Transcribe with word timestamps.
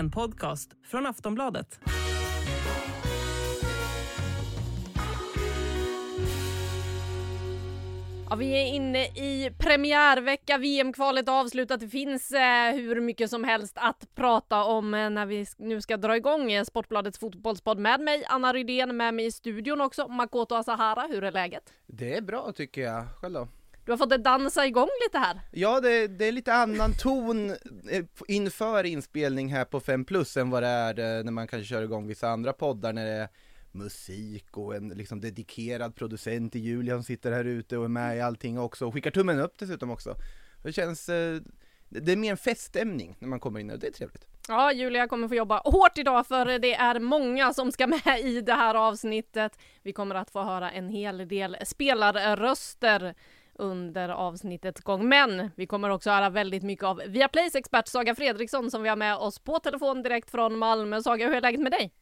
En 0.00 0.10
podcast 0.10 0.70
från 0.84 1.06
Aftonbladet. 1.06 1.80
Ja, 8.30 8.36
vi 8.36 8.52
är 8.52 8.66
inne 8.66 9.04
i 9.04 9.50
premiärvecka, 9.58 10.58
VM-kvalet 10.58 11.28
är 11.28 11.40
avslutat. 11.40 11.80
Det 11.80 11.88
finns 11.88 12.32
eh, 12.32 12.74
hur 12.74 13.00
mycket 13.00 13.30
som 13.30 13.44
helst 13.44 13.78
att 13.80 14.14
prata 14.14 14.64
om 14.64 14.94
eh, 14.94 15.10
när 15.10 15.26
vi 15.26 15.46
nu 15.58 15.80
ska 15.80 15.96
dra 15.96 16.16
igång 16.16 16.52
eh, 16.52 16.64
Sportbladets 16.64 17.18
fotbollspodd 17.18 17.78
med 17.78 18.00
mig, 18.00 18.24
Anna 18.28 18.52
Rydén, 18.52 18.96
med 18.96 19.14
mig 19.14 19.26
i 19.26 19.32
studion 19.32 19.80
också, 19.80 20.08
Makoto 20.08 20.54
Asahara. 20.54 21.06
Hur 21.10 21.24
är 21.24 21.32
läget? 21.32 21.72
Det 21.86 22.16
är 22.16 22.22
bra 22.22 22.52
tycker 22.52 22.80
jag, 22.80 23.04
själv 23.20 23.34
då? 23.34 23.48
Du 23.90 23.92
har 23.92 23.98
fått 23.98 24.10
det 24.10 24.18
dansa 24.18 24.66
igång 24.66 24.88
lite 25.06 25.18
här. 25.18 25.40
Ja, 25.50 25.80
det, 25.80 26.06
det 26.06 26.24
är 26.24 26.32
lite 26.32 26.54
annan 26.54 26.92
ton 26.92 27.50
eh, 27.90 28.04
inför 28.28 28.86
inspelning 28.86 29.48
här 29.48 29.64
på 29.64 29.80
5 29.80 30.04
plus 30.04 30.36
än 30.36 30.50
vad 30.50 30.62
det 30.62 30.68
är 30.68 30.98
eh, 30.98 31.24
när 31.24 31.32
man 31.32 31.46
kanske 31.46 31.68
kör 31.68 31.82
igång 31.82 32.06
vissa 32.06 32.28
andra 32.28 32.52
poddar 32.52 32.92
när 32.92 33.04
det 33.04 33.12
är 33.12 33.28
musik 33.72 34.56
och 34.56 34.74
en 34.74 34.88
liksom 34.88 35.20
dedikerad 35.20 35.94
producent 35.94 36.56
i 36.56 36.58
Julia 36.58 36.94
som 36.94 37.02
sitter 37.02 37.32
här 37.32 37.44
ute 37.44 37.78
och 37.78 37.84
är 37.84 37.88
med 37.88 38.16
i 38.16 38.20
allting 38.20 38.58
också 38.58 38.86
och 38.86 38.94
skickar 38.94 39.10
tummen 39.10 39.40
upp 39.40 39.58
dessutom 39.58 39.90
också. 39.90 40.14
Det 40.62 40.72
känns, 40.72 41.08
eh, 41.08 41.40
det 41.88 42.12
är 42.12 42.16
mer 42.16 42.30
en 42.30 42.36
feststämning 42.36 43.16
när 43.18 43.28
man 43.28 43.40
kommer 43.40 43.60
in 43.60 43.70
och 43.70 43.78
det 43.78 43.86
är 43.86 43.92
trevligt. 43.92 44.26
Ja, 44.48 44.72
Julia 44.72 45.08
kommer 45.08 45.28
få 45.28 45.34
jobba 45.34 45.60
hårt 45.64 45.98
idag 45.98 46.26
för 46.26 46.58
det 46.58 46.74
är 46.74 47.00
många 47.00 47.52
som 47.52 47.72
ska 47.72 47.86
med 47.86 48.20
i 48.22 48.40
det 48.40 48.54
här 48.54 48.74
avsnittet. 48.74 49.58
Vi 49.82 49.92
kommer 49.92 50.14
att 50.14 50.30
få 50.30 50.42
höra 50.42 50.70
en 50.70 50.88
hel 50.88 51.28
del 51.28 51.56
spelarröster 51.64 53.14
under 53.60 54.08
avsnittets 54.08 54.80
gång. 54.80 55.08
Men 55.08 55.50
vi 55.56 55.66
kommer 55.66 55.90
också 55.90 56.10
höra 56.10 56.30
väldigt 56.30 56.62
mycket 56.62 56.84
av 56.84 57.02
Viaplays 57.06 57.54
expert 57.54 57.88
Saga 57.88 58.14
Fredriksson 58.14 58.70
som 58.70 58.82
vi 58.82 58.88
har 58.88 58.96
med 58.96 59.16
oss 59.16 59.38
på 59.38 59.58
telefon 59.58 60.02
direkt 60.02 60.30
från 60.30 60.58
Malmö. 60.58 61.02
Saga, 61.02 61.26
hur 61.26 61.34
är 61.34 61.40
läget 61.40 61.60
med 61.60 61.72
dig? 61.72 61.92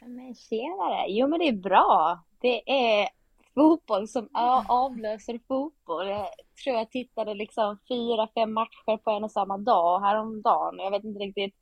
Men 0.00 0.34
tjenare! 0.34 1.04
Jo 1.08 1.28
men 1.28 1.38
det 1.38 1.48
är 1.48 1.52
bra. 1.52 2.18
Det 2.40 2.70
är 2.70 3.08
fotboll 3.54 4.08
som 4.08 4.28
avlöser 4.68 5.40
fotboll. 5.48 6.08
Jag 6.08 6.28
tror 6.64 6.76
jag 6.76 6.90
tittade 6.90 7.34
liksom 7.34 7.78
fyra, 7.88 8.28
fem 8.34 8.52
matcher 8.52 8.96
på 8.96 9.10
en 9.10 9.24
och 9.24 9.32
samma 9.32 9.58
dag 9.58 10.00
häromdagen. 10.00 10.78
Jag 10.78 10.90
vet 10.90 11.04
inte 11.04 11.20
riktigt 11.20 11.54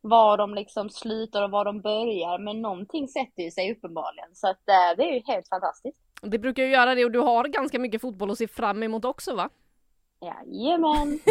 var 0.00 0.36
de 0.36 0.54
liksom 0.54 0.90
slutar 0.90 1.42
och 1.42 1.50
var 1.50 1.64
de 1.64 1.80
börjar, 1.80 2.38
men 2.38 2.62
någonting 2.62 3.08
sätter 3.08 3.42
ju 3.42 3.50
sig 3.50 3.72
uppenbarligen. 3.72 4.28
Så 4.34 4.48
att 4.48 4.68
eh, 4.68 4.96
det 4.96 5.02
är 5.02 5.14
ju 5.14 5.22
helt 5.26 5.48
fantastiskt. 5.48 6.03
Det 6.24 6.38
brukar 6.38 6.62
ju 6.62 6.70
göra 6.70 6.94
det 6.94 7.04
och 7.04 7.10
du 7.10 7.18
har 7.18 7.44
ganska 7.44 7.78
mycket 7.78 8.00
fotboll 8.00 8.30
att 8.30 8.38
se 8.38 8.48
fram 8.48 8.82
emot 8.82 9.04
också 9.04 9.34
va? 9.34 9.50
Jajamän! 10.20 11.20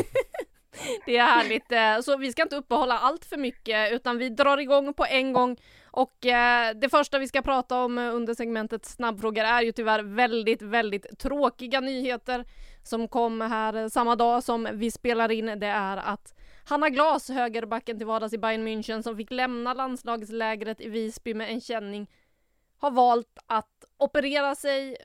Det 1.05 1.17
är 1.17 1.25
härligt, 1.25 1.71
eh, 1.71 1.99
så 2.01 2.17
vi 2.17 2.31
ska 2.31 2.41
inte 2.41 2.55
uppehålla 2.55 2.97
allt 2.97 3.25
för 3.25 3.37
mycket 3.37 3.93
utan 3.93 4.17
vi 4.17 4.29
drar 4.29 4.57
igång 4.57 4.93
på 4.93 5.05
en 5.05 5.33
gång 5.33 5.57
och 5.91 6.25
eh, 6.25 6.75
det 6.75 6.89
första 6.89 7.19
vi 7.19 7.27
ska 7.27 7.41
prata 7.41 7.83
om 7.83 7.97
under 7.97 8.33
segmentet 8.33 8.85
snabbfrågor 8.85 9.43
är 9.43 9.61
ju 9.61 9.71
tyvärr 9.71 10.03
väldigt, 10.03 10.61
väldigt 10.61 11.19
tråkiga 11.19 11.79
nyheter 11.79 12.45
som 12.83 13.07
kom 13.07 13.41
här 13.41 13.89
samma 13.89 14.15
dag 14.15 14.43
som 14.43 14.67
vi 14.73 14.91
spelar 14.91 15.31
in. 15.31 15.45
Det 15.45 15.67
är 15.67 15.97
att 15.97 16.33
Hanna 16.65 16.89
Glas, 16.89 17.29
högerbacken 17.29 17.97
till 17.97 18.07
vardags 18.07 18.33
i 18.33 18.37
Bayern 18.37 18.67
München 18.67 19.01
som 19.01 19.17
fick 19.17 19.31
lämna 19.31 19.73
landslagslägret 19.73 20.81
i 20.81 20.89
Visby 20.89 21.33
med 21.33 21.49
en 21.49 21.61
känning, 21.61 22.07
har 22.83 22.91
valt 22.91 23.39
att 23.47 23.85
operera 23.97 24.55
sig 24.55 24.97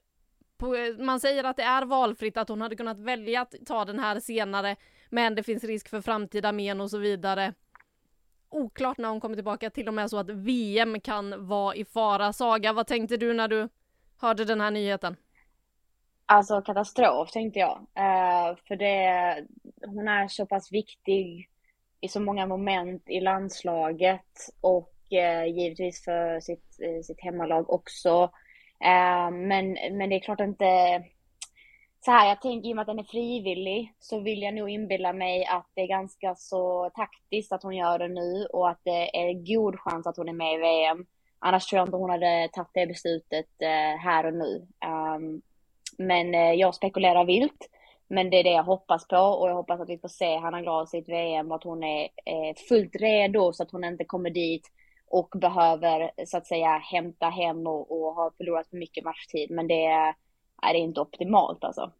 på, 0.56 0.74
man 0.98 1.20
säger 1.20 1.44
att 1.44 1.56
det 1.56 1.62
är 1.62 1.86
valfritt, 1.86 2.36
att 2.36 2.48
hon 2.48 2.60
hade 2.60 2.76
kunnat 2.76 2.98
välja 2.98 3.40
att 3.40 3.54
ta 3.66 3.84
den 3.84 3.98
här 3.98 4.20
senare, 4.20 4.76
men 5.10 5.34
det 5.34 5.42
finns 5.42 5.64
risk 5.64 5.88
för 5.88 6.00
framtida 6.00 6.52
men 6.52 6.80
och 6.80 6.90
så 6.90 6.98
vidare. 6.98 7.54
Oklart 8.48 8.98
när 8.98 9.08
hon 9.08 9.20
kommer 9.20 9.34
tillbaka, 9.34 9.70
till 9.70 9.88
och 9.88 9.94
med 9.94 10.10
så 10.10 10.18
att 10.18 10.30
VM 10.30 11.00
kan 11.00 11.46
vara 11.46 11.74
i 11.74 11.84
fara. 11.84 12.32
Saga, 12.32 12.72
vad 12.72 12.86
tänkte 12.86 13.16
du 13.16 13.34
när 13.34 13.48
du 13.48 13.68
hörde 14.20 14.44
den 14.44 14.60
här 14.60 14.70
nyheten? 14.70 15.16
Alltså 16.26 16.62
katastrof 16.62 17.30
tänkte 17.30 17.58
jag. 17.58 17.78
Uh, 17.78 18.58
för 18.68 18.76
det, 18.76 19.46
hon 19.86 20.08
är 20.08 20.28
så 20.28 20.46
pass 20.46 20.72
viktig 20.72 21.50
i 22.00 22.08
så 22.08 22.20
många 22.20 22.46
moment 22.46 23.02
i 23.06 23.20
landslaget 23.20 24.50
och 24.60 24.97
Eh, 25.12 25.44
givetvis 25.46 26.04
för 26.04 26.40
sitt, 26.40 26.80
eh, 26.82 27.02
sitt 27.02 27.20
hemmalag 27.20 27.70
också. 27.70 28.30
Eh, 28.84 29.30
men, 29.30 29.72
men 29.92 30.08
det 30.08 30.16
är 30.16 30.20
klart 30.20 30.40
inte 30.40 31.02
så 32.04 32.10
här, 32.10 32.28
jag 32.28 32.40
tänker 32.40 32.68
i 32.68 32.72
och 32.72 32.76
med 32.76 32.82
att 32.82 32.86
den 32.86 32.98
är 32.98 33.02
frivillig 33.04 33.94
så 33.98 34.20
vill 34.20 34.42
jag 34.42 34.54
nog 34.54 34.70
inbilla 34.70 35.12
mig 35.12 35.44
att 35.44 35.70
det 35.74 35.80
är 35.80 35.86
ganska 35.86 36.34
så 36.34 36.90
taktiskt 36.94 37.52
att 37.52 37.62
hon 37.62 37.76
gör 37.76 37.98
det 37.98 38.08
nu 38.08 38.46
och 38.52 38.70
att 38.70 38.80
det 38.84 39.16
är 39.16 39.32
god 39.32 39.80
chans 39.80 40.06
att 40.06 40.16
hon 40.16 40.28
är 40.28 40.32
med 40.32 40.54
i 40.54 40.58
VM. 40.58 41.06
Annars 41.38 41.66
tror 41.66 41.78
jag 41.78 41.86
inte 41.88 41.96
hon 41.96 42.10
hade 42.10 42.48
tagit 42.52 42.70
det 42.74 42.86
beslutet 42.86 43.62
eh, 43.62 44.00
här 44.00 44.26
och 44.26 44.34
nu. 44.34 44.66
Um, 45.16 45.42
men 45.98 46.34
eh, 46.34 46.52
jag 46.52 46.74
spekulerar 46.74 47.24
vilt. 47.24 47.68
Men 48.08 48.30
det 48.30 48.36
är 48.36 48.44
det 48.44 48.50
jag 48.50 48.62
hoppas 48.62 49.08
på 49.08 49.16
och 49.16 49.48
jag 49.48 49.54
hoppas 49.54 49.80
att 49.80 49.88
vi 49.88 49.98
får 49.98 50.08
se 50.08 50.36
Hanna 50.36 50.62
Glas 50.62 50.94
i 50.94 50.98
ett 50.98 51.08
VM 51.08 51.50
och 51.50 51.56
att 51.56 51.64
hon 51.64 51.82
är 51.84 52.02
eh, 52.02 52.54
fullt 52.68 52.96
redo 52.96 53.52
så 53.52 53.62
att 53.62 53.70
hon 53.70 53.84
inte 53.84 54.04
kommer 54.04 54.30
dit 54.30 54.70
och 55.10 55.28
behöver 55.34 56.10
så 56.26 56.36
att 56.36 56.46
säga 56.46 56.78
hämta 56.78 57.28
hem 57.28 57.66
och, 57.66 57.92
och 57.92 58.14
har 58.14 58.30
förlorat 58.30 58.68
för 58.68 58.76
mycket 58.76 59.04
matchtid. 59.04 59.50
Men 59.50 59.68
det 59.68 59.86
är 59.86 60.14
är 60.62 60.72
det 60.72 60.78
inte 60.78 61.00
optimalt 61.00 61.64
alltså. 61.64 61.92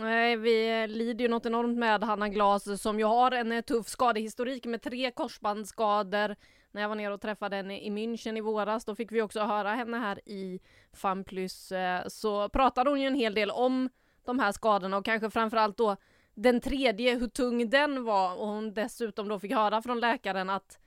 Nej, 0.00 0.36
vi 0.36 0.86
lider 0.86 1.24
ju 1.24 1.28
något 1.28 1.46
enormt 1.46 1.78
med 1.78 2.04
Hanna 2.04 2.28
Glas 2.28 2.82
som 2.82 2.98
ju 2.98 3.04
har 3.04 3.30
en 3.30 3.52
eh, 3.52 3.60
tuff 3.60 3.88
skadehistorik 3.88 4.66
med 4.66 4.82
tre 4.82 5.10
korsbandsskador. 5.10 6.36
När 6.72 6.82
jag 6.82 6.88
var 6.88 6.96
nere 6.96 7.14
och 7.14 7.20
träffade 7.20 7.56
henne 7.56 7.80
i 7.80 7.90
München 7.90 8.38
i 8.38 8.40
våras, 8.40 8.84
då 8.84 8.94
fick 8.94 9.12
vi 9.12 9.22
också 9.22 9.40
höra 9.40 9.74
henne 9.74 9.98
här 9.98 10.28
i 10.28 10.60
FanPlus. 10.92 11.72
Eh, 11.72 12.08
så 12.08 12.48
pratade 12.48 12.90
hon 12.90 13.00
ju 13.00 13.06
en 13.06 13.14
hel 13.14 13.34
del 13.34 13.50
om 13.50 13.88
de 14.24 14.38
här 14.38 14.52
skadorna 14.52 14.96
och 14.96 15.04
kanske 15.04 15.30
framförallt 15.30 15.76
då 15.76 15.96
den 16.34 16.60
tredje, 16.60 17.18
hur 17.18 17.28
tung 17.28 17.70
den 17.70 18.04
var 18.04 18.36
och 18.36 18.46
hon 18.46 18.74
dessutom 18.74 19.28
då 19.28 19.38
fick 19.38 19.52
höra 19.52 19.82
från 19.82 20.00
läkaren 20.00 20.50
att 20.50 20.78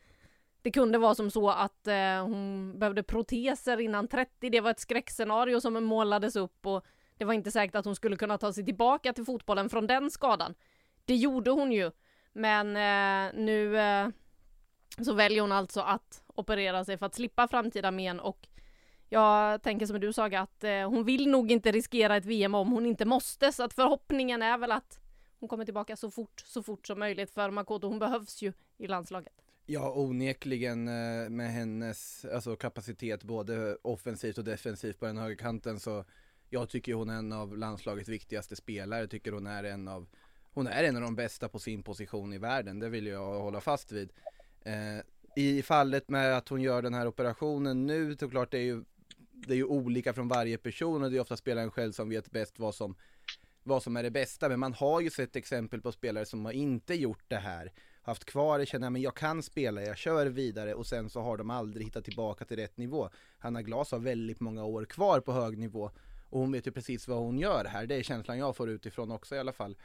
det 0.63 0.71
kunde 0.71 0.97
vara 0.97 1.15
som 1.15 1.31
så 1.31 1.49
att 1.49 1.87
eh, 1.87 2.21
hon 2.21 2.73
behövde 2.79 3.03
proteser 3.03 3.79
innan 3.79 4.07
30. 4.07 4.49
Det 4.49 4.61
var 4.61 4.71
ett 4.71 4.79
skräckscenario 4.79 5.61
som 5.61 5.83
målades 5.83 6.35
upp 6.35 6.65
och 6.65 6.85
det 7.17 7.25
var 7.25 7.33
inte 7.33 7.51
säkert 7.51 7.75
att 7.75 7.85
hon 7.85 7.95
skulle 7.95 8.15
kunna 8.15 8.37
ta 8.37 8.53
sig 8.53 8.65
tillbaka 8.65 9.13
till 9.13 9.25
fotbollen 9.25 9.69
från 9.69 9.87
den 9.87 10.11
skadan. 10.11 10.55
Det 11.05 11.15
gjorde 11.15 11.51
hon 11.51 11.71
ju, 11.71 11.91
men 12.33 12.67
eh, 12.67 13.41
nu 13.43 13.77
eh, 13.77 14.07
så 15.01 15.13
väljer 15.13 15.41
hon 15.41 15.51
alltså 15.51 15.81
att 15.81 16.23
operera 16.27 16.85
sig 16.85 16.97
för 16.97 17.05
att 17.05 17.15
slippa 17.15 17.47
framtida 17.47 17.91
men 17.91 18.19
och 18.19 18.47
jag 19.09 19.61
tänker 19.61 19.85
som 19.85 19.99
du 19.99 20.13
sa 20.13 20.25
att 20.25 20.63
eh, 20.63 20.89
hon 20.89 21.03
vill 21.03 21.29
nog 21.29 21.51
inte 21.51 21.71
riskera 21.71 22.15
ett 22.15 22.25
VM 22.25 22.55
om 22.55 22.71
hon 22.71 22.85
inte 22.85 23.05
måste 23.05 23.51
så 23.51 23.63
att 23.63 23.73
förhoppningen 23.73 24.41
är 24.41 24.57
väl 24.57 24.71
att 24.71 24.99
hon 25.39 25.49
kommer 25.49 25.65
tillbaka 25.65 25.95
så 25.95 26.11
fort, 26.11 26.43
så 26.45 26.63
fort 26.63 26.87
som 26.87 26.99
möjligt 26.99 27.31
för 27.31 27.49
Makoto 27.49 27.87
hon 27.87 27.99
behövs 27.99 28.41
ju 28.41 28.53
i 28.77 28.87
landslaget. 28.87 29.42
Ja, 29.65 29.93
onekligen 29.95 30.87
eh, 30.87 31.29
med 31.29 31.51
hennes 31.51 32.25
alltså, 32.25 32.55
kapacitet 32.55 33.23
både 33.23 33.77
offensivt 33.81 34.37
och 34.37 34.43
defensivt 34.43 34.99
på 34.99 35.05
den 35.05 35.17
högerkanten 35.17 35.79
så 35.79 36.05
jag 36.49 36.69
tycker 36.69 36.93
hon 36.93 37.09
är 37.09 37.17
en 37.17 37.33
av 37.33 37.57
landslagets 37.57 38.09
viktigaste 38.09 38.55
spelare, 38.55 38.99
jag 38.99 39.09
tycker 39.09 39.31
hon 39.31 39.47
är 39.47 39.63
en 39.63 39.87
av 39.87 40.07
hon 40.53 40.67
är 40.67 40.83
en 40.83 40.95
av 40.95 41.01
de 41.01 41.15
bästa 41.15 41.49
på 41.49 41.59
sin 41.59 41.83
position 41.83 42.33
i 42.33 42.37
världen, 42.37 42.79
det 42.79 42.89
vill 42.89 43.07
jag 43.07 43.39
hålla 43.39 43.61
fast 43.61 43.91
vid. 43.91 44.11
Eh, 44.61 44.99
I 45.35 45.61
fallet 45.61 46.09
med 46.09 46.37
att 46.37 46.49
hon 46.49 46.61
gör 46.61 46.81
den 46.81 46.93
här 46.93 47.07
operationen 47.07 47.85
nu, 47.87 48.17
såklart 48.17 48.51
det 48.51 48.57
är 48.57 48.63
ju 48.63 48.83
det 49.31 49.53
är 49.53 49.57
ju 49.57 49.65
olika 49.65 50.13
från 50.13 50.27
varje 50.27 50.57
person 50.57 51.03
och 51.03 51.11
det 51.11 51.17
är 51.17 51.21
ofta 51.21 51.37
spelaren 51.37 51.71
själv 51.71 51.91
som 51.91 52.09
vet 52.09 52.31
bäst 52.31 52.59
vad 52.59 52.75
som 52.75 52.95
vad 53.63 53.83
som 53.83 53.97
är 53.97 54.03
det 54.03 54.11
bästa, 54.11 54.49
men 54.49 54.59
man 54.59 54.73
har 54.73 55.01
ju 55.01 55.09
sett 55.09 55.35
exempel 55.35 55.81
på 55.81 55.91
spelare 55.91 56.25
som 56.25 56.45
har 56.45 56.51
inte 56.51 56.93
gjort 56.93 57.23
det 57.27 57.37
här 57.37 57.71
haft 58.03 58.25
kvar 58.25 58.59
det, 58.59 58.65
känner 58.65 58.91
att 58.91 59.01
jag 59.01 59.15
kan 59.15 59.43
spela, 59.43 59.81
jag 59.81 59.97
kör 59.97 60.25
vidare 60.25 60.73
och 60.73 60.87
sen 60.87 61.09
så 61.09 61.21
har 61.21 61.37
de 61.37 61.49
aldrig 61.49 61.85
hittat 61.85 62.05
tillbaka 62.05 62.45
till 62.45 62.57
rätt 62.57 62.77
nivå. 62.77 63.09
Hanna 63.37 63.61
Glas 63.61 63.91
har 63.91 63.99
väldigt 63.99 64.39
många 64.39 64.65
år 64.65 64.85
kvar 64.85 65.19
på 65.19 65.31
hög 65.31 65.57
nivå 65.57 65.91
Och 66.29 66.39
hon 66.39 66.51
vet 66.51 66.67
ju 66.67 66.71
precis 66.71 67.07
vad 67.07 67.17
hon 67.17 67.39
gör 67.39 67.65
här, 67.65 67.87
det 67.87 67.95
är 67.95 68.03
känslan 68.03 68.37
jag 68.37 68.55
får 68.55 68.69
utifrån 68.69 69.11
också 69.11 69.35
i 69.35 69.39
alla 69.39 69.53
fall. 69.53 69.77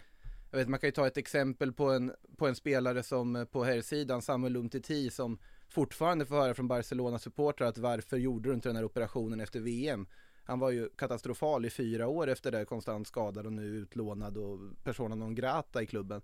Jag 0.50 0.58
vet, 0.58 0.68
man 0.68 0.80
kan 0.80 0.88
ju 0.88 0.92
ta 0.92 1.06
ett 1.06 1.16
exempel 1.16 1.72
på 1.72 1.90
en, 1.90 2.12
på 2.36 2.46
en 2.46 2.54
spelare 2.54 3.02
som 3.02 3.36
eh, 3.36 3.44
på 3.44 3.64
herrsidan, 3.64 4.22
Samuel 4.22 4.56
Umtiti 4.56 5.10
som 5.10 5.38
fortfarande 5.68 6.26
får 6.26 6.36
höra 6.36 6.54
från 6.54 6.68
Barcelona-supportrar 6.68 7.68
att 7.68 7.78
varför 7.78 8.16
gjorde 8.16 8.48
du 8.48 8.54
inte 8.54 8.68
den 8.68 8.76
här 8.76 8.84
operationen 8.84 9.40
efter 9.40 9.60
VM? 9.60 10.06
Han 10.44 10.58
var 10.58 10.70
ju 10.70 10.88
katastrofal 10.88 11.64
i 11.64 11.70
fyra 11.70 12.08
år 12.08 12.28
efter 12.28 12.52
det, 12.52 12.64
konstant 12.64 13.06
skadad 13.06 13.46
och 13.46 13.52
nu 13.52 13.62
utlånad 13.62 14.36
och 14.36 14.58
persona 14.84 15.14
non 15.14 15.34
grata 15.34 15.82
i 15.82 15.86
klubben. 15.86 16.22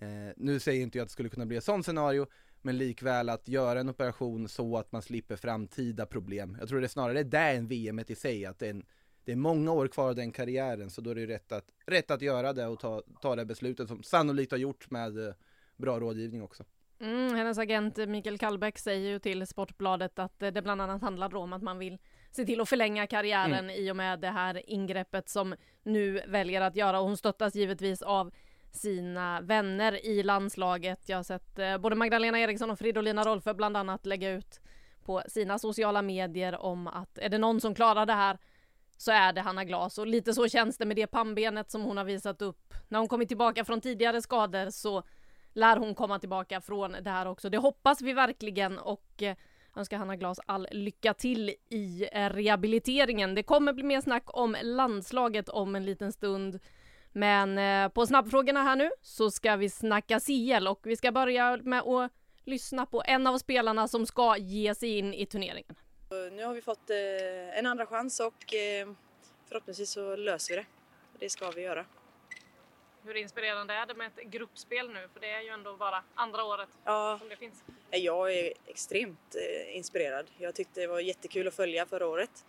Eh, 0.00 0.32
nu 0.36 0.60
säger 0.60 0.82
inte 0.82 0.98
jag 0.98 1.02
att 1.02 1.08
det 1.08 1.12
skulle 1.12 1.28
kunna 1.28 1.46
bli 1.46 1.56
ett 1.56 1.64
sånt 1.64 1.84
scenario, 1.84 2.26
men 2.62 2.78
likväl 2.78 3.28
att 3.28 3.48
göra 3.48 3.80
en 3.80 3.88
operation 3.88 4.48
så 4.48 4.78
att 4.78 4.92
man 4.92 5.02
slipper 5.02 5.36
framtida 5.36 6.06
problem. 6.06 6.56
Jag 6.60 6.68
tror 6.68 6.80
det 6.80 6.86
är 6.86 6.88
snarare 6.88 7.22
det 7.22 7.38
än 7.38 7.66
VM 7.66 7.98
i 8.06 8.14
sig, 8.14 8.46
att 8.46 8.58
det 8.58 8.66
är, 8.66 8.70
en, 8.70 8.84
det 9.24 9.32
är 9.32 9.36
många 9.36 9.72
år 9.72 9.88
kvar 9.88 10.08
av 10.08 10.14
den 10.14 10.32
karriären, 10.32 10.90
så 10.90 11.00
då 11.00 11.10
är 11.10 11.14
det 11.14 11.26
rätt 11.26 11.52
att, 11.52 11.64
rätt 11.86 12.10
att 12.10 12.22
göra 12.22 12.52
det 12.52 12.66
och 12.66 12.80
ta, 12.80 13.02
ta 13.22 13.36
det 13.36 13.44
beslutet 13.44 13.88
som 13.88 14.02
sannolikt 14.02 14.52
har 14.52 14.58
gjorts 14.58 14.90
med 14.90 15.26
eh, 15.26 15.34
bra 15.76 16.00
rådgivning 16.00 16.42
också. 16.42 16.64
Mm, 17.00 17.34
hennes 17.34 17.58
agent 17.58 17.96
Mikael 17.96 18.38
Kallbäck 18.38 18.78
säger 18.78 19.10
ju 19.10 19.18
till 19.18 19.46
Sportbladet 19.46 20.18
att 20.18 20.38
det 20.38 20.62
bland 20.62 20.82
annat 20.82 21.02
handlar 21.02 21.34
om 21.34 21.52
att 21.52 21.62
man 21.62 21.78
vill 21.78 21.98
se 22.30 22.44
till 22.44 22.60
att 22.60 22.68
förlänga 22.68 23.06
karriären 23.06 23.64
mm. 23.64 23.70
i 23.70 23.90
och 23.90 23.96
med 23.96 24.20
det 24.20 24.28
här 24.28 24.70
ingreppet 24.70 25.28
som 25.28 25.54
nu 25.82 26.20
väljer 26.26 26.60
att 26.60 26.76
göra. 26.76 27.00
Och 27.00 27.06
hon 27.06 27.16
stöttas 27.16 27.54
givetvis 27.54 28.02
av 28.02 28.30
sina 28.72 29.40
vänner 29.40 30.06
i 30.06 30.22
landslaget. 30.22 31.08
Jag 31.08 31.16
har 31.16 31.22
sett 31.22 31.58
eh, 31.58 31.78
både 31.78 31.96
Magdalena 31.96 32.38
Eriksson 32.38 32.70
och 32.70 32.78
Fridolina 32.78 33.24
Rolfö 33.24 33.54
bland 33.54 33.76
annat 33.76 34.06
lägga 34.06 34.30
ut 34.30 34.60
på 35.04 35.22
sina 35.28 35.58
sociala 35.58 36.02
medier 36.02 36.62
om 36.62 36.86
att 36.86 37.18
är 37.18 37.28
det 37.28 37.38
någon 37.38 37.60
som 37.60 37.74
klarar 37.74 38.06
det 38.06 38.12
här 38.12 38.38
så 38.96 39.12
är 39.12 39.32
det 39.32 39.40
Hanna 39.40 39.64
Glas 39.64 39.98
och 39.98 40.06
lite 40.06 40.34
så 40.34 40.48
känns 40.48 40.78
det 40.78 40.86
med 40.86 40.96
det 40.96 41.06
pannbenet 41.06 41.70
som 41.70 41.82
hon 41.82 41.96
har 41.96 42.04
visat 42.04 42.42
upp. 42.42 42.74
När 42.88 42.98
hon 42.98 43.08
kommit 43.08 43.28
tillbaka 43.28 43.64
från 43.64 43.80
tidigare 43.80 44.22
skador 44.22 44.70
så 44.70 45.02
lär 45.52 45.76
hon 45.76 45.94
komma 45.94 46.18
tillbaka 46.18 46.60
från 46.60 46.96
det 47.02 47.10
här 47.10 47.26
också. 47.26 47.50
Det 47.50 47.58
hoppas 47.58 48.02
vi 48.02 48.12
verkligen 48.12 48.78
och 48.78 49.22
eh, 49.22 49.36
önskar 49.76 49.98
Hanna 49.98 50.16
Glas 50.16 50.40
all 50.46 50.68
lycka 50.70 51.14
till 51.14 51.54
i 51.70 52.08
eh, 52.12 52.30
rehabiliteringen. 52.30 53.34
Det 53.34 53.42
kommer 53.42 53.72
bli 53.72 53.84
mer 53.84 54.00
snack 54.00 54.24
om 54.26 54.56
landslaget 54.62 55.48
om 55.48 55.76
en 55.76 55.84
liten 55.84 56.12
stund. 56.12 56.58
Men 57.12 57.58
eh, 57.58 57.88
på 57.88 58.06
snabbfrågorna 58.06 58.62
här 58.62 58.76
nu 58.76 58.90
så 59.02 59.30
ska 59.30 59.56
vi 59.56 59.70
snacka 59.70 60.20
CL 60.20 60.68
och 60.68 60.80
vi 60.82 60.96
ska 60.96 61.12
börja 61.12 61.56
med 61.56 61.82
att 61.82 62.12
lyssna 62.44 62.86
på 62.86 63.02
en 63.06 63.26
av 63.26 63.38
spelarna 63.38 63.88
som 63.88 64.06
ska 64.06 64.36
ge 64.36 64.74
sig 64.74 64.98
in 64.98 65.14
i 65.14 65.26
turneringen. 65.26 65.74
Nu 66.32 66.44
har 66.44 66.54
vi 66.54 66.62
fått 66.62 66.90
en 67.54 67.66
andra 67.66 67.86
chans 67.86 68.20
och 68.20 68.44
förhoppningsvis 69.48 69.90
så 69.90 70.16
löser 70.16 70.54
vi 70.54 70.60
det. 70.60 70.66
Det 71.18 71.30
ska 71.30 71.50
vi 71.50 71.62
göra. 71.62 71.84
Hur 73.04 73.16
inspirerande 73.16 73.74
är 73.74 73.86
det 73.86 73.94
med 73.94 74.06
ett 74.06 74.24
gruppspel 74.24 74.90
nu? 74.92 75.08
För 75.12 75.20
det 75.20 75.30
är 75.30 75.40
ju 75.40 75.48
ändå 75.48 75.76
bara 75.76 76.04
andra 76.14 76.44
året 76.44 76.68
ja, 76.84 77.16
som 77.20 77.28
det 77.28 77.36
finns. 77.36 77.64
Jag 77.90 78.34
är 78.34 78.52
extremt 78.66 79.34
eh, 79.34 79.76
inspirerad. 79.76 80.26
Jag 80.38 80.54
tyckte 80.54 80.80
det 80.80 80.86
var 80.86 81.00
jättekul 81.00 81.48
att 81.48 81.54
följa 81.54 81.86
förra 81.86 82.06
året. 82.06 82.44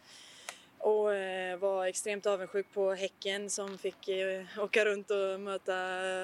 Och 0.80 1.14
eh, 1.14 1.58
var 1.58 1.86
extremt 1.86 2.26
avundsjuk 2.26 2.74
på 2.74 2.94
Häcken 2.94 3.50
som 3.50 3.78
fick 3.78 4.08
eh, 4.08 4.44
åka 4.60 4.86
runt 4.86 5.12
och 5.12 5.40
möta 5.40 5.74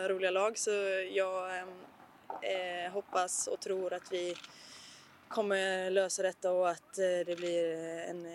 roliga 0.09 0.31
lag. 0.31 0.57
Så 0.57 0.71
jag 1.11 1.57
ehm, 1.57 1.69
eh, 2.41 2.91
hoppas 2.91 3.47
och 3.47 3.59
tror 3.59 3.93
att 3.93 4.11
vi 4.11 4.35
kommer 5.27 5.89
lösa 5.91 6.23
detta 6.23 6.51
och 6.51 6.69
att 6.69 6.93
det 6.95 7.37
blir 7.37 7.77
en, 8.09 8.25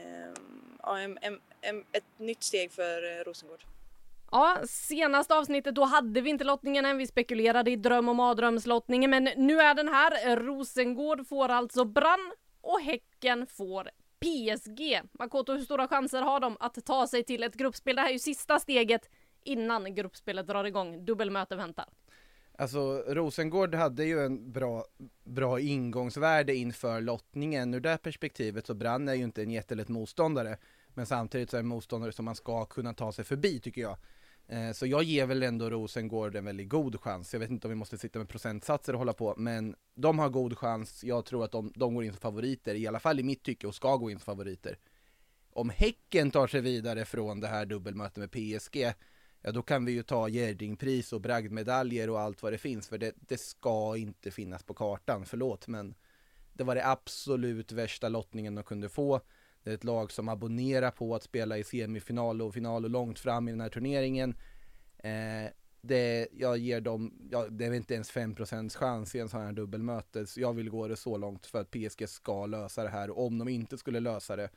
en, 0.85 1.19
en, 1.21 1.41
en, 1.61 1.85
ett 1.93 2.05
nytt 2.19 2.43
steg 2.43 2.73
för 2.73 3.25
Rosengård. 3.25 3.65
Ja, 4.31 4.59
senaste 4.67 5.35
avsnittet 5.35 5.75
då 5.75 5.85
hade 5.85 6.21
vi 6.21 6.31
inte 6.31 6.45
lottningen 6.45 6.85
än. 6.85 6.99
Vi 6.99 7.07
spekulerade 7.07 7.71
i 7.71 7.77
dröm 7.77 8.09
och 8.09 8.17
mardrömslottningen, 8.17 9.11
men 9.11 9.29
nu 9.37 9.61
är 9.61 9.75
den 9.75 9.89
här. 9.89 10.37
Rosengård 10.37 11.27
får 11.29 11.49
alltså 11.49 11.85
Brann 11.85 12.33
och 12.61 12.81
Häcken 12.81 13.47
får 13.47 13.91
PSG. 14.21 15.01
Makoto, 15.13 15.53
hur 15.53 15.65
stora 15.65 15.89
chanser 15.89 16.23
har 16.23 16.41
de 16.41 16.57
att 16.61 16.85
ta 16.87 17.07
sig 17.07 17.25
till 17.25 17.43
ett 17.43 17.55
gruppspel? 17.55 17.97
Det 17.97 18.03
här 18.03 18.09
är 18.09 18.13
ju 18.13 18.19
sista 18.19 18.59
steget 18.59 19.11
innan 19.45 19.95
gruppspelet 19.95 20.47
drar 20.47 20.65
igång. 20.65 21.05
Dubbelmöte 21.05 21.57
väntar. 21.57 21.87
Alltså 22.59 23.05
Rosengård 23.09 23.75
hade 23.75 24.05
ju 24.05 24.21
en 24.21 24.53
bra, 24.53 24.85
bra 25.25 25.61
ingångsvärde 25.61 26.55
inför 26.55 27.01
lottningen. 27.01 27.75
Ur 27.75 27.81
det 27.81 27.99
perspektivet 28.03 28.67
så 28.67 28.75
Brann 28.75 29.09
är 29.09 29.15
ju 29.15 29.25
inte 29.25 29.43
en 29.43 29.51
jättelätt 29.51 29.89
motståndare. 29.89 30.57
Men 30.95 31.07
samtidigt 31.07 31.51
så 31.51 31.57
är 31.57 31.59
det 31.59 31.65
en 31.65 31.69
motståndare 31.69 32.13
som 32.13 32.25
man 32.25 32.35
ska 32.35 32.65
kunna 32.65 32.95
ta 32.95 33.13
sig 33.13 33.25
förbi 33.25 33.61
tycker 33.61 33.81
jag. 33.81 33.97
Eh, 34.51 34.73
så 34.73 34.87
jag 34.87 35.03
ger 35.03 35.27
väl 35.27 35.43
ändå 35.43 35.71
Rosengård 35.71 36.37
en 36.37 36.45
väldigt 36.45 36.69
god 36.69 37.01
chans. 37.01 37.33
Jag 37.33 37.41
vet 37.41 37.51
inte 37.51 37.67
om 37.67 37.71
vi 37.71 37.75
måste 37.75 37.99
sitta 37.99 38.19
med 38.19 38.29
procentsatser 38.29 38.93
och 38.93 38.99
hålla 38.99 39.13
på, 39.13 39.35
men 39.37 39.77
de 39.95 40.19
har 40.19 40.29
god 40.29 40.59
chans. 40.59 41.05
Jag 41.05 41.25
tror 41.25 41.45
att 41.45 41.53
de, 41.53 41.73
de 41.75 41.95
går 41.95 42.05
in 42.05 42.13
som 42.13 42.21
favoriter, 42.21 42.75
i 42.75 42.87
alla 42.87 43.01
fall 43.01 43.21
i 43.21 43.23
mitt 43.23 43.43
tycke, 43.43 43.67
och 43.67 43.75
ska 43.75 43.97
gå 43.97 44.11
in 44.11 44.19
som 44.19 44.25
favoriter. 44.25 44.79
Om 45.53 45.71
Häcken 45.71 46.31
tar 46.31 46.47
sig 46.47 46.61
vidare 46.61 47.05
från 47.05 47.41
det 47.41 47.49
här 47.49 47.67
dubbelmötet 47.67 48.17
med 48.17 48.31
PSG, 48.31 48.93
ja 49.43 49.53
då 49.53 49.63
kan 49.63 49.85
vi 49.85 49.93
ju 49.93 50.03
ta 50.03 50.29
Gerdingpris 50.29 51.13
och 51.13 51.21
bragdmedaljer 51.21 52.11
och 52.11 52.21
allt 52.21 52.43
vad 52.43 52.53
det 52.53 52.59
finns, 52.59 52.89
för 52.89 52.99
det, 52.99 53.13
det 53.17 53.41
ska 53.41 53.97
inte 53.97 54.31
finnas 54.31 54.63
på 54.63 54.75
kartan, 54.75 55.27
förlåt, 55.27 55.69
men 55.69 55.95
det 56.53 56.65
var 56.65 56.75
det 56.75 56.87
absolut 56.87 57.73
värsta 57.73 58.09
lottningen 58.09 58.55
de 58.55 58.65
kunde 58.65 58.89
få. 58.89 59.21
Det 59.63 59.71
är 59.71 59.75
ett 59.75 59.85
lag 59.85 60.13
som 60.13 60.29
abonnerar 60.29 60.91
på 60.91 61.15
att 61.15 61.23
spela 61.23 61.59
i 61.59 61.65
semifinal 61.65 62.43
och 62.43 62.55
final 62.55 62.85
och 62.85 62.91
långt 62.91 63.19
fram 63.19 63.49
i 63.49 63.51
den 63.51 63.61
här 63.61 63.69
turneringen. 63.69 64.35
Eh, 64.99 65.51
det, 65.83 66.29
jag 66.33 66.59
ger 66.59 66.81
dem, 66.81 67.29
ja, 67.31 67.47
det 67.49 67.65
är 67.67 67.73
inte 67.73 67.95
ens 67.95 68.13
5% 68.13 68.77
chans 68.77 69.15
i 69.15 69.19
en 69.19 69.29
sån 69.29 69.41
här 69.41 69.53
dubbelmöte. 69.53 70.27
Så 70.27 70.41
jag 70.41 70.53
vill 70.53 70.71
gå 70.71 70.89
det 70.89 70.97
så 70.97 71.17
långt 71.17 71.47
för 71.47 71.61
att 71.61 71.71
PSG 71.71 72.09
ska 72.09 72.47
lösa 72.47 72.83
det 72.83 72.89
här. 72.89 73.11
Och 73.11 73.27
om 73.27 73.39
de 73.39 73.49
inte 73.49 73.79
skulle 73.79 74.01
lösa 74.01 74.37
det, 74.37 74.51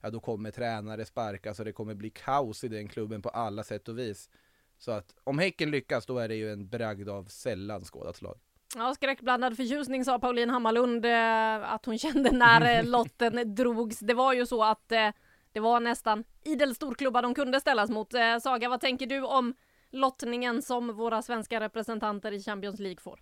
ja 0.00 0.10
då 0.10 0.20
kommer 0.20 0.50
tränare 0.50 1.04
sparkas 1.04 1.58
och 1.58 1.64
det 1.64 1.72
kommer 1.72 1.94
bli 1.94 2.10
kaos 2.10 2.64
i 2.64 2.68
den 2.68 2.88
klubben 2.88 3.22
på 3.22 3.28
alla 3.28 3.64
sätt 3.64 3.88
och 3.88 3.98
vis. 3.98 4.30
Så 4.78 4.92
att 4.92 5.14
om 5.24 5.38
Häcken 5.38 5.70
lyckas, 5.70 6.06
då 6.06 6.18
är 6.18 6.28
det 6.28 6.34
ju 6.34 6.52
en 6.52 6.68
bragd 6.68 7.08
av 7.08 7.24
sällan 7.24 7.84
skådat 7.84 8.16
slag. 8.16 8.38
Ja, 8.76 8.94
skräckblandad 8.94 9.56
förtjusning 9.56 10.04
sa 10.04 10.18
Pauline 10.18 10.50
Hammarlund 10.50 11.06
eh, 11.06 11.72
att 11.72 11.86
hon 11.86 11.98
kände 11.98 12.30
när 12.30 12.78
eh, 12.78 12.84
lotten 12.90 13.54
drogs. 13.54 13.98
Det 13.98 14.14
var 14.14 14.32
ju 14.32 14.46
så 14.46 14.64
att 14.64 14.92
eh, 14.92 15.10
det 15.52 15.60
var 15.60 15.80
nästan 15.80 16.24
idel 16.44 16.74
storklubbar 16.74 17.22
de 17.22 17.34
kunde 17.34 17.60
ställas 17.60 17.90
mot. 17.90 18.12
Saga, 18.42 18.68
vad 18.68 18.80
tänker 18.80 19.06
du 19.06 19.22
om 19.22 19.54
lottningen 19.90 20.62
som 20.62 20.96
våra 20.96 21.22
svenska 21.22 21.60
representanter 21.60 22.32
i 22.32 22.42
Champions 22.42 22.80
League 22.80 23.00
får? 23.00 23.20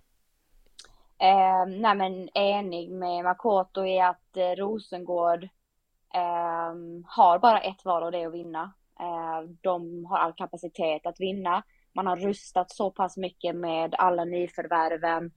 Eh, 1.23 1.67
nej 1.67 1.95
men 1.95 2.29
enig 2.35 2.91
med 2.91 3.25
Makoto 3.25 3.87
i 3.87 4.01
att 4.01 4.37
eh, 4.37 4.51
Rosengård 4.57 5.45
eh, 6.15 6.75
har 7.07 7.39
bara 7.39 7.61
ett 7.61 7.85
val 7.85 8.03
och 8.03 8.13
det 8.13 8.19
är 8.19 8.27
att 8.27 8.35
vinna. 8.35 8.73
Eh, 9.01 9.49
de 9.61 10.05
har 10.05 10.19
all 10.19 10.33
kapacitet 10.33 11.07
att 11.07 11.21
vinna. 11.21 11.63
Man 11.95 12.07
har 12.07 12.17
rustat 12.17 12.71
så 12.71 12.91
pass 12.91 13.17
mycket 13.17 13.57
med 13.57 13.95
alla 13.99 14.25
nyförvärven. 14.25 15.31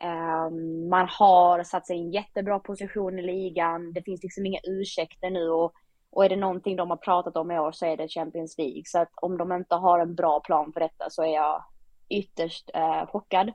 Ehm, 0.00 0.88
man 0.88 1.08
har 1.08 1.62
satt 1.62 1.86
sig 1.86 1.96
i 1.96 2.00
en 2.00 2.10
jättebra 2.10 2.58
position 2.58 3.18
i 3.18 3.22
ligan. 3.22 3.92
Det 3.92 4.02
finns 4.02 4.22
liksom 4.22 4.46
inga 4.46 4.60
ursäkter 4.64 5.30
nu 5.30 5.48
och, 5.50 5.72
och 6.10 6.24
är 6.24 6.28
det 6.28 6.36
någonting 6.36 6.76
de 6.76 6.90
har 6.90 6.96
pratat 6.96 7.36
om 7.36 7.50
i 7.50 7.58
år 7.58 7.72
så 7.72 7.86
är 7.86 7.96
det 7.96 8.08
Champions 8.08 8.58
League. 8.58 8.82
Så 8.84 8.98
att 8.98 9.10
om 9.14 9.38
de 9.38 9.52
inte 9.52 9.74
har 9.74 9.98
en 9.98 10.14
bra 10.14 10.40
plan 10.40 10.72
för 10.72 10.80
detta 10.80 11.10
så 11.10 11.22
är 11.22 11.34
jag 11.34 11.64
ytterst 12.08 12.70
eh, 12.74 13.06
chockad. 13.06 13.52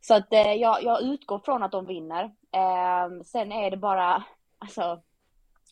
Så 0.00 0.14
att 0.14 0.32
eh, 0.32 0.52
jag, 0.52 0.82
jag 0.82 1.02
utgår 1.02 1.38
från 1.38 1.62
att 1.62 1.72
de 1.72 1.86
vinner. 1.86 2.24
Eh, 2.52 3.22
sen 3.24 3.52
är 3.52 3.70
det 3.70 3.76
bara, 3.76 4.24
alltså, 4.58 5.02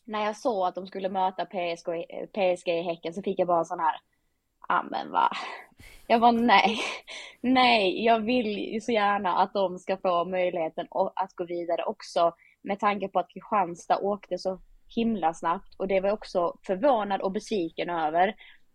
när 0.05 0.25
jag 0.25 0.37
såg 0.37 0.67
att 0.67 0.75
de 0.75 0.87
skulle 0.87 1.09
möta 1.09 1.45
PSG, 1.45 2.05
PSG 2.33 2.67
i 2.67 2.81
Häcken 2.81 3.13
så 3.13 3.21
fick 3.21 3.39
jag 3.39 3.47
bara 3.47 3.59
en 3.59 3.65
sån 3.65 3.79
här, 3.79 3.95
ja 4.67 4.85
men 4.91 5.11
va, 5.11 5.29
jag 6.07 6.19
var 6.19 6.31
nej, 6.31 6.79
nej, 7.41 8.05
jag 8.05 8.19
vill 8.19 8.81
så 8.81 8.91
gärna 8.91 9.37
att 9.37 9.53
de 9.53 9.79
ska 9.79 9.97
få 9.97 10.25
möjligheten 10.25 10.87
att 11.15 11.35
gå 11.35 11.45
vidare 11.45 11.83
också. 11.83 12.33
Med 12.61 12.79
tanke 12.79 13.07
på 13.07 13.19
att 13.19 13.29
Kristianstad 13.29 13.97
åkte 13.97 14.37
så 14.37 14.59
himla 14.95 15.33
snabbt. 15.33 15.75
Och 15.77 15.87
det 15.87 15.99
var 15.99 16.07
jag 16.07 16.13
också 16.13 16.57
förvånad 16.65 17.21
och 17.21 17.31
besviken 17.31 17.89
över. 17.89 18.27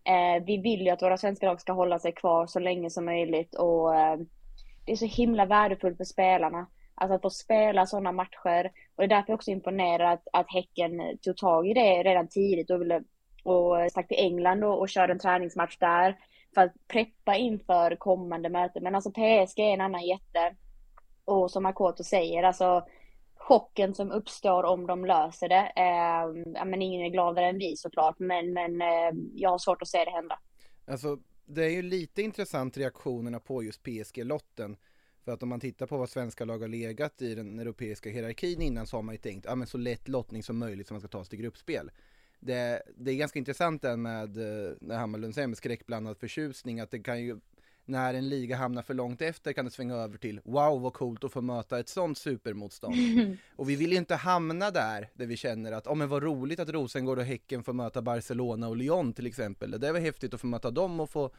Eh, 0.04 0.44
vi 0.44 0.56
vill 0.56 0.80
ju 0.80 0.90
att 0.90 1.02
våra 1.02 1.16
svenska 1.16 1.46
lag 1.46 1.60
ska 1.60 1.72
hålla 1.72 1.98
sig 1.98 2.12
kvar 2.12 2.46
så 2.46 2.58
länge 2.58 2.90
som 2.90 3.04
möjligt. 3.04 3.54
Och 3.54 3.96
eh, 3.96 4.18
det 4.86 4.92
är 4.92 4.96
så 4.96 5.06
himla 5.06 5.46
värdefullt 5.46 5.96
för 5.96 6.04
spelarna. 6.04 6.66
Alltså 6.94 7.14
att 7.14 7.22
få 7.22 7.30
spela 7.30 7.86
sådana 7.86 8.12
matcher. 8.12 8.70
Och 8.96 9.02
det 9.02 9.04
är 9.04 9.08
därför 9.08 9.30
jag 9.30 9.34
också 9.34 9.50
imponerad 9.50 10.12
att, 10.12 10.28
att 10.32 10.52
Häcken 10.52 11.18
tog 11.22 11.36
tag 11.36 11.68
i 11.68 11.74
det 11.74 12.02
redan 12.02 12.28
tidigt 12.28 12.70
och 12.70 12.80
ville 12.80 13.02
och 13.44 13.90
stack 13.90 14.08
till 14.08 14.24
England 14.24 14.64
och, 14.64 14.80
och 14.80 14.88
körde 14.88 15.12
en 15.12 15.18
träningsmatch 15.18 15.78
där 15.78 16.16
för 16.58 16.64
att 16.64 16.88
preppa 16.88 17.36
inför 17.36 17.96
kommande 17.96 18.48
möten. 18.48 18.82
Men 18.82 18.94
alltså 18.94 19.10
PSG 19.10 19.58
är 19.58 19.74
en 19.74 19.80
annan 19.80 20.06
jätte. 20.06 20.56
Och 21.24 21.50
som 21.50 21.62
Makoto 21.62 22.04
säger, 22.04 22.42
alltså 22.42 22.86
chocken 23.34 23.94
som 23.94 24.12
uppstår 24.12 24.64
om 24.64 24.86
de 24.86 25.04
löser 25.04 25.48
det. 25.48 25.72
Eh, 25.76 26.52
ja, 26.54 26.64
men 26.64 26.82
ingen 26.82 27.06
är 27.06 27.08
gladare 27.08 27.48
än 27.48 27.58
vi 27.58 27.76
såklart, 27.76 28.18
men, 28.18 28.52
men 28.52 28.82
eh, 28.82 29.20
jag 29.34 29.50
har 29.50 29.58
svårt 29.58 29.82
att 29.82 29.88
se 29.88 30.04
det 30.04 30.10
hända. 30.10 30.38
Alltså, 30.86 31.18
det 31.46 31.64
är 31.64 31.70
ju 31.70 31.82
lite 31.82 32.22
intressant 32.22 32.76
reaktionerna 32.76 33.40
på 33.40 33.62
just 33.62 33.82
PSG-lotten. 33.82 34.76
För 35.24 35.32
att 35.32 35.42
om 35.42 35.48
man 35.48 35.60
tittar 35.60 35.86
på 35.86 35.96
vad 35.96 36.08
svenska 36.08 36.44
lag 36.44 36.58
har 36.58 36.68
legat 36.68 37.22
i 37.22 37.34
den 37.34 37.58
europeiska 37.58 38.10
hierarkin 38.10 38.62
innan 38.62 38.86
så 38.86 38.96
har 38.96 39.02
man 39.02 39.14
ju 39.14 39.18
tänkt, 39.18 39.44
ja 39.44 39.54
men 39.54 39.66
så 39.66 39.78
lätt 39.78 40.08
lottning 40.08 40.42
som 40.42 40.58
möjligt 40.58 40.86
som 40.86 40.94
man 40.94 41.00
ska 41.00 41.08
ta 41.08 41.24
sig 41.24 41.30
till 41.30 41.40
gruppspel. 41.40 41.90
Det, 42.40 42.82
det 42.96 43.10
är 43.10 43.16
ganska 43.16 43.38
intressant 43.38 43.82
det 43.82 43.96
med, 43.96 44.36
eh, 44.36 44.72
när 44.80 44.98
Hammarlund 44.98 45.34
säger 45.34 45.48
med 45.48 45.56
skräckblandad 45.56 46.18
förtjusning, 46.18 46.80
att 46.80 46.90
det 46.90 46.98
kan 46.98 47.20
ju 47.20 47.38
när 47.88 48.14
en 48.14 48.28
liga 48.28 48.56
hamnar 48.56 48.82
för 48.82 48.94
långt 48.94 49.22
efter 49.22 49.52
kan 49.52 49.64
det 49.64 49.70
svänga 49.70 49.94
över 49.94 50.18
till 50.18 50.40
wow 50.44 50.80
vad 50.82 50.92
coolt 50.92 51.24
att 51.24 51.32
få 51.32 51.40
möta 51.40 51.78
ett 51.78 51.88
sånt 51.88 52.18
supermotstånd. 52.18 52.94
och 53.56 53.70
vi 53.70 53.76
vill 53.76 53.92
ju 53.92 53.98
inte 53.98 54.14
hamna 54.14 54.70
där, 54.70 55.10
där 55.14 55.26
vi 55.26 55.36
känner 55.36 55.72
att, 55.72 55.86
ja 55.86 55.92
oh, 55.92 55.96
men 55.96 56.08
vad 56.08 56.22
roligt 56.22 56.60
att 56.60 56.68
Rosengård 56.68 57.18
och 57.18 57.24
Häcken 57.24 57.64
får 57.64 57.72
möta 57.72 58.02
Barcelona 58.02 58.68
och 58.68 58.76
Lyon 58.76 59.12
till 59.12 59.26
exempel. 59.26 59.70
Det 59.70 59.92
var 59.92 60.00
häftigt 60.00 60.34
att 60.34 60.40
få 60.40 60.46
möta 60.46 60.70
dem 60.70 61.00
och 61.00 61.10
få, 61.10 61.30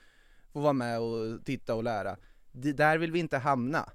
få 0.54 0.60
vara 0.60 0.74
med 0.74 1.00
och 1.00 1.46
titta 1.46 1.76
och 1.76 1.84
lära. 1.84 2.18
Det, 2.52 2.74
där 2.74 2.98
vill 2.98 3.12
vi 3.12 3.20
inte 3.20 3.38
hamna. 3.38 3.90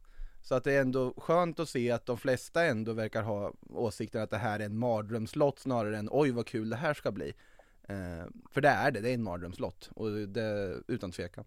Så 0.45 0.55
att 0.55 0.65
det 0.65 0.73
är 0.73 0.81
ändå 0.81 1.15
skönt 1.17 1.61
att 1.61 1.69
se 1.69 1.91
att 1.91 2.07
de 2.07 2.19
flesta 2.19 2.65
ändå 2.65 2.93
verkar 2.93 3.23
ha 3.23 3.53
åsikten 3.71 4.23
att 4.23 4.31
det 4.31 4.37
här 4.37 4.61
är 4.61 4.65
en 4.65 4.79
mardrömslott 4.79 5.59
snarare 5.59 5.99
än 5.99 6.09
oj 6.13 6.31
vad 6.31 6.47
kul 6.47 6.71
det 6.71 6.77
här 6.77 6.95
ska 6.95 7.13
bli. 7.13 7.35
Eh, 7.83 8.27
för 8.51 8.61
det 8.61 8.69
är 8.69 8.91
det, 8.91 9.01
det 9.01 9.11
är 9.11 9.15
en 9.15 9.23
mardrömslott 9.23 9.91
och 9.95 10.11
det 10.11 10.75
utan 10.89 11.13
tvekan. 11.13 11.45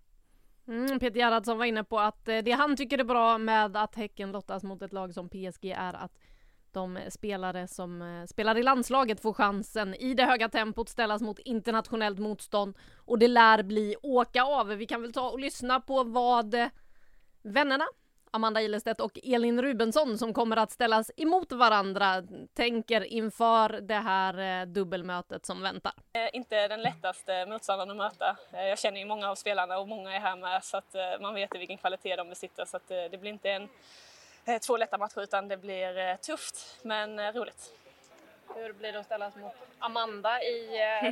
Mm, 0.67 0.99
Peter 0.99 1.19
Gerhardsson 1.19 1.57
var 1.57 1.65
inne 1.65 1.83
på 1.83 1.99
att 1.99 2.27
eh, 2.27 2.37
det 2.37 2.51
han 2.51 2.75
tycker 2.75 2.97
är 2.97 3.03
bra 3.03 3.37
med 3.37 3.77
att 3.77 3.95
Häcken 3.95 4.31
lottas 4.31 4.63
mot 4.63 4.81
ett 4.81 4.93
lag 4.93 5.13
som 5.13 5.29
PSG 5.29 5.65
är 5.65 5.93
att 5.93 6.19
de 6.71 6.99
spelare 7.09 7.67
som 7.67 8.01
eh, 8.01 8.25
spelar 8.25 8.57
i 8.57 8.63
landslaget 8.63 9.19
får 9.19 9.33
chansen 9.33 9.95
i 9.95 10.13
det 10.13 10.25
höga 10.25 10.49
tempot 10.49 10.89
ställas 10.89 11.21
mot 11.21 11.39
internationellt 11.39 12.19
motstånd 12.19 12.77
och 12.95 13.19
det 13.19 13.27
lär 13.27 13.63
bli 13.63 13.95
åka 14.01 14.43
av. 14.43 14.67
Vi 14.67 14.85
kan 14.85 15.01
väl 15.01 15.13
ta 15.13 15.29
och 15.29 15.39
lyssna 15.39 15.79
på 15.79 16.03
vad 16.03 16.53
eh, 16.53 16.67
vännerna 17.41 17.85
Amanda 18.31 18.61
Ilestedt 18.61 19.01
och 19.01 19.19
Elin 19.23 19.61
Rubensson 19.61 20.17
som 20.17 20.33
kommer 20.33 20.57
att 20.57 20.71
ställas 20.71 21.11
emot 21.17 21.51
varandra 21.51 22.23
tänker 22.53 23.01
inför 23.03 23.69
det 23.69 23.93
här 23.93 24.61
eh, 24.61 24.65
dubbelmötet 24.65 25.45
som 25.45 25.61
väntar. 25.61 25.93
Eh, 26.13 26.29
inte 26.33 26.67
den 26.67 26.81
lättaste 26.81 27.45
motståndaren 27.45 27.91
att 27.91 27.97
möta. 27.97 28.37
Eh, 28.53 28.63
jag 28.63 28.79
känner 28.79 28.99
ju 28.99 29.05
många 29.05 29.29
av 29.29 29.35
spelarna 29.35 29.79
och 29.79 29.87
många 29.87 30.15
är 30.15 30.19
här 30.19 30.35
med 30.35 30.63
så 30.63 30.77
att 30.77 30.95
man 31.21 31.33
vet 31.33 31.55
vilken 31.55 31.77
kvalitet 31.77 32.15
de 32.15 32.29
besitter 32.29 32.65
så 32.65 32.77
att 32.77 32.87
det 32.87 33.21
blir 33.21 33.31
inte 33.31 33.49
en, 33.49 33.69
två 34.59 34.77
lätta 34.77 34.97
matcher 34.97 35.21
utan 35.21 35.47
det 35.47 35.57
blir 35.57 36.17
tufft 36.17 36.79
men 36.81 37.33
roligt. 37.33 37.73
Hur 38.55 38.73
blir 38.73 38.93
det 38.93 38.99
att 38.99 39.05
ställas 39.05 39.35
mot 39.35 39.53
Amanda 39.79 40.41
i 40.41 40.67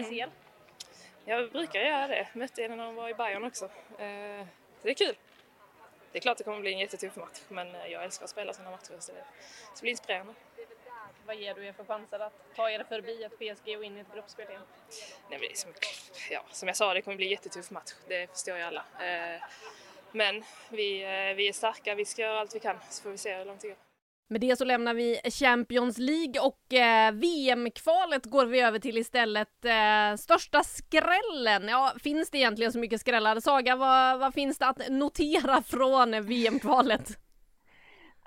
CL? 0.09 0.29
Jag 1.27 1.51
brukar 1.51 1.79
göra 1.79 2.07
det. 2.07 2.27
Mötte 2.33 2.61
henne 2.61 2.75
när 2.75 2.85
hon 2.85 2.95
var 2.95 3.09
i 3.09 3.13
Bayern 3.13 3.43
också. 3.43 3.67
Så 3.67 4.83
det 4.83 4.89
är 4.89 4.93
kul. 4.93 5.15
Det 6.15 6.19
är 6.19 6.21
klart 6.21 6.37
det 6.37 6.43
kommer 6.43 6.59
bli 6.59 6.73
en 6.73 6.79
jättetuff 6.79 7.15
match 7.15 7.39
men 7.47 7.75
eh, 7.75 7.87
jag 7.87 8.03
älskar 8.03 8.23
att 8.23 8.29
spela 8.29 8.53
sådana 8.53 8.71
matcher 8.71 8.99
så 8.99 9.11
det, 9.11 9.23
så 9.69 9.75
det 9.75 9.81
blir 9.81 9.91
inspirerande. 9.91 10.33
Vad 11.25 11.35
ger 11.35 11.53
du 11.53 11.65
er 11.65 11.73
för 11.73 11.85
chanser 11.85 12.19
att 12.19 12.55
ta 12.55 12.69
er 12.69 12.83
förbi 12.83 13.23
ett 13.23 13.39
PSG 13.39 13.77
och 13.77 13.83
in 13.83 13.97
i 13.97 13.99
ett 13.99 14.13
gruppspel 14.13 14.49
igen? 14.49 14.61
Nej, 15.29 15.39
men 15.39 15.55
som, 15.55 15.73
ja, 16.31 16.43
som 16.51 16.67
jag 16.67 16.77
sa, 16.77 16.93
det 16.93 17.01
kommer 17.01 17.17
bli 17.17 17.25
en 17.25 17.31
jättetuff 17.31 17.71
match. 17.71 17.93
Det 18.07 18.27
förstår 18.27 18.57
ju 18.57 18.63
alla. 18.63 18.85
Eh, 18.99 19.41
men 20.11 20.43
vi, 20.69 21.03
eh, 21.03 21.35
vi 21.35 21.47
är 21.47 21.53
starka, 21.53 21.95
vi 21.95 22.05
ska 22.05 22.21
göra 22.21 22.39
allt 22.39 22.55
vi 22.55 22.59
kan 22.59 22.77
så 22.89 23.03
får 23.03 23.09
vi 23.09 23.17
se 23.17 23.35
hur 23.35 23.45
långt 23.45 23.61
det 23.61 23.67
går. 23.67 23.77
Med 24.27 24.41
det 24.41 24.55
så 24.55 24.65
lämnar 24.65 24.93
vi 24.93 25.19
Champions 25.31 25.97
League 25.97 26.41
och 26.41 26.73
eh, 26.73 27.11
VM-kvalet 27.11 28.25
går 28.25 28.45
vi 28.45 28.59
över 28.59 28.79
till 28.79 28.97
istället. 28.97 29.65
Eh, 29.65 30.15
största 30.17 30.63
skrällen, 30.63 31.67
ja 31.67 31.93
finns 32.03 32.29
det 32.31 32.37
egentligen 32.37 32.71
så 32.71 32.79
mycket 32.79 33.01
skrällar? 33.01 33.39
Saga, 33.39 33.75
vad, 33.75 34.19
vad 34.19 34.33
finns 34.33 34.57
det 34.57 34.67
att 34.67 34.89
notera 34.89 35.61
från 35.61 36.25
VM-kvalet? 36.25 37.09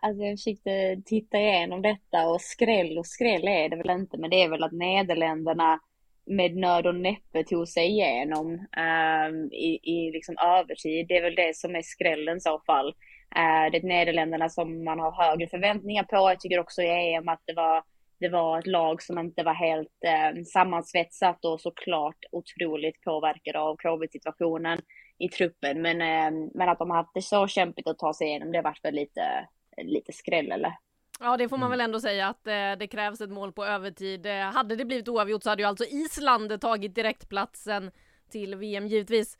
Alltså 0.03 0.23
jag 0.23 0.39
försökte 0.39 1.03
titta 1.05 1.39
igenom 1.39 1.83
detta 1.83 2.29
och 2.29 2.41
skräll 2.41 2.99
och 2.99 3.07
skräll 3.07 3.49
är 3.49 3.69
det 3.69 3.77
väl 3.77 3.91
inte, 3.91 4.19
men 4.19 4.31
det 4.31 4.43
är 4.43 4.49
väl 4.49 4.65
att 4.65 4.73
Nederländerna 4.73 5.81
med 6.27 6.57
nöd 6.57 6.87
och 6.87 6.95
näppe 6.95 7.45
tog 7.45 7.69
sig 7.69 7.87
igenom 7.87 8.47
um, 8.53 9.53
i, 9.53 9.81
i 9.83 10.11
liksom 10.13 10.37
övertid. 10.39 11.09
Det 11.09 11.17
är 11.17 11.23
väl 11.23 11.35
det 11.35 11.57
som 11.57 11.77
är 11.77 11.83
skrällen 11.83 12.37
i 12.37 12.41
så 12.41 12.61
fall. 12.67 12.95
Uh, 13.37 13.71
det 13.73 13.79
är 13.79 13.83
Nederländerna 13.83 14.49
som 14.49 14.85
man 14.85 15.01
har 15.01 15.13
högre 15.13 15.49
förväntningar 15.49 16.05
på. 16.05 16.17
Jag 16.17 16.41
tycker 16.41 16.61
också 16.61 16.83
i 16.83 17.15
EM 17.15 17.29
att 17.29 17.43
det 17.47 17.53
var, 17.53 17.83
det 18.21 18.29
var 18.29 18.59
ett 18.59 18.67
lag 18.67 19.03
som 19.03 19.19
inte 19.19 19.43
var 19.43 19.55
helt 19.55 19.99
uh, 20.07 20.43
sammansvetsat 20.45 21.45
och 21.45 21.61
såklart 21.61 22.19
otroligt 22.33 23.01
påverkade 23.01 23.61
av 23.61 23.77
covid-situationen 23.77 24.79
i 25.19 25.29
truppen. 25.29 25.83
Men, 25.83 25.97
uh, 25.97 26.49
men 26.55 26.69
att 26.69 26.79
de 26.79 26.91
har 26.91 26.97
haft 26.97 27.15
det 27.15 27.23
så 27.23 27.47
kämpigt 27.47 27.89
att 27.89 27.99
ta 27.99 28.15
sig 28.15 28.27
igenom, 28.27 28.53
det 28.53 28.59
har 28.59 28.65
varit 28.65 28.85
väl 28.85 28.95
lite, 28.95 29.49
lite 29.83 30.13
skräll 30.13 30.53
eller? 30.53 30.73
Ja, 31.21 31.37
det 31.37 31.49
får 31.49 31.57
man 31.57 31.71
väl 31.71 31.81
ändå 31.81 32.01
säga 32.01 32.29
att 32.29 32.47
eh, 32.47 32.73
det 32.79 32.89
krävs 32.91 33.21
ett 33.21 33.31
mål 33.31 33.53
på 33.53 33.65
övertid. 33.65 34.27
Eh, 34.27 34.41
hade 34.41 34.77
det 34.77 34.85
blivit 34.85 35.09
oavgjort 35.09 35.43
så 35.43 35.51
hade 35.51 35.63
ju 35.63 35.69
alltså 35.69 35.85
Island 35.85 36.61
tagit 36.61 36.95
direktplatsen 36.95 37.91
till 38.31 38.55
VM 38.55 38.87
givetvis. 38.87 39.39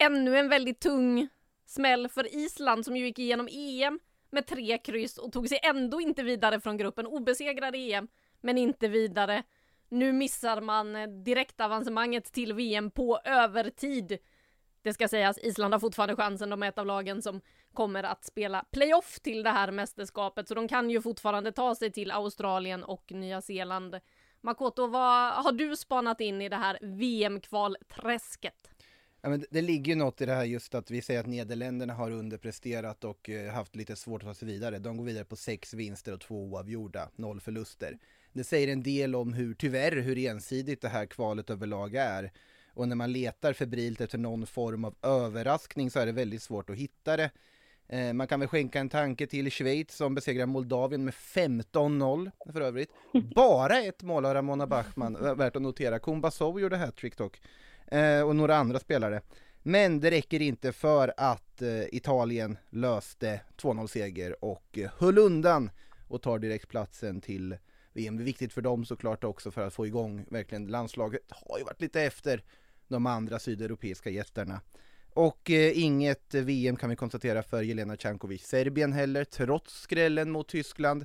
Ännu 0.00 0.38
en 0.38 0.48
väldigt 0.48 0.80
tung 0.80 1.28
smäll 1.68 2.08
för 2.08 2.34
Island 2.34 2.84
som 2.84 2.96
ju 2.96 3.06
gick 3.06 3.18
igenom 3.18 3.48
EM 3.50 4.00
med 4.30 4.46
tre 4.46 4.78
kryss 4.78 5.18
och 5.18 5.32
tog 5.32 5.48
sig 5.48 5.60
ändå 5.62 6.00
inte 6.00 6.22
vidare 6.22 6.60
från 6.60 6.76
gruppen. 6.76 7.06
Obesegrade 7.06 7.78
EM, 7.78 8.08
men 8.40 8.58
inte 8.58 8.88
vidare. 8.88 9.42
Nu 9.88 10.12
missar 10.12 10.60
man 10.60 10.96
eh, 10.96 11.08
direktavancemanget 11.08 12.32
till 12.32 12.52
VM 12.52 12.90
på 12.90 13.20
övertid. 13.24 14.18
Det 14.82 14.92
ska 14.92 15.08
sägas, 15.08 15.38
Island 15.38 15.74
har 15.74 15.78
fortfarande 15.78 16.16
chansen. 16.16 16.50
De 16.50 16.62
är 16.62 16.68
ett 16.68 16.78
av 16.78 16.86
lagen 16.86 17.22
som 17.22 17.40
kommer 17.72 18.02
att 18.02 18.24
spela 18.24 18.64
playoff 18.70 19.20
till 19.20 19.42
det 19.42 19.50
här 19.50 19.70
mästerskapet, 19.70 20.48
så 20.48 20.54
de 20.54 20.68
kan 20.68 20.90
ju 20.90 21.02
fortfarande 21.02 21.52
ta 21.52 21.74
sig 21.74 21.92
till 21.92 22.10
Australien 22.10 22.84
och 22.84 23.12
Nya 23.12 23.40
Zeeland. 23.40 24.00
Makoto, 24.40 24.86
vad 24.86 25.32
har 25.32 25.52
du 25.52 25.76
spanat 25.76 26.20
in 26.20 26.42
i 26.42 26.48
det 26.48 26.56
här 26.56 26.78
VM-kvalträsket? 26.82 28.70
Ja, 29.20 29.28
men 29.28 29.44
det 29.50 29.62
ligger 29.62 29.92
ju 29.92 29.98
något 29.98 30.20
i 30.20 30.26
det 30.26 30.34
här 30.34 30.44
just 30.44 30.74
att 30.74 30.90
vi 30.90 31.02
säger 31.02 31.20
att 31.20 31.26
Nederländerna 31.26 31.94
har 31.94 32.10
underpresterat 32.10 33.04
och 33.04 33.30
eh, 33.30 33.52
haft 33.52 33.76
lite 33.76 33.96
svårt 33.96 34.22
att 34.22 34.28
ta 34.28 34.34
sig 34.34 34.48
vidare. 34.48 34.78
De 34.78 34.96
går 34.96 35.04
vidare 35.04 35.24
på 35.24 35.36
sex 35.36 35.74
vinster 35.74 36.12
och 36.12 36.20
två 36.20 36.44
oavgjorda, 36.44 37.08
noll 37.16 37.40
förluster. 37.40 37.98
Det 38.32 38.44
säger 38.44 38.68
en 38.68 38.82
del 38.82 39.14
om 39.14 39.32
hur, 39.32 39.54
tyvärr, 39.54 39.96
hur 39.96 40.18
ensidigt 40.18 40.82
det 40.82 40.88
här 40.88 41.06
kvalet 41.06 41.50
överlag 41.50 41.94
är. 41.94 42.32
Och 42.74 42.88
när 42.88 42.96
man 42.96 43.12
letar 43.12 43.52
febrilt 43.52 44.00
efter 44.00 44.18
någon 44.18 44.46
form 44.46 44.84
av 44.84 44.94
överraskning 45.02 45.90
så 45.90 45.98
är 46.00 46.06
det 46.06 46.12
väldigt 46.12 46.42
svårt 46.42 46.70
att 46.70 46.76
hitta 46.76 47.16
det. 47.16 47.30
Eh, 47.88 48.12
man 48.12 48.26
kan 48.26 48.40
väl 48.40 48.48
skänka 48.48 48.80
en 48.80 48.88
tanke 48.88 49.26
till 49.26 49.50
Schweiz 49.50 49.96
som 49.96 50.14
besegrar 50.14 50.46
Moldavien 50.46 51.04
med 51.04 51.14
15-0 51.14 52.30
för 52.52 52.60
övrigt. 52.60 52.90
Bara 53.34 53.80
ett 53.80 54.02
mål 54.02 54.26
av 54.26 54.34
Ramona 54.34 54.66
Bachmann, 54.66 55.36
värt 55.36 55.56
att 55.56 55.62
notera. 55.62 55.98
Kumbasov 55.98 56.60
gjorde 56.60 56.76
hattrick 56.76 57.16
dock. 57.16 57.40
Eh, 57.90 58.22
och 58.22 58.36
några 58.36 58.56
andra 58.56 58.78
spelare. 58.78 59.20
Men 59.62 60.00
det 60.00 60.10
räcker 60.10 60.42
inte 60.42 60.72
för 60.72 61.14
att 61.16 61.62
eh, 61.62 61.82
Italien 61.92 62.58
löste 62.70 63.40
2-0 63.56 63.86
seger 63.86 64.44
och 64.44 64.78
eh, 64.78 64.90
höll 64.98 65.18
undan 65.18 65.70
och 66.08 66.22
tar 66.22 66.38
direktplatsen 66.38 67.20
till 67.20 67.56
VM. 67.92 68.16
Det 68.16 68.22
är 68.22 68.24
viktigt 68.24 68.52
för 68.52 68.62
dem 68.62 68.84
såklart 68.84 69.24
också 69.24 69.50
för 69.50 69.66
att 69.66 69.74
få 69.74 69.86
igång 69.86 70.26
verkligen 70.30 70.66
landslaget. 70.66 71.22
Har 71.28 71.58
ju 71.58 71.64
varit 71.64 71.80
lite 71.80 72.02
efter 72.02 72.42
de 72.88 73.06
andra 73.06 73.38
sydeuropeiska 73.38 74.10
jättarna. 74.10 74.60
Och 75.10 75.50
eh, 75.50 75.78
inget 75.78 76.34
VM 76.34 76.76
kan 76.76 76.90
vi 76.90 76.96
konstatera 76.96 77.42
för 77.42 77.62
Jelena 77.62 77.96
Cankovic 77.96 78.46
Serbien 78.46 78.92
heller, 78.92 79.24
trots 79.24 79.80
skrällen 79.80 80.30
mot 80.30 80.48
Tyskland. 80.48 81.04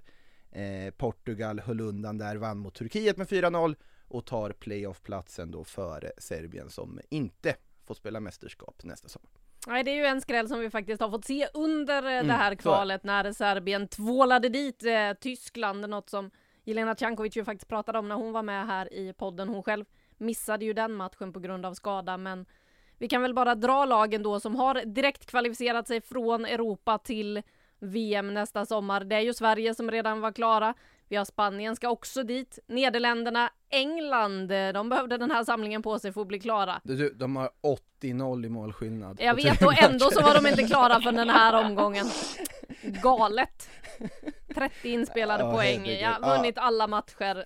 Eh, 0.52 0.94
Portugal 0.98 1.60
höll 1.60 1.82
undan 1.82 2.18
där, 2.18 2.36
vann 2.36 2.58
mot 2.58 2.76
Turkiet 2.76 3.18
med 3.18 3.28
4-0 3.28 3.76
och 4.14 4.26
tar 4.26 4.50
playoffplatsen 4.52 5.52
då 5.52 5.64
före 5.64 6.12
Serbien 6.18 6.70
som 6.70 7.00
inte 7.10 7.56
får 7.86 7.96
spela 7.96 8.20
mästerskap 8.20 8.84
nästa 8.84 9.10
sommar. 9.10 9.30
Nej, 9.68 9.84
det 9.84 9.92
är 9.92 9.96
ju 9.96 10.06
en 10.06 10.22
skräll 10.22 10.48
som 10.48 10.60
vi 10.60 10.70
faktiskt 10.70 11.02
har 11.02 11.10
fått 11.10 11.26
se 11.26 11.48
under 11.54 12.04
eh, 12.04 12.14
mm, 12.14 12.28
det 12.28 12.34
här 12.34 12.56
kvalet 12.56 13.02
så. 13.02 13.08
när 13.08 13.32
Serbien 13.32 13.88
tvålade 13.88 14.50
dit 14.50 14.84
eh, 14.84 15.14
Tyskland, 15.20 15.90
något 15.90 16.10
som 16.10 16.32
Jelena 16.64 16.96
Cankovic 16.96 17.38
ju 17.38 17.46
faktiskt 17.46 17.70
pratade 17.70 18.00
om 18.00 18.10
när 18.10 18.16
hon 18.16 18.32
var 18.32 18.44
med 18.44 18.68
här 18.68 18.94
i 18.94 19.14
podden. 19.14 19.50
Hon 19.50 19.64
själv 19.64 19.86
missade 20.18 20.66
ju 20.66 20.74
den 20.74 20.94
matchen 20.94 21.34
på 21.34 21.40
grund 21.40 21.66
av 21.66 21.74
skada, 21.74 22.18
men 22.18 22.46
vi 22.98 23.08
kan 23.08 23.22
väl 23.22 23.34
bara 23.34 23.56
dra 23.56 23.86
lagen 23.86 24.24
då 24.24 24.40
som 24.40 24.56
har 24.56 24.86
direkt 24.86 25.26
kvalificerat 25.26 25.88
sig 25.88 26.02
från 26.02 26.46
Europa 26.46 26.98
till 26.98 27.42
VM 27.80 28.34
nästa 28.34 28.66
sommar. 28.66 29.04
Det 29.04 29.16
är 29.16 29.22
ju 29.22 29.34
Sverige 29.34 29.76
som 29.76 29.92
redan 29.92 30.22
var 30.22 30.32
klara. 30.32 30.74
Vi 31.14 31.18
har 31.18 31.26
Spanien 31.26 31.76
ska 31.76 31.90
också 31.90 32.24
dit. 32.24 32.60
Nederländerna, 32.68 33.50
England, 33.70 34.48
de 34.74 34.90
behövde 34.90 35.18
den 35.18 35.32
här 35.32 35.44
samlingen 35.44 35.82
på 35.82 36.00
sig 36.00 36.14
för 36.14 36.22
att 36.22 36.28
bli 36.28 36.40
klara. 36.40 36.82
Du, 36.84 37.10
de 37.14 37.36
har 37.36 37.50
80-0 38.02 38.46
i 38.46 38.50
målskillnad. 38.50 39.18
Jag 39.22 39.36
vet 39.36 39.62
och 39.62 39.84
ändå 39.84 40.12
så 40.12 40.22
var 40.22 40.34
de 40.42 40.48
inte 40.50 40.64
klara 40.64 41.02
för 41.02 41.12
den 41.12 41.30
här 41.30 41.66
omgången. 41.66 42.06
Galet. 42.82 43.70
30 44.56 44.90
inspelade 44.90 45.44
Ja, 45.44 45.52
poäng, 45.54 45.80
herregud. 45.80 46.02
ja, 46.02 46.18
Ja. 46.22 46.36
vunnit 46.38 46.58
alla 46.58 46.88
matcher. 46.88 47.46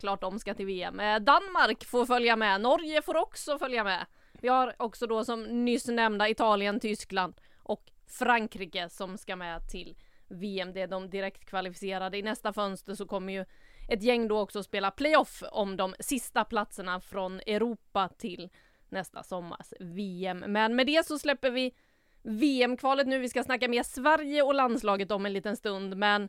Klart 0.00 0.20
de 0.20 0.38
ska 0.38 0.54
till 0.54 0.66
VM. 0.66 1.00
Eh, 1.00 1.18
Danmark 1.18 1.84
får 1.84 2.06
följa 2.06 2.36
med, 2.36 2.60
Norge 2.60 3.02
får 3.02 3.16
också 3.16 3.58
följa 3.58 3.84
med. 3.84 4.06
Vi 4.32 4.48
har 4.48 4.74
också 4.78 5.06
då 5.06 5.24
som 5.24 5.64
nyss 5.64 5.86
nämnda 5.88 6.28
Italien, 6.28 6.80
Tyskland 6.80 7.34
och 7.58 7.82
Frankrike 8.18 8.88
som 8.88 9.18
ska 9.18 9.36
med 9.36 9.68
till 9.70 9.96
VM. 10.30 10.72
Det 10.72 10.80
är 10.80 10.86
de 10.86 11.10
direkt 11.10 11.44
kvalificerade. 11.44 12.18
I 12.18 12.22
nästa 12.22 12.52
fönster 12.52 12.94
så 12.94 13.06
kommer 13.06 13.32
ju 13.32 13.44
ett 13.88 14.02
gäng 14.02 14.28
då 14.28 14.38
också 14.40 14.62
spela 14.62 14.90
playoff 14.90 15.42
om 15.52 15.76
de 15.76 15.94
sista 16.00 16.44
platserna 16.44 17.00
från 17.00 17.40
Europa 17.40 18.08
till 18.18 18.48
nästa 18.88 19.22
sommars 19.22 19.72
VM. 19.80 20.38
Men 20.38 20.76
med 20.76 20.86
det 20.86 21.06
så 21.06 21.18
släpper 21.18 21.50
vi 21.50 21.74
VM-kvalet 22.22 23.06
nu. 23.06 23.18
Vi 23.18 23.28
ska 23.28 23.42
snacka 23.42 23.68
mer 23.68 23.82
Sverige 23.82 24.42
och 24.42 24.54
landslaget 24.54 25.10
om 25.10 25.26
en 25.26 25.32
liten 25.32 25.56
stund, 25.56 25.96
men 25.96 26.28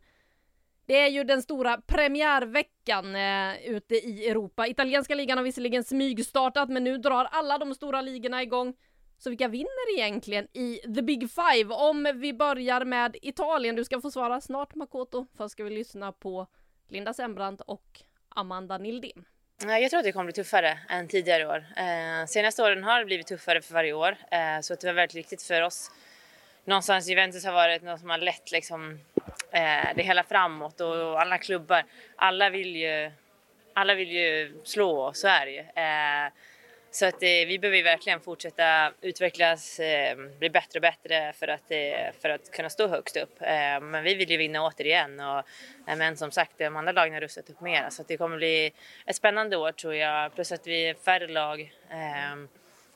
det 0.86 0.98
är 0.98 1.08
ju 1.08 1.24
den 1.24 1.41
stora 1.41 1.81
premiärveckan 1.81 3.15
eh, 3.15 3.72
ute 3.72 3.96
i 3.96 4.29
Europa. 4.29 4.67
Italienska 4.67 5.15
ligan 5.15 5.38
har 5.38 5.46
visserligen 5.46 5.84
smygstartat, 5.84 6.70
men 6.70 6.84
nu 6.84 6.98
drar 6.98 7.25
alla 7.31 7.58
de 7.58 7.75
stora 7.75 8.01
ligorna 8.01 8.43
igång. 8.43 8.74
Så 9.24 9.30
vilka 9.30 9.48
vinner 9.48 9.98
egentligen 9.98 10.48
i 10.54 10.80
the 10.96 11.01
big 11.01 11.30
five? 11.32 11.74
Om 11.74 12.12
vi 12.16 12.34
börjar 12.34 12.86
med 12.86 13.18
Italien. 13.22 13.75
Du 13.75 13.86
ska 13.86 14.01
få 14.01 14.12
svara 14.12 14.42
snart 14.42 14.75
Makoto. 14.75 15.28
Först 15.38 15.51
ska 15.51 15.63
vi 15.63 15.70
lyssna 15.70 16.12
på 16.12 16.48
Linda 16.90 17.13
Sembrant 17.13 17.62
och 17.62 18.01
Amanda 18.30 18.78
Nildén. 18.78 19.25
Jag 19.66 19.90
tror 19.90 19.98
att 19.98 20.04
det 20.04 20.12
kommer 20.12 20.25
bli 20.25 20.34
tuffare 20.34 20.80
än 20.90 21.08
tidigare 21.08 21.48
år. 21.48 21.66
Eh, 21.78 22.25
senaste 22.28 22.63
åren 22.63 22.84
har 22.84 23.00
det 23.00 23.06
blivit 23.06 23.28
tuffare 23.28 23.62
för 23.62 23.74
varje 23.74 23.94
år. 23.94 24.18
Eh, 24.32 24.62
så 24.62 24.74
att 24.74 24.80
det 24.80 24.88
var 24.88 24.94
väldigt 24.94 25.16
viktigt 25.16 25.42
för 25.44 25.62
oss. 25.62 25.92
Någonstans 26.66 27.08
Juventus 27.10 27.46
har 27.46 27.54
varit 27.54 27.84
något 27.84 28.00
som 28.00 28.10
har 28.10 28.18
lett 28.18 28.51
liksom, 28.51 29.00
eh, 29.51 29.96
det 29.96 30.04
hela 30.04 30.24
framåt 30.24 30.82
och 30.82 31.22
alla 31.22 31.38
klubbar. 31.38 31.84
Alla 32.16 32.50
vill 32.50 32.75
ju, 32.75 33.12
alla 33.74 33.96
vill 33.96 34.12
ju 34.12 34.62
slå 34.63 35.01
oss, 35.01 35.20
så 35.20 35.28
är 35.28 35.46
det 35.46 35.51
ju. 35.51 35.63
Så 36.93 37.05
att 37.05 37.24
eh, 37.24 37.48
vi 37.48 37.60
behöver 37.60 37.83
verkligen 37.83 38.19
fortsätta 38.19 38.93
utvecklas, 39.01 39.79
eh, 39.79 40.17
bli 40.39 40.50
bättre 40.50 40.77
och 40.77 40.81
bättre 40.81 41.33
för 41.33 41.48
att, 41.48 41.71
eh, 41.71 42.12
för 42.21 42.29
att 42.29 42.51
kunna 42.51 42.69
stå 42.69 42.88
högst 42.88 43.17
upp. 43.17 43.41
Eh, 43.41 43.79
men 43.81 44.03
vi 44.03 44.15
vill 44.15 44.31
ju 44.31 44.38
vinna 44.38 44.65
återigen 44.65 45.19
och 45.19 45.38
eh, 45.88 45.95
men 45.98 46.17
som 46.17 46.31
sagt 46.31 46.57
de 46.57 46.75
andra 46.75 46.91
lagen 46.91 47.13
har 47.13 47.21
rustat 47.21 47.50
upp 47.50 47.62
mer 47.62 47.89
så 47.89 48.01
att 48.01 48.07
det 48.07 48.17
kommer 48.17 48.38
bli 48.38 48.74
ett 49.05 49.15
spännande 49.15 49.57
år 49.57 49.71
tror 49.71 49.95
jag. 49.95 50.36
Plus 50.36 50.51
att 50.51 50.67
vi 50.67 50.89
är 50.89 50.93
färre 50.93 51.27
lag 51.27 51.74
eh, 51.89 52.36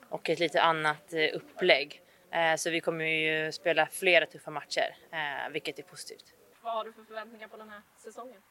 och 0.09 0.29
ett 0.29 0.39
lite 0.39 0.61
annat 0.61 1.13
eh, 1.13 1.29
upplägg. 1.33 2.01
Eh, 2.31 2.55
så 2.55 2.69
vi 2.69 2.81
kommer 2.81 3.05
ju 3.05 3.51
spela 3.51 3.85
flera 3.85 4.25
tuffa 4.25 4.51
matcher, 4.51 4.95
eh, 5.11 5.51
vilket 5.51 5.79
är 5.79 5.83
positivt. 5.83 6.25
Vad 6.61 6.73
har 6.73 6.85
du 6.85 6.93
för 6.93 7.03
förväntningar 7.03 7.47
på 7.47 7.57
den 7.57 7.69
här 7.69 7.81
säsongen? 7.97 8.41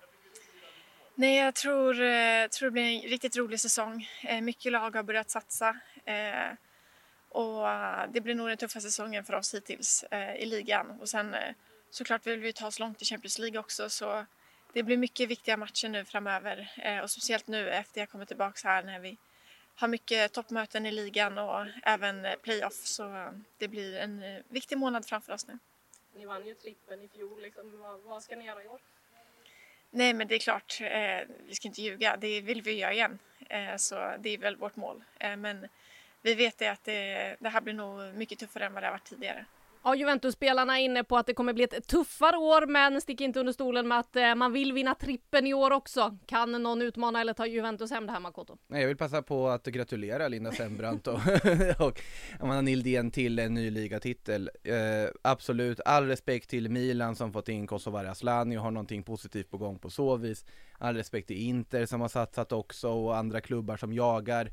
Nej, 1.17 1.37
jag 1.39 1.55
tror, 1.55 2.01
eh, 2.01 2.49
tror 2.49 2.67
det 2.67 2.71
blir 2.71 2.83
en 2.83 3.11
riktigt 3.11 3.37
rolig 3.37 3.61
säsong. 3.61 4.09
Eh, 4.23 4.41
mycket 4.41 4.73
lag 4.73 4.97
har 4.97 5.03
börjat 5.03 5.31
satsa. 5.31 5.77
Eh, 6.05 6.53
och 7.29 7.67
det 8.13 8.21
blir 8.21 8.35
nog 8.35 8.49
den 8.49 8.57
tuffa 8.57 8.81
säsongen 8.81 9.25
för 9.25 9.35
oss 9.35 9.55
hittills 9.55 10.05
i 10.39 10.47
ligan. 10.47 10.91
Och 11.01 11.09
sen 11.09 11.37
såklart 11.91 12.27
vill 12.27 12.41
vi 12.41 12.53
ta 12.53 12.67
oss 12.67 12.79
långt 12.79 13.03
i 13.03 13.05
Champions 13.05 13.39
League 13.39 13.59
också. 13.59 13.91
Så 13.91 14.27
det 14.73 14.83
blir 14.83 14.97
mycket 14.97 15.29
viktiga 15.29 15.57
matcher 15.57 15.89
nu 15.89 16.05
framöver. 16.05 16.71
Och 17.03 17.11
speciellt 17.11 17.47
nu 17.47 17.71
efter 17.71 18.01
jag 18.01 18.11
kommer 18.11 18.25
tillbaka 18.25 18.69
här 18.69 18.83
när 18.83 18.99
vi 18.99 19.17
har 19.75 19.89
mycket 19.89 20.33
toppmöten 20.33 20.87
i 20.87 20.91
ligan 20.91 21.39
och 21.39 21.67
även 21.83 22.27
playoff. 22.43 22.75
Så 22.85 23.35
det 23.59 23.69
blir 23.69 23.97
en 23.97 24.43
viktig 24.49 24.79
månad 24.79 25.07
framför 25.07 25.33
oss 25.33 25.47
nu. 25.47 25.59
Ni 26.17 26.27
vann 26.27 26.47
ju 26.47 26.55
trippen 26.55 27.03
i 27.03 27.09
fjol, 27.09 27.43
liksom. 27.43 27.81
vad, 27.81 28.01
vad 28.01 28.23
ska 28.23 28.37
ni 28.37 28.45
göra 28.45 28.63
i 28.63 28.69
år? 28.69 28.81
Nej, 29.97 30.15
men 30.15 30.29
det 30.29 30.35
är 30.35 30.39
klart, 30.39 30.81
eh, 30.81 31.35
vi 31.47 31.55
ska 31.55 31.69
inte 31.69 31.83
ljuga. 31.83 32.17
Det 32.17 32.41
vill 32.41 32.63
vi 32.63 32.73
göra 32.73 32.93
igen. 32.93 33.19
Eh, 33.49 33.77
så 33.77 33.95
det 34.19 34.35
är 34.35 34.39
väl 34.39 34.57
vårt 34.57 34.77
mål. 34.77 35.05
Eh, 35.19 35.37
men 35.37 35.69
vi 36.23 36.35
vet 36.35 36.59
det 36.59 36.69
att 36.69 36.85
det, 36.85 37.37
det 37.41 37.49
här 37.49 37.61
blir 37.61 37.75
nog 37.75 38.15
mycket 38.15 38.39
tuffare 38.39 38.67
än 38.67 38.75
vad 38.75 38.83
det 38.83 38.87
har 38.87 38.93
varit 38.93 39.05
tidigare. 39.05 39.45
Ja, 39.87 39.95
Juventus-spelarna 39.95 40.81
är 40.81 40.85
inne 40.85 41.05
på 41.05 41.17
att 41.17 41.27
det 41.27 41.35
kommer 41.35 41.53
bli 41.53 41.65
ett 41.65 41.87
tuffare 41.87 42.37
år, 42.37 42.67
men 42.67 43.01
stick 43.01 43.21
inte 43.21 43.41
under 43.41 43.53
stolen 43.53 43.89
med 43.89 43.99
att 43.99 44.17
eh, 44.17 44.35
man 44.35 44.53
vill 44.53 44.73
vinna 44.73 44.95
trippen 44.95 45.47
i 45.47 45.55
år 45.55 45.71
också. 45.71 46.19
Kan 46.27 46.63
någon 46.63 46.83
utmana 46.83 47.21
eller 47.21 47.33
ta 47.33 47.47
Juventus 47.47 47.91
hem 47.91 48.07
det 48.07 48.13
här 48.13 48.21
Makoto? 48.21 48.57
Nej, 48.67 48.81
jag 48.81 48.89
vill 48.89 48.97
passa 48.97 49.23
på 49.23 49.49
att 49.49 49.67
gratulera 49.67 50.29
Linda 50.29 50.53
Sembrant 50.53 51.07
och, 51.07 51.19
och 51.79 52.01
Amanda 52.41 52.61
Nildén 52.61 53.11
till 53.11 53.39
en 53.39 53.55
ny 53.55 53.71
ligatitel. 53.71 54.51
Eh, 54.63 54.75
absolut, 55.23 55.81
all 55.85 56.07
respekt 56.07 56.51
till 56.51 56.71
Milan 56.71 57.17
som 57.17 57.33
fått 57.33 57.49
in 57.49 57.67
Kosovare 57.67 58.11
Asllani 58.11 58.59
och 58.59 58.63
har 58.63 58.71
någonting 58.71 59.03
positivt 59.03 59.51
på 59.51 59.59
gång 59.59 59.79
på 59.79 59.91
så 59.91 60.17
vis. 60.17 60.45
All 60.79 60.97
respekt 60.97 61.29
till 61.29 61.43
Inter 61.49 61.87
som 61.87 62.01
har 62.01 62.09
satsat 62.09 62.53
också 62.53 62.89
och 62.89 63.17
andra 63.17 63.41
klubbar 63.41 63.77
som 63.77 63.93
jagar. 63.93 64.51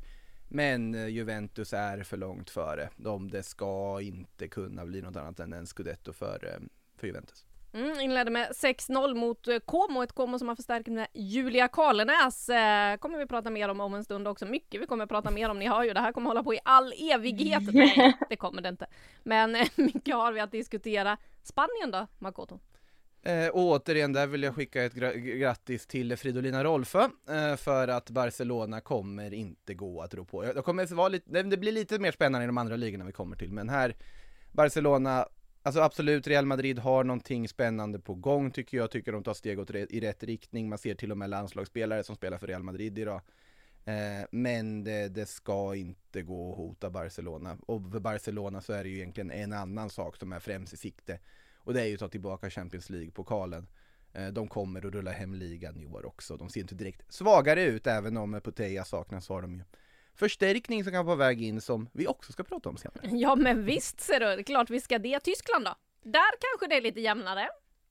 Men 0.54 0.94
eh, 0.94 1.06
Juventus 1.06 1.72
är 1.72 2.02
för 2.02 2.16
långt 2.16 2.50
före. 2.50 2.88
De, 2.96 3.30
det 3.30 3.42
ska 3.42 4.00
inte 4.00 4.48
kunna 4.48 4.86
bli 4.86 5.02
något 5.02 5.16
annat 5.16 5.40
än 5.40 5.52
en 5.52 5.66
scudetto 5.66 6.12
för, 6.12 6.46
eh, 6.46 6.66
för 6.96 7.06
Juventus. 7.06 7.44
Mm, 7.72 8.00
inledde 8.00 8.30
med 8.30 8.50
6-0 8.50 9.14
mot 9.14 9.48
eh, 9.48 9.58
Como, 9.58 10.02
ett 10.02 10.12
Como 10.12 10.38
som 10.38 10.48
har 10.48 10.56
förstärkt 10.56 10.88
med 10.88 11.06
Julia 11.14 11.68
Karlenäs. 11.68 12.48
Eh, 12.48 12.96
kommer 12.96 13.18
vi 13.18 13.26
prata 13.26 13.50
mer 13.50 13.68
om 13.68 13.80
om 13.80 13.94
en 13.94 14.04
stund 14.04 14.28
också. 14.28 14.46
Mycket 14.46 14.80
vi 14.80 14.86
kommer 14.86 15.06
prata 15.06 15.30
mer 15.30 15.48
om, 15.48 15.58
ni 15.58 15.68
hör 15.68 15.82
ju, 15.82 15.92
det 15.92 16.00
här 16.00 16.12
kommer 16.12 16.30
hålla 16.30 16.42
på 16.42 16.54
i 16.54 16.58
all 16.64 16.92
evighet. 17.12 17.62
Nej, 17.74 18.18
det 18.28 18.36
kommer 18.36 18.62
det 18.62 18.68
inte. 18.68 18.86
Men 19.22 19.54
eh, 19.54 19.68
mycket 19.76 20.14
har 20.14 20.32
vi 20.32 20.40
att 20.40 20.52
diskutera. 20.52 21.18
Spanien 21.42 21.90
då, 21.90 22.06
Makoto? 22.18 22.58
Eh, 23.24 23.48
och 23.48 23.62
återigen, 23.70 24.12
där 24.12 24.26
vill 24.26 24.42
jag 24.42 24.54
skicka 24.54 24.82
ett 24.84 24.94
gra- 24.94 25.16
grattis 25.38 25.86
till 25.86 26.16
Fridolina 26.16 26.64
Rolfö 26.64 27.08
eh, 27.28 27.56
för 27.56 27.88
att 27.88 28.10
Barcelona 28.10 28.80
kommer 28.80 29.34
inte 29.34 29.74
gå 29.74 30.00
att 30.02 30.14
ro 30.14 30.24
på. 30.24 30.44
Jag- 30.44 30.54
Det, 30.54 30.62
kommer 30.62 30.94
vara 30.94 31.08
lite, 31.08 31.42
det 31.42 31.56
blir 31.56 31.72
lite 31.72 31.98
mer 31.98 32.12
spännande 32.12 32.44
i 32.44 32.46
de 32.46 32.58
andra 32.58 32.76
ligorna 32.76 33.04
vi 33.04 33.12
kommer 33.12 33.36
till, 33.36 33.52
men 33.52 33.68
här 33.68 33.96
Barcelona, 34.52 35.26
alltså 35.62 35.80
absolut 35.80 36.26
Real 36.26 36.46
Madrid 36.46 36.78
har 36.78 37.04
någonting 37.04 37.48
spännande 37.48 37.98
på 37.98 38.14
gång 38.14 38.50
tycker 38.50 38.76
jag, 38.76 38.90
tycker 38.90 39.12
de 39.12 39.22
tar 39.22 39.34
steg 39.34 39.58
åt 39.60 39.70
i 39.70 40.00
rätt 40.00 40.22
riktning, 40.22 40.68
man 40.68 40.78
ser 40.78 40.94
till 40.94 41.10
och 41.10 41.18
med 41.18 41.30
landslagsspelare 41.30 42.04
som 42.04 42.16
spelar 42.16 42.38
för 42.38 42.46
Real 42.46 42.62
Madrid 42.62 42.98
idag. 42.98 43.20
Eh, 43.84 44.26
men 44.30 44.84
det, 44.84 45.08
det 45.08 45.26
ska 45.26 45.74
inte 45.74 46.22
gå 46.22 46.50
att 46.52 46.56
hota 46.58 46.90
Barcelona, 46.90 47.56
och 47.66 47.90
för 47.92 48.00
Barcelona 48.00 48.60
så 48.60 48.72
är 48.72 48.82
det 48.84 48.90
ju 48.90 48.96
egentligen 48.96 49.30
en 49.30 49.52
annan 49.52 49.90
sak 49.90 50.16
som 50.16 50.32
är 50.32 50.40
främst 50.40 50.72
i 50.72 50.76
sikte. 50.76 51.18
Och 51.64 51.74
det 51.74 51.80
är 51.80 51.86
ju 51.86 51.94
att 51.94 52.00
ta 52.00 52.08
tillbaka 52.08 52.50
Champions 52.50 52.90
League-pokalen. 52.90 53.66
Eh, 54.12 54.26
De 54.28 54.48
kommer 54.48 54.86
att 54.86 54.92
rulla 54.94 55.10
hem 55.10 55.34
ligan 55.34 55.76
i 55.76 55.86
år 55.86 56.06
också. 56.06 56.36
De 56.36 56.48
ser 56.50 56.60
inte 56.60 56.74
direkt 56.74 57.12
svagare 57.12 57.62
ut, 57.64 57.86
även 57.86 58.16
om 58.16 58.40
Puteja 58.44 58.84
saknas 58.84 59.24
så 59.26 59.34
har 59.34 59.42
de 59.42 59.54
ju 59.54 59.62
förstärkning 60.14 60.84
som 60.84 60.92
kan 60.92 61.06
vara 61.06 61.16
på 61.16 61.18
väg 61.18 61.42
in 61.42 61.60
som 61.60 61.88
vi 61.92 62.06
också 62.06 62.32
ska 62.32 62.42
prata 62.44 62.68
om 62.68 62.76
senare. 62.76 63.08
Ja, 63.18 63.36
men 63.36 63.64
visst 63.64 64.00
ser 64.00 64.20
du, 64.20 64.26
det 64.26 64.32
är 64.32 64.42
klart 64.42 64.70
vi 64.70 64.80
ska 64.80 64.98
det. 64.98 65.20
Tyskland 65.20 65.64
då? 65.64 65.74
Där 66.02 66.30
kanske 66.40 66.66
det 66.74 66.76
är 66.76 66.80
lite 66.82 67.00
jämnare. 67.00 67.48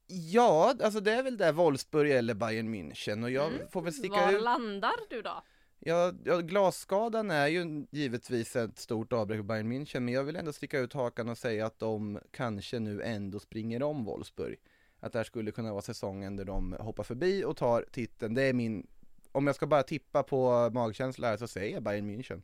Ja, 0.07 0.75
alltså 0.83 0.99
det 0.99 1.11
är 1.11 1.23
väl 1.23 1.37
där 1.37 1.51
Wolfsburg 1.51 2.11
eller 2.11 2.33
Bayern 2.33 2.75
München 2.75 3.23
och 3.23 3.31
jag 3.31 3.51
får 3.71 3.81
väl 3.81 3.93
sticka 3.93 4.15
Var 4.15 4.33
ut. 4.33 4.41
landar 4.43 4.93
du 5.09 5.21
då? 5.21 5.43
Ja, 5.83 6.11
ja, 6.25 6.37
glasskadan 6.37 7.31
är 7.31 7.47
ju 7.47 7.85
givetvis 7.91 8.55
ett 8.55 8.79
stort 8.79 9.13
avbräck 9.13 9.39
för 9.39 9.43
Bayern 9.43 9.71
München, 9.71 9.99
men 9.99 10.13
jag 10.13 10.23
vill 10.23 10.35
ändå 10.35 10.53
sticka 10.53 10.79
ut 10.79 10.93
hakan 10.93 11.29
och 11.29 11.37
säga 11.37 11.65
att 11.65 11.79
de 11.79 12.19
kanske 12.31 12.79
nu 12.79 13.01
ändå 13.01 13.39
springer 13.39 13.83
om 13.83 14.05
Wolfsburg. 14.05 14.59
Att 14.99 15.13
det 15.13 15.19
här 15.19 15.23
skulle 15.23 15.51
kunna 15.51 15.71
vara 15.71 15.81
säsongen 15.81 16.35
där 16.35 16.45
de 16.45 16.75
hoppar 16.79 17.03
förbi 17.03 17.43
och 17.43 17.57
tar 17.57 17.85
titeln. 17.91 18.33
Det 18.33 18.43
är 18.43 18.53
min, 18.53 18.87
om 19.31 19.47
jag 19.47 19.55
ska 19.55 19.67
bara 19.67 19.83
tippa 19.83 20.23
på 20.23 20.69
magkänsla 20.73 21.27
här 21.27 21.37
så 21.37 21.47
säger 21.47 21.73
jag 21.73 21.83
Bayern 21.83 22.09
München. 22.09 22.41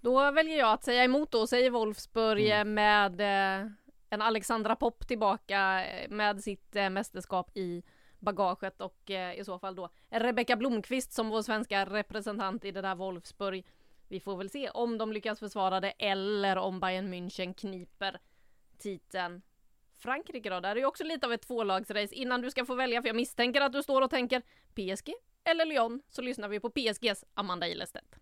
Då 0.00 0.30
väljer 0.30 0.58
jag 0.58 0.72
att 0.72 0.84
säga 0.84 1.04
emot 1.04 1.30
då 1.32 1.40
och 1.40 1.48
säger 1.48 1.70
Wolfsburg 1.70 2.50
Mm. 2.50 2.74
med 2.74 3.20
eh, 3.20 3.70
en 4.10 4.22
Alexandra 4.22 4.76
Popp 4.76 5.08
tillbaka 5.08 5.84
eh, 5.86 6.10
med 6.10 6.42
sitt 6.42 6.76
eh, 6.76 6.90
mästerskap 6.90 7.50
i 7.56 7.82
bagaget 8.22 8.80
och 8.80 9.10
eh, 9.10 9.38
i 9.38 9.44
så 9.44 9.58
fall 9.58 9.74
då 9.74 9.88
Rebecka 10.10 10.56
Blomqvist 10.56 11.12
som 11.12 11.28
vår 11.28 11.42
svenska 11.42 11.84
representant 11.84 12.64
i 12.64 12.70
det 12.70 12.82
där 12.82 12.94
Wolfsburg. 12.94 13.66
Vi 14.08 14.20
får 14.20 14.36
väl 14.36 14.50
se 14.50 14.70
om 14.70 14.98
de 14.98 15.12
lyckas 15.12 15.38
försvara 15.38 15.80
det 15.80 15.90
eller 15.90 16.56
om 16.56 16.80
Bayern 16.80 17.14
München 17.14 17.54
kniper 17.54 18.20
titeln. 18.78 19.42
Frankrike 19.98 20.50
då, 20.50 20.60
där 20.60 20.70
är 20.70 20.76
ju 20.76 20.86
också 20.86 21.04
lite 21.04 21.26
av 21.26 21.32
ett 21.32 21.42
tvålagsrace 21.42 22.14
innan 22.14 22.40
du 22.40 22.50
ska 22.50 22.64
få 22.64 22.74
välja 22.74 23.02
för 23.02 23.08
jag 23.08 23.16
misstänker 23.16 23.60
att 23.60 23.72
du 23.72 23.82
står 23.82 24.02
och 24.02 24.10
tänker 24.10 24.42
PSG 24.74 25.14
eller 25.44 25.64
Lyon 25.64 26.02
så 26.08 26.22
lyssnar 26.22 26.48
vi 26.48 26.60
på 26.60 26.70
PSGs 26.70 27.24
Amanda 27.34 27.68
Ilestedt. 27.68 28.21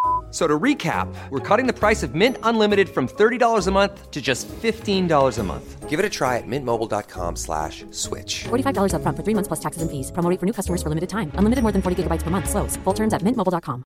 F- 0.31 0.35
So 0.35 0.47
to 0.47 0.57
recap, 0.59 1.13
we're 1.29 1.39
cutting 1.57 1.67
the 1.67 1.73
price 1.77 2.03
of 2.07 2.15
Mint 2.15 2.37
Unlimited 2.43 2.87
from 2.89 3.07
$30 3.07 3.67
a 3.67 3.71
month 3.71 4.09
to 4.11 4.21
just 4.21 4.47
$15 4.47 5.37
a 5.39 5.43
month. 5.43 5.89
Give 5.89 5.99
it 5.99 6.05
a 6.05 6.09
try 6.09 6.37
at 6.37 6.47
mintmobile.com 6.47 7.35
slash 7.35 7.83
switch. 7.91 8.45
$45 8.47 8.93
upfront 8.95 9.17
for 9.17 9.23
three 9.23 9.35
months 9.35 9.49
plus 9.49 9.59
taxes 9.59 9.81
and 9.81 9.91
fees. 9.91 10.09
Promo 10.11 10.39
for 10.39 10.45
new 10.45 10.53
customers 10.53 10.81
for 10.81 10.87
limited 10.89 11.09
time. 11.09 11.31
Unlimited 11.35 11.63
more 11.63 11.73
than 11.73 11.81
40 11.81 12.03
gigabytes 12.03 12.23
per 12.23 12.29
month. 12.31 12.49
Slows. 12.49 12.77
Full 12.85 12.93
terms 12.95 13.13
at 13.13 13.21
mintmobile.com. 13.23 13.83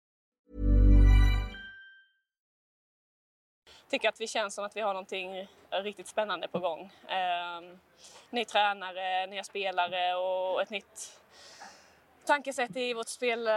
tycker 3.91 4.09
att 4.09 4.21
vi 4.21 4.27
känns 4.27 4.55
som 4.55 4.65
att 4.65 4.77
vi 4.77 4.81
har 4.81 4.93
någonting 4.95 5.49
riktigt 5.83 6.07
spännande 6.07 6.49
på 6.49 6.59
gång. 6.59 6.81
Eh, 7.09 7.61
ny 8.31 8.45
tränare, 8.45 9.27
nya 9.27 9.45
spelare 9.45 10.15
och 10.15 10.63
ett 10.63 10.71
nytt 10.71 11.18
tankesätt 12.29 12.77
i 12.77 12.95
vårt 12.95 13.09
spel, 13.09 13.47
eh, 13.47 13.55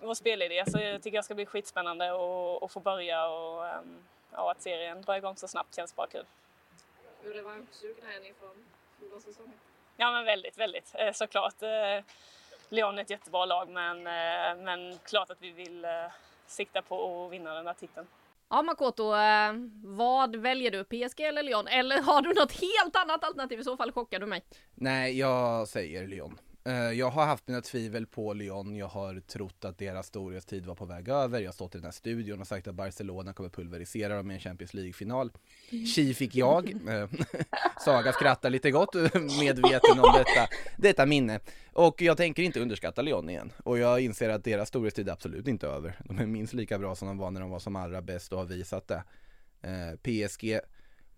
vår 0.00 0.14
spelidé. 0.14 0.64
Så 0.66 0.78
jag 0.78 1.02
tycker 1.02 1.18
det 1.18 1.22
ska 1.22 1.34
bli 1.34 1.46
skitspännande 1.46 2.10
att, 2.12 2.62
att 2.62 2.72
få 2.72 2.80
börja 2.80 3.28
och, 3.28 3.66
eh, 3.66 3.80
och 4.30 4.50
att 4.50 4.62
serien 4.62 5.02
drar 5.02 5.14
igång 5.14 5.36
så 5.36 5.48
snabbt 5.48 5.76
känns 5.76 5.96
bara 5.96 6.06
kul. 6.06 6.24
Hur 7.22 7.34
revanschsugna 7.34 8.12
är 8.12 8.20
ni 8.20 8.32
från 8.40 8.64
fjolårssäsongen? 8.98 9.52
Ja 9.96 10.12
men 10.12 10.24
väldigt, 10.24 10.58
väldigt 10.58 10.94
eh, 10.94 11.12
såklart. 11.12 11.62
Eh, 11.62 12.04
Lyon 12.68 12.98
är 12.98 13.02
ett 13.02 13.10
jättebra 13.10 13.44
lag 13.44 13.68
men, 13.68 14.02
men 14.64 14.98
klart 14.98 15.30
att 15.30 15.42
vi 15.42 15.50
vill 15.50 15.86
sikta 16.46 16.82
på 16.82 17.26
att 17.26 17.32
vinna 17.32 17.54
den 17.54 17.64
där 17.64 17.74
titeln. 17.74 18.06
Ja 18.48 18.62
Makoto, 18.62 19.04
vad 19.84 20.36
väljer 20.36 20.70
du? 20.70 20.84
PSG 20.84 21.20
eller 21.20 21.42
Lyon? 21.42 21.66
Eller 21.66 22.02
har 22.02 22.22
du 22.22 22.34
något 22.34 22.52
helt 22.52 22.96
annat 22.96 23.24
alternativ? 23.24 23.60
I 23.60 23.64
så 23.64 23.76
fall 23.76 23.92
chockar 23.92 24.18
du 24.18 24.26
mig. 24.26 24.44
Nej, 24.74 25.18
jag 25.18 25.68
säger 25.68 26.06
Lyon. 26.06 26.38
Eh, 26.64 26.72
Jag 26.74 27.10
har 27.10 27.26
haft 27.26 27.48
mina 27.48 27.60
tvivel 27.60 28.06
på 28.06 28.32
Lyon, 28.32 28.76
jag 28.76 28.86
har 28.88 29.20
trott 29.20 29.64
att 29.64 29.78
deras 29.78 30.06
storhetstid 30.06 30.66
var 30.66 30.74
på 30.74 30.84
väg 30.84 31.08
över, 31.08 31.40
jag 31.40 31.48
har 31.48 31.52
stått 31.52 31.74
i 31.74 31.78
den 31.78 31.84
här 31.84 31.92
studion 31.92 32.40
och 32.40 32.46
sagt 32.46 32.68
att 32.68 32.74
Barcelona 32.74 33.32
kommer 33.32 33.50
pulverisera 33.50 34.16
dem 34.16 34.30
i 34.30 34.34
en 34.34 34.40
Champions 34.40 34.74
League-final. 34.74 35.32
Tji 35.70 36.14
fick 36.14 36.34
jag, 36.34 36.70
Eh, 36.88 37.08
Saga 37.84 38.12
skrattar 38.12 38.50
lite 38.50 38.70
gott, 38.70 38.94
medveten 39.40 39.98
om 40.00 40.12
detta, 40.16 40.48
detta 40.76 41.06
minne. 41.06 41.40
Och 41.72 42.02
jag 42.02 42.16
tänker 42.16 42.42
inte 42.42 42.60
underskatta 42.60 43.02
Lyon 43.02 43.30
igen, 43.30 43.52
och 43.64 43.78
jag 43.78 44.00
inser 44.00 44.28
att 44.28 44.44
deras 44.44 44.68
storhetstid 44.68 45.08
är 45.08 45.12
absolut 45.12 45.48
inte 45.48 45.66
över. 45.66 45.96
De 46.04 46.18
är 46.18 46.26
minst 46.26 46.52
lika 46.54 46.78
bra 46.78 46.94
som 46.94 47.08
de 47.08 47.18
var 47.18 47.30
när 47.30 47.40
de 47.40 47.50
var 47.50 47.58
som 47.58 47.76
allra 47.76 48.02
bäst 48.02 48.32
och 48.32 48.38
har 48.38 48.46
visat 48.46 48.88
det. 48.88 49.02
Eh, 49.62 49.96
PSG 50.02 50.60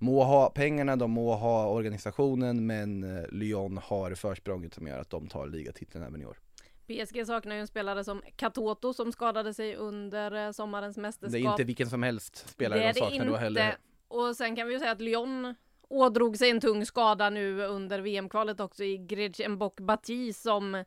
må 0.03 0.25
ha 0.25 0.51
pengarna, 0.51 0.97
de 0.97 1.11
må 1.11 1.35
ha 1.35 1.67
organisationen, 1.69 2.67
men 2.67 3.17
eh, 3.19 3.25
Lyon 3.31 3.79
har 3.79 4.15
försprånget 4.15 4.75
som 4.75 4.87
gör 4.87 5.01
att 5.01 5.11
de 5.11 5.27
tar 5.29 5.47
ligatiteln 5.47 6.05
även 6.05 6.23
i 6.23 6.27
år. 6.27 6.39
PSG 6.87 7.27
saknar 7.27 7.55
ju 7.55 7.61
en 7.61 7.67
spelare 7.67 8.05
som 8.05 8.23
Katoto 8.37 8.93
som 8.95 9.13
skadade 9.13 9.55
sig 9.55 9.77
under 9.77 10.47
eh, 10.47 10.51
sommarens 10.53 10.97
mästerskap. 10.97 11.33
Det 11.33 11.49
är 11.49 11.51
inte 11.51 11.65
vilken 11.65 11.91
som 11.91 12.03
helst 12.03 12.49
spelare 12.49 12.79
Det 12.79 12.85
är 12.85 12.93
de 12.95 13.01
det 13.01 13.07
saknar 13.07 13.27
då 13.27 13.37
heller. 13.37 13.65
inte. 13.67 13.77
Och 14.09 14.37
sen 14.37 14.57
kan 14.57 14.67
vi 14.67 14.73
ju 14.75 14.79
säga 14.81 14.93
att 14.93 15.01
Lyon 15.01 15.55
ådrog 15.89 16.37
sig 16.37 16.51
en 16.51 16.61
tung 16.61 16.87
skada 16.87 17.31
nu 17.31 17.63
under 17.63 18.01
VM-kvalet 18.01 18.61
också 18.61 18.85
i 18.85 18.99
Grej 18.99 19.49
Mbok 19.49 19.81
Bati 19.81 20.33
som 20.33 20.85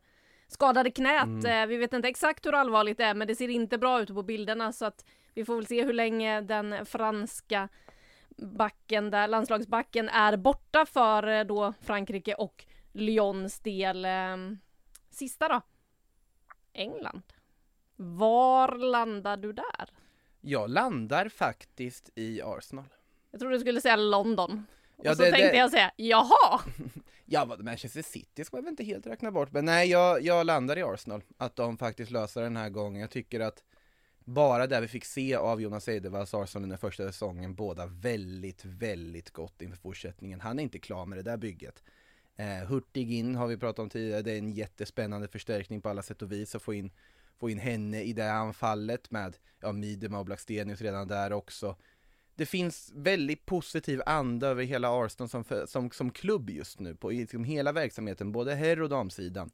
skadade 0.48 0.90
knät. 0.90 1.24
Mm. 1.24 1.62
Eh, 1.62 1.66
Vi 1.66 1.76
vet 1.76 1.92
inte 1.92 2.08
exakt 2.08 2.46
hur 2.46 2.54
allvarligt 2.54 2.98
det 2.98 3.04
är 3.04 3.14
men 3.14 3.28
det 3.28 3.34
ser 3.34 3.48
inte 3.48 3.78
bra 3.78 4.00
ut 4.02 4.08
på 4.08 4.22
bilderna 4.22 4.72
så 4.72 4.84
att 4.84 5.04
vi 5.34 5.44
får 5.44 5.56
väl 5.56 5.66
se 5.66 5.84
hur 5.84 5.92
länge 5.92 6.40
den 6.40 6.86
franska 6.86 7.68
backen 8.36 9.10
där, 9.10 9.28
landslagsbacken 9.28 10.08
är 10.08 10.36
borta 10.36 10.86
för 10.86 11.26
eh, 11.26 11.44
då 11.44 11.74
Frankrike 11.80 12.34
och 12.34 12.64
Lyons 12.92 13.60
del. 13.60 14.04
Eh, 14.04 14.36
Sista 15.10 15.48
då? 15.48 15.60
England. 16.72 17.22
Var 17.96 18.78
landar 18.78 19.36
du 19.36 19.52
där? 19.52 19.90
Jag 20.40 20.70
landar 20.70 21.28
faktiskt 21.28 22.10
i 22.14 22.42
Arsenal. 22.42 22.84
Jag 23.30 23.40
trodde 23.40 23.54
du 23.56 23.60
skulle 23.60 23.80
säga 23.80 23.96
London. 23.96 24.66
Ja, 25.02 25.10
och 25.10 25.16
så 25.16 25.22
det- 25.22 25.30
tänkte 25.30 25.50
det- 25.52 25.58
jag 25.58 25.70
säga, 25.70 25.92
jaha! 25.96 26.60
Ja, 27.28 27.44
Manchester 27.58 28.02
City 28.02 28.44
ska 28.44 28.56
man 28.56 28.64
väl 28.64 28.70
inte 28.70 28.84
helt 28.84 29.06
räkna 29.06 29.30
bort, 29.32 29.52
men 29.52 29.64
nej, 29.64 29.88
jag, 29.90 30.22
jag 30.22 30.46
landar 30.46 30.78
i 30.78 30.82
Arsenal. 30.82 31.22
Att 31.38 31.56
de 31.56 31.78
faktiskt 31.78 32.10
löser 32.10 32.42
den 32.42 32.56
här 32.56 32.68
gången. 32.70 33.00
Jag 33.00 33.10
tycker 33.10 33.40
att 33.40 33.64
bara 34.26 34.66
det 34.66 34.80
vi 34.80 34.88
fick 34.88 35.04
se 35.04 35.34
av 35.34 35.60
Jonas 35.60 35.88
Eidevalls 35.88 36.34
Arsenal 36.34 36.68
den 36.68 36.78
första 36.78 37.12
säsongen 37.12 37.54
båda 37.54 37.86
väldigt, 37.86 38.64
väldigt 38.64 39.30
gott 39.30 39.62
inför 39.62 39.76
fortsättningen. 39.76 40.40
Han 40.40 40.58
är 40.58 40.62
inte 40.62 40.78
klar 40.78 41.06
med 41.06 41.18
det 41.18 41.22
där 41.22 41.36
bygget. 41.36 41.82
Eh, 42.36 42.68
Hurtig 42.68 43.12
in 43.12 43.36
har 43.36 43.46
vi 43.46 43.56
pratat 43.56 43.78
om 43.78 43.90
tidigare, 43.90 44.22
det 44.22 44.32
är 44.32 44.38
en 44.38 44.52
jättespännande 44.52 45.28
förstärkning 45.28 45.80
på 45.80 45.88
alla 45.88 46.02
sätt 46.02 46.22
och 46.22 46.32
vis 46.32 46.54
att 46.54 46.62
få 46.62 46.74
in, 46.74 46.90
få 47.38 47.50
in 47.50 47.58
henne 47.58 48.02
i 48.02 48.12
det 48.12 48.32
anfallet 48.32 49.10
med, 49.10 49.36
ja, 49.60 49.72
Midema 49.72 50.18
och 50.18 50.24
Blackstenius 50.24 50.80
redan 50.80 51.08
där 51.08 51.32
också. 51.32 51.76
Det 52.34 52.46
finns 52.46 52.92
väldigt 52.94 53.46
positiv 53.46 54.02
anda 54.06 54.48
över 54.48 54.64
hela 54.64 55.04
Arsenal 55.04 55.28
som, 55.28 55.44
som, 55.66 55.90
som 55.90 56.10
klubb 56.10 56.50
just 56.50 56.80
nu 56.80 56.94
på 56.94 57.10
liksom 57.10 57.44
hela 57.44 57.72
verksamheten, 57.72 58.32
både 58.32 58.54
herr 58.54 58.82
och 58.82 58.88
damsidan. 58.88 59.50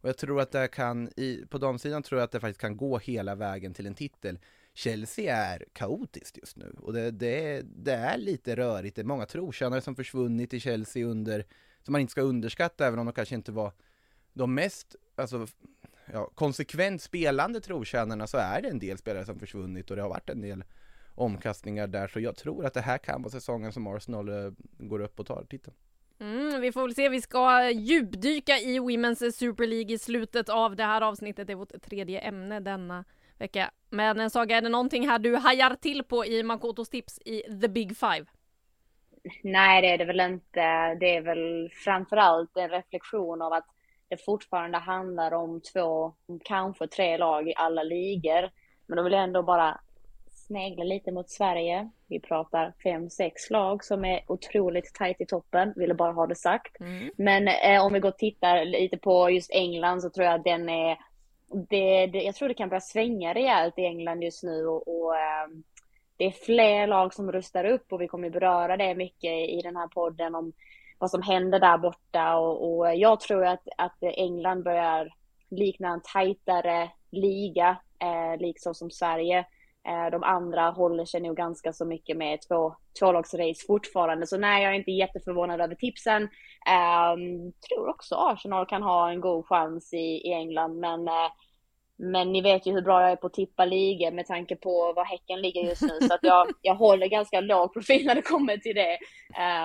Och 0.00 0.08
jag 0.08 0.16
tror 0.16 0.40
att 0.40 0.52
det 0.52 0.68
kan, 0.68 1.10
i, 1.16 1.44
på 1.48 1.58
damsidan 1.58 2.02
tror 2.02 2.20
jag 2.20 2.24
att 2.24 2.32
det 2.32 2.40
faktiskt 2.40 2.60
kan 2.60 2.76
gå 2.76 2.98
hela 2.98 3.34
vägen 3.34 3.74
till 3.74 3.86
en 3.86 3.94
titel. 3.94 4.38
Chelsea 4.74 5.36
är 5.36 5.64
kaotiskt 5.72 6.36
just 6.36 6.56
nu 6.56 6.76
och 6.78 6.92
det, 6.92 7.10
det, 7.10 7.62
det 7.62 7.92
är 7.92 8.18
lite 8.18 8.56
rörigt. 8.56 8.96
Det 8.96 9.02
är 9.02 9.04
många 9.04 9.26
trotjänare 9.26 9.80
som 9.80 9.96
försvunnit 9.96 10.54
i 10.54 10.60
Chelsea 10.60 11.06
under, 11.06 11.46
som 11.82 11.92
man 11.92 12.00
inte 12.00 12.10
ska 12.10 12.20
underskatta 12.20 12.86
även 12.86 12.98
om 12.98 13.06
de 13.06 13.12
kanske 13.12 13.34
inte 13.34 13.52
var 13.52 13.72
de 14.32 14.54
mest, 14.54 14.96
alltså 15.14 15.46
ja, 16.12 16.30
konsekvent 16.34 17.02
spelande 17.02 17.60
trotjänarna 17.60 18.26
så 18.26 18.38
är 18.38 18.62
det 18.62 18.68
en 18.68 18.78
del 18.78 18.98
spelare 18.98 19.24
som 19.24 19.38
försvunnit 19.38 19.90
och 19.90 19.96
det 19.96 20.02
har 20.02 20.08
varit 20.08 20.30
en 20.30 20.40
del 20.40 20.64
omkastningar 21.14 21.86
där 21.86 22.08
så 22.08 22.20
jag 22.20 22.36
tror 22.36 22.64
att 22.64 22.74
det 22.74 22.80
här 22.80 22.98
kan 22.98 23.22
vara 23.22 23.32
säsongen 23.32 23.72
som 23.72 23.86
Arsenal 23.86 24.28
eh, 24.28 24.52
går 24.78 25.00
upp 25.00 25.20
och 25.20 25.26
tar 25.26 25.44
titeln. 25.50 25.76
Mm, 26.20 26.60
vi 26.60 26.72
får 26.72 26.82
väl 26.82 26.94
se, 26.94 27.08
vi 27.08 27.20
ska 27.20 27.70
djupdyka 27.70 28.58
i 28.58 28.78
Women's 28.80 29.30
Super 29.30 29.66
League 29.66 29.94
i 29.94 29.98
slutet 29.98 30.48
av 30.48 30.76
det 30.76 30.84
här 30.84 31.00
avsnittet. 31.00 31.46
Det 31.46 31.52
är 31.52 31.56
vårt 31.56 31.82
tredje 31.82 32.20
ämne 32.20 32.60
denna 32.60 33.04
vecka. 33.38 33.70
Men 33.90 34.20
eh, 34.20 34.28
Saga, 34.28 34.56
är 34.56 34.62
det 34.62 34.68
någonting 34.68 35.08
här 35.08 35.18
du 35.18 35.36
hajar 35.36 35.74
till 35.74 36.04
på 36.04 36.26
i 36.26 36.42
Makotos 36.42 36.88
tips 36.90 37.18
i 37.24 37.42
The 37.60 37.68
Big 37.68 37.96
Five? 37.96 38.26
Nej, 39.42 39.82
det 39.82 39.88
är 39.88 39.98
det 39.98 40.04
väl 40.04 40.20
inte. 40.20 40.94
Det 40.94 41.16
är 41.16 41.20
väl 41.20 41.70
framförallt 41.84 42.56
en 42.56 42.70
reflektion 42.70 43.42
av 43.42 43.52
att 43.52 43.66
det 44.08 44.24
fortfarande 44.24 44.78
handlar 44.78 45.34
om 45.34 45.60
två, 45.60 46.14
kanske 46.44 46.86
tre 46.86 47.18
lag 47.18 47.48
i 47.48 47.54
alla 47.56 47.82
ligor. 47.82 48.50
Men 48.86 48.96
då 48.96 49.02
vill 49.02 49.12
jag 49.12 49.22
ändå 49.22 49.42
bara 49.42 49.80
snegla 50.48 50.84
lite 50.84 51.12
mot 51.12 51.30
Sverige. 51.30 51.90
Vi 52.06 52.20
pratar 52.20 52.72
fem, 52.82 53.10
sex 53.10 53.50
lag 53.50 53.84
som 53.84 54.04
är 54.04 54.20
otroligt 54.26 54.94
tajt 54.94 55.20
i 55.20 55.26
toppen. 55.26 55.72
Ville 55.76 55.94
bara 55.94 56.12
ha 56.12 56.26
det 56.26 56.34
sagt. 56.34 56.76
Men 57.16 57.48
eh, 57.48 57.84
om 57.84 57.92
vi 57.92 58.00
går 58.00 58.08
och 58.08 58.18
tittar 58.18 58.64
lite 58.64 58.98
på 58.98 59.30
just 59.30 59.50
England 59.52 60.02
så 60.02 60.10
tror 60.10 60.26
jag 60.26 60.34
att 60.34 60.44
den 60.44 60.68
är 60.68 60.98
det, 61.70 62.06
det, 62.06 62.22
jag 62.22 62.34
tror 62.34 62.48
det 62.48 62.54
kan 62.54 62.68
börja 62.68 62.80
svänga 62.80 63.34
rejält 63.34 63.78
i 63.78 63.84
England 63.84 64.22
just 64.22 64.42
nu 64.42 64.66
och, 64.66 64.88
och 64.88 65.16
ehm, 65.16 65.62
det 66.16 66.24
är 66.24 66.30
fler 66.30 66.86
lag 66.86 67.14
som 67.14 67.32
rustar 67.32 67.64
upp 67.64 67.92
och 67.92 68.00
vi 68.00 68.08
kommer 68.08 68.30
beröra 68.30 68.76
det 68.76 68.94
mycket 68.94 69.50
i 69.50 69.60
den 69.62 69.76
här 69.76 69.88
podden 69.88 70.34
om 70.34 70.52
vad 70.98 71.10
som 71.10 71.22
händer 71.22 71.60
där 71.60 71.78
borta 71.78 72.36
och, 72.36 72.78
och 72.78 72.94
jag 72.94 73.20
tror 73.20 73.46
att, 73.46 73.68
att 73.78 73.96
England 74.02 74.62
börjar 74.62 75.14
likna 75.50 75.88
en 75.88 76.00
tajtare 76.12 76.90
liga, 77.10 77.76
eh, 77.98 78.40
liksom 78.40 78.74
som 78.74 78.90
Sverige. 78.90 79.46
Eh, 79.88 80.10
de 80.10 80.22
andra 80.22 80.70
håller 80.70 81.04
sig 81.04 81.20
nog 81.20 81.36
ganska 81.36 81.72
så 81.72 81.84
mycket 81.84 82.16
med 82.16 82.38
två, 82.48 82.74
tvålagsrace 82.98 83.66
fortfarande. 83.66 84.26
Så 84.26 84.38
nej, 84.38 84.62
jag 84.62 84.72
är 84.72 84.78
inte 84.78 84.90
jätteförvånad 84.90 85.60
över 85.60 85.74
tipsen. 85.74 86.22
Um, 86.22 87.52
tror 87.68 87.88
också 87.88 88.14
Arsenal 88.14 88.66
kan 88.66 88.82
ha 88.82 89.10
en 89.10 89.20
god 89.20 89.46
chans 89.46 89.94
i, 89.94 90.28
i 90.28 90.32
England, 90.32 90.78
men 90.78 91.00
uh, 91.08 91.30
men 92.00 92.32
ni 92.32 92.42
vet 92.42 92.66
ju 92.66 92.72
hur 92.72 92.82
bra 92.82 93.02
jag 93.02 93.10
är 93.10 93.16
på 93.16 93.26
att 93.26 93.32
tippa 93.32 93.64
ligor 93.64 94.12
med 94.12 94.26
tanke 94.26 94.56
på 94.56 94.92
var 94.92 95.04
Häcken 95.04 95.40
ligger 95.40 95.60
just 95.60 95.82
nu. 95.82 96.08
Så 96.08 96.14
att 96.14 96.22
jag, 96.22 96.46
jag 96.62 96.74
håller 96.74 97.06
ganska 97.06 97.40
låg 97.40 97.72
profil 97.72 98.06
när 98.06 98.14
det 98.14 98.22
kommer 98.22 98.56
till 98.56 98.74
det. 98.74 98.98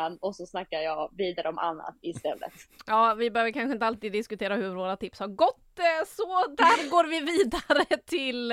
Um, 0.08 0.18
och 0.22 0.36
så 0.36 0.46
snackar 0.46 0.80
jag 0.80 1.12
vidare 1.18 1.50
om 1.50 1.58
annat 1.58 1.96
istället. 2.02 2.54
Ja, 2.86 3.16
vi 3.20 3.32
behöver 3.32 3.52
kanske 3.52 3.74
inte 3.74 3.86
alltid 3.86 4.12
diskutera 4.12 4.56
hur 4.56 4.76
våra 4.76 4.98
tips 4.98 5.20
har 5.20 5.28
gått, 5.28 5.80
eh, 5.80 6.08
så 6.08 6.46
där 6.58 6.90
går 6.90 7.04
vi 7.04 7.20
vidare 7.20 7.86
till 8.06 8.52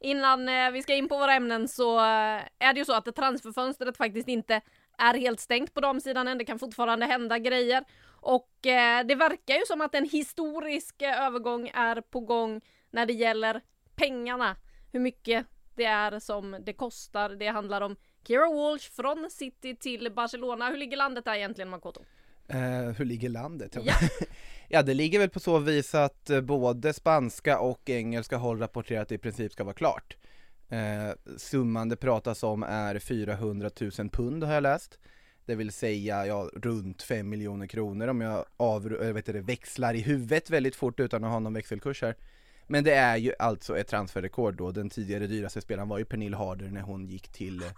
Innan 0.00 0.48
eh, 0.48 0.70
vi 0.70 0.82
ska 0.82 0.94
in 0.94 1.08
på 1.08 1.18
våra 1.18 1.34
ämnen 1.34 1.68
så 1.68 1.98
eh, 1.98 2.42
är 2.58 2.72
det 2.72 2.78
ju 2.78 2.84
så 2.84 2.92
att 2.92 3.04
det 3.04 3.12
transferfönstret 3.12 3.96
faktiskt 3.96 4.28
inte 4.28 4.60
är 4.98 5.14
helt 5.14 5.40
stängt 5.40 5.74
på 5.74 5.80
damsidan 5.80 6.28
än. 6.28 6.38
Det 6.38 6.44
kan 6.44 6.58
fortfarande 6.58 7.06
hända 7.06 7.38
grejer. 7.38 7.84
Och 8.20 8.66
eh, 8.66 9.06
det 9.06 9.14
verkar 9.14 9.54
ju 9.54 9.66
som 9.66 9.80
att 9.80 9.94
en 9.94 10.08
historisk 10.08 11.02
eh, 11.02 11.26
övergång 11.26 11.70
är 11.74 12.00
på 12.00 12.20
gång 12.20 12.60
när 12.90 13.06
det 13.06 13.12
gäller 13.12 13.60
pengarna. 13.94 14.56
Hur 14.92 15.00
mycket 15.00 15.46
det 15.74 15.84
är 15.84 16.18
som 16.18 16.56
det 16.60 16.72
kostar. 16.72 17.30
Det 17.30 17.46
handlar 17.46 17.80
om 17.80 17.96
Kira 18.26 18.48
Walsh 18.48 18.90
från 18.90 19.30
City 19.30 19.76
till 19.76 20.12
Barcelona. 20.12 20.70
Hur 20.70 20.76
ligger 20.76 20.96
landet 20.96 21.24
där 21.24 21.34
egentligen 21.34 21.70
Makoto? 21.70 22.00
Eh, 22.48 22.90
hur 22.96 23.04
ligger 23.04 23.28
landet? 23.28 23.76
Ja. 23.84 23.94
ja, 24.68 24.82
det 24.82 24.94
ligger 24.94 25.18
väl 25.18 25.30
på 25.30 25.40
så 25.40 25.58
vis 25.58 25.94
att 25.94 26.30
eh, 26.30 26.40
både 26.40 26.92
spanska 26.92 27.58
och 27.58 27.90
engelska 27.90 28.36
håll 28.36 28.58
det 28.58 29.12
i 29.12 29.18
princip 29.18 29.52
ska 29.52 29.64
vara 29.64 29.74
klart. 29.74 30.16
Eh, 30.68 31.36
summan 31.36 31.88
det 31.88 31.96
pratas 31.96 32.42
om 32.42 32.62
är 32.62 32.98
400 32.98 33.70
000 33.80 34.10
pund 34.10 34.44
har 34.44 34.54
jag 34.54 34.62
läst. 34.62 34.98
Det 35.44 35.54
vill 35.54 35.72
säga 35.72 36.26
ja, 36.26 36.50
runt 36.54 37.02
5 37.02 37.28
miljoner 37.28 37.66
kronor 37.66 38.08
om 38.08 38.20
jag 38.20 38.44
av, 38.56 38.86
eller 38.86 39.12
vet 39.12 39.26
det, 39.26 39.40
växlar 39.40 39.94
i 39.94 40.00
huvudet 40.00 40.50
väldigt 40.50 40.76
fort 40.76 41.00
utan 41.00 41.24
att 41.24 41.30
ha 41.30 41.38
någon 41.38 41.54
växelkurs 41.54 42.02
här. 42.02 42.16
Men 42.66 42.84
det 42.84 42.94
är 42.94 43.16
ju 43.16 43.32
alltså 43.38 43.78
ett 43.78 43.88
transferrekord 43.88 44.56
då. 44.56 44.70
Den 44.70 44.90
tidigare 44.90 45.26
dyraste 45.26 45.60
spelaren 45.60 45.88
var 45.88 45.98
ju 45.98 46.04
Pernille 46.04 46.36
Harder 46.36 46.70
när 46.70 46.80
hon 46.80 47.06
gick 47.06 47.28
till 47.28 47.62
eh, 47.62 47.68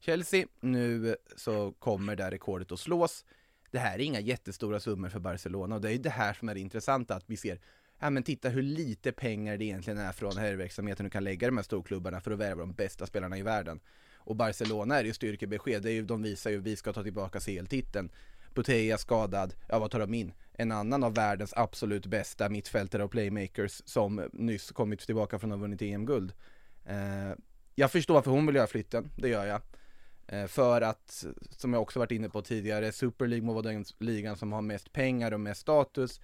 Chelsea. 0.00 0.46
Nu 0.60 1.16
så 1.36 1.72
kommer 1.72 2.16
det 2.16 2.30
rekordet 2.30 2.72
att 2.72 2.80
slås. 2.80 3.24
Det 3.70 3.78
här 3.78 3.94
är 3.94 4.02
inga 4.02 4.20
jättestora 4.20 4.80
summor 4.80 5.08
för 5.08 5.20
Barcelona 5.20 5.74
och 5.74 5.80
det 5.80 5.88
är 5.88 5.92
ju 5.92 5.98
det 5.98 6.10
här 6.10 6.32
som 6.32 6.48
är 6.48 6.54
det 6.54 6.60
intressanta 6.60 7.14
att 7.14 7.24
vi 7.26 7.36
ser 7.36 7.58
Ja 8.00 8.10
men 8.10 8.22
titta 8.22 8.48
hur 8.48 8.62
lite 8.62 9.12
pengar 9.12 9.56
det 9.56 9.64
egentligen 9.64 9.98
är 9.98 10.12
från 10.12 10.36
herrverksamheten 10.36 11.04
du 11.04 11.10
kan 11.10 11.24
lägga 11.24 11.48
de 11.48 11.56
här 11.56 11.64
storklubbarna 11.64 12.20
för 12.20 12.30
att 12.30 12.38
värva 12.38 12.60
de 12.60 12.72
bästa 12.72 13.06
spelarna 13.06 13.38
i 13.38 13.42
världen. 13.42 13.80
Och 14.16 14.36
Barcelona 14.36 14.98
är 14.98 15.04
ju 15.04 15.12
styrkebesked, 15.12 15.82
det 15.82 15.90
är 15.90 15.94
ju, 15.94 16.02
de 16.02 16.22
visar 16.22 16.50
ju 16.50 16.58
att 16.58 16.64
vi 16.64 16.76
ska 16.76 16.92
ta 16.92 17.02
tillbaka 17.02 17.40
CL-titeln. 17.40 18.10
Buteja 18.54 18.98
skadad, 18.98 19.54
ja 19.68 19.78
vad 19.78 19.90
tar 19.90 19.98
de 19.98 20.14
in? 20.14 20.32
En 20.52 20.72
annan 20.72 21.04
av 21.04 21.14
världens 21.14 21.52
absolut 21.56 22.06
bästa 22.06 22.48
mittfältare 22.48 23.04
och 23.04 23.10
playmakers 23.10 23.82
som 23.84 24.28
nyss 24.32 24.70
kommit 24.70 25.00
tillbaka 25.00 25.38
från 25.38 25.52
att 25.52 25.58
ha 25.58 25.62
vunnit 25.62 25.82
EM-guld. 25.82 26.32
Eh, 26.84 27.32
jag 27.74 27.92
förstår 27.92 28.14
varför 28.14 28.30
hon 28.30 28.46
vill 28.46 28.56
göra 28.56 28.66
flytten, 28.66 29.10
det 29.16 29.28
gör 29.28 29.46
jag. 29.46 29.60
Eh, 30.28 30.46
för 30.46 30.80
att, 30.80 31.24
som 31.50 31.72
jag 31.72 31.82
också 31.82 31.98
varit 31.98 32.10
inne 32.10 32.28
på 32.28 32.42
tidigare, 32.42 32.92
Super 32.92 33.26
League 33.26 33.46
må 33.46 33.52
vara 33.52 33.62
den 33.62 33.84
ligan 33.98 34.36
som 34.36 34.52
har 34.52 34.62
mest 34.62 34.92
pengar 34.92 35.32
och 35.32 35.40
mest 35.40 35.60
status 35.60 36.20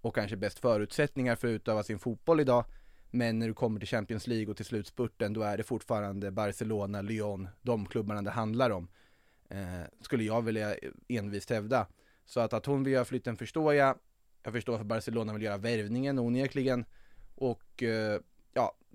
och 0.00 0.14
kanske 0.14 0.36
bäst 0.36 0.58
förutsättningar 0.58 1.36
för 1.36 1.48
att 1.48 1.52
utöva 1.52 1.82
sin 1.82 1.98
fotboll 1.98 2.40
idag. 2.40 2.64
Men 3.10 3.38
när 3.38 3.48
du 3.48 3.54
kommer 3.54 3.80
till 3.80 3.88
Champions 3.88 4.26
League 4.26 4.50
och 4.50 4.56
till 4.56 4.64
slutspurten 4.64 5.32
då 5.32 5.42
är 5.42 5.56
det 5.56 5.62
fortfarande 5.62 6.30
Barcelona, 6.30 7.02
Lyon, 7.02 7.48
de 7.62 7.86
klubbarna 7.86 8.22
det 8.22 8.30
handlar 8.30 8.70
om. 8.70 8.88
Eh, 9.48 9.82
skulle 10.00 10.24
jag 10.24 10.42
vilja 10.42 10.76
envist 11.08 11.50
hävda. 11.50 11.86
Så 12.24 12.40
att, 12.40 12.52
att 12.52 12.66
hon 12.66 12.84
vill 12.84 12.92
göra 12.92 13.04
flytten 13.04 13.36
förstår 13.36 13.74
jag. 13.74 13.98
Jag 14.42 14.52
förstår 14.52 14.80
att 14.80 14.86
Barcelona 14.86 15.32
vill 15.32 15.42
göra 15.42 15.56
värvningen 15.56 16.18
onekligen. 16.18 16.84
Och 17.34 17.82
eh, 17.82 18.20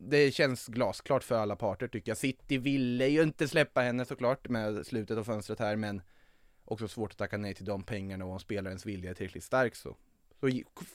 det 0.02 0.32
känns 0.32 0.68
glasklart 0.68 1.24
för 1.24 1.36
alla 1.36 1.56
parter 1.56 1.88
tycker 1.88 2.12
jag. 2.12 2.18
City 2.18 2.58
ville 2.58 3.08
ju 3.08 3.24
inte 3.24 3.48
släppa 3.48 3.82
henne 3.82 4.06
såklart 4.06 4.50
med 4.50 4.86
slutet 4.86 5.18
av 5.18 5.24
fönstret 5.24 5.60
här 5.60 5.76
men 5.76 6.02
också 6.66 6.88
svårt 6.88 7.12
att 7.12 7.18
tacka 7.18 7.38
nej 7.38 7.54
till 7.54 7.66
de 7.66 7.84
pengarna 7.84 8.26
och 8.26 8.32
om 8.32 8.40
spelarens 8.40 8.86
vilja 8.86 9.10
är 9.10 9.14
tillräckligt 9.14 9.44
stark 9.44 9.76
så, 9.76 9.96
så 10.40 10.50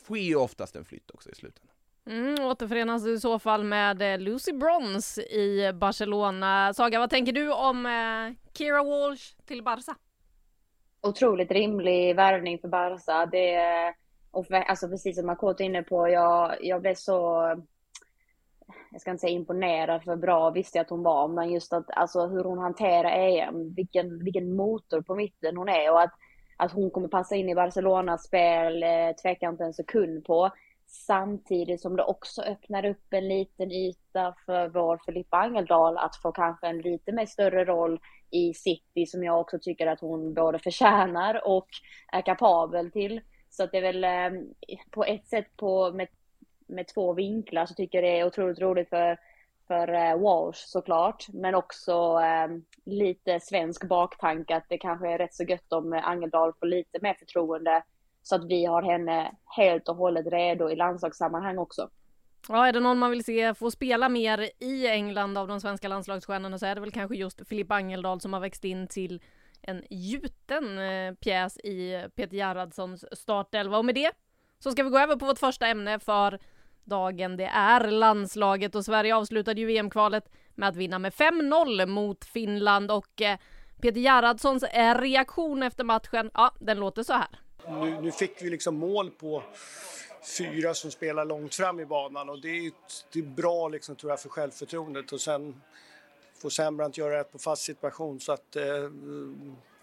sker 0.05 0.17
ju 0.17 0.37
oftast 0.37 0.77
en 0.77 0.85
flytt 0.85 1.11
också 1.11 1.31
i 1.31 1.35
slutändan. 1.35 1.75
Mm, 2.07 2.45
återförenas 2.45 3.05
du 3.05 3.15
i 3.15 3.21
så 3.21 3.39
fall 3.39 3.65
med 3.65 4.03
eh, 4.03 4.19
Lucy 4.19 4.53
Bronze 4.53 5.23
i 5.23 5.73
Barcelona. 5.73 6.75
Saga, 6.75 6.99
vad 6.99 7.11
tänker 7.11 7.33
du 7.33 7.53
om 7.53 7.87
eh, 7.87 8.53
Kira 8.53 8.85
Walsh 8.85 9.35
till 9.47 9.63
Barca? 9.63 9.95
Otroligt 11.01 11.51
rimlig 11.51 12.17
värvning 12.17 12.59
för 12.59 12.69
Barca. 12.69 13.27
Det, 13.27 13.59
och 14.31 14.47
för, 14.47 14.55
alltså 14.55 14.89
precis 14.89 15.17
som 15.17 15.27
Makoto 15.27 15.63
är 15.63 15.67
inne 15.67 15.83
på, 15.83 16.09
jag, 16.09 16.57
jag 16.61 16.81
blev 16.81 16.95
så 16.95 17.47
jag 18.91 19.01
ska 19.01 19.11
inte 19.11 19.21
säga 19.21 19.33
imponerad, 19.33 20.05
för 20.05 20.17
bra 20.17 20.51
visste 20.51 20.79
jag 20.79 20.85
att 20.85 20.91
hon 20.91 21.03
var, 21.03 21.29
men 21.29 21.53
just 21.53 21.73
att 21.73 21.91
alltså 21.91 22.27
hur 22.27 22.45
hon 22.45 22.59
hanterar 22.59 23.11
EM, 23.11 23.75
vilken, 23.75 24.25
vilken 24.25 24.57
motor 24.57 25.03
på 25.03 25.15
mitten 25.15 25.57
hon 25.57 25.69
är 25.69 25.93
och 25.93 26.01
att, 26.03 26.13
att 26.57 26.73
hon 26.73 26.91
kommer 26.91 27.09
passa 27.09 27.37
in 27.37 27.49
i 27.49 27.55
Barcelonas 27.55 28.25
spel, 28.25 28.83
eh, 28.83 29.13
tvekar 29.23 29.49
inte 29.49 29.65
en 29.65 29.75
sekund 29.75 30.25
på. 30.25 30.51
Samtidigt 30.87 31.81
som 31.81 31.97
det 31.97 32.03
också 32.03 32.43
öppnar 32.43 32.85
upp 32.85 33.07
en 33.11 33.29
liten 33.29 33.73
yta 33.73 34.35
för 34.47 34.69
vår 34.69 35.01
Filippa 35.07 35.37
Angeldal 35.37 35.97
att 35.97 36.17
få 36.17 36.33
kanske 36.33 36.67
en 36.67 36.79
lite 36.79 37.13
mer 37.13 37.27
större 37.27 37.65
roll 37.65 38.01
i 38.31 38.55
City 38.55 39.07
som 39.07 39.25
jag 39.25 39.41
också 39.41 39.59
tycker 39.59 39.87
att 39.87 40.01
hon 40.01 40.35
både 40.35 40.59
förtjänar 40.59 41.49
och 41.49 41.69
är 42.13 42.23
kapabel 42.23 42.91
till. 42.91 43.21
Så 43.51 43.65
att 43.65 43.73
det 43.73 43.79
är 43.79 43.93
väl 43.93 44.05
eh, 44.05 44.41
på 44.91 45.05
ett 45.05 45.27
sätt 45.27 45.57
på, 45.57 45.93
med 45.93 46.09
med 46.67 46.89
två 46.89 47.13
vinklar 47.13 47.67
så 47.67 47.75
tycker 47.75 47.99
jag 47.99 48.05
det 48.05 48.21
är 48.21 48.27
otroligt 48.27 48.61
roligt 48.61 48.89
för, 48.89 49.19
för 49.67 49.91
uh, 49.91 50.23
Walsh 50.23 50.59
såklart. 50.67 51.27
Men 51.33 51.55
också 51.55 52.21
eh, 52.21 52.49
lite 52.85 53.41
svensk 53.41 53.89
baktanke 53.89 54.57
att 54.57 54.69
det 54.69 54.79
kanske 54.79 55.09
är 55.09 55.19
rätt 55.19 55.35
så 55.35 55.45
gött 55.45 55.73
om 55.73 55.93
eh, 55.93 56.09
Angeldal 56.09 56.53
får 56.61 56.67
lite 56.67 56.99
mer 57.03 57.15
förtroende. 57.15 57.83
Så 58.23 58.35
att 58.35 58.45
vi 58.45 58.65
har 58.65 58.83
henne 58.83 59.33
helt 59.57 59.89
och 59.89 59.97
hållet 59.97 60.27
redo 60.27 60.71
i 60.71 60.77
landslagssammanhang 60.77 61.59
också. 61.59 61.89
Ja, 62.49 62.69
är 62.69 62.73
det 62.73 62.81
någon 62.81 62.99
man 62.99 63.11
vill 63.11 63.25
se 63.25 63.55
få 63.55 63.71
spela 63.71 64.09
mer 64.09 64.51
i 64.59 64.89
England 64.89 65.39
av 65.39 65.49
de 65.49 65.61
svenska 65.61 65.89
landslagsstjärnorna 65.89 66.59
så 66.59 66.67
är 66.67 66.75
det 66.75 66.81
väl 66.81 66.93
kanske 66.93 67.17
just 67.17 67.49
Filip 67.49 67.71
Angeldal 67.71 68.21
som 68.21 68.33
har 68.33 68.41
växt 68.41 68.65
in 68.65 68.89
till 68.89 69.23
en 69.63 69.83
gjuten 69.91 70.79
eh, 70.79 71.15
pjäs 71.15 71.59
i 71.59 72.09
Peter 72.15 72.37
Gerhardssons 72.37 73.05
startelva. 73.13 73.79
Och 73.79 73.85
med 73.85 73.95
det 73.95 74.11
så 74.59 74.71
ska 74.71 74.83
vi 74.83 74.91
gå 74.91 74.99
över 74.99 75.17
på 75.17 75.27
vårt 75.27 75.39
första 75.39 75.67
ämne 75.67 75.99
för 75.99 76.39
dagen. 76.85 77.37
Det 77.37 77.45
är 77.45 77.91
landslaget 77.91 78.75
och 78.75 78.85
Sverige 78.85 79.17
avslutade 79.17 79.61
ju 79.61 79.67
VM-kvalet 79.67 80.25
med 80.55 80.69
att 80.69 80.77
vinna 80.77 80.99
med 80.99 81.13
5-0 81.13 81.87
mot 81.87 82.25
Finland 82.25 82.91
och 82.91 83.23
eh, 83.23 83.39
Peter 83.83 84.01
Gerhardssons 84.01 84.63
eh, 84.63 84.99
reaktion 84.99 85.63
efter 85.63 85.85
matchen, 85.85 86.31
ja, 86.35 86.55
den 86.61 86.81
låter 86.81 87.03
så 87.03 87.13
här. 87.13 87.29
Nu, 87.69 88.01
nu 88.01 88.13
fick 88.13 88.43
vi 88.43 88.51
liksom 88.51 88.77
mål 88.77 89.11
på 89.11 89.43
fyra 90.39 90.75
som 90.75 90.91
spelar 90.91 91.25
långt 91.25 91.55
fram 91.55 91.81
i 91.81 91.87
banan 91.87 92.29
och 92.29 92.41
det 92.41 92.49
är, 92.49 92.73
det 93.13 93.19
är 93.19 93.23
bra 93.23 93.69
liksom, 93.69 93.97
tror 93.97 94.13
jag, 94.13 94.21
för 94.21 94.29
självförtroendet 94.29 95.13
och 95.13 95.21
sen 95.21 95.61
får 96.43 96.51
Sembrant 96.51 96.99
göra 96.99 97.21
ett 97.21 97.33
på 97.33 97.39
fast 97.39 97.63
situation 97.63 98.21
så 98.21 98.33
att 98.33 98.57
eh, 98.57 98.91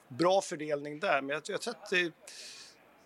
bra 0.07 0.41
fördelning 0.41 0.99
där. 0.99 1.21
Men 1.21 1.29
jag, 1.29 1.43
jag 1.47 1.61
tror 1.61 1.73
att 1.73 1.89
det, 1.89 2.11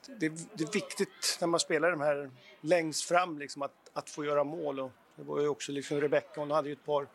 det, 0.07 0.29
det, 0.53 0.63
är 0.63 0.73
viktigt 0.73 1.37
när 1.41 1.47
man 1.47 1.59
spelar 1.59 1.91
de 1.91 2.01
här 2.01 2.31
längst 2.61 3.03
fram 3.03 3.39
liksom, 3.39 3.61
att 3.61 3.85
att 3.95 4.09
få 4.09 4.25
göra 4.25 4.43
mål. 4.43 4.79
Och 4.79 4.91
det 5.15 5.23
var 5.23 5.39
ju 5.41 5.47
också 5.47 5.71
liksom 5.71 6.01
Rebecka, 6.01 6.39
hon 6.39 6.51
hade 6.51 6.69
ju 6.69 6.73
ett 6.73 6.85
par 6.85 7.07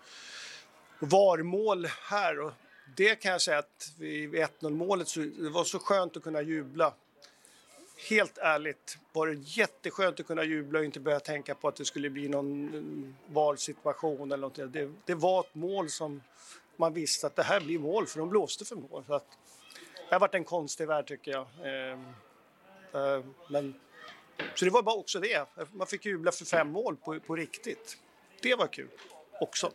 VAR-mål 0.99 1.87
här. 1.87 2.41
Och 2.41 2.53
det 2.97 3.15
kan 3.15 3.33
jag 3.33 3.41
säga 3.41 3.59
att 3.59 3.93
vid 3.99 4.35
1-0 4.35 4.71
målet 4.71 5.09
så 5.09 5.21
det 5.21 5.51
var 5.51 5.65
så 5.65 5.79
skönt 5.79 6.17
att 6.17 6.23
kunna 6.23 6.43
jubla. 6.43 6.95
Helt 8.09 8.39
ärligt 8.39 8.99
var 9.13 9.27
det 9.27 9.35
jätteskönt 9.35 10.21
att 10.21 10.27
kunna 10.27 10.45
jubla 10.45 10.79
och 10.79 10.85
inte 10.85 11.01
börja 11.01 11.21
tänka 11.21 11.55
på 11.55 11.69
att 11.69 11.77
det 11.77 11.85
skulle 11.85 12.11
bli 12.11 12.29
någon 12.29 12.75
eh, 12.75 13.33
valsituation 13.35 14.33
eller 14.33 14.49
något. 14.49 14.73
Det, 14.73 14.93
det 15.05 15.15
var 15.15 15.41
ett 15.41 15.55
mål 15.55 15.91
som 15.91 16.23
man 16.77 16.95
visste 16.95 17.27
att 17.27 17.37
det 17.37 17.43
här 17.43 17.61
blir 17.61 17.79
mål 17.79 18.07
för 18.07 18.19
de 18.19 18.29
blåste 18.29 18.65
för 18.65 18.77
mål. 18.77 19.05
Så 19.07 19.15
att, 19.15 19.27
det 20.09 20.15
har 20.15 20.21
varit 20.21 20.35
en 20.35 20.45
konstig 20.45 20.87
värld 20.87 21.07
tycker 21.07 21.31
jag. 21.31 21.47
Ehm, 21.65 22.05
Eh, 22.95 23.25
men 23.49 23.75
så 24.55 24.65
det 24.65 24.71
var 24.71 24.83
bara 24.83 24.95
också 24.95 25.21
det. 25.21 25.49
Man 25.73 25.87
fick 25.87 26.07
jubla 26.07 26.33
för 26.33 26.45
fem 26.45 26.73
mål 26.73 26.97
på, 26.97 27.21
på 27.21 27.37
riktigt. 27.37 27.99
Det 28.43 28.55
var 28.55 28.67
kul 28.67 28.89
också. 29.41 29.71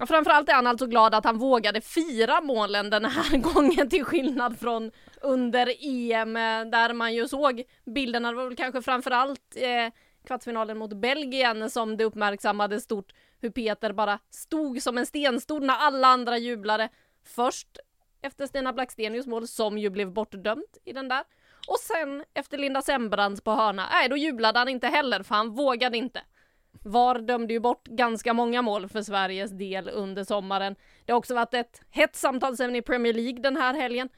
Och 0.00 0.08
framförallt 0.08 0.48
är 0.48 0.54
han 0.54 0.66
alltså 0.66 0.86
glad 0.86 1.14
att 1.14 1.24
han 1.24 1.38
vågade 1.38 1.80
fira 1.80 2.40
målen 2.40 2.90
den 2.90 3.04
här 3.04 3.36
gången 3.54 3.90
till 3.90 4.04
skillnad 4.04 4.58
från 4.58 4.90
under 5.20 5.74
EM 5.80 6.34
där 6.70 6.92
man 6.92 7.14
ju 7.14 7.28
såg 7.28 7.62
bilderna. 7.84 8.30
Det 8.30 8.36
var 8.36 8.44
väl 8.44 8.56
kanske 8.56 8.82
framförallt 8.82 9.56
eh, 9.56 9.92
kvartsfinalen 10.26 10.78
mot 10.78 10.92
Belgien 10.92 11.70
som 11.70 11.96
det 11.96 12.04
uppmärksammades 12.04 12.84
stort 12.84 13.12
hur 13.40 13.50
Peter 13.50 13.92
bara 13.92 14.18
stod 14.30 14.82
som 14.82 14.98
en 14.98 15.06
stenstod 15.06 15.62
när 15.62 15.74
alla 15.74 16.08
andra 16.08 16.38
jublade. 16.38 16.88
Först 17.24 17.78
efter 18.22 18.46
Stina 18.46 18.72
Blackstenius 18.72 19.26
mål 19.26 19.48
som 19.48 19.78
ju 19.78 19.90
blev 19.90 20.12
bortdömt 20.12 20.78
i 20.84 20.92
den 20.92 21.08
där 21.08 21.24
och 21.68 21.78
sen 21.78 22.24
efter 22.34 22.58
Linda 22.58 22.82
Sembrans 22.82 23.40
på 23.40 23.50
hörna, 23.50 23.88
nej 23.92 24.08
då 24.08 24.16
jublade 24.16 24.58
han 24.58 24.68
inte 24.68 24.88
heller 24.88 25.22
för 25.22 25.34
han 25.34 25.50
vågade 25.50 25.96
inte. 25.96 26.20
VAR 26.82 27.18
dömde 27.18 27.52
ju 27.52 27.60
bort 27.60 27.88
ganska 27.88 28.32
många 28.32 28.62
mål 28.62 28.88
för 28.88 29.02
Sveriges 29.02 29.50
del 29.50 29.88
under 29.88 30.24
sommaren. 30.24 30.76
Det 31.04 31.12
har 31.12 31.18
också 31.18 31.34
varit 31.34 31.54
ett 31.54 31.82
hett 31.90 32.16
samtalsämne 32.16 32.78
i 32.78 32.82
Premier 32.82 33.14
League 33.14 33.40
den 33.40 33.56
här 33.56 33.74
helgen. 33.74 34.08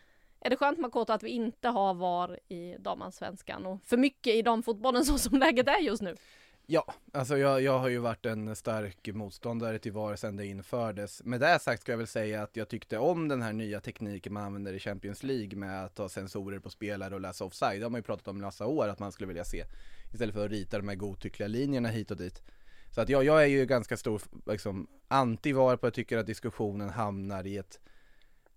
Är 0.41 0.51
det 0.51 0.57
skönt 0.57 0.79
Makoto 0.79 1.13
att 1.13 1.23
vi 1.23 1.31
inte 1.31 1.69
har 1.69 1.95
VAR 1.95 2.39
i 2.49 2.77
damallsvenskan 2.79 3.67
och 3.67 3.81
för 3.85 3.97
mycket 3.97 4.35
i 4.35 4.43
damfotbollen 4.43 5.05
så 5.05 5.19
som 5.19 5.39
läget 5.39 5.69
är 5.69 5.79
just 5.79 6.03
nu? 6.03 6.17
Ja, 6.69 6.95
alltså 7.13 7.39
jag, 7.39 7.63
jag 7.63 7.79
har 7.79 7.89
ju 7.89 7.99
varit 7.99 8.27
en 8.27 8.57
stark 8.57 9.09
motståndare 9.15 9.79
till 9.79 9.93
VAR 9.93 10.17
sedan 10.17 10.37
det 10.37 10.47
infördes. 10.47 11.23
Med 11.25 11.41
det 11.41 11.59
sagt 11.59 11.83
ska 11.83 11.93
jag 11.93 11.99
väl 11.99 12.07
säga 12.07 12.43
att 12.43 12.57
jag 12.57 12.69
tyckte 12.69 12.99
om 12.99 13.29
den 13.29 13.43
här 13.43 13.53
nya 13.53 13.81
tekniken 13.81 14.33
man 14.33 14.43
använder 14.43 14.73
i 14.73 14.79
Champions 14.79 15.23
League 15.23 15.59
med 15.59 15.85
att 15.85 15.99
ha 15.99 16.09
sensorer 16.09 16.59
på 16.59 16.71
spelare 16.71 17.15
och 17.15 17.21
läsa 17.21 17.45
offside. 17.45 17.81
Det 17.81 17.85
har 17.85 17.91
man 17.91 17.99
ju 17.99 18.03
pratat 18.03 18.29
om 18.29 18.39
i 18.39 18.41
massa 18.41 18.67
år 18.67 18.89
att 18.89 18.99
man 18.99 19.13
skulle 19.13 19.29
vilja 19.29 19.45
se. 19.45 19.65
Istället 20.13 20.35
för 20.35 20.45
att 20.45 20.51
rita 20.51 20.79
de 20.79 20.89
här 20.89 20.97
godtyckliga 20.97 21.49
linjerna 21.49 21.89
hit 21.89 22.11
och 22.11 22.17
dit. 22.17 22.43
Så 22.91 23.01
att 23.01 23.09
jag, 23.09 23.25
jag 23.25 23.43
är 23.43 23.47
ju 23.47 23.67
ganska 23.67 23.97
stor 23.97 24.23
liksom, 24.47 24.87
anti-VAR 25.09 25.77
på 25.77 25.87
att 25.87 25.91
jag 25.91 25.95
tycker 25.95 26.19
att 26.19 26.27
diskussionen 26.27 26.91
hamnar 26.91 27.47
i 27.47 27.57
ett 27.57 27.81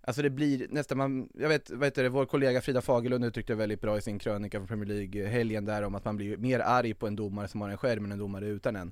Alltså 0.09 0.21
det 0.21 0.29
blir 0.29 0.67
nästan, 0.69 0.97
man, 0.97 1.29
jag 1.33 1.49
vet, 1.49 1.69
vad 1.69 1.87
heter 1.87 2.03
det, 2.03 2.09
vår 2.09 2.25
kollega 2.25 2.61
Frida 2.61 2.81
Fagerlund 2.81 3.25
uttryckte 3.25 3.53
det 3.53 3.57
väldigt 3.57 3.81
bra 3.81 3.97
i 3.97 4.01
sin 4.01 4.19
krönika 4.19 4.57
från 4.59 4.67
Premier 4.67 4.85
League-helgen 4.85 5.65
där 5.65 5.83
om 5.83 5.95
att 5.95 6.05
man 6.05 6.17
blir 6.17 6.37
mer 6.37 6.59
arg 6.59 6.93
på 6.93 7.07
en 7.07 7.15
domare 7.15 7.47
som 7.47 7.61
har 7.61 7.69
en 7.69 7.77
skärm 7.77 8.05
än 8.05 8.11
en 8.11 8.19
domare 8.19 8.45
utan 8.45 8.75
en. 8.75 8.91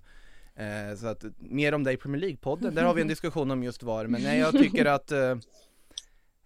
Eh, 0.55 0.95
så 0.97 1.07
att 1.07 1.25
mer 1.37 1.73
om 1.73 1.83
det 1.83 1.91
i 1.91 1.97
Premier 1.97 2.21
League-podden, 2.21 2.71
där 2.71 2.83
har 2.83 2.93
vi 2.93 3.01
en 3.01 3.07
diskussion 3.07 3.51
om 3.51 3.63
just 3.63 3.83
VAR, 3.83 4.07
men 4.07 4.23
nej 4.23 4.39
jag 4.39 4.51
tycker 4.51 4.85
att 4.85 5.11
eh, 5.11 5.31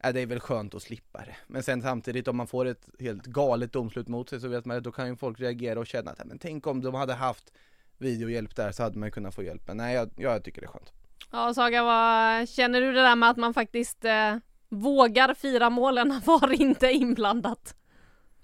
äh, 0.04 0.14
det 0.14 0.22
är 0.22 0.26
väl 0.26 0.40
skönt 0.40 0.76
att 0.76 0.82
slippa 0.82 1.20
det. 1.20 1.36
Men 1.48 1.64
sen 1.64 1.82
samtidigt 1.82 2.28
om 2.28 2.38
man 2.38 2.48
får 2.48 2.66
ett 2.66 2.90
helt 3.00 3.26
galet 3.26 3.74
domslut 3.74 4.08
mot 4.08 4.30
sig 4.30 4.40
så 4.40 4.48
vet 4.48 4.66
man 4.66 4.78
att 4.78 4.84
då 4.84 4.92
kan 4.92 5.08
ju 5.08 5.16
folk 5.16 5.40
reagera 5.40 5.80
och 5.80 5.88
känna 5.88 6.12
att 6.12 6.26
men 6.26 6.40
tänk 6.40 6.68
om 6.68 6.82
de 6.82 6.96
hade 6.96 7.14
haft 7.14 7.54
videohjälp 7.98 8.56
där 8.56 8.72
så 8.72 8.84
hade 8.84 9.00
man 9.00 9.12
kunnat 9.12 9.36
få 9.36 9.44
hjälp. 9.44 9.68
Men 9.68 9.78
nej 9.78 9.96
jag, 9.96 10.10
jag 10.18 10.44
tycker 10.44 10.62
det 10.62 10.66
är 10.66 10.72
skönt. 10.72 10.94
Ja 11.32 11.54
Saga, 11.54 11.84
vad 11.84 12.50
känner 12.50 12.82
du 12.82 12.94
det 12.94 13.02
där 13.02 13.16
med 13.16 13.30
att 13.30 13.38
man 13.38 13.54
faktiskt 13.54 14.06
eh, 14.06 14.36
vågar 14.72 15.34
fira 15.34 15.70
målen 15.70 16.20
VAR 16.26 16.62
inte 16.62 16.92
inblandat? 16.92 17.76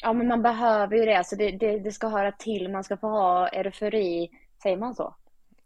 Ja 0.01 0.13
men 0.13 0.27
man 0.27 0.41
behöver 0.41 0.95
ju 0.95 1.05
det, 1.05 1.17
alltså 1.17 1.35
det, 1.35 1.51
det, 1.51 1.79
det 1.79 1.91
ska 1.91 2.07
höra 2.07 2.31
till, 2.31 2.71
man 2.71 2.83
ska 2.83 2.97
få 2.97 3.07
ha 3.07 3.47
eufori, 3.47 4.29
säger 4.63 4.77
man 4.77 4.95
så? 4.95 5.15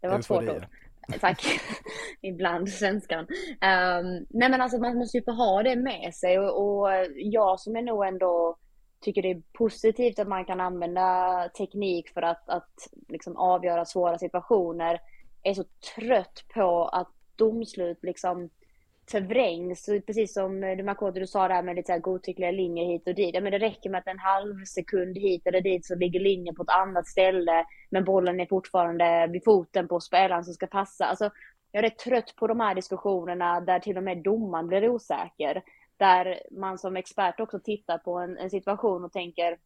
Det 0.00 0.08
var 0.08 0.18
ett 0.18 0.24
svårt 0.24 0.48
ord. 0.48 0.66
Tack. 1.20 1.44
Ibland 2.20 2.68
svenskan. 2.70 3.20
Um, 3.20 4.26
nej 4.30 4.50
men 4.50 4.60
alltså 4.60 4.78
man 4.78 4.98
måste 4.98 5.18
ju 5.18 5.24
få 5.24 5.32
ha 5.32 5.62
det 5.62 5.76
med 5.76 6.14
sig 6.14 6.38
och, 6.38 6.82
och 6.82 6.88
jag 7.16 7.60
som 7.60 7.76
är 7.76 7.82
nog 7.82 8.06
ändå 8.06 8.56
tycker 9.00 9.22
det 9.22 9.30
är 9.30 9.42
positivt 9.52 10.18
att 10.18 10.28
man 10.28 10.44
kan 10.44 10.60
använda 10.60 11.48
teknik 11.58 12.08
för 12.08 12.22
att, 12.22 12.48
att 12.48 12.88
liksom 13.08 13.36
avgöra 13.36 13.84
svåra 13.84 14.18
situationer 14.18 15.00
är 15.42 15.54
så 15.54 15.64
trött 15.94 16.44
på 16.54 16.84
att 16.84 17.08
domslut 17.36 17.98
liksom 18.02 18.50
förvrängs. 19.12 19.86
Precis 20.06 20.34
som 20.34 20.64
eh, 20.64 20.76
du 20.76 20.82
Makoto, 20.82 21.20
du 21.20 21.26
sa 21.26 21.48
där 21.48 21.62
med 21.62 21.76
lite 21.76 21.86
så 21.86 21.92
här 21.92 22.00
godtyckliga 22.00 22.50
linjer 22.50 22.84
hit 22.84 23.08
och 23.08 23.14
dit. 23.14 23.34
Ja, 23.34 23.40
men 23.40 23.52
det 23.52 23.58
räcker 23.58 23.90
med 23.90 23.98
att 23.98 24.06
en 24.06 24.18
halv 24.18 24.64
sekund 24.64 25.18
hit 25.18 25.46
eller 25.46 25.60
dit 25.60 25.86
så 25.86 25.94
ligger 25.94 26.20
linjen 26.20 26.54
på 26.54 26.62
ett 26.62 26.68
annat 26.68 27.06
ställe. 27.06 27.64
Men 27.90 28.04
bollen 28.04 28.40
är 28.40 28.46
fortfarande 28.46 29.28
vid 29.32 29.44
foten 29.44 29.88
på 29.88 30.00
spelaren 30.00 30.44
som 30.44 30.54
ska 30.54 30.66
passa. 30.66 31.04
Alltså, 31.04 31.30
jag 31.72 31.84
är 31.84 31.88
rätt 31.90 31.98
trött 31.98 32.36
på 32.36 32.46
de 32.46 32.60
här 32.60 32.74
diskussionerna 32.74 33.60
där 33.60 33.80
till 33.80 33.96
och 33.96 34.02
med 34.02 34.22
domaren 34.22 34.66
blir 34.66 34.88
osäker. 34.88 35.62
Där 35.96 36.42
man 36.50 36.78
som 36.78 36.96
expert 36.96 37.40
också 37.40 37.60
tittar 37.60 37.98
på 37.98 38.18
en, 38.18 38.38
en 38.38 38.50
situation 38.50 39.04
och 39.04 39.12
tänker, 39.12 39.58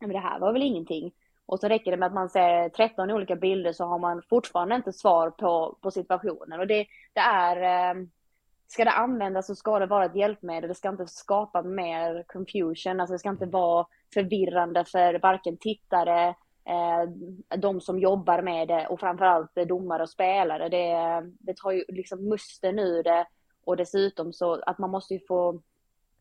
men 0.00 0.10
det 0.10 0.18
här 0.18 0.38
var 0.38 0.52
väl 0.52 0.62
ingenting. 0.62 1.12
Och 1.46 1.60
så 1.60 1.68
räcker 1.68 1.90
det 1.90 1.96
med 1.96 2.06
att 2.06 2.14
man 2.14 2.28
ser 2.28 2.68
13 2.68 3.10
olika 3.10 3.36
bilder 3.36 3.72
så 3.72 3.84
har 3.84 3.98
man 3.98 4.22
fortfarande 4.30 4.74
inte 4.74 4.92
svar 4.92 5.30
på, 5.30 5.78
på 5.82 5.90
situationen. 5.90 6.60
Och 6.60 6.66
det, 6.66 6.86
det 7.14 7.20
är, 7.20 7.56
eh, 7.56 8.02
ska 8.66 8.84
det 8.84 8.90
användas 8.90 9.46
så 9.46 9.54
ska 9.54 9.78
det 9.78 9.86
vara 9.86 10.04
ett 10.04 10.16
hjälpmedel. 10.16 10.68
Det 10.68 10.74
ska 10.74 10.88
inte 10.88 11.06
skapa 11.06 11.62
mer 11.62 12.24
confusion. 12.26 13.00
Alltså 13.00 13.12
det 13.12 13.18
ska 13.18 13.28
inte 13.28 13.46
vara 13.46 13.86
förvirrande 14.14 14.84
för 14.84 15.18
varken 15.18 15.56
tittare, 15.56 16.28
eh, 16.64 17.10
de 17.58 17.80
som 17.80 17.98
jobbar 17.98 18.42
med 18.42 18.68
det 18.68 18.86
och 18.86 19.00
framförallt 19.00 19.54
domare 19.54 20.02
och 20.02 20.10
spelare. 20.10 20.68
Det, 20.68 21.22
det 21.38 21.56
tar 21.56 21.72
ju 21.72 21.84
liksom 21.88 22.28
musten 22.28 22.78
ur 22.78 23.02
det 23.02 23.26
och 23.64 23.76
dessutom 23.76 24.32
så 24.32 24.62
att 24.66 24.78
man 24.78 24.90
måste 24.90 25.14
ju 25.14 25.20
få 25.28 25.60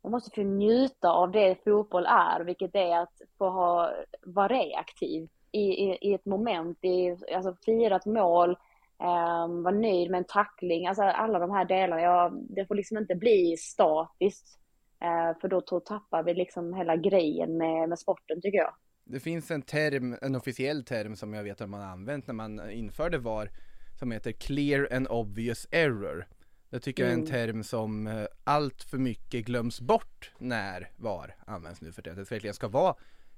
man 0.05 0.11
måste 0.11 0.35
få 0.35 0.41
njuta 0.41 1.09
av 1.09 1.31
det 1.31 1.63
fotboll 1.63 2.05
är, 2.05 2.39
vilket 2.39 2.75
är 2.75 2.97
att 2.97 3.21
få 3.37 3.49
ha, 3.49 3.91
vara 4.23 4.47
reaktiv 4.47 5.29
i, 5.51 5.59
i, 5.59 5.97
i 6.01 6.13
ett 6.13 6.25
moment, 6.25 6.77
i, 6.81 7.17
alltså 7.35 7.55
fira 7.65 7.95
ett 7.95 8.05
mål, 8.05 8.57
eh, 9.01 9.47
vara 9.63 9.75
nöjd 9.75 10.11
med 10.11 10.17
en 10.17 10.25
tackling, 10.27 10.87
alltså 10.87 11.03
alla 11.03 11.39
de 11.39 11.51
här 11.51 11.65
delarna. 11.65 12.01
Ja, 12.01 12.31
det 12.49 12.65
får 12.65 12.75
liksom 12.75 12.97
inte 12.97 13.15
bli 13.15 13.55
statiskt, 13.57 14.59
eh, 15.01 15.39
för 15.41 15.47
då 15.47 15.79
tappar 15.79 16.23
vi 16.23 16.33
liksom 16.33 16.73
hela 16.73 16.95
grejen 16.95 17.57
med, 17.57 17.89
med 17.89 17.99
sporten 17.99 18.41
tycker 18.41 18.57
jag. 18.57 18.73
Det 19.03 19.19
finns 19.19 19.51
en 19.51 19.61
term, 19.61 20.17
en 20.21 20.35
officiell 20.35 20.83
term 20.83 21.15
som 21.15 21.33
jag 21.33 21.43
vet 21.43 21.61
att 21.61 21.69
man 21.69 21.81
använt 21.81 22.27
när 22.27 22.33
man 22.33 22.71
införde 22.71 23.17
VAR, 23.17 23.49
som 23.99 24.11
heter 24.11 24.31
clear 24.31 24.87
and 24.91 25.07
obvious 25.07 25.67
error. 25.71 26.27
Jag 26.69 26.81
tycker 26.81 27.05
mm. 27.05 27.25
det 27.25 27.31
är 27.31 27.37
en 27.37 27.47
mm. 27.47 27.53
term 27.53 27.63
som 27.63 28.07
eh, 28.07 28.25
allt 28.43 28.83
för 28.83 28.97
mycket 28.97 29.45
glöms 29.45 29.81
bort 29.81 30.31
när 30.37 30.91
VAR 30.95 31.35
används 31.45 31.81
nu 31.81 31.91
för 31.91 32.01
tiden. 32.01 32.19
Att 32.19 32.29
det 32.29 32.35
verkligen 32.35 32.53
ska 32.53 32.67
vara 32.67 32.95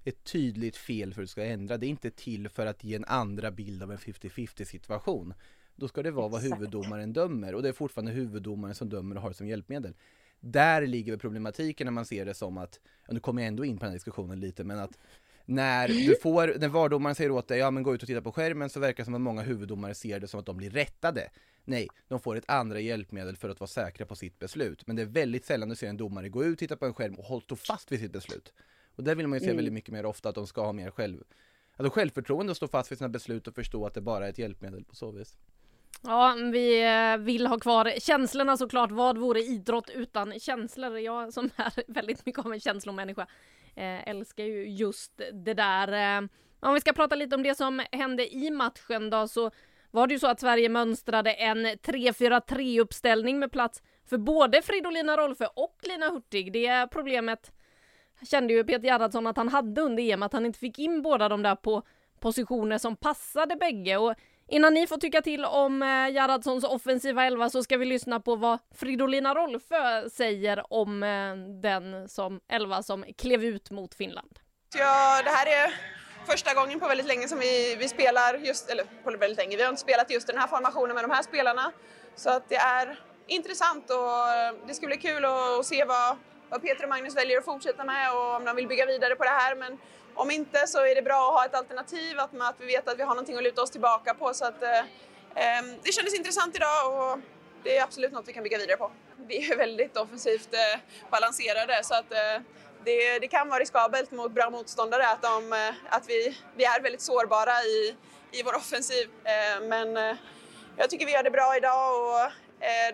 ett 0.08 0.24
tydligt 0.24 0.78
fel 0.78 1.14
för 1.14 1.22
att 1.22 1.28
det 1.28 1.32
ska 1.32 1.46
ändra. 1.46 1.78
Det 1.78 1.86
är 1.86 1.90
inte 1.90 2.12
till 2.12 2.50
för 2.50 2.66
att 2.66 2.84
ge 2.84 2.96
en 2.96 3.06
andra 3.06 3.52
bild 3.52 3.84
av 3.84 3.92
en 3.92 3.98
50-50 3.98 4.64
situation. 4.64 5.34
Då 5.76 5.88
ska 5.88 6.04
det 6.04 6.12
vara 6.12 6.28
Exakt. 6.28 6.50
vad 6.50 6.60
huvuddomaren 6.60 7.14
dömer 7.14 7.56
och 7.56 7.64
det 7.64 7.70
är 7.70 7.74
fortfarande 7.74 8.12
huvuddomaren 8.12 8.76
som 8.76 8.90
dömer 8.90 9.16
och 9.16 9.22
har 9.22 9.30
det 9.30 9.36
som 9.36 9.48
hjälpmedel. 9.48 9.94
Där 10.40 10.88
ligger 10.88 11.18
problematiken 11.18 11.86
när 11.86 11.92
man 11.92 12.06
ser 12.06 12.26
det 12.26 12.34
som 12.34 12.58
att, 12.58 12.80
ja, 13.08 13.14
nu 13.14 13.20
kommer 13.20 13.42
jag 13.42 13.48
ändå 13.48 13.66
in 13.66 13.78
på 13.78 13.86
den 13.86 13.92
här 13.92 13.96
diskussionen 13.96 14.40
lite, 14.40 14.64
men 14.64 14.80
att 14.80 14.98
när 15.46 15.88
du 15.88 16.16
får, 16.22 16.56
när 16.60 16.68
VAR-domaren 16.68 17.16
säger 17.16 17.32
åt 17.32 17.48
dig, 17.48 17.60
ja 17.60 17.72
men 17.72 17.84
gå 17.84 17.96
ut 17.96 18.02
och 18.02 18.08
titta 18.08 18.22
på 18.22 18.32
skärmen 18.32 18.70
så 18.70 18.80
verkar 18.80 18.98
det 18.98 19.06
som 19.06 19.14
att 19.14 19.22
många 19.22 19.42
huvuddomare 19.42 19.94
ser 19.94 20.20
det 20.20 20.28
som 20.28 20.40
att 20.40 20.46
de 20.46 20.58
blir 20.58 20.70
rättade. 20.70 21.30
Nej, 21.64 21.88
de 22.08 22.20
får 22.20 22.36
ett 22.36 22.50
andra 22.50 22.80
hjälpmedel 22.80 23.36
för 23.36 23.50
att 23.50 23.60
vara 23.60 23.68
säkra 23.68 24.06
på 24.06 24.16
sitt 24.16 24.40
beslut. 24.40 24.88
Men 24.88 24.96
det 24.96 25.02
är 25.02 25.06
väldigt 25.06 25.46
sällan 25.46 25.70
du 25.70 25.76
ser 25.76 25.88
en 25.88 25.98
domare 25.98 26.30
gå 26.30 26.44
ut, 26.44 26.60
titta 26.60 26.78
på 26.78 26.86
en 26.86 26.94
skärm 26.94 27.16
och 27.16 27.24
hålla 27.24 27.56
fast 27.56 27.92
vid 27.92 28.00
sitt 28.00 28.14
beslut. 28.14 28.54
Och 28.98 29.04
där 29.04 29.16
vill 29.16 29.28
man 29.28 29.38
ju 29.38 29.40
se 29.40 29.46
mm. 29.46 29.56
väldigt 29.56 29.74
mycket 29.74 29.92
mer 29.92 30.06
ofta 30.06 30.30
att 30.30 30.36
de 30.36 30.48
ska 30.48 30.66
ha 30.66 30.74
mer 30.74 30.92
själv, 30.92 31.24
alltså 31.78 31.94
självförtroende 31.94 32.52
och 32.52 32.58
stå 32.58 32.68
fast 32.68 32.92
vid 32.92 32.98
sina 32.98 33.10
beslut 33.10 33.48
och 33.48 33.56
förstå 33.56 33.86
att 33.86 33.94
det 33.94 34.02
bara 34.02 34.26
är 34.26 34.30
ett 34.30 34.38
hjälpmedel 34.38 34.84
på 34.84 34.96
så 34.96 35.12
vis. 35.12 35.38
Ja, 36.04 36.36
vi 36.52 36.84
eh, 36.84 37.18
vill 37.18 37.48
ha 37.48 37.60
kvar 37.60 37.94
känslorna 38.00 38.58
såklart. 38.58 38.92
Vad 38.92 39.18
vore 39.18 39.40
idrott 39.40 39.90
utan 39.90 40.40
känslor? 40.40 41.00
Jag 41.00 41.34
som 41.34 41.50
är 41.56 41.84
väldigt 41.94 42.26
mycket 42.26 42.46
av 42.46 42.54
en 42.54 42.60
känslomänniska 42.60 43.28
eh, 43.76 44.08
älskar 44.08 44.44
ju 44.44 44.70
just 44.70 45.22
det 45.34 45.54
där. 45.54 46.18
Eh, 46.22 46.28
om 46.60 46.74
vi 46.74 46.82
ska 46.82 46.94
prata 46.94 47.16
lite 47.16 47.36
om 47.36 47.44
det 47.44 47.56
som 47.56 47.82
hände 47.92 48.36
i 48.36 48.52
matchen 48.52 49.10
då 49.10 49.28
så 49.28 49.52
var 49.92 50.08
det 50.08 50.14
ju 50.14 50.20
så 50.20 50.28
att 50.28 50.40
Sverige 50.40 50.70
mönstrade 50.70 51.34
en 51.34 51.66
3-4-3 51.66 52.82
uppställning 52.82 53.40
med 53.40 53.52
plats 53.52 53.82
för 54.06 54.18
både 54.18 54.62
Fridolina 54.62 55.18
Rolfö 55.18 55.46
och 55.56 55.78
Lina 55.84 56.10
Hurtig. 56.10 56.54
Det 56.54 56.88
problemet 56.92 57.52
kände 58.26 58.54
ju 58.54 58.64
Peter 58.64 58.88
Gerhardsson 58.88 59.28
att 59.28 59.38
han 59.38 59.50
hade 59.50 59.82
under 59.82 60.04
EM, 60.04 60.24
att 60.24 60.34
han 60.34 60.46
inte 60.46 60.60
fick 60.60 60.80
in 60.80 61.02
båda 61.02 61.30
de 61.30 61.44
där 61.44 61.56
på 61.56 61.84
positioner 62.20 62.78
som 62.78 62.96
passade 62.96 63.56
bägge. 63.56 63.98
Och 63.98 64.14
innan 64.48 64.74
ni 64.74 64.88
får 64.88 64.98
tycka 64.98 65.22
till 65.22 65.46
om 65.46 65.84
eh, 65.84 65.88
Gerhardssons 65.88 66.64
offensiva 66.64 67.26
elva 67.26 67.50
så 67.50 67.64
ska 67.64 67.78
vi 67.78 67.86
lyssna 67.86 68.20
på 68.20 68.36
vad 68.36 68.60
Fridolina 68.76 69.34
Rolfö 69.36 70.10
säger 70.10 70.74
om 70.74 71.04
eh, 71.04 71.36
den 71.62 72.10
som 72.10 72.40
elva 72.48 72.84
som 72.84 73.06
klev 73.18 73.44
ut 73.44 73.72
mot 73.72 73.96
Finland. 73.96 74.40
Ja, 74.78 75.22
det 75.24 75.30
här 75.30 75.48
är 75.48 75.74
första 76.26 76.54
gången 76.54 76.80
på 76.80 76.88
väldigt 76.88 77.08
länge 77.08 77.28
som 77.28 77.40
vi, 77.40 77.76
vi 77.80 77.88
spelar 77.88 78.34
just, 78.34 78.70
eller 78.70 78.84
på 79.04 79.12
väldigt 79.12 79.38
länge, 79.38 79.58
vi 79.58 79.64
har 79.64 79.70
inte 79.70 79.82
spelat 79.82 80.12
just 80.12 80.28
den 80.28 80.38
här 80.38 80.48
formationen 80.48 80.96
med 80.96 81.04
de 81.04 81.12
här 81.12 81.24
spelarna. 81.24 81.72
Så 82.16 82.30
att 82.30 82.50
det 82.50 82.56
är 82.56 83.00
intressant 83.28 83.90
och 83.90 84.30
eh, 84.34 84.68
det 84.68 84.74
ska 84.74 84.88
bli 84.88 84.98
kul 84.98 85.26
att, 85.26 85.66
se 85.66 85.86
vad, 85.86 86.18
vad 86.50 86.62
Peter 86.62 86.84
och 86.84 86.90
Magnus 86.90 87.16
väljer 87.16 87.38
att 87.38 87.46
fortsätta 87.46 87.84
med 87.84 88.14
och 88.14 88.36
om 88.36 88.46
de 88.46 88.56
vill 88.56 88.68
bygga 88.68 88.86
vidare 88.86 89.16
på 89.16 89.24
det 89.24 89.30
här. 89.30 89.56
Men 89.56 89.78
om 90.14 90.32
inte 90.32 90.68
så 90.68 90.86
är 90.86 90.96
det 90.96 91.02
bra 91.02 91.28
att 91.28 91.34
ha 91.34 91.46
ett 91.46 91.56
alternativ, 91.56 92.20
att, 92.20 92.30
att 92.42 92.56
vi 92.60 92.66
vet 92.66 92.88
att 92.88 93.00
vi 93.00 93.04
har 93.04 93.16
någonting 93.16 93.38
att 93.38 93.44
luta 93.44 93.62
oss 93.62 93.72
tillbaka 93.72 94.14
på. 94.14 94.34
Så 94.34 94.46
att, 94.46 94.64
eh, 94.64 94.80
eh 94.80 95.64
det 95.84 95.92
kändes 95.92 96.16
intressant 96.16 96.56
idag 96.56 97.12
och 97.12 97.20
det 97.64 97.78
är 97.78 97.84
absolut 97.84 98.12
något 98.12 98.28
vi 98.28 98.34
kan 98.34 98.44
bygga 98.44 98.58
vidare 98.58 98.78
på. 98.78 98.92
Vi 99.28 99.52
är 99.52 99.58
väldigt 99.58 99.98
offensivt 99.98 100.54
eh, 100.54 100.80
balanserade 101.10 101.84
så 101.84 101.96
att 101.96 102.12
eh, 102.12 102.42
det, 102.84 103.20
det, 103.20 103.28
kan 103.28 103.50
vara 103.50 103.60
riskabelt 103.60 104.12
mot 104.12 104.32
bra 104.32 104.50
motståndare 104.50 105.08
att, 105.08 105.22
de, 105.22 105.54
eh, 105.54 105.74
att 105.90 106.10
vi, 106.10 106.38
vi 106.56 106.66
är 106.66 106.82
väldigt 106.82 107.02
sårbara 107.02 107.64
i, 107.64 107.96
i 108.32 108.44
vår 108.44 108.56
offensiv. 108.56 109.10
Eh, 109.24 109.62
men 109.62 109.98
eh, 109.98 110.16
jag 110.78 110.90
tycker 110.90 111.06
vi 111.06 111.12
gör 111.12 111.24
det 111.24 111.32
bra 111.32 111.58
idag 111.58 112.02
och 112.02 112.32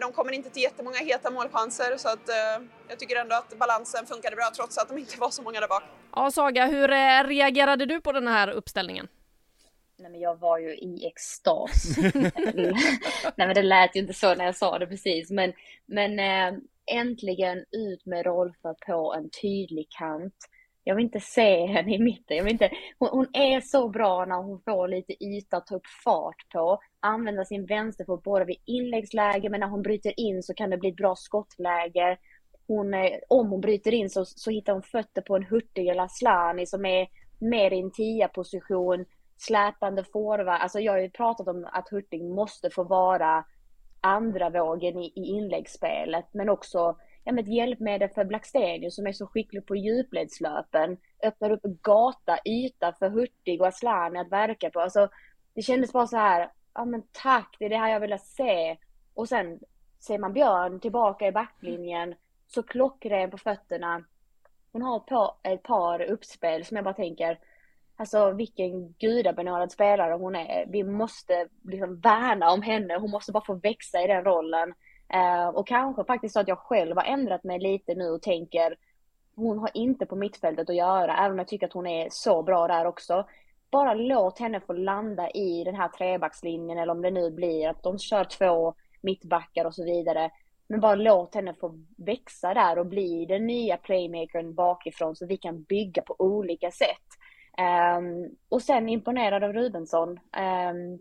de 0.01 0.11
kommer 0.11 0.31
inte 0.31 0.49
till 0.49 0.63
jättemånga 0.63 0.97
heta 0.97 1.31
målchanser 1.31 1.97
så 1.97 2.09
att 2.09 2.29
jag 2.87 2.99
tycker 2.99 3.15
ändå 3.15 3.35
att 3.35 3.59
balansen 3.59 4.05
funkade 4.05 4.35
bra 4.35 4.51
trots 4.55 4.77
att 4.77 4.89
de 4.89 4.97
inte 4.97 5.19
var 5.19 5.29
så 5.29 5.41
många 5.41 5.59
där 5.59 5.67
bak. 5.67 5.83
Ja, 6.15 6.31
Saga, 6.31 6.65
hur 6.65 6.87
reagerade 7.27 7.85
du 7.85 8.01
på 8.01 8.11
den 8.11 8.27
här 8.27 8.49
uppställningen? 8.49 9.07
Nej 9.97 10.11
men 10.11 10.19
jag 10.19 10.39
var 10.39 10.57
ju 10.57 10.75
i 10.75 11.07
extas. 11.07 11.97
Nej 13.35 13.47
men 13.47 13.53
det 13.55 13.63
lät 13.63 13.95
ju 13.95 13.99
inte 13.99 14.13
så 14.13 14.35
när 14.35 14.45
jag 14.45 14.55
sa 14.55 14.79
det 14.79 14.87
precis 14.87 15.31
men, 15.31 15.53
men 15.85 16.19
äntligen 16.91 17.57
ut 17.57 18.05
med 18.05 18.25
Rolfö 18.25 18.73
på 18.87 19.13
en 19.13 19.29
tydlig 19.41 19.87
kant. 19.89 20.35
Jag 20.83 20.95
vill 20.95 21.05
inte 21.05 21.19
se 21.19 21.65
henne 21.65 21.95
i 21.95 21.99
mitten. 21.99 22.37
Jag 22.37 22.43
vill 22.43 22.53
inte, 22.53 22.71
hon, 22.99 23.09
hon 23.09 23.27
är 23.33 23.61
så 23.61 23.89
bra 23.89 24.25
när 24.25 24.35
hon 24.35 24.61
får 24.61 24.87
lite 24.87 25.23
yta 25.23 25.57
att 25.57 25.67
ta 25.67 25.75
upp 25.75 25.87
fart 26.03 26.49
på. 26.53 26.79
Använda 27.05 27.45
sin 27.45 27.65
vänsterfot 27.65 28.23
både 28.23 28.45
vid 28.45 28.57
inläggsläge 28.65 29.49
men 29.49 29.59
när 29.59 29.67
hon 29.67 29.81
bryter 29.81 30.19
in 30.19 30.43
så 30.43 30.53
kan 30.53 30.69
det 30.69 30.77
bli 30.77 30.89
ett 30.89 30.95
bra 30.95 31.15
skottläge. 31.15 32.17
Hon, 32.67 32.93
eh, 32.93 33.11
om 33.27 33.49
hon 33.49 33.61
bryter 33.61 33.93
in 33.93 34.09
så, 34.09 34.25
så 34.25 34.51
hittar 34.51 34.73
hon 34.73 34.83
fötter 34.83 35.21
på 35.21 35.35
en 35.35 35.43
Hurtig 35.43 35.87
eller 35.87 36.03
Asllani 36.03 36.65
som 36.65 36.85
är 36.85 37.07
mer 37.39 37.73
i 37.73 37.79
en 37.79 37.91
tia-position, 37.91 39.05
släpande 39.37 40.03
forward. 40.03 40.61
Alltså 40.61 40.79
jag 40.79 40.93
har 40.93 40.99
ju 40.99 41.09
pratat 41.09 41.47
om 41.47 41.67
att 41.71 41.89
Hurtig 41.89 42.23
måste 42.23 42.69
få 42.69 42.83
vara 42.83 43.45
andra 44.01 44.49
vågen 44.49 44.99
i, 44.99 45.05
i 45.05 45.25
inläggsspelet, 45.25 46.25
men 46.31 46.49
också 46.49 46.97
ja, 47.23 47.31
med 47.31 47.43
ett 47.43 47.53
hjälpmedel 47.53 48.09
för 48.09 48.25
Blackstenius 48.25 48.95
som 48.95 49.07
är 49.07 49.11
så 49.11 49.27
skicklig 49.27 49.65
på 49.65 49.75
djupledslöpen. 49.75 50.97
Öppnar 51.23 51.51
upp 51.51 51.63
gata, 51.63 52.39
yta 52.45 52.93
för 52.99 53.09
Hurtig 53.09 53.61
och 53.61 53.67
Asllani 53.67 54.19
att 54.19 54.31
verka 54.31 54.69
på. 54.69 54.79
Alltså, 54.79 55.09
det 55.55 55.61
kändes 55.61 55.93
bara 55.93 56.07
så 56.07 56.17
här, 56.17 56.49
ja 56.75 56.85
men 56.85 57.03
tack, 57.11 57.55
det 57.59 57.65
är 57.65 57.69
det 57.69 57.77
här 57.77 57.89
jag 57.89 57.99
vill 57.99 58.19
se. 58.19 58.77
Och 59.13 59.29
sen 59.29 59.59
ser 59.99 60.17
man 60.17 60.33
Björn 60.33 60.79
tillbaka 60.79 61.27
i 61.27 61.31
backlinjen, 61.31 62.15
så 62.47 62.63
klockren 62.63 63.31
på 63.31 63.37
fötterna. 63.37 64.03
Hon 64.71 64.81
har 64.81 64.97
ett 64.97 65.05
par, 65.05 65.35
ett 65.43 65.63
par 65.63 66.01
uppspel 66.01 66.65
som 66.65 66.77
jag 66.77 66.83
bara 66.83 66.93
tänker, 66.93 67.39
alltså 67.95 68.31
vilken 68.31 68.93
gudabenådad 68.93 69.71
spelare 69.71 70.13
hon 70.13 70.35
är. 70.35 70.65
Vi 70.67 70.83
måste 70.83 71.47
liksom 71.63 71.99
värna 71.99 72.51
om 72.51 72.61
henne, 72.61 72.97
hon 72.97 73.11
måste 73.11 73.31
bara 73.31 73.45
få 73.45 73.53
växa 73.53 74.01
i 74.01 74.07
den 74.07 74.23
rollen. 74.23 74.73
Uh, 75.13 75.47
och 75.47 75.67
kanske 75.67 76.03
faktiskt 76.03 76.33
så 76.33 76.39
att 76.39 76.47
jag 76.47 76.57
själv 76.57 76.97
har 76.97 77.03
ändrat 77.03 77.43
mig 77.43 77.59
lite 77.59 77.95
nu 77.95 78.09
och 78.09 78.21
tänker, 78.21 78.75
hon 79.35 79.59
har 79.59 79.69
inte 79.73 80.05
på 80.05 80.15
mittfältet 80.15 80.69
att 80.69 80.75
göra, 80.75 81.17
även 81.17 81.31
om 81.31 81.37
jag 81.37 81.47
tycker 81.47 81.67
att 81.67 81.73
hon 81.73 81.87
är 81.87 82.07
så 82.11 82.43
bra 82.43 82.67
där 82.67 82.85
också. 82.85 83.25
Bara 83.73 83.93
låt 83.93 84.39
henne 84.39 84.59
få 84.59 84.73
landa 84.73 85.29
i 85.29 85.63
den 85.63 85.75
här 85.75 85.87
trebackslinjen 85.87 86.77
eller 86.77 86.93
om 86.93 87.01
det 87.01 87.11
nu 87.11 87.31
blir 87.31 87.69
att 87.69 87.83
de 87.83 87.99
kör 87.99 88.23
två 88.23 88.73
mittbackar 89.01 89.65
och 89.65 89.75
så 89.75 89.85
vidare. 89.85 90.31
Men 90.67 90.79
bara 90.79 90.95
låt 90.95 91.35
henne 91.35 91.53
få 91.53 91.79
växa 91.97 92.53
där 92.53 92.79
och 92.79 92.85
bli 92.85 93.25
den 93.25 93.47
nya 93.47 93.77
playmakern 93.77 94.53
bakifrån 94.53 95.15
så 95.15 95.25
vi 95.25 95.37
kan 95.37 95.63
bygga 95.63 96.01
på 96.01 96.15
olika 96.19 96.71
sätt. 96.71 97.07
Um, 97.97 98.35
och 98.49 98.61
sen 98.61 98.89
imponerad 98.89 99.43
av 99.43 99.53
Rubensson. 99.53 100.09
Um, 100.09 100.99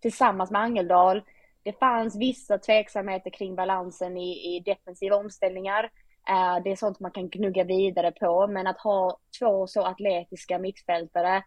tillsammans 0.00 0.50
med 0.50 0.60
Angeldal. 0.60 1.22
Det 1.62 1.72
fanns 1.72 2.16
vissa 2.16 2.58
tveksamheter 2.58 3.30
kring 3.30 3.54
balansen 3.54 4.16
i, 4.16 4.56
i 4.56 4.60
defensiva 4.60 5.16
omställningar. 5.16 5.84
Uh, 6.30 6.62
det 6.64 6.70
är 6.70 6.76
sånt 6.76 7.00
man 7.00 7.10
kan 7.10 7.28
gnugga 7.28 7.64
vidare 7.64 8.12
på, 8.12 8.46
men 8.46 8.66
att 8.66 8.80
ha 8.80 9.18
två 9.38 9.66
så 9.66 9.82
atletiska 9.82 10.58
mittfältare. 10.58 11.42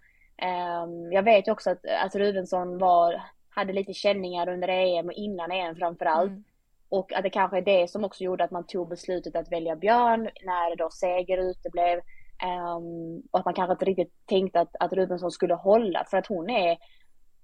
Um, 0.84 1.12
jag 1.12 1.24
vet 1.24 1.48
ju 1.48 1.52
också 1.52 1.70
att, 1.70 1.86
att 1.86 2.16
Rubensson 2.16 2.78
var, 2.78 3.22
hade 3.50 3.74
lite 3.74 3.94
känningar 3.94 4.50
under 4.50 4.68
EM 4.68 5.06
och 5.06 5.14
innan 5.14 5.52
EM 5.52 5.76
framförallt. 5.76 6.32
Mm. 6.32 6.44
Och 6.90 7.14
att 7.14 7.24
det 7.24 7.30
kanske 7.30 7.58
är 7.58 7.62
det 7.62 7.90
som 7.90 8.04
också 8.04 8.24
gjorde 8.24 8.44
att 8.44 8.52
man 8.52 8.68
tog 8.68 8.90
beslutet 8.90 9.36
att 9.36 9.52
välja 9.52 9.76
Björn 9.76 10.22
när 10.22 10.76
då 10.76 10.90
Seger 10.90 11.38
uteblev. 11.38 12.00
Um, 12.78 13.24
och 13.32 13.40
att 13.40 13.46
man 13.46 13.54
kanske 13.54 13.72
inte 13.72 13.86
riktigt 13.86 14.14
tänkte 14.26 14.60
att, 14.60 14.76
att 14.80 14.94
Rubensson 14.94 15.32
skulle 15.32 15.54
hålla 15.54 16.06
för 16.10 16.18
att 16.18 16.28
hon 16.28 16.50
är 16.50 16.78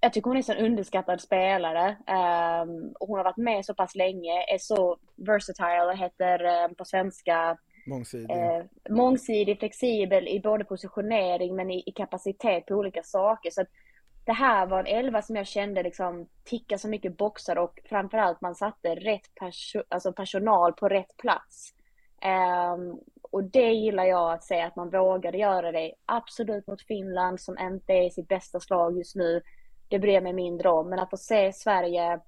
jag 0.00 0.12
tycker 0.12 0.30
hon 0.30 0.36
är 0.36 0.50
en 0.50 0.66
underskattad 0.66 1.20
spelare. 1.20 1.88
Um, 1.88 2.92
och 3.00 3.08
hon 3.08 3.18
har 3.18 3.24
varit 3.24 3.36
med 3.36 3.64
så 3.64 3.74
pass 3.74 3.94
länge, 3.94 4.32
är 4.54 4.58
så 4.58 4.96
versatile, 5.16 5.94
heter 5.96 6.64
um, 6.64 6.74
på 6.74 6.84
svenska 6.84 7.58
Mångsidig. 7.88 8.30
Eh, 8.30 8.62
mångsidig, 8.90 9.58
flexibel 9.58 10.28
i 10.28 10.40
både 10.40 10.64
positionering 10.64 11.56
men 11.56 11.70
i, 11.70 11.82
i, 11.86 11.92
kapacitet 11.92 12.66
på 12.66 12.74
olika 12.74 13.02
saker. 13.02 13.50
Så 13.50 13.60
att 13.60 13.68
det 14.24 14.32
här 14.32 14.66
var 14.66 14.80
en 14.80 14.86
elva 14.86 15.22
som 15.22 15.36
jag 15.36 15.46
kände 15.46 15.82
liksom 15.82 16.28
ticka 16.44 16.78
så 16.78 16.88
mycket 16.88 17.16
boxar 17.16 17.58
och 17.58 17.80
framförallt 17.84 18.40
man 18.40 18.54
satte 18.54 18.94
rätt 18.94 19.34
perso 19.34 19.82
alltså 19.88 20.12
personal 20.12 20.72
på 20.72 20.88
rätt 20.88 21.16
plats. 21.16 21.74
Um, 22.74 23.00
och 23.30 23.44
det 23.44 23.72
gillar 23.72 24.04
jag 24.04 24.32
att 24.32 24.44
säga 24.44 24.66
att 24.66 24.76
man 24.76 24.90
vågade 24.90 25.38
göra 25.38 25.72
det. 25.72 25.94
Absolut 26.06 26.66
mot 26.66 26.82
Finland 26.82 27.40
som 27.40 27.58
inte 27.58 27.92
är 27.92 28.06
i 28.06 28.10
sitt 28.10 28.28
bästa 28.28 28.60
slag 28.60 28.98
just 28.98 29.16
nu. 29.16 29.42
Det 29.88 29.98
bryr 29.98 30.12
jag 30.12 30.22
mig 30.22 30.32
mindre 30.32 30.68
om. 30.68 30.88
Men 30.90 30.98
att 30.98 31.10
få 31.10 31.16
se 31.16 31.52
Sverige 31.52 32.20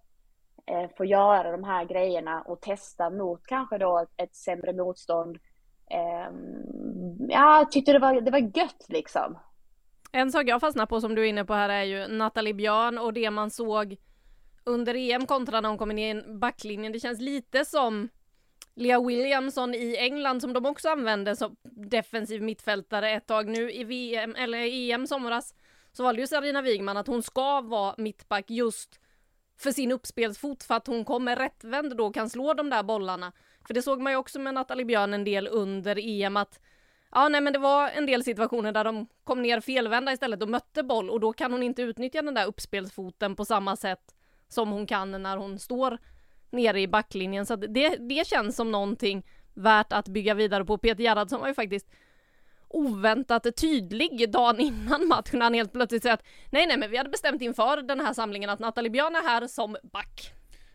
eh, 0.67 0.91
få 0.97 1.05
göra 1.05 1.53
de 1.53 1.65
här 1.65 1.85
grejerna 1.85 2.43
och 2.43 2.61
testa 2.61 3.11
mot 3.11 3.47
kanske 3.47 3.79
då 3.79 3.99
ett, 3.99 4.11
ett 4.17 4.35
sämre 4.35 4.73
motstånd. 4.73 5.39
Eh, 5.91 6.31
ja, 7.29 7.59
jag 7.59 7.73
tyckte 7.73 7.93
det 7.93 7.99
var, 7.99 8.21
det 8.21 8.31
var 8.31 8.39
gött 8.39 8.87
liksom. 8.89 9.39
En 10.13 10.33
sak 10.33 10.45
jag 10.47 10.61
fastnar 10.61 10.87
på 10.87 11.01
som 11.01 11.15
du 11.15 11.23
är 11.23 11.27
inne 11.27 11.45
på 11.45 11.55
här 11.55 11.69
är 11.69 11.85
ju 11.85 12.09
Nathalie 12.09 12.55
Björn 12.55 12.99
och 12.99 13.13
det 13.13 13.31
man 13.31 13.51
såg 13.51 13.97
under 14.65 14.95
EM 14.95 15.27
kontra 15.27 15.61
när 15.61 15.69
hon 15.69 15.79
kom 15.79 15.91
in 15.91 15.99
i 15.99 16.23
backlinjen. 16.39 16.93
Det 16.93 17.01
känns 17.01 17.21
lite 17.21 17.65
som 17.65 18.09
Lea 18.75 19.01
Williamson 19.01 19.75
i 19.75 19.97
England 19.99 20.41
som 20.41 20.53
de 20.53 20.67
också 20.67 20.89
använde 20.89 21.37
som 21.37 21.57
defensiv 21.63 22.43
mittfältare 22.43 23.11
ett 23.11 23.27
tag 23.27 23.49
nu 23.49 23.73
i 23.73 23.85
VM 23.85 24.35
eller 24.35 24.59
i 24.59 24.93
EM 24.93 25.07
somras 25.07 25.55
så 25.93 26.03
valde 26.03 26.21
ju 26.21 26.27
Sarina 26.27 26.63
Wigman 26.63 26.97
att 26.97 27.07
hon 27.07 27.23
ska 27.23 27.61
vara 27.61 27.95
mittback 27.99 28.51
just 28.51 29.01
för 29.59 29.71
sin 29.71 29.93
uppspelsfot 29.93 30.63
för 30.63 30.75
att 30.75 30.87
hon 30.87 31.05
kommer 31.05 31.37
rättvänd 31.37 31.97
då 31.97 32.07
och 32.07 32.15
kan 32.15 32.31
slå 32.31 32.55
de 32.55 32.71
där 32.71 32.83
bollarna. 32.83 33.33
För 33.71 33.75
det 33.75 33.83
såg 33.83 34.01
man 34.01 34.13
ju 34.13 34.17
också 34.17 34.39
med 34.39 34.55
Nathalie 34.55 34.85
Björn 34.85 35.15
en 35.15 35.25
del 35.25 35.49
under 35.49 35.99
EM 35.99 36.37
att 36.37 36.61
Ja, 37.11 37.29
nej, 37.29 37.41
men 37.41 37.53
det 37.53 37.59
var 37.59 37.89
en 37.89 38.07
del 38.07 38.25
situationer 38.25 38.73
där 38.73 38.85
de 38.85 39.07
kom 39.25 39.43
ner 39.43 39.61
felvända 39.61 40.13
istället 40.13 40.43
och 40.43 40.49
mötte 40.49 40.83
boll 40.83 41.11
och 41.11 41.21
då 41.21 41.33
kan 41.33 41.53
hon 41.53 41.63
inte 41.63 41.83
utnyttja 41.83 42.23
den 42.23 42.35
där 42.35 42.47
uppspelsfoten 42.47 43.37
på 43.37 43.45
samma 43.45 43.77
sätt 43.77 44.15
som 44.49 44.71
hon 44.71 44.87
kan 44.87 45.23
när 45.23 45.37
hon 45.37 45.59
står 45.59 45.99
nere 46.51 46.81
i 46.81 46.89
backlinjen. 46.89 47.47
Så 47.47 47.57
det, 47.57 47.97
det 47.97 48.27
känns 48.27 48.57
som 48.57 48.71
någonting 48.73 49.27
värt 49.55 49.93
att 49.93 50.09
bygga 50.09 50.35
vidare 50.35 50.65
på. 50.65 50.79
Peter 50.79 51.03
Gerhardsson 51.03 51.41
var 51.41 51.49
ju 51.49 51.55
faktiskt 51.55 51.91
oväntat 52.69 53.57
tydlig 53.57 54.31
dagen 54.33 54.61
innan 54.61 55.09
matchen. 55.09 55.43
Han 55.43 55.55
helt 55.55 55.73
plötsligt 55.73 56.03
säger 56.03 56.15
att 56.15 56.27
nej, 56.51 56.67
nej, 56.67 56.79
men 56.79 56.91
vi 56.91 56.97
hade 56.97 57.11
bestämt 57.11 57.43
inför 57.43 57.83
den 57.83 58.01
här 58.01 58.13
samlingen 58.13 58.51
att 58.51 58.61
Nathalie 58.61 58.91
Björn 58.91 59.17
är 59.17 59.23
här 59.23 59.47
som 59.47 59.77
back. 59.83 60.33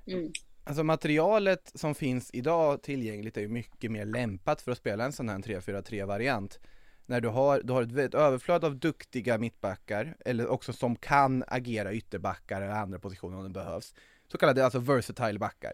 Mm. 0.08 0.32
Alltså 0.68 0.84
materialet 0.84 1.72
som 1.76 1.96
finns 1.96 2.30
idag 2.34 2.82
tillgängligt 2.82 3.38
är 3.38 3.42
ju 3.42 3.48
mycket 3.48 3.92
mer 3.92 4.06
lämpat 4.06 4.62
för 4.62 4.72
att 4.72 4.78
spela 4.78 5.06
en 5.06 5.12
sån 5.12 5.30
här 5.30 5.38
3-4-3 5.38 6.06
variant. 6.06 6.60
När 7.06 7.22
du 7.22 7.28
har, 7.28 7.62
du 7.64 7.74
har 7.74 7.84
ett, 7.84 7.98
ett 7.98 8.14
överflöd 8.14 8.64
av 8.64 8.76
duktiga 8.76 9.38
mittbackar, 9.38 10.18
eller 10.26 10.48
också 10.48 10.74
som 10.74 10.96
kan 10.96 11.44
agera 11.48 11.94
ytterbackar 11.94 12.62
eller 12.62 12.74
andra 12.74 13.00
positioner 13.00 13.38
om 13.38 13.44
det 13.44 13.50
behövs. 13.50 13.94
Så 14.28 14.38
kallade 14.38 14.64
alltså 14.64 14.80
versatile 14.80 15.40
backar. 15.40 15.74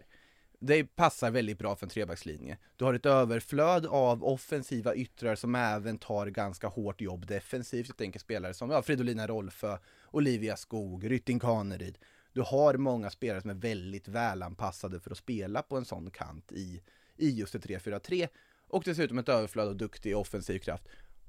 Det 0.58 0.84
passar 0.84 1.30
väldigt 1.30 1.58
bra 1.58 1.76
för 1.76 1.86
en 1.86 1.90
trebackslinje. 1.90 2.58
Du 2.76 2.84
har 2.84 2.94
ett 2.94 3.06
överflöd 3.06 3.86
av 3.86 4.24
offensiva 4.24 4.94
yttrar 4.94 5.34
som 5.34 5.54
även 5.54 5.98
tar 5.98 6.26
ganska 6.26 6.68
hårt 6.68 7.00
jobb 7.00 7.26
defensivt. 7.26 7.88
Jag 7.88 7.96
tänker 7.96 8.20
spelare 8.20 8.54
som 8.54 8.70
ja, 8.70 8.82
Fridolina 8.82 9.26
Rolfö, 9.26 9.78
Olivia 10.10 10.56
Skog, 10.56 11.10
Rytting 11.10 11.40
Kaneryd 11.40 11.98
du 12.32 12.40
har 12.40 12.74
många 12.74 13.10
spelare 13.10 13.40
som 13.40 13.50
är 13.50 13.54
väldigt 13.54 14.08
välanpassade 14.08 15.00
för 15.00 15.10
att 15.10 15.18
spela 15.18 15.62
på 15.62 15.76
en 15.76 15.84
sån 15.84 16.10
kant 16.10 16.52
i, 16.52 16.82
i 17.16 17.30
just 17.30 17.54
ett 17.54 17.66
3-4-3 17.66 18.28
och 18.68 18.82
dessutom 18.84 19.18
ett 19.18 19.28
överflöd 19.28 19.68
av 19.68 19.76
duktig 19.76 20.16
offensiv 20.16 20.58
kraft 20.58 20.84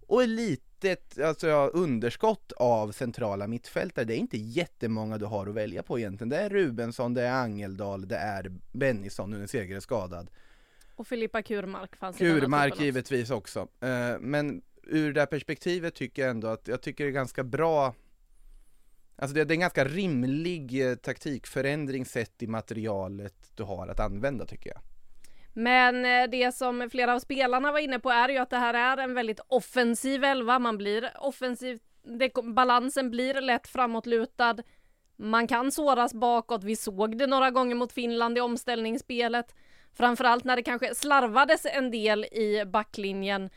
och 0.07 0.23
ett 0.23 0.29
litet 0.29 1.19
alltså, 1.19 1.47
underskott 1.73 2.51
av 2.51 2.91
centrala 2.91 3.47
mittfältare. 3.47 4.05
Det 4.05 4.15
är 4.15 4.17
inte 4.17 4.37
jättemånga 4.37 5.17
du 5.17 5.25
har 5.25 5.47
att 5.47 5.55
välja 5.55 5.83
på 5.83 5.99
egentligen. 5.99 6.29
Det 6.29 6.37
är 6.37 6.49
Rubensson, 6.49 7.13
det 7.13 7.21
är 7.21 7.31
Angeldal, 7.31 8.07
det 8.07 8.15
är 8.15 8.51
Bennison 8.71 9.31
nu 9.31 9.37
när 9.37 9.47
Seger 9.47 9.75
är 9.75 9.79
skadad. 9.79 10.29
Och 10.95 11.07
Filippa 11.07 11.41
Kurmark 11.41 11.95
fanns 11.95 12.17
Kurmark 12.17 12.79
givetvis 12.79 13.29
också. 13.29 13.59
Eh, 13.59 14.19
men 14.19 14.61
ur 14.83 15.13
det 15.13 15.21
här 15.21 15.25
perspektivet 15.25 15.95
tycker 15.95 16.21
jag 16.21 16.31
ändå 16.31 16.47
att 16.47 16.67
jag 16.67 16.81
tycker 16.81 17.03
det 17.03 17.09
är 17.09 17.13
ganska 17.13 17.43
bra 17.43 17.93
Alltså 19.15 19.35
det, 19.35 19.43
det 19.43 19.51
är 19.51 19.55
en 19.55 19.59
ganska 19.59 19.85
rimlig 19.85 20.89
eh, 20.89 20.95
taktikförändring 20.95 22.05
sett 22.05 22.43
i 22.43 22.47
materialet 22.47 23.51
du 23.55 23.63
har 23.63 23.87
att 23.87 23.99
använda 23.99 24.45
tycker 24.45 24.69
jag. 24.69 24.79
Men 25.53 26.05
eh, 26.05 26.29
det 26.29 26.55
som 26.55 26.89
flera 26.91 27.13
av 27.13 27.19
spelarna 27.19 27.71
var 27.71 27.79
inne 27.79 27.99
på 27.99 28.09
är 28.09 28.29
ju 28.29 28.37
att 28.37 28.49
det 28.49 28.57
här 28.57 28.73
är 28.73 29.03
en 29.03 29.13
väldigt 29.13 29.39
offensiv 29.47 30.23
elva. 30.23 30.59
Man 30.59 30.77
blir 30.77 31.11
offensiv, 31.19 31.79
det, 32.03 32.31
balansen 32.43 33.09
blir 33.09 33.41
lätt 33.41 33.67
framåtlutad. 33.67 34.57
Man 35.15 35.47
kan 35.47 35.71
såras 35.71 36.13
bakåt. 36.13 36.63
Vi 36.63 36.75
såg 36.75 37.17
det 37.17 37.27
några 37.27 37.51
gånger 37.51 37.75
mot 37.75 37.91
Finland 37.91 38.37
i 38.37 38.41
omställningsspelet. 38.41 39.55
Framförallt 39.93 40.43
när 40.43 40.55
det 40.55 40.63
kanske 40.63 40.95
slarvades 40.95 41.65
en 41.65 41.91
del 41.91 42.25
i 42.25 42.63
backlinjen. 42.65 43.49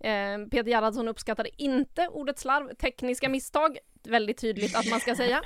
Eh, 0.00 0.38
Peter 0.50 0.70
Gerhardsson 0.70 1.08
uppskattade 1.08 1.62
inte 1.62 2.08
ordet 2.08 2.38
slarv, 2.38 2.74
tekniska 2.74 3.28
misstag 3.28 3.78
väldigt 4.06 4.38
tydligt 4.40 4.76
att 4.76 4.90
man 4.90 5.00
ska 5.00 5.14
säga. 5.14 5.42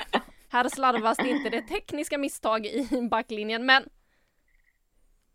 Här 0.48 0.68
slarvas 0.68 1.16
det 1.16 1.28
inte, 1.28 1.50
det 1.50 1.56
är 1.56 1.62
tekniska 1.62 2.18
misstag 2.18 2.66
i 2.66 3.08
backlinjen, 3.10 3.66
men 3.66 3.88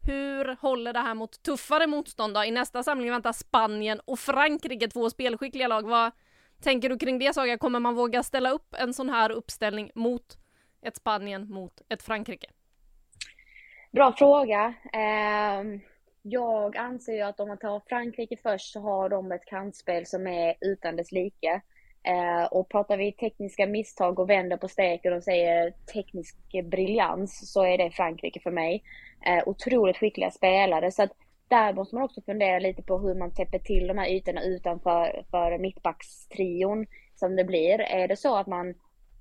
hur 0.05 0.55
håller 0.61 0.93
det 0.93 0.99
här 0.99 1.13
mot 1.13 1.43
tuffare 1.43 1.87
motstånd 1.87 2.33
då? 2.33 2.43
I 2.43 2.51
nästa 2.51 2.83
samling 2.83 3.11
väntar 3.11 3.31
Spanien 3.31 3.99
och 4.05 4.19
Frankrike, 4.19 4.87
två 4.87 5.09
spelskickliga 5.09 5.67
lag. 5.67 5.87
Vad 5.87 6.11
tänker 6.61 6.89
du 6.89 6.97
kring 6.97 7.19
det 7.19 7.33
Saga? 7.33 7.57
Kommer 7.57 7.79
man 7.79 7.95
våga 7.95 8.23
ställa 8.23 8.49
upp 8.49 8.75
en 8.77 8.93
sån 8.93 9.09
här 9.09 9.29
uppställning 9.31 9.91
mot 9.95 10.37
ett 10.81 10.95
Spanien, 10.95 11.49
mot 11.49 11.81
ett 11.89 12.03
Frankrike? 12.03 12.47
Bra 13.91 14.13
fråga. 14.13 14.73
Ehm, 14.93 15.81
jag 16.21 16.77
anser 16.77 17.13
ju 17.13 17.21
att 17.21 17.39
om 17.39 17.47
man 17.47 17.57
tar 17.57 17.81
Frankrike 17.89 18.37
först 18.43 18.73
så 18.73 18.79
har 18.79 19.09
de 19.09 19.31
ett 19.31 19.45
kantspel 19.45 20.05
som 20.05 20.27
är 20.27 20.55
utan 20.61 20.95
dess 20.95 21.11
like. 21.11 21.61
Eh, 22.03 22.45
och 22.45 22.69
pratar 22.69 22.97
vi 22.97 23.11
tekniska 23.11 23.65
misstag 23.65 24.19
och 24.19 24.29
vänder 24.29 24.57
på 24.57 24.67
steken 24.67 25.13
och 25.13 25.23
säger 25.23 25.73
teknisk 25.93 26.37
briljans 26.63 27.51
så 27.53 27.65
är 27.65 27.77
det 27.77 27.91
Frankrike 27.91 28.39
för 28.39 28.51
mig. 28.51 28.83
Eh, 29.25 29.47
otroligt 29.47 29.97
skickliga 29.97 30.31
spelare 30.31 30.91
så 30.91 31.03
att 31.03 31.11
där 31.47 31.73
måste 31.73 31.95
man 31.95 32.03
också 32.03 32.21
fundera 32.21 32.59
lite 32.59 32.81
på 32.81 32.99
hur 32.99 33.15
man 33.15 33.33
täpper 33.33 33.59
till 33.59 33.87
de 33.87 33.97
här 33.97 34.09
ytorna 34.09 34.43
utanför 34.43 35.23
för 35.31 35.57
mittbackstrion 35.57 36.85
som 37.15 37.35
det 37.35 37.43
blir. 37.43 37.81
Är 37.81 38.07
det 38.07 38.17
så 38.17 38.35
att 38.35 38.47
man 38.47 38.73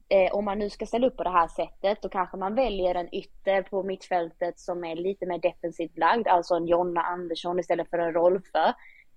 eh, 0.09 0.33
om 0.33 0.45
man 0.45 0.59
nu 0.59 0.71
ska 0.71 0.87
ställa 0.87 1.07
upp 1.07 1.17
på 1.17 1.25
det 1.25 1.31
här 1.31 1.49
sättet, 1.49 2.03
då 2.03 2.09
kanske 2.09 2.37
man 2.37 2.55
väljer 2.55 2.95
en 2.95 3.15
ytter 3.15 3.63
på 3.63 3.83
mittfältet 3.83 4.59
som 4.59 4.85
är 4.85 4.97
lite 4.97 5.27
mer 5.27 5.39
defensivt 5.39 5.99
lagd, 5.99 6.29
alltså 6.29 6.55
en 6.55 6.67
Jonna 6.67 7.03
Andersson 7.03 7.59
istället 7.59 7.91
för 7.91 7.99
en 7.99 8.13
Rolfö. 8.13 8.73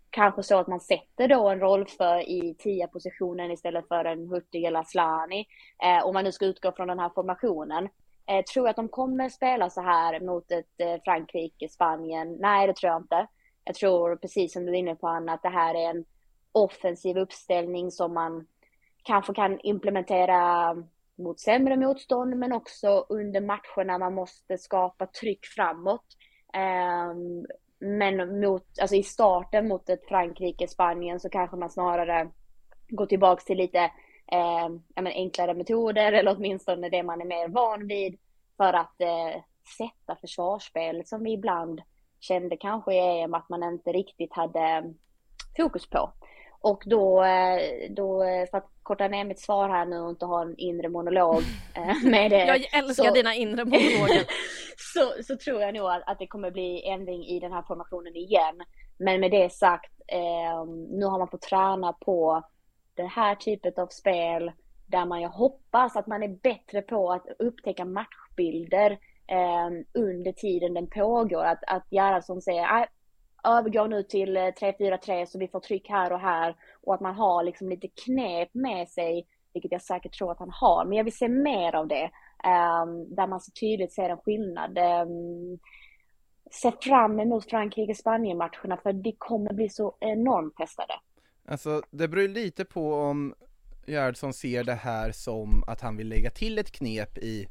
Kanske 0.10 0.44
så 0.44 0.58
att 0.58 0.68
man 0.68 0.80
sätter 0.80 1.28
då 1.28 1.50
en 1.50 1.60
Rolfö 1.60 2.20
i 2.20 2.56
tia 2.60 2.88
positionen 2.88 3.52
istället 3.52 3.88
för 3.88 4.06
en 4.06 4.28
Hurtig 4.28 4.64
eller 4.64 4.80
Asllani. 4.80 5.48
Eh, 5.84 6.06
om 6.06 6.14
man 6.14 6.24
nu 6.24 6.32
ska 6.32 6.46
utgå 6.46 6.72
från 6.72 6.88
den 6.88 7.00
här 7.00 7.10
formationen. 7.10 7.90
Eh, 8.28 8.44
tror 8.44 8.66
jag 8.66 8.70
att 8.70 8.76
de 8.76 8.90
kommer 8.90 9.30
spela 9.30 9.70
så 9.70 9.82
här 9.82 10.20
mot 10.20 10.52
ett 10.52 10.80
eh, 10.80 11.02
Frankrike, 11.04 11.70
Spanien? 11.70 12.38
Nej, 12.40 12.68
det 12.68 12.74
tror 12.74 12.92
jag 12.92 13.02
inte. 13.02 13.28
Jag 13.64 13.76
tror, 13.76 14.16
precis 14.16 14.54
som 14.54 14.66
du 14.66 14.72
är 14.72 14.76
inne 14.76 14.96
på 14.96 15.08
Anna, 15.08 15.34
att 15.34 15.44
det 15.44 15.50
här 15.50 15.76
är 15.76 15.90
en 15.90 16.06
offensiv 16.52 17.18
uppställning 17.18 17.92
som 17.92 18.14
man 18.14 18.48
kanske 19.04 19.34
kan 19.34 19.60
implementera 19.60 20.76
mot 21.18 21.40
sämre 21.40 21.78
motstånd, 21.78 22.38
men 22.38 22.52
också 22.52 23.06
under 23.10 23.42
matcherna 23.42 23.98
man 23.98 24.14
måste 24.14 24.58
skapa 24.58 25.06
tryck 25.06 25.46
framåt. 25.46 26.06
Um, 27.12 27.46
men 27.86 28.40
mot, 28.40 28.80
alltså 28.82 28.96
i 28.96 29.04
starten 29.04 29.68
mot 29.68 29.90
ett 29.90 30.08
Frankrike, 30.08 30.68
Spanien 30.68 31.20
så 31.20 31.30
kanske 31.30 31.58
man 31.58 31.70
snarare 31.70 32.30
går 32.88 33.06
tillbaks 33.06 33.46
till 33.46 33.58
lite 33.58 33.80
eh, 34.32 34.70
men 34.96 35.08
enklare 35.08 35.54
metoder 35.54 36.14
eller 36.14 36.36
åtminstone 36.38 36.90
det 36.90 37.04
man 37.04 37.22
är 37.22 37.26
mer 37.26 37.48
van 37.48 37.88
vid 37.88 38.18
för 38.58 38.74
att 38.74 39.02
eh, 39.02 39.42
sätta 39.78 40.16
försvarsspel 40.22 41.06
som 41.06 41.24
vi 41.24 41.34
ibland 41.34 41.82
kände 42.20 42.58
kanske 42.58 42.94
i 42.94 43.22
EM 43.22 43.34
att 43.34 43.50
man 43.50 43.64
inte 43.64 43.92
riktigt 43.92 44.34
hade 44.34 44.94
fokus 45.58 45.90
på. 45.90 46.12
Och 46.60 46.84
då, 46.86 47.24
eh, 47.24 47.60
då, 47.90 48.24
eh, 48.24 48.50
för 48.50 48.58
att 48.58 48.75
korta 48.86 49.08
ner 49.08 49.26
mitt 49.26 49.40
svar 49.40 49.70
här 49.70 49.86
nu 49.86 50.00
och 50.00 50.10
inte 50.10 50.26
ha 50.26 50.42
en 50.42 50.56
inre 50.58 50.90
monolog 50.90 51.44
eh, 51.74 52.04
med 52.10 52.32
det. 52.32 52.46
Jag 52.46 52.74
älskar 52.74 53.04
så, 53.04 53.14
dina 53.14 53.36
inre 53.36 53.66
monologer. 53.66 54.26
så, 54.94 55.24
så 55.24 55.38
tror 55.38 55.62
jag 55.62 55.74
nog 55.74 55.90
att, 56.06 56.20
det 56.20 56.28
kommer 56.28 56.52
bli 56.52 56.88
ändring 56.88 57.26
i 57.26 57.40
den 57.40 57.52
här 57.52 57.62
formationen 57.62 58.16
igen. 58.16 58.64
Men 58.98 59.20
med 59.20 59.32
det 59.32 59.54
sagt, 59.54 59.92
eh, 60.08 60.66
nu 60.90 61.06
har 61.06 61.20
man 61.20 61.28
fått 61.28 61.42
träna 61.42 61.94
på 61.94 62.44
den 62.96 63.08
här 63.08 63.36
typen 63.36 63.74
av 63.78 63.88
spel 63.88 64.52
där 64.86 65.06
man 65.06 65.22
ju 65.22 65.28
hoppas 65.28 65.96
att 65.96 66.08
man 66.08 66.24
är 66.24 66.28
bättre 66.28 66.82
på 66.82 67.12
att 67.12 67.26
upptäcka 67.40 67.86
matchbilder 67.86 68.92
eh, 69.28 69.70
under 69.94 70.32
tiden 70.32 70.74
den 70.74 70.90
pågår. 70.90 71.44
Att, 71.44 71.64
att 71.68 71.88
Gerhardsson 71.92 72.42
säger 72.42 72.66
övergår 73.46 73.88
nu 73.88 74.04
till 74.04 74.38
eh, 74.38 74.42
3-4-3 74.42 75.26
så 75.26 75.40
vi 75.40 75.48
får 75.48 75.60
tryck 75.60 75.90
här 75.90 76.12
och 76.12 76.20
här 76.20 76.56
och 76.82 76.94
att 76.94 77.02
man 77.02 77.16
har 77.16 77.44
liksom 77.44 77.70
lite 77.70 77.88
knep 77.88 78.50
med 78.54 78.90
sig, 78.90 79.28
vilket 79.54 79.72
jag 79.72 79.82
säkert 79.82 80.18
tror 80.18 80.32
att 80.32 80.40
han 80.40 80.52
har. 80.52 80.86
Men 80.86 80.98
jag 80.98 81.04
vill 81.04 81.18
se 81.18 81.28
mer 81.28 81.76
av 81.76 81.88
det, 81.88 82.04
um, 82.84 83.16
där 83.16 83.28
man 83.28 83.42
så 83.42 83.52
tydligt 83.52 83.94
ser 83.94 84.10
en 84.10 84.18
skillnad. 84.18 84.78
Um, 84.78 85.60
se 86.52 86.72
fram 86.82 87.20
emot 87.20 87.50
Frankrike-Spanien-matcherna 87.50 88.78
för 88.84 88.94
det 88.94 89.16
kommer 89.18 89.54
bli 89.54 89.70
så 89.70 89.96
enormt 90.00 90.56
testade. 90.56 90.94
Alltså, 91.48 91.82
det 91.90 92.08
beror 92.08 92.28
lite 92.28 92.66
på 92.66 92.94
om 92.94 93.36
Gerhardsson 93.88 94.34
ser 94.34 94.64
det 94.64 94.74
här 94.74 95.12
som 95.12 95.64
att 95.68 95.82
han 95.82 95.98
vill 95.98 96.08
lägga 96.08 96.30
till 96.30 96.60
ett 96.60 96.72
knep 96.72 97.18
i 97.18 97.48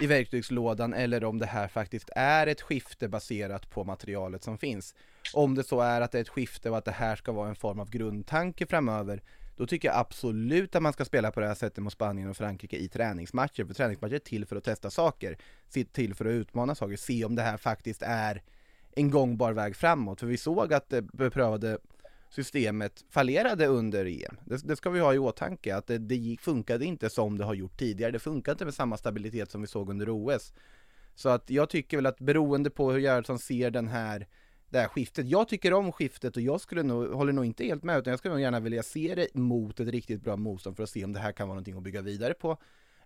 i 0.00 0.06
verktygslådan 0.06 0.94
eller 0.94 1.24
om 1.24 1.38
det 1.38 1.46
här 1.46 1.68
faktiskt 1.68 2.10
är 2.16 2.46
ett 2.46 2.60
skifte 2.60 3.08
baserat 3.08 3.70
på 3.70 3.84
materialet 3.84 4.44
som 4.44 4.58
finns. 4.58 4.94
Om 5.34 5.54
det 5.54 5.64
så 5.64 5.80
är 5.80 6.00
att 6.00 6.12
det 6.12 6.18
är 6.18 6.22
ett 6.22 6.28
skifte 6.28 6.70
och 6.70 6.78
att 6.78 6.84
det 6.84 6.90
här 6.90 7.16
ska 7.16 7.32
vara 7.32 7.48
en 7.48 7.54
form 7.54 7.80
av 7.80 7.90
grundtanke 7.90 8.66
framöver, 8.66 9.22
då 9.56 9.66
tycker 9.66 9.88
jag 9.88 9.96
absolut 9.96 10.76
att 10.76 10.82
man 10.82 10.92
ska 10.92 11.04
spela 11.04 11.30
på 11.30 11.40
det 11.40 11.46
här 11.46 11.54
sättet 11.54 11.84
mot 11.84 11.92
Spanien 11.92 12.30
och 12.30 12.36
Frankrike 12.36 12.76
i 12.76 12.88
träningsmatcher, 12.88 13.64
för 13.64 13.74
träningsmatcher 13.74 14.14
är 14.14 14.18
till 14.18 14.46
för 14.46 14.56
att 14.56 14.64
testa 14.64 14.90
saker, 14.90 15.36
till 15.92 16.14
för 16.14 16.24
att 16.24 16.32
utmana 16.32 16.74
saker, 16.74 16.96
se 16.96 17.24
om 17.24 17.34
det 17.34 17.42
här 17.42 17.56
faktiskt 17.56 18.02
är 18.02 18.42
en 18.92 19.10
gångbar 19.10 19.52
väg 19.52 19.76
framåt, 19.76 20.20
för 20.20 20.26
vi 20.26 20.36
såg 20.36 20.72
att 20.72 20.88
det 20.88 21.02
beprövade 21.02 21.78
systemet 22.30 23.04
fallerade 23.10 23.66
under 23.66 24.06
EM. 24.06 24.36
Det, 24.44 24.66
det, 24.68 24.76
ska 24.76 24.90
vi 24.90 25.00
ha 25.00 25.14
i 25.14 25.18
åtanke, 25.18 25.76
att 25.76 25.86
det, 25.86 25.98
det 25.98 26.36
funkade 26.40 26.84
inte 26.84 27.10
som 27.10 27.38
det 27.38 27.44
har 27.44 27.54
gjort 27.54 27.78
tidigare. 27.78 28.10
Det 28.10 28.18
funkade 28.18 28.52
inte 28.52 28.64
med 28.64 28.74
samma 28.74 28.96
stabilitet 28.96 29.50
som 29.50 29.60
vi 29.60 29.66
såg 29.66 29.90
under 29.90 30.10
OS. 30.10 30.52
Så 31.14 31.28
att 31.28 31.50
jag 31.50 31.70
tycker 31.70 31.96
väl 31.96 32.06
att 32.06 32.18
beroende 32.18 32.70
på 32.70 32.92
hur 32.92 33.00
Gerhardsson 33.00 33.38
ser 33.38 33.70
den 33.70 33.88
här 33.88 34.26
det 34.70 34.78
här 34.78 34.88
skiftet. 34.88 35.26
Jag 35.26 35.48
tycker 35.48 35.72
om 35.72 35.92
skiftet 35.92 36.36
och 36.36 36.42
jag 36.42 36.60
skulle 36.60 36.82
nog, 36.82 37.08
håller 37.08 37.32
nog 37.32 37.44
inte 37.44 37.64
helt 37.64 37.82
med 37.82 37.98
utan 37.98 38.10
jag 38.10 38.18
skulle 38.18 38.34
nog 38.34 38.40
gärna 38.40 38.60
vilja 38.60 38.82
se 38.82 39.14
det 39.14 39.34
mot 39.34 39.80
ett 39.80 39.88
riktigt 39.88 40.22
bra 40.22 40.36
motstånd 40.36 40.76
för 40.76 40.82
att 40.82 40.90
se 40.90 41.04
om 41.04 41.12
det 41.12 41.20
här 41.20 41.32
kan 41.32 41.48
vara 41.48 41.54
någonting 41.54 41.76
att 41.76 41.82
bygga 41.82 42.02
vidare 42.02 42.34
på. 42.34 42.56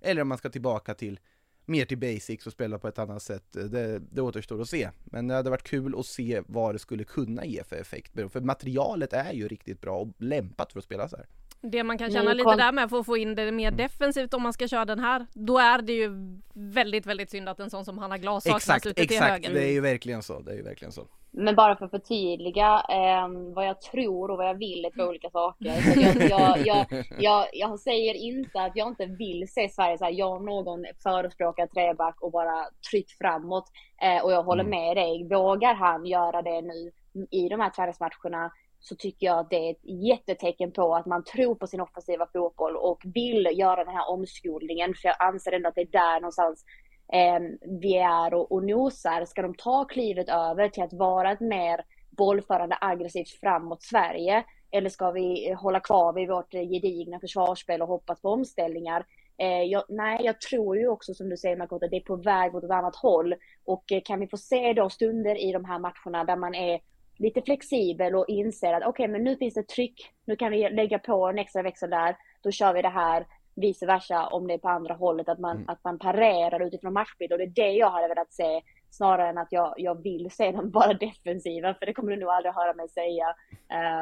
Eller 0.01 0.23
om 0.23 0.29
man 0.29 0.39
ska 0.39 0.51
tillbaka 0.51 0.95
till 0.95 1.21
mer 1.67 1.85
till 1.85 1.99
basics 1.99 2.47
och 2.47 2.53
spela 2.53 2.79
på 2.79 2.89
ett 2.89 2.99
annat 2.99 3.23
sätt. 3.23 3.45
Det, 3.53 3.99
det 3.99 4.23
återstår 4.23 4.61
att 4.61 4.69
se. 4.69 4.91
Men 5.05 5.29
det 5.29 5.35
hade 5.35 5.51
varit 5.51 5.63
kul 5.63 5.95
att 5.99 6.07
se 6.07 6.43
vad 6.47 6.75
det 6.75 6.79
skulle 6.79 7.05
kunna 7.05 7.45
ge 7.45 7.65
för 7.65 7.77
effekt. 7.77 8.13
För 8.33 8.41
materialet 8.41 9.13
är 9.13 9.33
ju 9.33 9.49
riktigt 9.49 9.81
bra 9.81 9.99
och 9.99 10.09
lämpat 10.19 10.73
för 10.73 10.79
att 10.79 10.85
spela 10.85 11.09
så 11.09 11.17
här. 11.17 11.27
Det 11.61 11.83
man 11.85 11.99
kan 11.99 12.13
känna 12.13 12.33
lite 12.33 12.57
där 12.57 12.73
med 12.73 12.91
för 12.91 13.01
att 13.01 13.07
få 13.07 13.17
in 13.17 13.35
det 13.35 13.53
mer 13.53 13.71
defensivt 13.71 14.35
om 14.35 14.43
man 14.43 14.53
ska 14.53 14.69
köra 14.69 14.85
den 14.85 14.99
här. 14.99 15.27
Då 15.33 15.59
är 15.59 15.83
det 15.83 15.93
ju 15.93 16.11
väldigt, 16.53 17.07
väldigt 17.07 17.31
synd 17.31 17.49
att 17.49 17.61
en 17.61 17.71
sån 17.71 17.85
som 17.85 17.99
Hanna 17.99 18.19
Glas 18.19 18.45
saknas 18.45 18.63
exakt, 18.63 18.87
ute 18.87 18.95
till 18.95 19.05
exakt. 19.05 19.31
höger. 19.31 19.55
Det 19.55 19.65
är 19.65 19.73
ju 19.73 19.81
verkligen 19.81 20.23
så. 20.23 20.41
Det 20.41 20.53
är 20.53 20.57
ju 20.57 20.63
verkligen 20.63 20.93
så. 20.93 21.09
Men 21.37 21.55
bara 21.55 21.77
för 21.77 21.85
att 21.85 21.91
förtydliga 21.91 22.85
eh, 22.89 23.29
vad 23.55 23.67
jag 23.67 23.81
tror 23.81 24.31
och 24.31 24.37
vad 24.37 24.49
jag 24.49 24.55
vill 24.55 24.85
är 24.85 24.91
två 24.91 25.09
olika 25.09 25.31
saker. 25.31 25.71
Så 25.71 26.01
jag, 26.01 26.31
jag, 26.31 26.67
jag, 26.67 27.05
jag, 27.19 27.47
jag 27.53 27.81
säger 27.81 28.15
inte 28.15 28.63
att 28.63 28.77
jag 28.77 28.89
inte 28.89 29.07
vill 29.07 29.49
se 29.49 29.69
Sverige 29.69 29.99
så 29.99 30.05
här, 30.05 30.13
jag 30.13 30.33
om 30.33 30.45
någon 30.45 30.85
förespråkar 31.03 31.67
treback 31.67 32.17
och 32.21 32.33
bara 32.33 32.65
tryck 32.91 33.11
framåt. 33.19 33.65
Eh, 34.03 34.25
och 34.25 34.33
jag 34.33 34.43
håller 34.43 34.65
mm. 34.65 34.71
med 34.71 34.97
dig. 34.97 35.29
Vågar 35.29 35.75
han 35.75 36.07
göra 36.07 36.43
det 36.43 36.63
nu 36.63 36.91
i 37.31 37.49
de 37.49 37.61
här 37.61 37.71
träningsmatcherna 37.71 38.53
så 38.81 38.97
tycker 38.97 39.27
jag 39.27 39.39
att 39.39 39.51
det 39.51 39.57
är 39.57 39.71
ett 39.71 39.85
jättetecken 39.85 40.73
på 40.73 40.95
att 40.95 41.07
man 41.07 41.25
tror 41.25 41.55
på 41.55 41.67
sin 41.67 41.81
offensiva 41.81 42.27
fotboll 42.33 42.77
och 42.77 43.03
vill 43.05 43.49
göra 43.55 43.85
den 43.85 43.95
här 43.95 44.11
omskolningen. 44.11 44.95
För 44.95 45.09
jag 45.09 45.17
anser 45.19 45.53
ändå 45.53 45.69
att 45.69 45.75
det 45.75 45.81
är 45.81 45.87
där 45.93 46.21
någonstans 46.21 46.65
Eh, 47.13 47.41
vi 47.81 47.97
är 47.97 48.35
och, 48.35 48.53
och 48.53 48.65
nosar. 48.65 49.25
Ska 49.25 49.43
de 49.43 49.55
ta 49.55 49.85
klivet 49.85 50.29
över 50.29 50.69
till 50.69 50.83
att 50.83 50.93
vara 50.93 51.33
ett 51.33 51.41
mer 51.41 51.85
bollförande 52.11 52.79
aggressivt 52.81 53.41
framåt 53.41 53.83
Sverige? 53.83 54.45
Eller 54.71 54.91
ska 54.91 55.11
vi 55.11 55.53
hålla 55.53 55.81
kvar 55.81 56.13
vid 56.13 56.29
vårt 56.29 56.53
gedigna 56.53 57.21
försvarsspel 57.21 57.83
och 57.83 57.89
hoppas 57.89 58.21
på 58.21 58.29
omställningar? 58.29 59.07
Eh, 59.39 59.63
jag, 59.63 59.85
nej, 59.89 60.21
jag 60.25 60.41
tror 60.41 60.77
ju 60.77 60.89
också 60.89 61.15
som 61.15 61.29
du 61.29 61.37
säger 61.37 61.57
Makoto, 61.57 61.85
att 61.85 61.91
det 61.91 61.97
är 61.97 62.01
på 62.01 62.17
väg 62.17 62.55
åt 62.55 62.65
ett 62.65 62.71
annat 62.71 62.97
håll. 62.97 63.35
Och 63.65 63.93
eh, 63.93 64.01
kan 64.05 64.21
vi 64.21 64.27
få 64.27 64.37
se 64.37 64.73
då 64.73 64.91
stunder 64.91 65.45
i 65.49 65.53
de 65.53 65.65
här 65.65 65.79
matcherna 65.79 66.25
där 66.25 66.37
man 66.37 66.55
är 66.55 66.81
lite 67.19 67.43
flexibel 67.43 68.15
och 68.15 68.29
inser 68.29 68.73
att 68.73 68.83
okej, 68.83 68.89
okay, 68.89 69.09
men 69.09 69.25
nu 69.25 69.37
finns 69.37 69.55
det 69.55 69.69
tryck. 69.69 70.13
Nu 70.25 70.37
kan 70.37 70.53
vi 70.53 70.71
lägga 70.71 70.99
på 70.99 71.27
en 71.27 71.39
extra 71.39 71.63
växel 71.63 71.91
där. 71.91 72.17
Då 72.43 72.51
kör 72.51 72.75
vi 72.75 72.83
det 72.83 72.89
här. 72.89 73.27
Vice 73.57 73.87
versa 73.87 74.27
om 74.27 74.47
det 74.47 74.55
är 74.55 74.59
på 74.59 74.69
andra 74.69 74.95
hållet, 74.95 75.29
att 75.29 75.39
man, 75.39 75.57
mm. 75.57 75.69
att 75.69 75.85
man 75.85 75.99
parerar 75.99 76.67
utifrån 76.67 76.93
matchbild. 76.93 77.33
Och 77.33 77.39
det 77.39 77.45
är 77.45 77.49
det 77.49 77.73
jag 77.73 77.91
hade 77.91 78.09
velat 78.09 78.33
se 78.33 78.63
snarare 78.91 79.29
än 79.29 79.39
att 79.39 79.53
jag, 79.53 79.75
jag 79.77 80.03
vill 80.03 80.31
se 80.31 80.53
dem 80.53 80.71
bara 80.71 80.95
defensiva, 81.01 81.75
för 81.75 81.87
det 81.87 81.95
kommer 81.95 82.13
du 82.13 82.21
nog 82.21 82.31
aldrig 82.31 82.55
höra 82.55 82.75
mig 82.75 82.89
säga. 82.89 83.27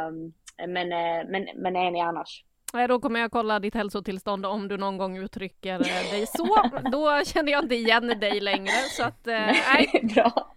Um, 0.08 0.32
men, 0.68 0.92
eh, 0.92 1.30
men, 1.30 1.48
men 1.56 1.76
är 1.76 1.90
ni 1.90 2.00
annars? 2.00 2.44
Nej, 2.74 2.88
då 2.88 3.00
kommer 3.00 3.20
jag 3.20 3.30
kolla 3.30 3.60
ditt 3.60 3.74
hälsotillstånd 3.74 4.46
om 4.46 4.68
du 4.68 4.76
någon 4.76 4.98
gång 4.98 5.16
uttrycker 5.16 5.74
eh, 5.74 6.10
dig 6.10 6.26
så. 6.26 6.70
Då 6.92 7.24
känner 7.24 7.52
jag 7.52 7.64
inte 7.64 7.74
igen 7.74 8.06
dig 8.20 8.40
längre. 8.40 8.72
Så 8.96 9.04
att, 9.04 9.26
eh, 9.26 9.34
nej. 9.34 10.00
Bra. 10.14 10.54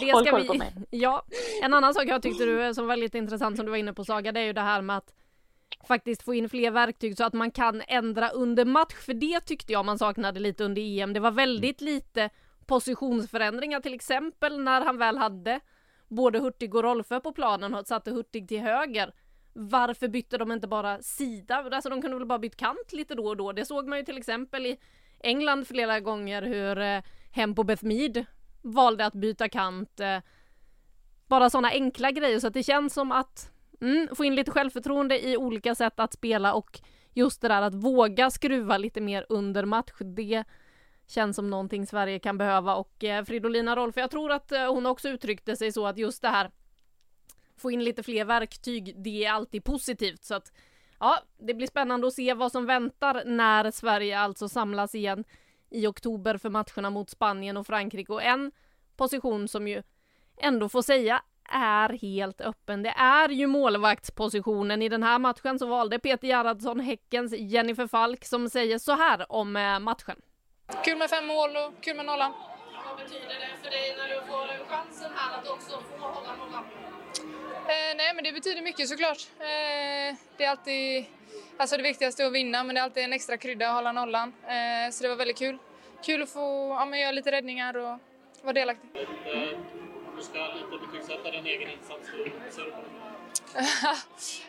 Det 0.00 0.26
ska 0.26 0.36
vi... 0.36 0.60
Ja. 0.90 1.24
En 1.62 1.74
annan 1.74 1.94
sak 1.94 2.04
jag 2.06 2.22
tyckte 2.22 2.44
du 2.44 2.74
som 2.74 2.86
var 2.86 2.96
lite 2.96 3.18
intressant 3.18 3.56
som 3.56 3.66
du 3.66 3.70
var 3.70 3.78
inne 3.78 3.92
på 3.92 4.04
Saga, 4.04 4.32
det 4.32 4.40
är 4.40 4.44
ju 4.44 4.52
det 4.52 4.60
här 4.60 4.82
med 4.82 4.96
att 4.96 5.12
faktiskt 5.86 6.22
få 6.22 6.34
in 6.34 6.48
fler 6.48 6.70
verktyg 6.70 7.16
så 7.16 7.24
att 7.24 7.32
man 7.32 7.50
kan 7.50 7.82
ändra 7.88 8.28
under 8.28 8.64
match. 8.64 8.94
För 8.94 9.14
det 9.14 9.40
tyckte 9.40 9.72
jag 9.72 9.84
man 9.84 9.98
saknade 9.98 10.40
lite 10.40 10.64
under 10.64 10.82
EM. 10.82 11.12
Det 11.12 11.20
var 11.20 11.30
väldigt 11.30 11.80
lite 11.80 12.30
positionsförändringar 12.66 13.80
till 13.80 13.94
exempel 13.94 14.60
när 14.60 14.80
han 14.80 14.98
väl 14.98 15.16
hade 15.16 15.60
både 16.08 16.38
Hurtig 16.38 16.74
och 16.74 16.82
Rolfö 16.82 17.20
på 17.20 17.32
planen 17.32 17.74
och 17.74 17.86
satte 17.86 18.10
Hurtig 18.10 18.48
till 18.48 18.60
höger. 18.60 19.14
Varför 19.52 20.08
bytte 20.08 20.38
de 20.38 20.52
inte 20.52 20.68
bara 20.68 21.02
sida? 21.02 21.56
Alltså 21.56 21.90
de 21.90 22.02
kunde 22.02 22.16
väl 22.18 22.26
bara 22.26 22.38
bytt 22.38 22.56
kant 22.56 22.92
lite 22.92 23.14
då 23.14 23.26
och 23.26 23.36
då. 23.36 23.52
Det 23.52 23.64
såg 23.64 23.88
man 23.88 23.98
ju 23.98 24.04
till 24.04 24.18
exempel 24.18 24.66
i 24.66 24.78
England 25.20 25.66
flera 25.66 26.00
gånger 26.00 26.42
hur 26.42 26.78
eh, 26.78 27.02
Hempo 27.30 27.62
Beth 27.62 27.84
Mead 27.84 28.24
valde 28.62 29.06
att 29.06 29.14
byta 29.14 29.48
kant. 29.48 30.00
Eh, 30.00 30.18
bara 31.26 31.50
sådana 31.50 31.68
enkla 31.68 32.10
grejer 32.10 32.40
så 32.40 32.46
att 32.46 32.54
det 32.54 32.62
känns 32.62 32.94
som 32.94 33.12
att 33.12 33.53
mm, 33.84 34.08
få 34.16 34.24
in 34.24 34.34
lite 34.34 34.50
självförtroende 34.50 35.28
i 35.28 35.36
olika 35.36 35.74
sätt 35.74 36.00
att 36.00 36.12
spela 36.12 36.54
och 36.54 36.80
just 37.12 37.40
det 37.40 37.48
där 37.48 37.62
att 37.62 37.74
våga 37.74 38.30
skruva 38.30 38.78
lite 38.78 39.00
mer 39.00 39.26
under 39.28 39.64
match. 39.64 39.92
Det 39.98 40.44
känns 41.06 41.36
som 41.36 41.50
någonting 41.50 41.86
Sverige 41.86 42.18
kan 42.18 42.38
behöva 42.38 42.74
och 42.74 43.04
eh, 43.04 43.24
Fridolina 43.24 43.76
Rolf, 43.76 43.96
jag 43.96 44.10
tror 44.10 44.32
att 44.32 44.52
eh, 44.52 44.72
hon 44.72 44.86
också 44.86 45.08
uttryckte 45.08 45.56
sig 45.56 45.72
så 45.72 45.86
att 45.86 45.98
just 45.98 46.22
det 46.22 46.28
här 46.28 46.50
få 47.56 47.70
in 47.70 47.84
lite 47.84 48.02
fler 48.02 48.24
verktyg, 48.24 49.02
det 49.04 49.24
är 49.24 49.32
alltid 49.32 49.64
positivt 49.64 50.24
så 50.24 50.34
att 50.34 50.52
Ja, 51.00 51.18
det 51.38 51.54
blir 51.54 51.66
spännande 51.66 52.06
att 52.06 52.12
se 52.12 52.34
vad 52.34 52.52
som 52.52 52.66
väntar 52.66 53.22
när 53.24 53.70
Sverige 53.70 54.18
alltså 54.18 54.48
samlas 54.48 54.94
igen 54.94 55.24
i 55.70 55.86
oktober 55.86 56.38
för 56.38 56.50
matcherna 56.50 56.90
mot 56.90 57.10
Spanien 57.10 57.56
och 57.56 57.66
Frankrike 57.66 58.12
och 58.12 58.22
en 58.22 58.52
position 58.96 59.48
som 59.48 59.68
ju 59.68 59.82
ändå 60.36 60.68
får 60.68 60.82
säga 60.82 61.22
är 61.52 61.88
helt 61.88 62.40
öppen. 62.40 62.82
Det 62.82 62.94
är 62.96 63.28
ju 63.28 63.46
målvaktspositionen. 63.46 64.82
I 64.82 64.88
den 64.88 65.02
här 65.02 65.18
matchen 65.18 65.58
så 65.58 65.66
valde 65.66 65.98
Peter 65.98 66.28
Gerhardsson 66.28 66.80
Häckens 66.80 67.32
Jennifer 67.38 67.86
Falk 67.86 68.24
som 68.24 68.50
säger 68.50 68.78
så 68.78 68.92
här 68.92 69.32
om 69.32 69.56
eh, 69.56 69.78
matchen. 69.78 70.16
Kul 70.84 70.98
med 70.98 71.10
fem 71.10 71.26
mål 71.26 71.50
och 71.56 71.84
kul 71.84 71.96
med 71.96 72.06
nollan. 72.06 72.32
Vad 72.88 72.96
betyder 72.96 73.28
det 73.28 73.62
för 73.62 73.70
dig 73.70 73.96
när 73.98 74.08
du 74.08 74.26
får 74.26 74.66
chansen 74.68 75.10
här 75.16 75.38
att 75.38 75.48
också 75.48 75.82
få 75.98 76.06
hålla 76.06 76.36
nollan? 76.36 76.64
Eh, 77.66 77.96
nej, 77.96 78.14
men 78.14 78.24
det 78.24 78.32
betyder 78.32 78.62
mycket 78.62 78.88
såklart. 78.88 79.18
Eh, 79.38 80.16
det 80.36 80.44
är 80.44 80.50
alltid, 80.50 81.04
alltså 81.56 81.76
det 81.76 81.82
viktigaste 81.82 82.26
att 82.26 82.32
vinna, 82.32 82.64
men 82.64 82.74
det 82.74 82.80
är 82.80 82.84
alltid 82.84 83.04
en 83.04 83.12
extra 83.12 83.36
krydda 83.36 83.68
att 83.68 83.74
hålla 83.74 83.92
nollan. 83.92 84.32
Eh, 84.42 84.90
så 84.92 85.02
det 85.02 85.08
var 85.08 85.16
väldigt 85.16 85.38
kul. 85.38 85.58
Kul 86.04 86.22
att 86.22 86.30
få 86.30 86.76
ja, 86.78 86.84
men 86.84 87.00
göra 87.00 87.12
lite 87.12 87.32
räddningar 87.32 87.76
och 87.76 87.98
vara 88.42 88.52
delaktig. 88.52 88.90
Eh, 88.94 89.58
du 90.16 90.22
ska 90.22 90.38
lite 90.38 90.86
betygsätta 90.86 91.30
din 91.30 91.46
egen 91.46 91.70
insats. 91.70 92.08
Hur 92.12 92.50
ser 92.50 92.64
du 92.64 92.70
på 92.70 92.76
det? 92.76 93.14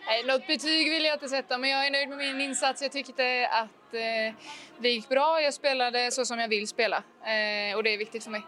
Nej, 0.06 0.24
något 0.26 0.48
betyg 0.48 0.90
vill 0.90 1.06
jag 1.06 1.16
inte 1.16 1.30
sätta, 1.30 1.58
men 1.58 1.70
jag 1.70 1.88
är 1.88 1.92
nöjd 1.92 2.10
med 2.10 2.18
min 2.18 2.42
insats. 2.42 2.82
Jag 2.82 2.92
tyckte 2.92 3.50
att 3.52 3.94
eh, 3.94 4.36
det 4.78 4.90
gick 4.90 5.10
bra. 5.10 5.42
Jag 5.42 5.54
spelade 5.54 6.12
så 6.12 6.26
som 6.26 6.40
jag 6.40 6.48
vill 6.48 6.68
spela 6.68 6.98
eh, 6.98 7.76
och 7.76 7.84
det 7.84 7.94
är 7.94 7.98
viktigt 7.98 8.24
för 8.24 8.32
mig. 8.32 8.42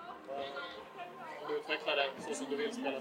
Du 1.47 1.55
utvecklar 1.57 1.95
det 1.95 2.09
så 2.27 2.33
som 2.33 2.45
du 2.49 2.55
vill 2.55 2.73
spela. 2.73 2.97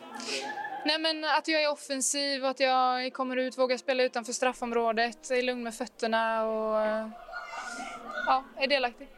Nej, 0.85 0.99
men 0.99 1.25
att 1.25 1.49
jag 1.49 1.63
är 1.63 1.73
offensiv 1.73 2.45
och 2.45 2.51
att 2.51 2.61
jag 2.61 3.13
kommer 3.13 3.37
ut, 3.37 3.59
vågar 3.59 3.77
spela 3.77 4.03
utanför 4.03 4.33
straffområdet, 4.33 5.31
är 5.31 5.43
lugn 5.43 5.63
med 5.63 5.75
fötterna 5.75 6.45
och 6.45 6.81
eh, 6.81 7.09
ja, 8.27 8.45
är 8.57 8.67
delaktig. 8.67 9.09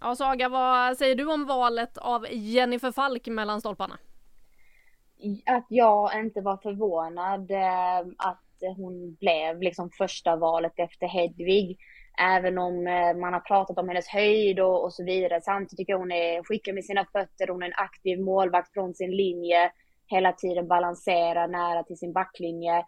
Ja, 0.00 0.16
Saga, 0.16 0.48
vad 0.48 0.98
säger 0.98 1.14
du 1.14 1.26
om 1.26 1.46
valet 1.46 1.98
av 1.98 2.26
Jennifer 2.30 2.92
Falk 2.92 3.26
mellan 3.26 3.60
stolparna? 3.60 3.98
Att 5.46 5.66
jag 5.68 6.20
inte 6.20 6.40
var 6.40 6.56
förvånad 6.56 7.50
eh, 7.50 7.98
att 8.18 8.76
hon 8.76 9.14
blev 9.14 9.62
liksom 9.62 9.90
första 9.98 10.36
valet 10.36 10.72
efter 10.76 11.06
Hedvig. 11.06 11.78
Även 12.20 12.58
om 12.58 12.86
eh, 12.86 13.16
man 13.16 13.32
har 13.32 13.40
pratat 13.40 13.78
om 13.78 13.88
hennes 13.88 14.08
höjd 14.08 14.60
och, 14.60 14.84
och 14.84 14.92
så 14.92 15.04
vidare. 15.04 15.40
Samtidigt 15.40 15.76
tycker 15.76 15.92
jag 15.92 15.98
hon 15.98 16.12
är 16.12 16.42
skicklig 16.42 16.74
med 16.74 16.84
sina 16.84 17.04
fötter. 17.04 17.48
Hon 17.48 17.62
är 17.62 17.66
en 17.66 17.72
aktiv 17.76 18.20
målvakt 18.20 18.72
från 18.72 18.94
sin 18.94 19.10
linje. 19.10 19.72
Hela 20.06 20.32
tiden 20.32 20.68
balanserar 20.68 21.48
nära 21.48 21.82
till 21.82 21.98
sin 21.98 22.12
backlinje. 22.12 22.84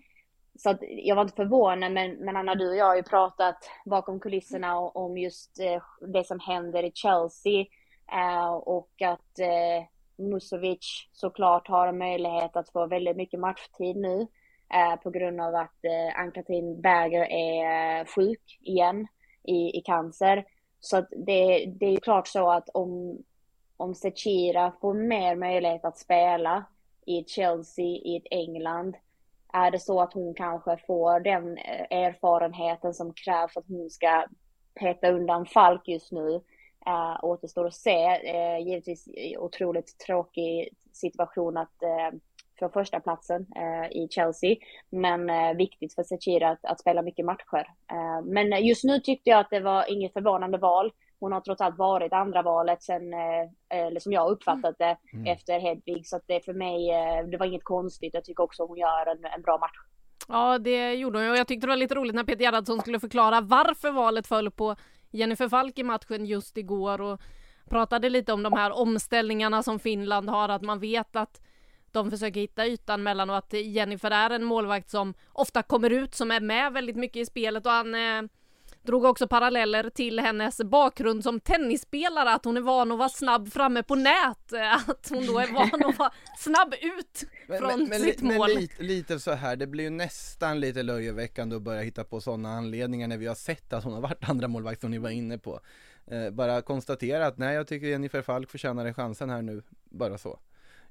Så 0.59 0.71
att 0.71 0.79
jag 0.81 1.17
var 1.17 1.23
inte 1.23 1.37
förvånad, 1.37 1.93
men, 1.93 2.11
men 2.11 2.37
Anna, 2.37 2.55
du 2.55 2.69
och 2.69 2.77
jag 2.77 2.87
har 2.87 2.97
ju 2.97 3.03
pratat 3.03 3.57
bakom 3.85 4.21
kulisserna 4.21 4.79
om 4.79 5.19
just 5.19 5.61
eh, 5.61 5.83
det 6.13 6.25
som 6.27 6.41
händer 6.41 6.83
i 6.83 6.93
Chelsea. 6.95 7.65
Och 8.65 9.03
att 9.03 9.39
Musovic 10.17 11.09
såklart 11.13 11.69
har 11.69 11.87
en 11.87 11.99
möjlighet 11.99 12.57
att 12.57 12.71
få 12.71 12.87
väldigt 12.87 13.17
mycket 13.17 13.41
matchtid 13.41 13.97
nu. 13.97 14.27
Eh, 14.75 14.97
på 14.97 15.11
grund 15.11 15.41
av 15.41 15.55
att 15.55 15.85
eh, 15.85 16.21
Ann-Katrin 16.21 16.81
Berger 16.81 17.27
är 17.31 18.01
eh, 18.01 18.07
sjuk 18.07 18.59
igen 18.61 19.07
i, 19.43 19.79
i 19.79 19.83
cancer. 19.85 20.45
Så 20.81 20.97
att 20.97 21.09
det, 21.11 21.67
det 21.67 21.87
är 21.87 22.01
klart 22.01 22.29
så 22.29 22.51
att 22.51 22.69
om, 22.69 23.19
om 23.77 23.95
Sechira 23.95 24.73
får 24.81 24.95
mer 24.95 25.37
möjlighet 25.37 25.85
att 25.85 25.99
spela 25.99 26.65
i 27.07 27.25
Chelsea, 27.25 27.85
i 27.85 28.17
ett 28.17 28.27
England, 28.31 28.97
är 29.53 29.71
det 29.71 29.79
så 29.79 30.01
att 30.01 30.13
hon 30.13 30.35
kanske 30.35 30.77
får 30.87 31.21
den 31.21 31.59
eh, 31.59 31.99
erfarenheten 31.99 32.95
som 32.95 33.13
krävs 33.15 33.53
för 33.53 33.61
att 33.61 33.69
hon 33.69 33.91
ska 33.91 34.27
peta 34.81 35.11
undan 35.11 35.47
Falk 35.47 35.89
just 35.89 36.13
nu, 36.13 36.41
äh, 36.87 37.25
återstår 37.25 37.67
att 37.67 37.75
se. 37.75 38.05
Äh, 38.05 38.59
givetvis 38.59 39.09
otroligt 39.39 39.99
tråkig 39.99 40.69
situation 40.93 41.57
att 41.57 41.83
äh, 41.83 42.19
få 42.59 42.69
första 42.69 43.01
platsen 43.01 43.47
äh, 43.57 44.03
i 44.03 44.09
Chelsea, 44.11 44.57
men 44.91 45.31
äh, 45.31 45.55
viktigt 45.57 45.95
för 45.95 46.03
Sechira 46.03 46.51
att, 46.51 46.65
att, 46.65 46.81
spela 46.81 47.03
mycket 47.03 47.25
matcher. 47.25 47.67
Men 48.25 48.67
just 48.67 48.85
nu 48.85 49.01
tyckte 49.01 49.31
jag 49.31 49.41
att 49.41 49.51
det 49.51 49.61
var 49.61 49.93
inget 49.93 50.13
förvånande 50.13 50.59
val. 50.59 50.93
Hon 51.21 51.33
har 51.33 51.41
trots 51.41 51.61
allt 51.61 51.79
varit 51.79 52.13
andra 52.13 52.43
valet 52.43 52.83
sen, 52.83 53.13
eller 53.69 54.01
som 54.01 54.13
jag 54.13 54.31
uppfattat 54.31 54.79
det, 54.79 54.97
mm. 55.13 55.27
efter 55.27 55.61
Hedvig. 55.61 56.07
Så 56.07 56.17
att 56.17 56.23
det 56.27 56.45
för 56.45 56.53
mig, 56.53 56.89
det 57.31 57.37
var 57.37 57.47
inget 57.47 57.65
konstigt. 57.65 58.15
Jag 58.15 58.25
tycker 58.25 58.43
också 58.43 58.67
hon 58.67 58.79
gör 58.79 59.07
en, 59.07 59.25
en 59.25 59.43
bra 59.43 59.59
match. 59.59 59.77
Ja, 60.29 60.59
det 60.59 60.95
gjorde 60.95 61.19
hon 61.19 61.31
och 61.31 61.37
jag 61.37 61.47
tyckte 61.47 61.67
det 61.67 61.71
var 61.71 61.77
lite 61.77 61.95
roligt 61.95 62.15
när 62.15 62.25
Peter 62.25 62.45
Gerhardsson 62.45 62.81
skulle 62.81 63.01
förklara 63.01 63.41
varför 63.41 63.91
valet 63.91 64.27
föll 64.27 64.51
på 64.51 64.77
Jennifer 65.15 65.49
Falk 65.49 65.79
i 65.79 65.83
matchen 65.83 66.27
just 66.27 66.59
igår 66.59 67.01
och 67.01 67.21
pratade 67.69 68.09
lite 68.09 68.33
om 68.33 68.43
de 68.43 68.53
här 68.53 68.73
omställningarna 68.79 69.63
som 69.63 69.79
Finland 69.79 70.31
har, 70.31 70.49
att 70.49 70.63
man 70.63 70.81
vet 70.81 71.17
att 71.17 71.41
de 71.93 72.11
försöker 72.11 72.41
hitta 72.41 72.67
ytan 72.67 73.03
mellan 73.03 73.31
och 73.31 73.37
att 73.37 73.53
Jennifer 73.53 74.11
är 74.11 74.31
en 74.31 74.45
målvakt 74.45 74.91
som 74.91 75.15
ofta 75.33 75.63
kommer 75.63 75.91
ut, 75.91 76.15
som 76.15 76.31
är 76.31 76.41
med 76.41 76.73
väldigt 76.73 76.97
mycket 76.97 77.17
i 77.17 77.27
spelet 77.27 77.67
och 77.67 77.73
han 77.73 77.95
eh, 77.95 78.23
drog 78.85 79.05
också 79.05 79.29
paralleller 79.29 79.91
till 79.91 80.21
hennes 80.21 80.59
bakgrund 80.59 81.23
som 81.23 81.41
tennisspelare, 81.41 82.31
att 82.31 82.45
hon 82.45 82.57
är 82.57 82.61
van 82.61 82.93
att 82.93 82.99
vara 82.99 83.09
snabb 83.09 83.53
framme 83.53 83.83
på 83.83 83.95
nät, 83.95 84.53
att 84.89 85.09
hon 85.11 85.27
då 85.27 85.39
är 85.39 85.53
van 85.53 85.91
att 85.91 85.99
vara 85.99 86.13
snabb 86.39 86.75
ut 86.75 87.25
från 87.47 87.79
men, 87.79 87.89
men, 87.89 88.01
sitt 88.01 88.23
men, 88.23 88.37
mål. 88.37 88.49
Men 88.49 88.61
lite, 88.61 88.83
lite, 88.83 89.21
så 89.21 89.33
här, 89.33 89.57
det 89.57 89.67
blir 89.67 89.85
ju 89.85 89.91
nästan 89.91 90.61
lite 90.61 90.83
löjeväckande 90.83 91.57
att 91.57 91.63
börja 91.63 91.81
hitta 91.81 92.05
på 92.05 92.21
sådana 92.21 92.53
anledningar 92.53 93.09
när 93.09 93.17
vi 93.17 93.27
har 93.27 93.35
sett 93.35 93.73
att 93.73 93.85
hon 93.85 93.93
har 93.93 94.01
varit 94.01 94.29
andra 94.29 94.49
målvakt 94.49 94.81
som 94.81 94.91
ni 94.91 94.99
var 94.99 95.11
inne 95.11 95.39
på. 95.39 95.61
Eh, 96.07 96.31
bara 96.31 96.63
konstatera 96.63 97.27
att 97.27 97.39
nej, 97.39 97.55
jag 97.55 97.67
tycker 97.67 97.87
Jennifer 97.87 98.23
Falk 98.23 98.51
förtjänar 98.51 98.93
chansen 98.93 99.31
här 99.31 99.43
nu, 99.43 99.63
bara 99.85 100.19
så. 100.19 100.39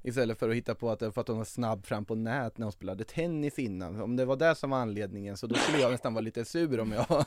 Istället 0.05 0.39
för 0.39 0.49
att 0.49 0.55
hitta 0.55 0.75
på 0.75 0.89
att 0.89 0.99
det 0.99 1.11
för 1.11 1.21
att 1.21 1.27
hon 1.27 1.37
var 1.37 1.45
snabb 1.45 1.85
fram 1.85 2.05
på 2.05 2.15
nät 2.15 2.57
när 2.57 2.65
hon 2.65 2.71
spelade 2.71 3.03
tennis 3.03 3.59
innan. 3.59 4.01
Om 4.01 4.15
det 4.15 4.25
var 4.25 4.35
det 4.35 4.55
som 4.55 4.69
var 4.69 4.77
anledningen 4.77 5.37
så 5.37 5.47
då 5.47 5.55
skulle 5.55 5.79
jag 5.79 5.91
nästan 5.91 6.13
vara 6.13 6.21
lite 6.21 6.45
sur 6.45 6.79
om 6.79 6.91
jag 6.91 7.05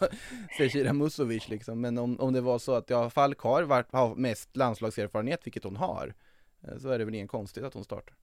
ser 0.58 0.68
Kira 0.68 0.92
Musovic 0.92 1.48
liksom. 1.48 1.80
Men 1.80 1.98
om, 1.98 2.20
om 2.20 2.32
det 2.32 2.40
var 2.40 2.58
så 2.58 2.74
att 2.74 2.90
ja, 2.90 3.10
Falk 3.10 3.40
har, 3.40 3.62
varit, 3.62 3.92
har 3.92 4.14
mest 4.14 4.56
landslagserfarenhet, 4.56 5.46
vilket 5.46 5.64
hon 5.64 5.76
har, 5.76 6.14
eh, 6.62 6.78
så 6.78 6.88
är 6.88 6.98
det 6.98 7.04
väl 7.04 7.14
ingen 7.14 7.28
konstigt 7.28 7.64
att 7.64 7.74
hon 7.74 7.84
startar. 7.84 8.14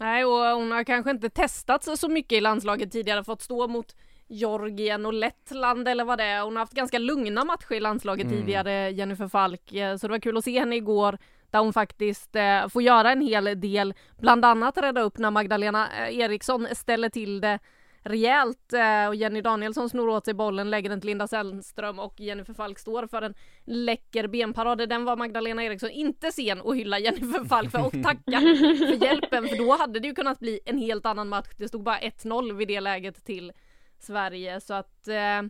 Nej, 0.00 0.24
och 0.24 0.58
hon 0.58 0.70
har 0.70 0.84
kanske 0.84 1.10
inte 1.10 1.30
testat 1.30 1.98
så 1.98 2.08
mycket 2.08 2.32
i 2.32 2.40
landslaget 2.40 2.92
tidigare, 2.92 3.24
fått 3.24 3.42
stå 3.42 3.68
mot 3.68 3.96
Georgien 4.26 5.06
och 5.06 5.12
Lettland 5.12 5.88
eller 5.88 6.04
vad 6.04 6.18
det 6.18 6.24
är. 6.24 6.42
Hon 6.42 6.56
har 6.56 6.60
haft 6.60 6.72
ganska 6.72 6.98
lugna 6.98 7.44
matcher 7.44 7.72
i 7.72 7.80
landslaget 7.80 8.26
mm. 8.26 8.38
tidigare, 8.38 8.90
Jennifer 8.90 9.28
Falk. 9.28 9.72
Eh, 9.72 9.96
så 9.96 10.06
det 10.06 10.10
var 10.10 10.18
kul 10.18 10.36
att 10.36 10.44
se 10.44 10.58
henne 10.58 10.76
igår 10.76 11.18
där 11.50 11.58
hon 11.58 11.72
faktiskt 11.72 12.36
eh, 12.36 12.68
får 12.68 12.82
göra 12.82 13.12
en 13.12 13.20
hel 13.20 13.60
del, 13.60 13.94
bland 14.18 14.44
annat 14.44 14.78
rädda 14.78 15.00
upp 15.00 15.18
när 15.18 15.30
Magdalena 15.30 15.88
eh, 16.06 16.18
Eriksson 16.18 16.66
ställer 16.72 17.08
till 17.08 17.40
det 17.40 17.58
rejält 18.02 18.72
eh, 18.72 19.08
och 19.08 19.14
Jenny 19.14 19.40
Danielsson 19.40 19.90
snor 19.90 20.08
åt 20.08 20.24
sig 20.24 20.34
bollen, 20.34 20.70
lägger 20.70 20.90
den 20.90 21.00
till 21.00 21.08
Linda 21.08 21.26
Sällström 21.26 21.98
och 21.98 22.20
Jennifer 22.20 22.54
Falk 22.54 22.78
står 22.78 23.06
för 23.06 23.22
en 23.22 23.34
läcker 23.64 24.26
benparad. 24.26 24.88
Den 24.88 25.04
var 25.04 25.16
Magdalena 25.16 25.64
Eriksson 25.64 25.90
inte 25.90 26.32
sen 26.32 26.60
att 26.64 26.76
hylla 26.76 26.98
Jennifer 26.98 27.44
Falk 27.44 27.70
för 27.70 27.86
och 27.86 27.92
tacka 28.02 28.40
för 28.40 29.04
hjälpen, 29.04 29.48
för 29.48 29.56
då 29.56 29.76
hade 29.76 30.00
det 30.00 30.08
ju 30.08 30.14
kunnat 30.14 30.38
bli 30.38 30.60
en 30.64 30.78
helt 30.78 31.06
annan 31.06 31.28
match. 31.28 31.48
Det 31.56 31.68
stod 31.68 31.82
bara 31.82 31.98
1-0 31.98 32.52
vid 32.52 32.68
det 32.68 32.80
läget 32.80 33.24
till 33.24 33.52
Sverige 33.98 34.60
så 34.60 34.74
att 34.74 35.08
eh, 35.08 35.42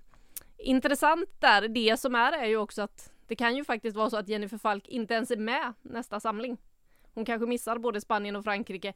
intressant 0.59 1.31
där. 1.41 1.69
Det 1.69 2.01
som 2.01 2.15
är 2.15 2.33
är 2.33 2.47
ju 2.47 2.57
också 2.57 2.83
att 2.83 3.13
det 3.29 3.37
kan 3.37 3.57
ju 3.57 3.65
faktiskt 3.65 3.97
vara 3.97 4.11
så 4.11 4.17
att 4.17 4.29
Jennifer 4.29 4.59
Falk 4.59 4.89
inte 4.89 5.15
ens 5.15 5.31
är 5.31 5.37
med 5.37 5.73
nästa 5.83 6.21
samling. 6.21 6.59
Hon 7.15 7.25
kanske 7.25 7.47
missar 7.47 7.79
både 7.79 8.01
Spanien 8.01 8.37
och 8.37 8.45
Frankrike. 8.45 8.95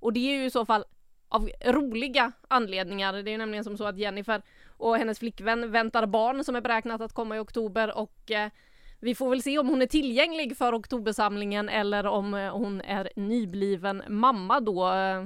Och 0.00 0.12
det 0.12 0.20
är 0.20 0.38
ju 0.38 0.44
i 0.44 0.50
så 0.50 0.66
fall 0.66 0.84
av 1.28 1.50
roliga 1.64 2.32
anledningar. 2.48 3.12
Det 3.12 3.30
är 3.30 3.32
ju 3.32 3.38
nämligen 3.38 3.64
som 3.64 3.76
så 3.76 3.84
att 3.84 3.98
Jennifer 3.98 4.42
och 4.66 4.96
hennes 4.96 5.18
flickvän 5.18 5.70
väntar 5.70 6.06
barn 6.06 6.44
som 6.44 6.56
är 6.56 6.60
beräknat 6.60 7.00
att 7.00 7.12
komma 7.12 7.36
i 7.36 7.38
oktober 7.38 7.98
och 7.98 8.30
eh, 8.30 8.50
vi 9.00 9.14
får 9.14 9.30
väl 9.30 9.42
se 9.42 9.58
om 9.58 9.68
hon 9.68 9.82
är 9.82 9.86
tillgänglig 9.86 10.56
för 10.56 10.74
oktobersamlingen 10.74 11.68
eller 11.68 12.06
om 12.06 12.34
eh, 12.34 12.52
hon 12.52 12.80
är 12.80 13.10
nybliven 13.16 14.02
mamma 14.08 14.60
då. 14.60 14.92
Eh, 14.92 15.24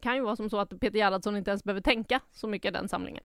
kan 0.00 0.16
ju 0.16 0.22
vara 0.22 0.36
som 0.36 0.50
så 0.50 0.58
att 0.58 0.80
Peter 0.80 0.98
Gerhardsson 0.98 1.36
inte 1.36 1.50
ens 1.50 1.64
behöver 1.64 1.80
tänka 1.80 2.20
så 2.32 2.48
mycket 2.48 2.74
den 2.74 2.88
samlingen. 2.88 3.24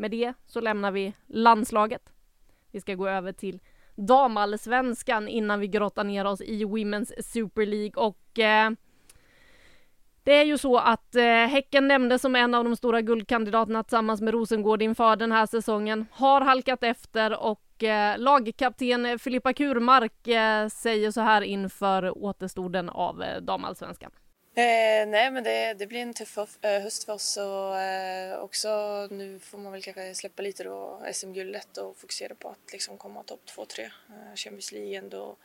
Med 0.00 0.10
det 0.10 0.34
så 0.46 0.60
lämnar 0.60 0.90
vi 0.90 1.12
landslaget. 1.26 2.12
Vi 2.70 2.80
ska 2.80 2.94
gå 2.94 3.08
över 3.08 3.32
till 3.32 3.60
damallsvenskan 3.94 5.28
innan 5.28 5.60
vi 5.60 5.68
grottar 5.68 6.04
ner 6.04 6.24
oss 6.24 6.40
i 6.40 6.64
Women's 6.64 7.22
Super 7.22 7.66
League 7.66 8.02
och 8.02 8.38
eh, 8.38 8.70
det 10.22 10.32
är 10.32 10.44
ju 10.44 10.58
så 10.58 10.78
att 10.78 11.14
eh, 11.14 11.22
Häcken 11.24 11.88
nämndes 11.88 12.22
som 12.22 12.36
en 12.36 12.54
av 12.54 12.64
de 12.64 12.76
stora 12.76 13.00
guldkandidaterna 13.00 13.82
tillsammans 13.82 14.20
med 14.20 14.34
Rosengård 14.34 14.82
inför 14.82 15.16
den 15.16 15.32
här 15.32 15.46
säsongen. 15.46 16.06
Har 16.12 16.40
halkat 16.40 16.82
efter 16.82 17.42
och 17.42 17.84
eh, 17.84 18.18
lagkapten 18.18 19.18
Filippa 19.18 19.52
Kurmark 19.52 20.28
eh, 20.28 20.68
säger 20.68 21.10
så 21.10 21.20
här 21.20 21.42
inför 21.42 22.24
återstoden 22.24 22.88
av 22.88 23.22
eh, 23.22 23.40
damallsvenskan. 23.40 24.10
Eh, 24.60 25.06
nej 25.06 25.30
men 25.30 25.44
det, 25.44 25.74
det, 25.74 25.86
blir 25.86 26.00
en 26.00 26.14
tuff 26.14 26.64
eh, 26.64 26.82
höst 26.82 27.04
för 27.04 27.12
oss 27.12 27.36
och 27.36 27.78
eh, 27.78 28.38
också 28.38 28.68
nu 29.10 29.38
får 29.38 29.58
man 29.58 29.72
väl 29.72 29.82
kanske 29.82 30.14
släppa 30.14 30.42
lite 30.42 30.64
då 30.64 31.02
SM-guldet 31.12 31.76
och 31.76 31.96
fokusera 31.96 32.34
på 32.34 32.48
att 32.48 32.72
liksom 32.72 32.98
komma 32.98 33.22
topp 33.22 33.40
2-3. 33.56 33.80
Eh, 33.80 33.90
Champions 34.34 34.72
League 34.72 34.94
är 34.94 34.98
ändå 34.98 35.36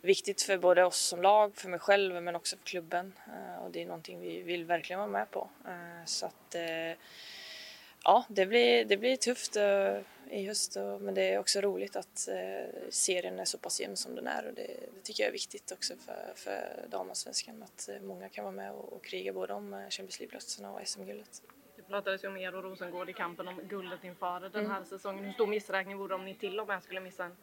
viktigt 0.00 0.42
för 0.42 0.58
både 0.58 0.84
oss 0.84 0.98
som 0.98 1.22
lag, 1.22 1.56
för 1.56 1.68
mig 1.68 1.78
själv 1.78 2.22
men 2.22 2.36
också 2.36 2.56
för 2.56 2.64
klubben 2.64 3.12
eh, 3.26 3.64
och 3.64 3.70
det 3.70 3.82
är 3.82 3.86
någonting 3.86 4.20
vi 4.20 4.42
vill 4.42 4.64
verkligen 4.64 5.00
vara 5.00 5.10
med 5.10 5.30
på. 5.30 5.48
Eh, 5.66 6.04
så 6.04 6.26
att 6.26 6.54
eh, 6.54 6.98
ja, 8.04 8.24
det 8.28 8.46
blir, 8.46 8.84
det 8.84 8.96
blir 8.96 9.16
tufft 9.16 9.56
eh, 9.56 9.98
i 10.34 10.46
höst 10.46 10.76
men 11.00 11.14
det 11.14 11.34
är 11.34 11.38
också 11.38 11.60
roligt 11.60 11.96
att 11.96 12.28
serien 12.88 13.38
är 13.38 13.44
så 13.44 13.58
pass 13.58 13.80
jämn 13.80 13.96
som 13.96 14.14
den 14.14 14.26
är 14.26 14.46
och 14.46 14.54
det, 14.54 14.66
det 14.94 15.00
tycker 15.02 15.22
jag 15.22 15.28
är 15.28 15.32
viktigt 15.32 15.72
också 15.72 15.94
för, 15.96 16.32
för 16.36 16.86
damallsvenskan 16.88 17.62
att 17.62 17.88
många 18.02 18.28
kan 18.28 18.44
vara 18.44 18.54
med 18.54 18.72
och, 18.72 18.92
och 18.92 19.04
kriga 19.04 19.32
både 19.32 19.54
om 19.54 19.70
Champions 19.90 20.20
League-platserna 20.20 20.72
och 20.72 20.88
SM-guldet. 20.88 21.42
Det 21.76 21.82
pratades 21.82 22.24
ju 22.24 22.28
om 22.28 22.36
er 22.36 22.54
och 22.54 22.62
Rosengård 22.62 23.10
i 23.10 23.12
kampen 23.12 23.48
om 23.48 23.60
guldet 23.68 24.04
inför 24.04 24.40
den 24.40 24.66
här 24.66 24.76
mm. 24.76 24.88
säsongen. 24.88 25.24
Hur 25.24 25.32
stor 25.32 25.46
missräkning 25.46 25.96
vore 25.96 26.08
det 26.08 26.14
om 26.14 26.24
ni 26.24 26.34
till 26.34 26.60
och 26.60 26.66
med 26.66 26.82
skulle 26.82 27.00
missa 27.00 27.24
en 27.24 27.36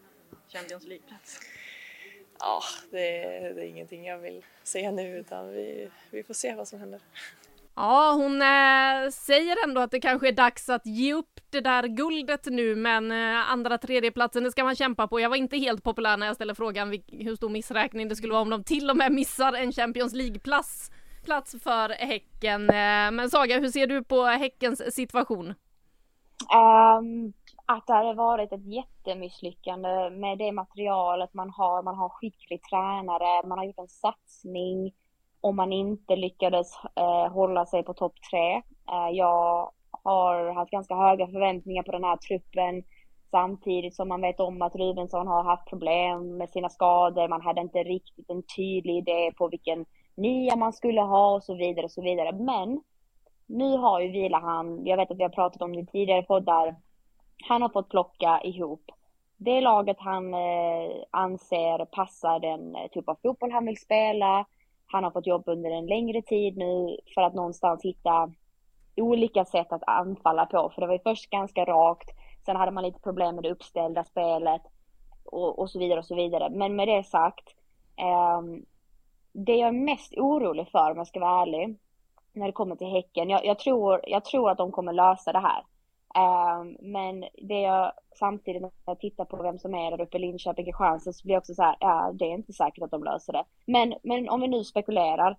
Champions 0.48 0.84
League-plats? 0.84 1.40
Ja, 2.40 2.62
det, 2.92 3.00
det, 3.54 3.62
är 3.62 3.66
ingenting 3.66 4.06
jag 4.06 4.18
vill 4.18 4.46
säga 4.64 4.92
nu 4.92 5.18
utan 5.18 5.54
vi, 5.54 5.90
vi 6.10 6.24
får 6.24 6.34
se 6.34 6.56
vad 6.56 6.68
som 6.68 6.80
händer. 6.80 7.02
Ja, 7.76 8.14
hon 8.18 8.42
äh, 8.42 9.10
säger 9.12 9.68
ändå 9.68 9.82
att 9.82 9.92
det 9.92 10.00
kanske 10.00 10.28
är 10.28 10.32
dags 10.32 10.70
att 10.70 10.86
ge 10.86 11.14
upp 11.14 11.40
det 11.50 11.62
där 11.62 11.88
guldet 11.88 12.46
nu, 12.46 12.76
men 12.76 13.12
äh, 13.12 13.52
andra 13.52 13.78
tredjeplatsen 13.78 14.44
det 14.44 14.52
ska 14.52 14.64
man 14.64 14.76
kämpa 14.76 15.08
på. 15.08 15.20
Jag 15.20 15.30
var 15.30 15.38
inte 15.38 15.58
helt 15.58 15.84
populär 15.84 16.18
när 16.18 16.28
jag 16.28 16.36
ställde 16.36 16.56
frågan 16.56 17.00
hur 17.08 17.36
stor 17.36 17.50
missräkning 17.50 18.08
det 18.08 18.16
skulle 18.16 18.34
vara 18.34 18.42
om 18.42 18.50
de 18.50 18.64
till 18.64 18.90
och 18.90 18.98
med 18.98 19.12
missar 19.12 19.54
en 19.54 19.72
Champions 19.72 20.14
League-plats 20.14 20.92
plats 21.26 21.56
för 21.64 21.90
Häcken. 21.90 22.70
Äh, 22.70 23.12
men 23.12 23.30
Saga, 23.30 23.60
hur 23.60 23.68
ser 23.68 23.88
du 23.88 24.04
på 24.04 24.24
Häckens 24.24 24.96
situation? 24.96 25.54
Um, 26.56 27.34
att 27.66 27.88
det 27.88 27.94
hade 27.94 28.14
varit 28.14 28.52
ett 28.52 28.66
jättemisslyckande 28.66 30.10
med 30.10 30.38
det 30.38 30.52
materialet 30.52 31.34
man 31.34 31.50
har. 31.50 31.84
Man 31.84 31.96
har 31.96 32.10
skicklig 32.10 32.62
tränare, 32.64 33.48
man 33.48 33.58
har 33.58 33.66
gjort 33.66 33.80
en 33.80 33.88
satsning 33.88 34.94
om 35.42 35.56
man 35.56 35.74
inte 35.74 36.16
lyckades 36.16 36.74
eh, 36.96 37.32
hålla 37.32 37.66
sig 37.66 37.84
på 37.84 37.94
topp 37.94 38.14
tre. 38.32 38.56
Eh, 38.92 39.10
jag 39.12 39.72
har 40.04 40.54
haft 40.54 40.72
ganska 40.72 40.96
höga 40.96 41.28
förväntningar 41.28 41.84
på 41.84 41.92
den 41.92 42.04
här 42.04 42.18
truppen 42.18 42.84
samtidigt 43.32 43.96
som 43.96 44.08
man 44.08 44.22
vet 44.22 44.40
om 44.40 44.62
att 44.62 44.76
Rubensson 44.76 45.28
har 45.28 45.44
haft 45.44 45.70
problem 45.70 46.38
med 46.38 46.50
sina 46.50 46.70
skador. 46.70 47.28
Man 47.28 47.42
hade 47.42 47.62
inte 47.62 47.84
riktigt 47.84 48.30
en 48.30 48.44
tydlig 48.44 48.98
idé 48.98 49.32
på 49.38 49.48
vilken 49.48 49.86
nia 50.16 50.56
man 50.56 50.74
skulle 50.74 51.02
ha 51.02 51.36
och 51.36 51.44
så 51.44 51.56
vidare 51.56 51.86
och 51.86 51.92
så 51.92 52.02
vidare. 52.02 52.32
Men 52.32 52.82
nu 53.46 53.78
har 53.78 54.02
ju 54.02 54.12
Vilahamn, 54.12 54.86
jag 54.86 54.98
vet 54.98 55.12
att 55.12 55.18
vi 55.18 55.24
har 55.24 55.30
pratat 55.30 55.62
om 55.62 55.76
det 55.76 55.86
tidigare 55.86 56.24
poddar, 56.24 56.76
han 57.48 57.62
har 57.62 57.70
fått 57.70 57.90
plocka 57.90 58.42
ihop 58.44 58.92
det 59.44 59.62
laget 59.62 59.98
han 60.00 60.34
eh, 60.34 60.92
anser 61.12 61.86
passar 61.86 62.40
den 62.40 62.76
eh, 62.76 62.88
typ 62.92 63.10
av 63.10 63.18
fotboll 63.24 63.52
han 63.52 63.66
vill 63.66 63.78
spela. 63.78 64.46
Han 64.92 65.04
har 65.04 65.12
fått 65.12 65.28
jobb 65.28 65.44
under 65.46 65.72
en 65.72 65.86
längre 65.86 66.22
tid 66.22 66.58
nu 66.58 66.98
för 67.16 67.22
att 67.22 67.34
någonstans 67.34 67.84
hitta 67.84 68.32
olika 68.96 69.46
sätt 69.46 69.72
att 69.72 69.84
anfalla 69.88 70.46
på. 70.46 70.72
För 70.76 70.82
det 70.82 70.88
var 70.88 70.94
ju 70.94 71.00
först 71.04 71.30
ganska 71.30 71.66
rakt, 71.66 72.10
sen 72.46 72.56
hade 72.56 72.72
man 72.72 72.84
lite 72.84 73.00
problem 73.00 73.36
med 73.36 73.44
det 73.44 73.52
uppställda 73.52 74.04
spelet 74.04 74.62
och, 75.26 75.60
och 75.60 75.70
så 75.70 75.80
vidare 75.80 76.00
och 76.00 76.06
så 76.06 76.16
vidare. 76.16 76.50
Men 76.50 76.76
med 76.76 76.88
det 76.88 77.04
sagt, 77.04 77.56
eh, 77.98 78.42
det 79.34 79.56
jag 79.56 79.68
är 79.68 79.86
mest 79.86 80.14
orolig 80.18 80.68
för 80.72 80.92
om 80.92 80.98
jag 80.98 81.08
ska 81.08 81.20
vara 81.20 81.42
ärlig, 81.42 81.78
när 82.34 82.46
det 82.46 82.52
kommer 82.52 82.76
till 82.76 82.88
Häcken, 82.88 83.30
jag, 83.30 83.46
jag, 83.46 83.60
tror, 83.60 84.02
jag 84.08 84.26
tror 84.26 84.50
att 84.52 84.58
de 84.58 84.72
kommer 84.72 84.94
lösa 84.94 85.32
det 85.32 85.40
här. 85.40 85.64
Um, 86.16 86.78
men 86.82 87.26
det 87.48 87.62
jag 87.62 87.92
samtidigt 88.20 88.62
när 88.62 88.72
jag 88.86 89.00
tittar 89.00 89.26
på 89.26 89.44
vem 89.44 89.60
som 89.60 89.76
är 89.76 89.92
där 89.92 90.02
uppe 90.02 90.18
i 90.18 90.20
Linköping, 90.20 90.74
chansen 90.74 91.14
så 91.14 91.24
blir 91.24 91.34
jag 91.34 91.42
också 91.42 91.54
så 91.54 91.64
här, 91.64 91.76
ja 91.80 92.12
det 92.14 92.26
är 92.26 92.34
inte 92.34 92.54
säkert 92.54 92.84
att 92.84 92.92
de 92.92 93.04
löser 93.04 93.34
det. 93.34 93.44
Men, 93.66 93.94
men 94.04 94.30
om 94.30 94.42
vi 94.42 94.48
nu 94.48 94.64
spekulerar, 94.64 95.38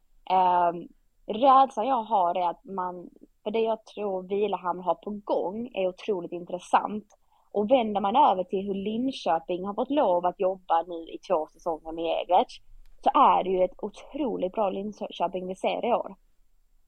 um, 0.70 0.88
rädslan 1.26 1.86
jag 1.86 2.02
har 2.02 2.34
är 2.34 2.50
att 2.50 2.64
man, 2.64 3.10
för 3.44 3.50
det 3.50 3.60
jag 3.60 3.86
tror 3.86 4.22
Vilahamn 4.22 4.80
har 4.80 4.94
på 4.94 5.10
gång 5.24 5.70
är 5.74 5.88
otroligt 5.88 6.32
intressant. 6.32 7.06
Och 7.52 7.70
vänder 7.70 8.00
man 8.00 8.16
över 8.16 8.44
till 8.44 8.66
hur 8.66 8.74
Linköping 8.74 9.64
har 9.64 9.74
fått 9.74 9.90
lov 9.90 10.26
att 10.26 10.40
jobba 10.40 10.82
nu 10.82 10.94
i 10.94 11.18
två 11.18 11.46
säsonger 11.46 11.92
med 11.92 12.04
Egerts, 12.04 12.60
så 13.04 13.10
är 13.14 13.44
det 13.44 13.50
ju 13.50 13.64
ett 13.64 13.82
otroligt 13.82 14.52
bra 14.52 14.70
Linköping 14.70 15.46
vi 15.46 15.54
ser 15.54 15.84
i 15.84 15.92
år 15.92 16.14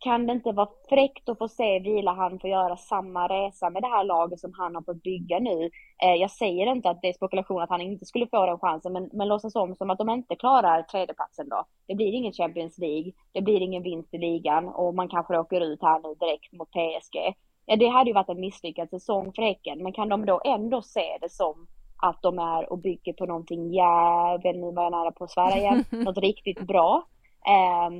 kan 0.04 0.26
det 0.26 0.32
inte 0.32 0.52
vara 0.52 0.68
fräckt 0.88 1.28
att 1.28 1.38
få 1.38 1.48
se 1.48 1.78
Vilahan 1.78 2.38
få 2.38 2.48
göra 2.48 2.76
samma 2.76 3.28
resa 3.28 3.70
med 3.70 3.82
det 3.82 3.88
här 3.88 4.04
laget 4.04 4.40
som 4.40 4.52
han 4.54 4.74
har 4.74 4.82
fått 4.82 5.02
bygga 5.02 5.38
nu? 5.38 5.70
Eh, 6.02 6.14
jag 6.14 6.30
säger 6.30 6.66
inte 6.66 6.90
att 6.90 7.02
det 7.02 7.08
är 7.08 7.12
spekulation 7.12 7.62
att 7.62 7.70
han 7.70 7.80
inte 7.80 8.06
skulle 8.06 8.26
få 8.26 8.46
den 8.46 8.58
chansen, 8.58 8.92
men, 8.92 9.10
men 9.12 9.28
låtsas 9.28 9.54
om 9.54 9.74
som 9.74 9.90
att 9.90 9.98
de 9.98 10.10
inte 10.10 10.36
klarar 10.36 10.82
tredjeplatsen 10.82 11.48
då. 11.48 11.64
Det 11.86 11.94
blir 11.94 12.12
ingen 12.12 12.32
Champions 12.32 12.78
League, 12.78 13.12
det 13.32 13.42
blir 13.42 13.60
ingen 13.60 13.82
vinst 13.82 14.14
i 14.14 14.18
ligan 14.18 14.68
och 14.68 14.94
man 14.94 15.08
kanske 15.08 15.38
åker 15.38 15.60
ut 15.60 15.82
här 15.82 16.00
nu 16.02 16.14
direkt 16.14 16.52
mot 16.52 16.70
PSG. 16.70 17.34
Ja, 17.66 17.76
det 17.76 17.88
hade 17.88 18.10
ju 18.10 18.14
varit 18.14 18.28
en 18.28 18.40
misslyckad 18.40 18.90
säsong 18.90 19.32
för 19.32 19.42
Häcken, 19.42 19.82
men 19.82 19.92
kan 19.92 20.08
de 20.08 20.26
då 20.26 20.40
ändå 20.44 20.82
se 20.82 21.18
det 21.20 21.30
som 21.30 21.66
att 22.02 22.22
de 22.22 22.38
är 22.38 22.72
och 22.72 22.78
bygger 22.78 23.12
på 23.12 23.26
någonting 23.26 23.72
jävligt, 23.72 24.56
nu 24.56 24.72
var 24.72 24.82
jag 24.82 24.92
nära 24.92 25.12
på 25.12 25.24
att 25.24 25.30
svära 25.30 25.56
igen, 25.56 25.84
något 26.04 26.18
riktigt 26.18 26.60
bra. 26.60 27.06
Eh, 27.46 27.90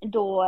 då, 0.00 0.44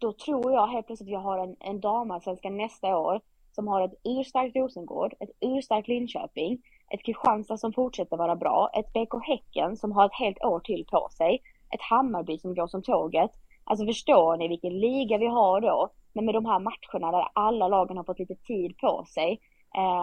då 0.00 0.12
tror 0.12 0.52
jag 0.52 0.66
helt 0.66 0.86
plötsligt 0.86 1.08
att 1.08 1.12
vi 1.12 1.22
har 1.22 1.38
en, 1.38 1.56
en 1.60 1.80
damallsvenska 1.80 2.50
nästa 2.50 2.96
år 2.96 3.20
som 3.54 3.68
har 3.68 3.80
ett 3.80 3.94
urstarkt 4.04 4.56
Rosengård, 4.56 5.14
ett 5.20 5.30
urstarkt 5.40 5.88
Linköping, 5.88 6.62
ett 6.90 7.02
Kristianstad 7.04 7.56
som 7.56 7.72
fortsätter 7.72 8.16
vara 8.16 8.36
bra, 8.36 8.70
ett 8.74 8.92
BK 8.92 9.26
Häcken 9.26 9.76
som 9.76 9.92
har 9.92 10.06
ett 10.06 10.14
helt 10.14 10.44
år 10.44 10.60
till 10.60 10.86
på 10.90 11.08
sig, 11.10 11.42
ett 11.74 11.80
Hammarby 11.80 12.38
som 12.38 12.54
går 12.54 12.66
som 12.66 12.82
tåget. 12.82 13.30
Alltså 13.64 13.86
förstår 13.86 14.36
ni 14.36 14.48
vilken 14.48 14.80
liga 14.80 15.18
vi 15.18 15.26
har 15.26 15.60
då? 15.60 15.88
Men 16.12 16.24
med 16.24 16.34
de 16.34 16.44
här 16.44 16.58
matcherna 16.58 17.18
där 17.18 17.28
alla 17.32 17.68
lagen 17.68 17.96
har 17.96 18.04
fått 18.04 18.18
lite 18.18 18.34
tid 18.34 18.78
på 18.78 19.04
sig. 19.14 19.40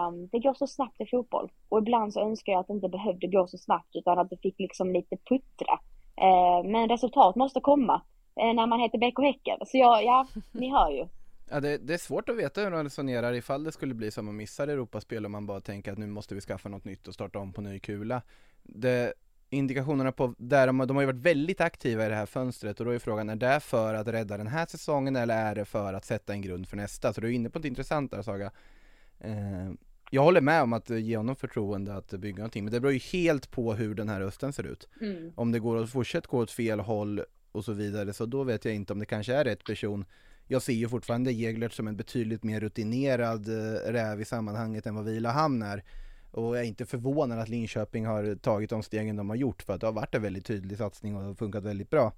Um, 0.08 0.28
det 0.32 0.38
går 0.38 0.54
så 0.54 0.66
snabbt 0.66 1.00
i 1.00 1.06
fotboll 1.06 1.50
och 1.68 1.78
ibland 1.78 2.12
så 2.12 2.20
önskar 2.20 2.52
jag 2.52 2.60
att 2.60 2.66
det 2.66 2.72
inte 2.72 2.88
behövde 2.88 3.26
gå 3.26 3.46
så 3.46 3.58
snabbt 3.58 3.96
utan 3.96 4.18
att 4.18 4.30
det 4.30 4.36
fick 4.36 4.58
liksom 4.58 4.92
lite 4.92 5.16
puttra. 5.16 5.72
Uh, 6.22 6.70
men 6.70 6.88
resultat 6.88 7.36
måste 7.36 7.60
komma. 7.60 8.02
Eh, 8.40 8.54
när 8.54 8.66
man 8.66 8.80
heter 8.80 8.98
BK 8.98 9.18
Häcken. 9.18 9.66
Så 9.66 9.78
jag, 9.78 10.04
ja, 10.04 10.26
ni 10.52 10.70
hör 10.70 10.90
ju. 10.90 11.06
Ja, 11.50 11.60
det, 11.60 11.78
det, 11.78 11.94
är 11.94 11.98
svårt 11.98 12.28
att 12.28 12.36
veta 12.36 12.60
hur 12.60 12.70
de 12.70 12.84
resonerar 12.84 13.32
ifall 13.32 13.64
det 13.64 13.72
skulle 13.72 13.94
bli 13.94 14.10
som 14.10 14.28
att 14.28 14.34
missa 14.34 14.62
Europaspel 14.62 15.24
och 15.24 15.30
man 15.30 15.46
bara 15.46 15.60
tänker 15.60 15.92
att 15.92 15.98
nu 15.98 16.06
måste 16.06 16.34
vi 16.34 16.40
skaffa 16.40 16.68
något 16.68 16.84
nytt 16.84 17.08
och 17.08 17.14
starta 17.14 17.38
om 17.38 17.52
på 17.52 17.60
ny 17.60 17.78
kula. 17.78 18.22
Det, 18.62 19.14
indikationerna 19.50 20.12
på, 20.12 20.34
där 20.38 20.66
de, 20.66 20.78
de 20.78 20.96
har 20.96 21.02
ju 21.02 21.06
varit 21.06 21.20
väldigt 21.20 21.60
aktiva 21.60 22.06
i 22.06 22.08
det 22.08 22.14
här 22.14 22.26
fönstret 22.26 22.80
och 22.80 22.86
då 22.86 22.92
är 22.92 22.98
frågan, 22.98 23.30
är 23.30 23.36
det 23.36 23.60
för 23.60 23.94
att 23.94 24.08
rädda 24.08 24.36
den 24.36 24.46
här 24.46 24.66
säsongen 24.66 25.16
eller 25.16 25.36
är 25.36 25.54
det 25.54 25.64
för 25.64 25.94
att 25.94 26.04
sätta 26.04 26.32
en 26.32 26.42
grund 26.42 26.68
för 26.68 26.76
nästa? 26.76 27.12
Så 27.12 27.20
du 27.20 27.26
är 27.26 27.32
inne 27.32 27.50
på 27.50 27.58
ett 27.58 27.64
intressant 27.64 28.10
där 28.10 28.22
Saga. 28.22 28.50
Eh, 29.20 29.70
jag 30.10 30.22
håller 30.22 30.40
med 30.40 30.62
om 30.62 30.72
att 30.72 30.90
ge 30.90 31.16
honom 31.16 31.36
förtroende 31.36 31.94
att 31.94 32.10
bygga 32.10 32.36
någonting, 32.36 32.64
men 32.64 32.72
det 32.72 32.80
beror 32.80 32.92
ju 32.92 32.98
helt 32.98 33.50
på 33.50 33.74
hur 33.74 33.94
den 33.94 34.08
här 34.08 34.20
hösten 34.20 34.52
ser 34.52 34.66
ut. 34.66 34.88
Mm. 35.00 35.32
Om 35.36 35.52
det 35.52 35.58
går 35.58 35.82
att 35.82 35.90
fortsätta 35.90 36.28
gå 36.30 36.38
åt 36.38 36.50
fel 36.50 36.80
håll 36.80 37.20
och 37.52 37.64
så 37.64 37.72
vidare. 37.72 38.12
Så 38.12 38.26
då 38.26 38.44
vet 38.44 38.64
jag 38.64 38.74
inte 38.74 38.92
om 38.92 38.98
det 38.98 39.06
kanske 39.06 39.34
är 39.34 39.44
rätt 39.44 39.64
person. 39.64 40.04
Jag 40.46 40.62
ser 40.62 40.72
ju 40.72 40.88
fortfarande 40.88 41.32
Jeglert 41.32 41.72
som 41.72 41.88
en 41.88 41.96
betydligt 41.96 42.42
mer 42.42 42.60
rutinerad 42.60 43.48
eh, 43.48 43.92
räv 43.92 44.20
i 44.20 44.24
sammanhanget 44.24 44.86
än 44.86 44.94
vad 44.94 45.04
Vilahamn 45.04 45.62
är. 45.62 45.84
Och 46.30 46.56
jag 46.56 46.62
är 46.62 46.68
inte 46.68 46.86
förvånad 46.86 47.38
att 47.38 47.48
Linköping 47.48 48.06
har 48.06 48.34
tagit 48.34 48.70
de 48.70 48.82
stegen 48.82 49.16
de 49.16 49.28
har 49.28 49.36
gjort 49.36 49.62
för 49.62 49.72
att 49.72 49.80
det 49.80 49.86
har 49.86 49.92
varit 49.92 50.14
en 50.14 50.22
väldigt 50.22 50.46
tydlig 50.46 50.78
satsning 50.78 51.16
och 51.16 51.22
det 51.22 51.28
har 51.28 51.34
funkat 51.34 51.64
väldigt 51.64 51.90
bra. 51.90 52.12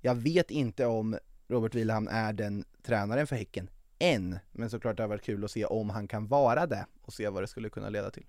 Jag 0.00 0.14
vet 0.14 0.50
inte 0.50 0.86
om 0.86 1.18
Robert 1.48 1.74
Vilahamn 1.74 2.08
är 2.08 2.32
den 2.32 2.64
tränaren 2.82 3.26
för 3.26 3.36
Häcken 3.36 3.70
än, 3.98 4.38
men 4.52 4.70
såklart 4.70 4.96
det 4.96 5.02
har 5.02 5.08
varit 5.08 5.22
kul 5.22 5.44
att 5.44 5.50
se 5.50 5.64
om 5.64 5.90
han 5.90 6.08
kan 6.08 6.26
vara 6.26 6.66
det 6.66 6.86
och 7.02 7.12
se 7.12 7.28
vad 7.28 7.42
det 7.42 7.46
skulle 7.46 7.68
kunna 7.68 7.88
leda 7.88 8.10
till. 8.10 8.26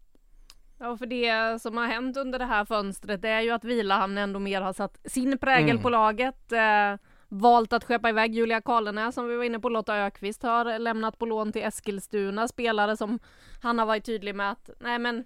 Ja, 0.84 0.98
för 0.98 1.06
det 1.06 1.62
som 1.62 1.78
har 1.78 1.88
hänt 1.88 2.18
under 2.18 2.40
det 2.40 2.46
här 2.46 2.66
fönstret 2.66 3.22
det 3.22 3.30
är 3.30 3.42
ju 3.42 3.52
att 3.52 3.64
Vilahamn 3.64 4.18
ändå 4.18 4.40
mer 4.40 4.62
har 4.62 4.74
satt 4.74 5.00
sin 5.06 5.38
prägel 5.38 5.70
Mm. 5.70 5.82
på 5.82 5.90
laget. 5.90 6.52
Eh, 6.52 6.96
valt 7.30 7.74
att 7.74 7.84
skeppa 7.84 8.10
iväg 8.10 8.36
Julia 8.36 8.62
Karlenäs 8.62 9.16
som 9.16 9.28
vi 9.28 9.36
var 9.36 9.44
inne 9.44 9.60
på. 9.60 9.70
Lotta 9.70 9.96
Ökvist 9.98 10.44
har 10.44 10.80
lämnat 10.80 11.18
på 11.20 11.26
lån 11.26 11.52
till 11.52 11.62
Eskilstuna. 11.64 12.48
Spelare 12.48 12.98
som 12.98 13.20
han 13.62 13.80
har 13.80 13.86
varit 13.86 14.06
tydlig 14.06 14.36
med 14.36 14.52
att 14.52 14.70
nej 14.80 15.00
men 15.00 15.26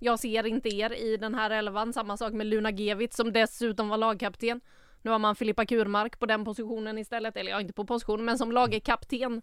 jag 0.00 0.18
ser 0.18 0.46
inte 0.46 0.68
er 0.68 0.92
i 0.92 1.16
den 1.16 1.34
här 1.34 1.50
elvan. 1.50 1.92
Samma 1.92 2.16
sak 2.16 2.32
med 2.32 2.46
Luna 2.46 2.70
Gevitz 2.70 3.16
som 3.16 3.32
dessutom 3.32 3.88
var 3.88 3.96
lagkapten. 3.96 4.60
Nu 5.02 5.10
har 5.10 5.18
man 5.18 5.36
Filippa 5.36 5.66
Kurmark 5.66 6.18
på 6.18 6.26
den 6.26 6.44
positionen 6.44 6.98
istället. 6.98 7.36
Eller 7.36 7.50
ja, 7.50 7.60
inte 7.60 7.72
på 7.72 7.84
position 7.84 8.24
men 8.24 8.38
som 8.38 8.52
lagkapten. 8.52 9.42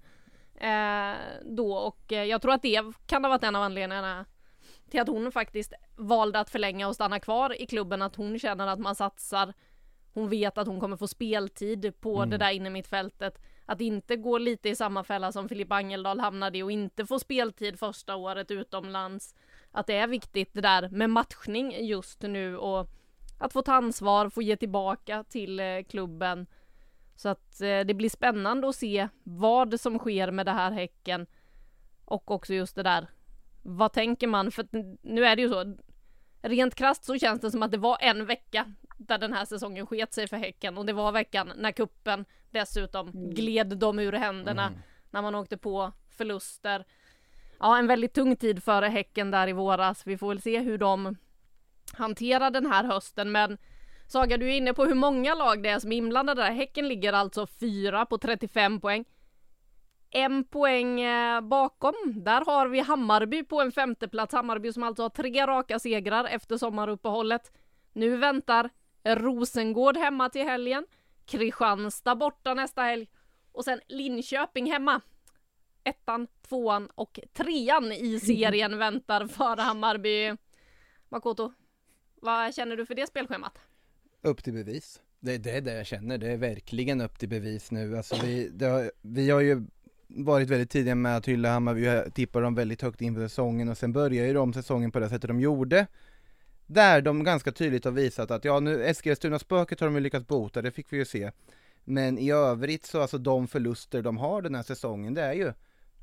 Eh, 0.56 1.18
då 1.46 1.74
och 1.74 2.14
eh, 2.14 2.24
jag 2.24 2.42
tror 2.42 2.54
att 2.54 2.62
det 2.62 2.82
kan 3.06 3.24
ha 3.24 3.30
varit 3.30 3.44
en 3.44 3.56
av 3.56 3.64
anledningarna 3.64 4.26
till 4.90 5.02
att 5.02 5.08
hon 5.08 5.32
faktiskt 5.32 5.74
valde 5.96 6.40
att 6.40 6.50
förlänga 6.50 6.88
och 6.88 6.96
stanna 6.96 7.20
kvar 7.20 7.62
i 7.62 7.66
klubben. 7.66 8.02
Att 8.02 8.16
hon 8.16 8.40
känner 8.40 8.68
att 8.68 8.80
man 8.80 8.96
satsar. 8.96 9.54
Hon 10.14 10.30
vet 10.30 10.58
att 10.58 10.68
hon 10.68 10.80
kommer 10.80 10.98
få 10.98 11.08
speltid 11.08 11.94
på 12.02 12.16
Mm. 12.16 12.30
det 12.30 12.38
där 12.38 12.52
inne 12.52 12.70
mittfältet. 12.70 13.42
Att 13.66 13.82
inte 13.82 14.16
gå 14.16 14.38
lite 14.38 14.70
i 14.70 14.76
samma 14.76 15.04
fälla 15.04 15.32
som 15.32 15.50
Filippa 15.50 15.76
Angeldal 15.76 16.20
hamnade 16.20 16.58
i 16.58 16.64
och 16.64 16.72
inte 16.72 17.06
få 17.06 17.20
speltid 17.20 17.80
första 17.80 18.16
året 18.16 18.52
utomlands. 18.52 19.36
Att 19.72 19.88
det 19.88 19.98
är 19.98 20.08
viktigt 20.08 20.54
det 20.54 20.62
där 20.62 20.90
med 20.90 21.10
matchning 21.10 21.86
just 21.86 22.22
nu 22.22 22.58
och 22.58 22.88
att 23.38 23.54
få 23.54 23.62
ta 23.62 23.74
ansvar, 23.74 24.30
få 24.30 24.42
ge 24.42 24.56
tillbaka 24.58 25.24
till 25.24 25.60
eh, 25.60 25.84
klubben. 25.90 26.48
Så 27.16 27.30
att 27.30 27.62
eh, 27.62 27.80
det 27.80 27.94
blir 27.94 28.10
spännande 28.10 28.70
att 28.70 28.76
se 28.76 29.08
vad 29.24 29.80
som 29.80 30.00
sker 30.00 30.32
med 30.32 30.46
det 30.46 30.52
här 30.52 30.72
Häcken. 30.72 31.28
Och 32.06 32.32
också 32.32 32.54
just 32.54 32.76
det 32.76 32.84
där. 32.84 33.08
Vad 33.78 33.94
tänker 33.94 34.28
man? 34.28 34.52
För 34.52 34.66
nu 35.02 35.26
är 35.26 35.36
det 35.36 35.42
ju 35.42 35.50
så. 35.50 35.78
Rent 36.42 36.76
krasst 36.76 37.04
så 37.06 37.18
känns 37.20 37.42
det 37.42 37.52
som 37.52 37.64
att 37.64 37.72
det 37.72 37.78
var 37.78 37.98
en 38.02 38.26
vecka 38.26 38.74
där 38.98 39.18
den 39.18 39.34
här 39.34 39.46
säsongen 39.46 39.88
sket 39.88 40.14
sig 40.14 40.28
för 40.28 40.38
Häcken 40.38 40.78
och 40.78 40.86
det 40.86 40.94
var 40.94 41.12
veckan 41.12 41.52
när 41.58 41.72
kuppen 41.72 42.26
dessutom 42.52 43.12
gled 43.34 43.78
dem 43.78 44.00
ur 44.00 44.12
händerna 44.12 44.68
Mm. 44.68 44.80
när 45.10 45.22
man 45.22 45.36
åkte 45.36 45.58
på 45.58 45.92
förluster. 46.18 46.86
Ja, 47.60 47.78
en 47.78 47.88
väldigt 47.88 48.14
tung 48.14 48.36
tid 48.36 48.64
för 48.64 48.82
Häcken 48.82 49.32
där 49.32 49.48
i 49.48 49.54
våras. 49.54 50.08
Vi 50.08 50.18
får 50.18 50.28
väl 50.30 50.42
se 50.42 50.60
hur 50.60 50.78
de 50.78 51.16
hanterar 51.94 52.52
den 52.52 52.66
här 52.66 52.84
hösten, 52.84 53.32
men 53.32 53.58
Saga, 54.08 54.38
du 54.38 54.48
är 54.48 54.58
inne 54.58 54.74
på 54.74 54.86
hur 54.86 54.96
många 54.96 55.36
lag 55.36 55.64
det 55.64 55.70
är 55.70 55.80
som 55.80 55.92
är 55.92 55.98
inblandade 55.98 56.42
där. 56.42 56.52
Häcken 56.52 56.88
ligger 56.88 57.14
alltså 57.14 57.48
fyra 57.48 58.06
på 58.06 58.18
35 58.18 58.82
poäng. 58.82 59.06
En 60.12 60.44
poäng 60.44 61.02
eh, 61.02 61.42
bakom, 61.42 61.94
där 62.06 62.46
har 62.46 62.68
vi 62.68 62.80
Hammarby 62.80 63.44
på 63.44 63.62
en 63.62 63.72
femteplats. 63.72 64.34
Hammarby 64.34 64.74
som 64.74 64.84
alltså 64.84 65.04
har 65.04 65.10
tre 65.10 65.46
raka 65.46 65.80
segrar 65.80 66.26
efter 66.26 66.58
sommaruppehållet. 66.58 67.52
Nu 67.94 68.18
väntar 68.18 68.70
Rosengård 69.04 69.98
hemma 69.98 70.30
till 70.30 70.44
helgen. 70.44 70.86
Kristianstad 71.26 72.16
borta 72.16 72.54
nästa 72.54 72.82
helg. 72.82 73.08
Och 73.52 73.66
sen 73.66 73.80
Linköping 73.88 74.72
hemma. 74.72 75.02
Ettan, 75.84 76.28
tvåan 76.48 76.90
och 76.96 77.20
trean 77.34 77.92
i 77.92 78.20
serien 78.20 78.78
väntar 78.78 79.28
för 79.28 79.58
Hammarby. 79.58 80.36
Makoto, 81.10 81.54
vad 82.22 82.56
känner 82.56 82.78
du 82.78 82.86
för 82.86 82.96
det 82.96 83.08
spelschemat? 83.08 83.60
Upp 84.22 84.44
till 84.44 84.54
bevis. 84.54 85.02
Det, 85.20 85.38
det 85.38 85.52
är 85.52 85.62
det 85.62 85.74
jag 85.74 85.86
känner, 85.86 86.18
det 86.18 86.32
är 86.32 86.38
verkligen 86.38 87.02
upp 87.02 87.20
till 87.20 87.30
bevis 87.30 87.72
nu. 87.72 87.98
Alltså 87.98 88.16
vi, 88.26 88.50
det 88.50 88.66
har, 88.66 88.92
vi 89.02 89.30
har 89.30 89.42
ju 89.42 89.64
varit 90.10 90.50
väldigt 90.50 90.70
tidiga 90.70 90.96
med 90.96 91.18
att 91.18 91.28
hylla 91.28 91.52
Hammarby, 91.52 91.86
jag 91.86 92.14
tippar 92.14 92.42
dem 92.42 92.56
väldigt 92.56 92.82
högt 92.82 93.02
inför 93.02 93.22
säsongen 93.22 93.70
och 93.70 93.78
sen 93.78 93.94
börjar 93.94 94.26
ju 94.26 94.34
de 94.34 94.54
säsongen 94.54 94.92
på 94.92 95.00
det 95.00 95.10
sättet 95.10 95.28
de 95.28 95.40
gjorde. 95.40 95.88
Där 96.66 97.02
de 97.02 97.24
ganska 97.24 97.52
tydligt 97.52 97.86
har 97.86 97.92
visat 97.92 98.32
att 98.32 98.46
ja 98.46 98.60
nu 98.60 98.84
Eskilstuna-spöket 98.86 99.80
har 99.80 99.88
de 99.88 99.96
ju 99.96 100.02
lyckats 100.02 100.28
bota, 100.28 100.62
det 100.62 100.72
fick 100.72 100.94
vi 100.94 100.98
ju 100.98 101.06
se. 101.06 101.32
Men 101.84 102.18
i 102.18 102.32
övrigt 102.32 102.86
så 102.86 103.02
alltså 103.02 103.18
de 103.18 103.48
förluster 103.48 104.02
de 104.02 104.18
har 104.18 104.42
den 104.42 104.56
här 104.56 104.64
säsongen, 104.64 105.14
det 105.14 105.22
är 105.22 105.34
ju 105.34 105.54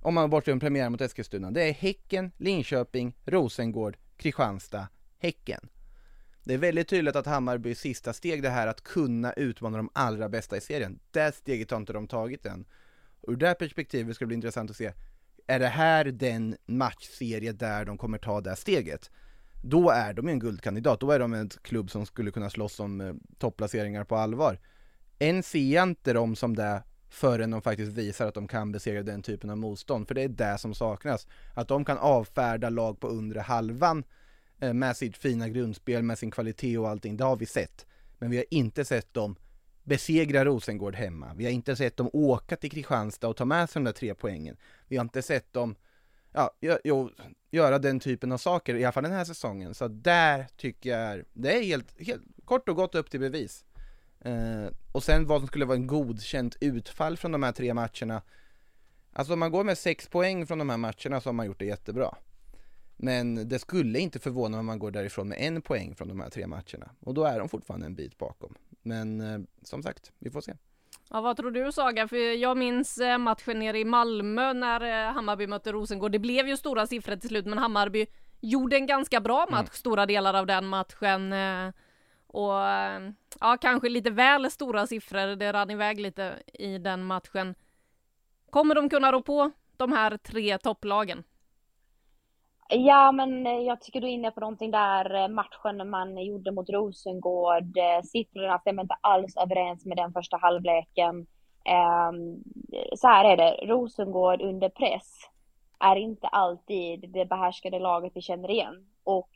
om 0.03 0.15
man 0.15 0.31
bortser 0.31 0.53
från 0.53 0.61
premiären 0.61 0.93
mot 0.93 1.01
Eskilstuna, 1.01 1.51
det 1.51 1.63
är 1.63 1.73
Häcken, 1.73 2.33
Linköping, 2.37 3.17
Rosengård, 3.25 3.97
Kristianstad, 4.17 4.89
Häcken. 5.19 5.69
Det 6.45 6.55
är 6.55 6.59
väldigt 6.59 6.89
tydligt 6.89 7.17
att 7.17 7.27
Hammarbys 7.27 7.81
sista 7.81 8.13
steg 8.13 8.43
det 8.43 8.51
här 8.51 8.67
att 8.67 8.83
kunna 8.83 9.33
utmana 9.33 9.77
de 9.77 9.91
allra 9.93 10.29
bästa 10.29 10.57
i 10.57 10.61
serien. 10.61 10.99
Det 11.11 11.35
steget 11.35 11.71
har 11.71 11.79
inte 11.79 11.93
de 11.93 12.09
tagit 12.09 12.47
än. 12.47 12.65
Ur 13.27 13.37
det 13.37 13.47
här 13.47 13.55
perspektivet 13.55 14.17
ska 14.17 14.25
det 14.25 14.27
bli 14.27 14.35
intressant 14.35 14.71
att 14.71 14.77
se, 14.77 14.93
är 15.47 15.59
det 15.59 15.69
här 15.69 16.05
den 16.05 16.57
matchserie 16.67 17.53
där 17.53 17.85
de 17.85 17.99
kommer 17.99 18.19
ta 18.19 18.41
det 18.41 18.51
här 18.51 18.57
steget? 18.57 19.11
Då 19.63 19.91
är 19.91 20.13
de 20.13 20.29
en 20.29 20.39
guldkandidat, 20.39 21.01
då 21.01 21.11
är 21.11 21.19
de 21.19 21.35
en 21.35 21.49
klubb 21.49 21.91
som 21.91 22.07
skulle 22.07 22.31
kunna 22.31 22.51
slåss 22.51 22.81
om 22.81 23.01
eh, 23.01 23.15
topplaceringar 23.39 24.05
på 24.05 24.17
allvar. 24.17 24.61
Än 25.19 25.43
ser 25.43 25.73
jag 25.75 25.83
inte 25.83 26.13
dem 26.13 26.37
som 26.37 26.57
det 26.57 26.83
förrän 27.09 27.51
de 27.51 27.63
faktiskt 27.63 27.93
visar 27.93 28.27
att 28.27 28.35
de 28.35 28.49
kan 28.49 28.73
besegra 28.73 29.03
den 29.03 29.23
typen 29.23 29.51
av 29.51 29.59
motstånd, 29.59 30.09
för 30.09 30.15
det 30.15 30.23
är 30.23 30.29
det 30.29 30.59
som 30.59 30.75
saknas. 30.75 31.27
Att 31.55 31.69
de 31.69 31.85
kan 31.85 31.99
avfärda 31.99 32.71
lag 32.71 33.01
på 33.01 33.09
undre 33.09 33.41
halvan 33.41 34.05
eh, 34.61 34.73
med 34.73 34.97
sitt 34.97 35.17
fina 35.17 35.49
grundspel, 35.49 36.03
med 36.03 36.19
sin 36.19 36.31
kvalitet 36.31 36.79
och 36.79 36.89
allting, 36.89 37.17
det 37.17 37.25
har 37.25 37.37
vi 37.37 37.47
sett. 37.47 37.87
Men 38.19 38.31
vi 38.31 38.37
har 38.37 38.45
inte 38.51 38.85
sett 38.85 39.15
dem 39.15 39.37
besegra 39.87 40.45
Rosengård 40.45 40.95
hemma. 40.95 41.35
Vi 41.35 41.45
har 41.45 41.53
inte 41.53 41.77
sett 41.77 41.97
dem 41.97 42.11
åka 42.13 42.57
till 42.57 42.71
Kristianstad 42.71 43.29
och 43.29 43.37
ta 43.37 43.45
med 43.45 43.71
sig 43.71 43.81
de 43.81 43.85
där 43.85 43.93
tre 43.93 44.15
poängen. 44.15 44.57
Vi 44.89 44.97
har 44.97 45.05
inte 45.05 45.23
sett 45.23 45.53
dem 45.53 45.77
ja, 46.33 46.51
jo, 46.85 47.11
göra 47.51 47.79
den 47.79 48.01
typen 48.01 48.33
av 48.33 48.39
saker, 48.39 48.75
i 48.75 48.85
alla 48.85 48.93
fall 48.93 49.03
den 49.03 49.13
här 49.13 49.25
säsongen. 49.25 49.75
Så 49.75 49.89
där 49.89 50.47
tycker 50.57 50.91
jag 50.91 51.01
är, 51.01 51.25
det 51.33 51.59
är 51.59 51.63
helt, 51.63 52.01
helt 52.01 52.23
kort 52.45 52.69
och 52.69 52.77
gott 52.77 52.95
upp 52.95 53.11
till 53.11 53.21
bevis. 53.21 53.65
Eh, 54.21 54.67
och 54.93 55.03
sen 55.03 55.27
vad 55.27 55.41
som 55.41 55.47
skulle 55.47 55.65
vara 55.65 55.77
en 55.77 55.87
godkänt 55.87 56.57
utfall 56.61 57.17
från 57.17 57.33
de 57.33 57.43
här 57.43 57.53
tre 57.53 57.75
matcherna. 57.75 58.23
Alltså 59.13 59.33
om 59.33 59.39
man 59.39 59.51
går 59.51 59.65
med 59.65 59.79
sex 59.79 60.09
poäng 60.09 60.47
från 60.47 60.59
de 60.59 60.71
här 60.71 60.77
matcherna 60.77 61.21
så 61.21 61.29
har 61.29 61.33
man 61.33 61.47
gjort 61.47 61.59
det 61.59 61.65
jättebra. 61.65 62.17
Men 62.97 63.49
det 63.49 63.59
skulle 63.59 63.99
inte 63.99 64.19
förvåna 64.19 64.59
om 64.59 64.67
man 64.67 64.79
går 64.79 64.91
därifrån 64.91 65.29
med 65.29 65.39
en 65.41 65.63
poäng 65.63 65.95
från 65.95 66.09
de 66.09 66.21
här 66.21 66.31
tre 66.31 66.47
matcherna. 66.47 66.91
Och 67.01 67.15
då 67.15 67.25
är 67.25 67.39
de 67.39 67.49
fortfarande 67.49 67.87
en 67.87 67.95
bit 67.95 68.19
bakom. 68.19 68.55
Men 68.87 69.21
eh, 69.21 69.39
som 69.63 69.83
sagt, 69.83 70.13
vi 70.19 70.31
får 70.31 70.41
se. 70.41 70.55
Ja, 71.11 71.21
vad 71.21 71.37
tror 71.37 71.51
du 71.51 71.73
Saga? 71.73 72.09
För 72.09 72.17
jag 72.17 72.57
minns 72.57 72.99
eh, 72.99 73.19
matchen 73.19 73.59
nere 73.59 73.79
i 73.79 73.85
Malmö 73.85 74.53
när 74.53 74.81
eh, 75.09 75.13
Hammarby 75.15 75.47
mötte 75.47 75.73
Rosengård. 75.73 76.13
Det 76.13 76.19
blev 76.19 76.49
ju 76.49 76.57
stora 76.57 76.87
siffror 76.87 77.17
till 77.17 77.29
slut, 77.29 77.47
men 77.47 77.59
Hammarby 77.59 78.07
gjorde 78.41 78.77
en 78.77 78.87
ganska 78.87 79.21
bra 79.21 79.47
match 79.51 79.71
stora 79.73 80.07
delar 80.07 80.35
av 80.35 80.47
den 80.47 80.67
matchen. 80.67 81.33
eh, 81.33 81.69
Och 82.27 82.53
ja, 83.41 83.57
kanske 83.61 83.89
lite 83.89 84.11
väl 84.11 84.51
stora 84.51 84.87
siffror. 84.87 85.37
Det 85.37 85.53
rann 85.53 85.71
iväg 85.71 86.01
lite 86.01 86.43
i 86.55 86.79
den 86.79 87.05
matchen. 87.05 87.55
Kommer 88.51 88.75
de 88.75 88.89
kunna 88.89 89.13
rå 89.13 89.23
på 89.23 89.51
de 89.77 89.93
här 89.93 90.17
tre 90.17 90.59
topplagen? 90.59 91.25
Ja, 92.69 93.13
men 93.13 93.47
eh, 93.47 93.59
jag 93.59 93.81
tycker 93.81 94.01
du 94.01 94.07
är 94.07 94.11
inne 94.11 94.31
på 94.31 94.41
någonting 94.41 94.71
där, 94.71 95.15
eh, 95.15 95.29
matchen 95.29 95.91
man 95.91 96.25
gjorde 96.25 96.53
mot 96.53 96.71
Rosengård. 96.71 97.77
Eh, 97.77 98.03
siffrorna 98.05 98.59
stämmer 98.59 98.83
inte 98.83 98.97
alls 99.01 99.37
överens 99.37 99.85
med 99.85 99.97
den 99.97 100.13
första 100.13 100.37
halvleken. 100.37 101.27
Ehm, 101.65 102.43
så 102.97 103.09
här 103.09 103.25
är 103.25 103.37
det, 103.37 103.67
Rosengård 103.67 104.43
under 104.43 104.69
press 104.69 105.13
är 105.81 105.97
inte 105.97 106.27
alltid 106.27 107.11
det 107.11 107.25
behärskade 107.25 107.79
laget 107.79 108.13
vi 108.15 108.21
känner 108.21 108.51
igen. 108.51 108.87
Och 109.05 109.31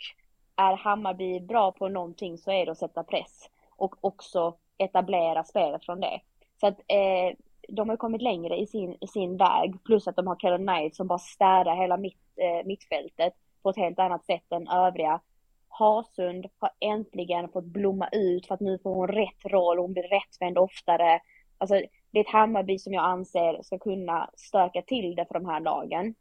är 0.57 0.77
Hammarby 0.77 1.41
bra 1.41 1.73
på 1.73 1.89
någonting 1.89 2.39
så 2.39 2.51
är 2.51 2.67
det 2.67 2.73
att 2.73 2.79
sätta 2.79 3.05
press 3.05 3.51
och 3.77 4.05
också 4.05 4.55
etablera 4.79 5.45
spelet 5.45 5.85
från 5.85 6.01
det. 6.01 6.21
Så 6.61 6.67
att 6.67 6.79
eh, 6.87 7.37
de 7.71 7.89
har 7.89 7.97
kommit 7.97 8.23
längre 8.23 8.57
i 8.57 8.67
sin, 8.67 8.97
i 9.01 9.07
sin 9.07 9.37
väg, 9.37 9.85
plus 9.85 10.09
att 10.09 10.17
de 10.17 10.27
har 10.27 10.37
Kellen 10.37 10.67
Knight 10.67 10.97
som 10.97 11.07
bara 11.07 11.19
städar 11.19 11.77
hela 11.77 11.97
mitt, 11.97 12.23
eh, 12.37 12.67
mittfältet 12.67 13.33
på 13.63 13.71
ett 13.71 13.77
helt 13.77 13.99
annat 13.99 14.25
sätt 14.25 14.53
än 14.53 14.69
övriga. 14.69 15.21
Hasund 15.69 16.47
har 16.59 16.71
äntligen 16.81 17.49
fått 17.49 17.65
blomma 17.65 18.09
ut 18.13 18.47
för 18.47 18.55
att 18.55 18.61
nu 18.61 18.79
får 18.79 18.95
hon 18.95 19.09
rätt 19.09 19.45
roll, 19.45 19.79
hon 19.79 19.93
blir 19.93 20.03
rättvänd 20.03 20.59
oftare. 20.59 21.21
Alltså, 21.59 21.75
det 22.11 22.19
är 22.19 22.25
ett 22.25 22.33
Hammarby 22.33 22.79
som 22.79 22.93
jag 22.93 23.05
anser 23.05 23.63
ska 23.63 23.79
kunna 23.79 24.31
stöka 24.37 24.83
till 24.83 25.15
det 25.15 25.27
för 25.27 25.35
de 25.35 25.47
här 25.47 25.61
lagen. 25.61 26.15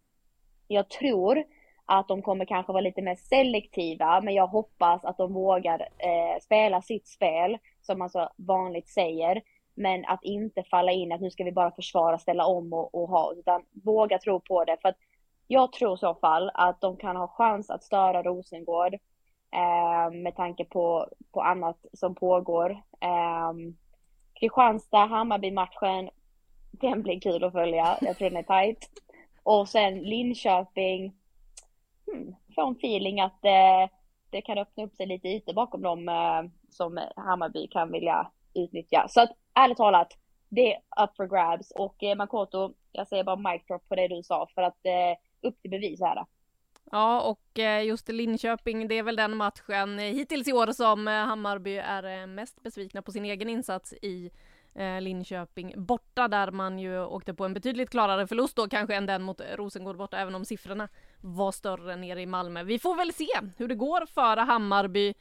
Jag 0.67 0.89
tror 0.89 1.43
att 1.85 2.07
de 2.07 2.21
kommer 2.21 2.45
kanske 2.45 2.71
vara 2.71 2.81
lite 2.81 3.01
mer 3.01 3.15
selektiva, 3.15 4.21
men 4.21 4.33
jag 4.33 4.47
hoppas 4.47 5.05
att 5.05 5.17
de 5.17 5.33
vågar 5.33 5.79
eh, 5.81 6.39
spela 6.41 6.81
sitt 6.81 7.07
spel, 7.07 7.57
som 7.81 7.99
man 7.99 8.09
så 8.09 8.29
vanligt 8.35 8.89
säger. 8.89 9.41
Men 9.79 10.05
att 10.05 10.23
inte 10.23 10.63
falla 10.63 10.91
in 10.91 11.11
att 11.11 11.21
nu 11.21 11.31
ska 11.31 11.43
vi 11.43 11.51
bara 11.51 11.71
försvara, 11.71 12.17
ställa 12.17 12.45
om 12.45 12.73
och, 12.73 12.95
och 12.95 13.09
ha, 13.09 13.33
utan 13.33 13.63
våga 13.83 14.19
tro 14.19 14.39
på 14.39 14.65
det. 14.65 14.77
För 14.81 14.89
att 14.89 14.97
jag 15.47 15.71
tror 15.71 15.93
i 15.93 15.97
så 15.97 16.15
fall 16.15 16.51
att 16.53 16.81
de 16.81 16.97
kan 16.97 17.15
ha 17.15 17.27
chans 17.27 17.69
att 17.69 17.83
störa 17.83 18.23
Rosengård 18.23 18.93
eh, 19.53 20.11
med 20.11 20.35
tanke 20.35 20.65
på, 20.65 21.07
på 21.31 21.41
annat 21.41 21.85
som 21.93 22.15
pågår. 22.15 22.71
Eh, 23.01 23.53
Kristianstad-Hammarby-matchen, 24.39 26.09
den 26.71 27.01
blir 27.01 27.19
kul 27.19 27.43
att 27.43 27.53
följa. 27.53 27.97
Jag 28.01 28.17
tror 28.17 28.29
den 28.29 28.45
är 28.45 28.63
tight. 28.63 28.89
Och 29.43 29.69
sen 29.69 29.99
Linköping. 29.99 31.13
hmm, 32.11 32.35
får 32.55 32.67
en 32.67 32.75
feeling 32.75 33.21
att 33.21 33.45
eh, 33.45 33.95
det 34.29 34.41
kan 34.41 34.57
öppna 34.57 34.83
upp 34.83 34.95
sig 34.95 35.05
lite 35.05 35.27
ytor 35.27 35.53
bakom 35.53 35.81
dem 35.81 36.09
eh, 36.09 36.43
som 36.69 36.99
Hammarby 37.15 37.67
kan 37.67 37.91
vilja 37.91 38.31
utnyttja. 38.53 39.05
Så 39.09 39.21
att 39.21 39.31
ärligt 39.53 39.77
talat, 39.77 40.17
det 40.49 40.73
är 40.73 40.77
up 41.03 41.15
for 41.17 41.27
grabs 41.27 41.71
och 41.71 42.03
eh, 42.03 42.15
Makoto, 42.15 42.73
jag 42.91 43.07
säger 43.07 43.23
bara 43.23 43.35
mic 43.35 43.65
drop 43.67 43.89
på 43.89 43.95
det 43.95 44.07
du 44.07 44.23
sa 44.23 44.47
för 44.55 44.61
att 44.61 44.85
eh, 44.85 45.47
upp 45.47 45.61
till 45.61 45.71
bevis 45.71 46.01
här. 46.01 46.25
Ja, 46.91 47.21
och 47.21 47.59
eh, 47.59 47.85
just 47.85 48.09
Linköping, 48.09 48.87
det 48.87 48.97
är 48.97 49.03
väl 49.03 49.15
den 49.15 49.37
matchen 49.37 49.99
eh, 49.99 50.05
hittills 50.05 50.47
i 50.47 50.53
år 50.53 50.71
som 50.71 51.07
eh, 51.07 51.13
Hammarby 51.13 51.77
är 51.77 52.27
mest 52.27 52.63
besvikna 52.63 53.01
på 53.01 53.11
sin 53.11 53.25
egen 53.25 53.49
insats 53.49 53.93
i 53.93 54.31
Linköping 55.01 55.73
borta 55.77 56.27
där 56.27 56.51
man 56.51 56.79
ju 56.79 57.05
åkte 57.05 57.33
på 57.33 57.45
en 57.45 57.53
betydligt 57.53 57.89
klarare 57.89 58.27
förlust 58.27 58.55
då 58.55 58.67
kanske 58.67 58.95
än 58.95 59.05
den 59.05 59.23
mot 59.23 59.41
Rosengård 59.55 59.97
borta 59.97 60.17
även 60.17 60.35
om 60.35 60.45
siffrorna 60.45 60.89
var 61.21 61.51
större 61.51 61.95
nere 61.95 62.21
i 62.21 62.25
Malmö. 62.25 62.63
Vi 62.63 62.79
får 62.79 62.95
väl 62.95 63.13
se 63.13 63.27
hur 63.57 63.67
det 63.67 63.75
går 63.75 64.05
för 64.05 64.37
Hammarby 64.37 65.13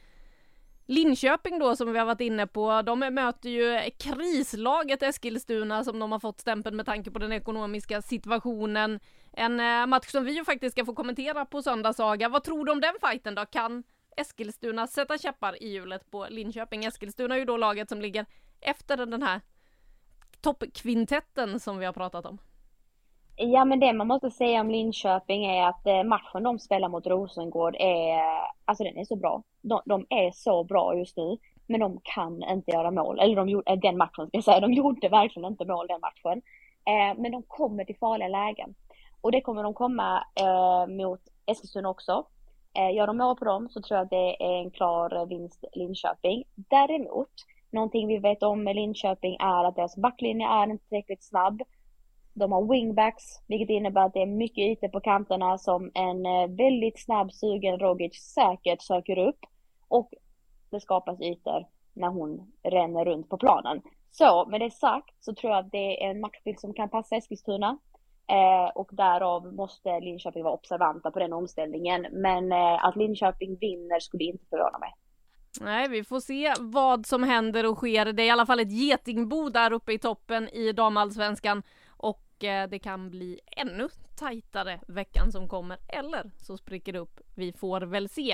Linköping 0.89 1.59
då 1.59 1.75
som 1.75 1.93
vi 1.93 1.99
har 1.99 2.05
varit 2.05 2.21
inne 2.21 2.47
på, 2.47 2.81
de 2.81 2.99
möter 2.99 3.49
ju 3.49 3.91
krislaget 3.97 5.03
Eskilstuna 5.03 5.83
som 5.83 5.99
de 5.99 6.11
har 6.11 6.19
fått 6.19 6.39
stämpeln 6.39 6.75
med 6.75 6.85
tanke 6.85 7.11
på 7.11 7.19
den 7.19 7.31
ekonomiska 7.31 8.01
situationen. 8.01 8.99
En 9.31 9.59
eh, 9.59 9.85
match 9.85 10.11
som 10.11 10.25
vi 10.25 10.31
ju 10.31 10.45
faktiskt 10.45 10.75
ska 10.75 10.85
få 10.85 10.93
kommentera 10.93 11.45
på 11.45 11.61
söndag 11.61 11.93
Saga. 11.93 12.29
Vad 12.29 12.43
tror 12.43 12.65
du 12.65 12.71
om 12.71 12.81
den 12.81 12.93
fighten 13.01 13.35
då? 13.35 13.45
Kan 13.45 13.83
Eskilstuna 14.17 14.87
sätta 14.87 15.17
käppar 15.17 15.63
i 15.63 15.67
hjulet 15.67 16.11
på 16.11 16.27
Linköping? 16.29 16.85
Eskilstuna 16.85 17.35
är 17.35 17.39
ju 17.39 17.45
då 17.45 17.57
laget 17.57 17.89
som 17.89 18.01
ligger 18.01 18.25
efter 18.61 19.05
den 19.05 19.23
här 19.23 19.41
toppkvintetten 20.41 21.59
som 21.59 21.77
vi 21.77 21.85
har 21.85 21.93
pratat 21.93 22.25
om. 22.25 22.37
Ja 23.41 23.65
men 23.65 23.79
det 23.79 23.93
man 23.93 24.07
måste 24.07 24.31
säga 24.31 24.61
om 24.61 24.71
Linköping 24.71 25.45
är 25.45 25.67
att 25.67 25.87
eh, 25.87 26.03
matchen 26.03 26.43
de 26.43 26.59
spelar 26.59 26.89
mot 26.89 27.07
Rosengård 27.07 27.75
är, 27.79 28.21
alltså 28.65 28.83
den 28.83 28.97
är 28.97 29.05
så 29.05 29.15
bra. 29.15 29.43
De, 29.61 29.81
de 29.85 30.05
är 30.09 30.31
så 30.31 30.63
bra 30.63 30.95
just 30.97 31.17
nu. 31.17 31.37
Men 31.67 31.79
de 31.79 31.99
kan 32.03 32.43
inte 32.43 32.71
göra 32.71 32.91
mål, 32.91 33.19
eller 33.19 33.35
de 33.35 33.49
gjorde, 33.49 33.71
eh, 33.71 33.79
den 33.79 33.97
matchen 33.97 34.27
ska 34.27 34.37
jag 34.37 34.43
säga, 34.43 34.59
de 34.59 34.73
gjorde 34.73 35.09
verkligen 35.09 35.51
inte 35.51 35.65
mål 35.65 35.87
den 35.87 36.01
matchen. 36.01 36.41
Eh, 36.85 37.21
men 37.21 37.31
de 37.31 37.43
kommer 37.47 37.85
till 37.85 37.97
farliga 37.97 38.27
lägen. 38.27 38.75
Och 39.21 39.31
det 39.31 39.41
kommer 39.41 39.63
de 39.63 39.73
komma 39.73 40.23
eh, 40.41 40.87
mot 40.87 41.21
Eskilstuna 41.45 41.89
också. 41.89 42.25
Eh, 42.77 42.95
gör 42.95 43.07
de 43.07 43.17
mål 43.17 43.35
på 43.35 43.45
dem 43.45 43.69
så 43.69 43.81
tror 43.81 43.97
jag 43.97 44.03
att 44.03 44.09
det 44.09 44.43
är 44.43 44.61
en 44.61 44.71
klar 44.71 45.25
vinst 45.25 45.63
Linköping. 45.73 46.43
Däremot, 46.55 47.31
någonting 47.71 48.07
vi 48.07 48.17
vet 48.17 48.43
om 48.43 48.63
med 48.63 48.75
Linköping 48.75 49.37
är 49.39 49.63
att 49.63 49.75
deras 49.75 49.95
backlinje 49.95 50.47
är 50.47 50.69
inte 50.69 50.87
tillräckligt 50.87 51.23
snabb. 51.23 51.61
De 52.39 52.51
har 52.51 52.71
wingbacks, 52.71 53.23
vilket 53.47 53.69
innebär 53.69 54.01
att 54.01 54.13
det 54.13 54.21
är 54.21 54.25
mycket 54.25 54.71
ytor 54.71 54.87
på 54.87 54.99
kanterna 54.99 55.57
som 55.57 55.91
en 55.93 56.25
eh, 56.25 56.47
väldigt 56.47 56.99
snabb 56.99 57.33
sugen 57.33 57.79
Rogic 57.79 58.33
säkert 58.33 58.81
söker 58.81 59.17
upp. 59.17 59.39
Och 59.87 60.09
det 60.71 60.79
skapas 60.79 61.21
ytor 61.21 61.65
när 61.93 62.07
hon 62.07 62.51
ränner 62.63 63.05
runt 63.05 63.29
på 63.29 63.37
planen. 63.37 63.81
Så 64.11 64.45
med 64.45 64.61
det 64.61 64.71
sagt 64.71 65.15
så 65.19 65.33
tror 65.33 65.53
jag 65.53 65.59
att 65.59 65.71
det 65.71 66.03
är 66.03 66.09
en 66.09 66.19
matchbild 66.19 66.59
som 66.59 66.73
kan 66.73 66.89
passa 66.89 67.15
Eskilstuna. 67.15 67.77
Eh, 68.27 68.69
och 68.75 68.89
därav 68.91 69.53
måste 69.53 69.99
Linköping 69.99 70.43
vara 70.43 70.53
observanta 70.53 71.11
på 71.11 71.19
den 71.19 71.33
omställningen. 71.33 72.07
Men 72.11 72.51
eh, 72.51 72.85
att 72.85 72.95
Linköping 72.95 73.57
vinner 73.61 73.99
skulle 73.99 74.23
inte 74.23 74.45
förvåna 74.49 74.79
mig. 74.79 74.93
Nej, 75.61 75.89
vi 75.89 76.03
får 76.03 76.19
se 76.19 76.53
vad 76.59 77.05
som 77.05 77.23
händer 77.23 77.65
och 77.65 77.77
sker. 77.77 78.13
Det 78.13 78.23
är 78.23 78.27
i 78.27 78.29
alla 78.29 78.45
fall 78.45 78.59
ett 78.59 78.71
getingbo 78.71 79.49
där 79.49 79.73
uppe 79.73 79.93
i 79.93 79.99
toppen 79.99 80.49
i 80.49 80.71
damallsvenskan 80.71 81.63
Eh, 82.43 82.69
det 82.69 82.79
kan 82.79 83.09
bli 83.09 83.39
ännu 83.51 83.89
tajtare 84.15 84.79
veckan 84.87 85.31
som 85.31 85.47
kommer 85.47 85.77
eller 85.87 86.31
så 86.37 86.57
spricker 86.57 86.93
det 86.93 86.99
upp. 86.99 87.19
Vi 87.35 87.53
får 87.53 87.81
väl 87.81 88.09
se. 88.09 88.31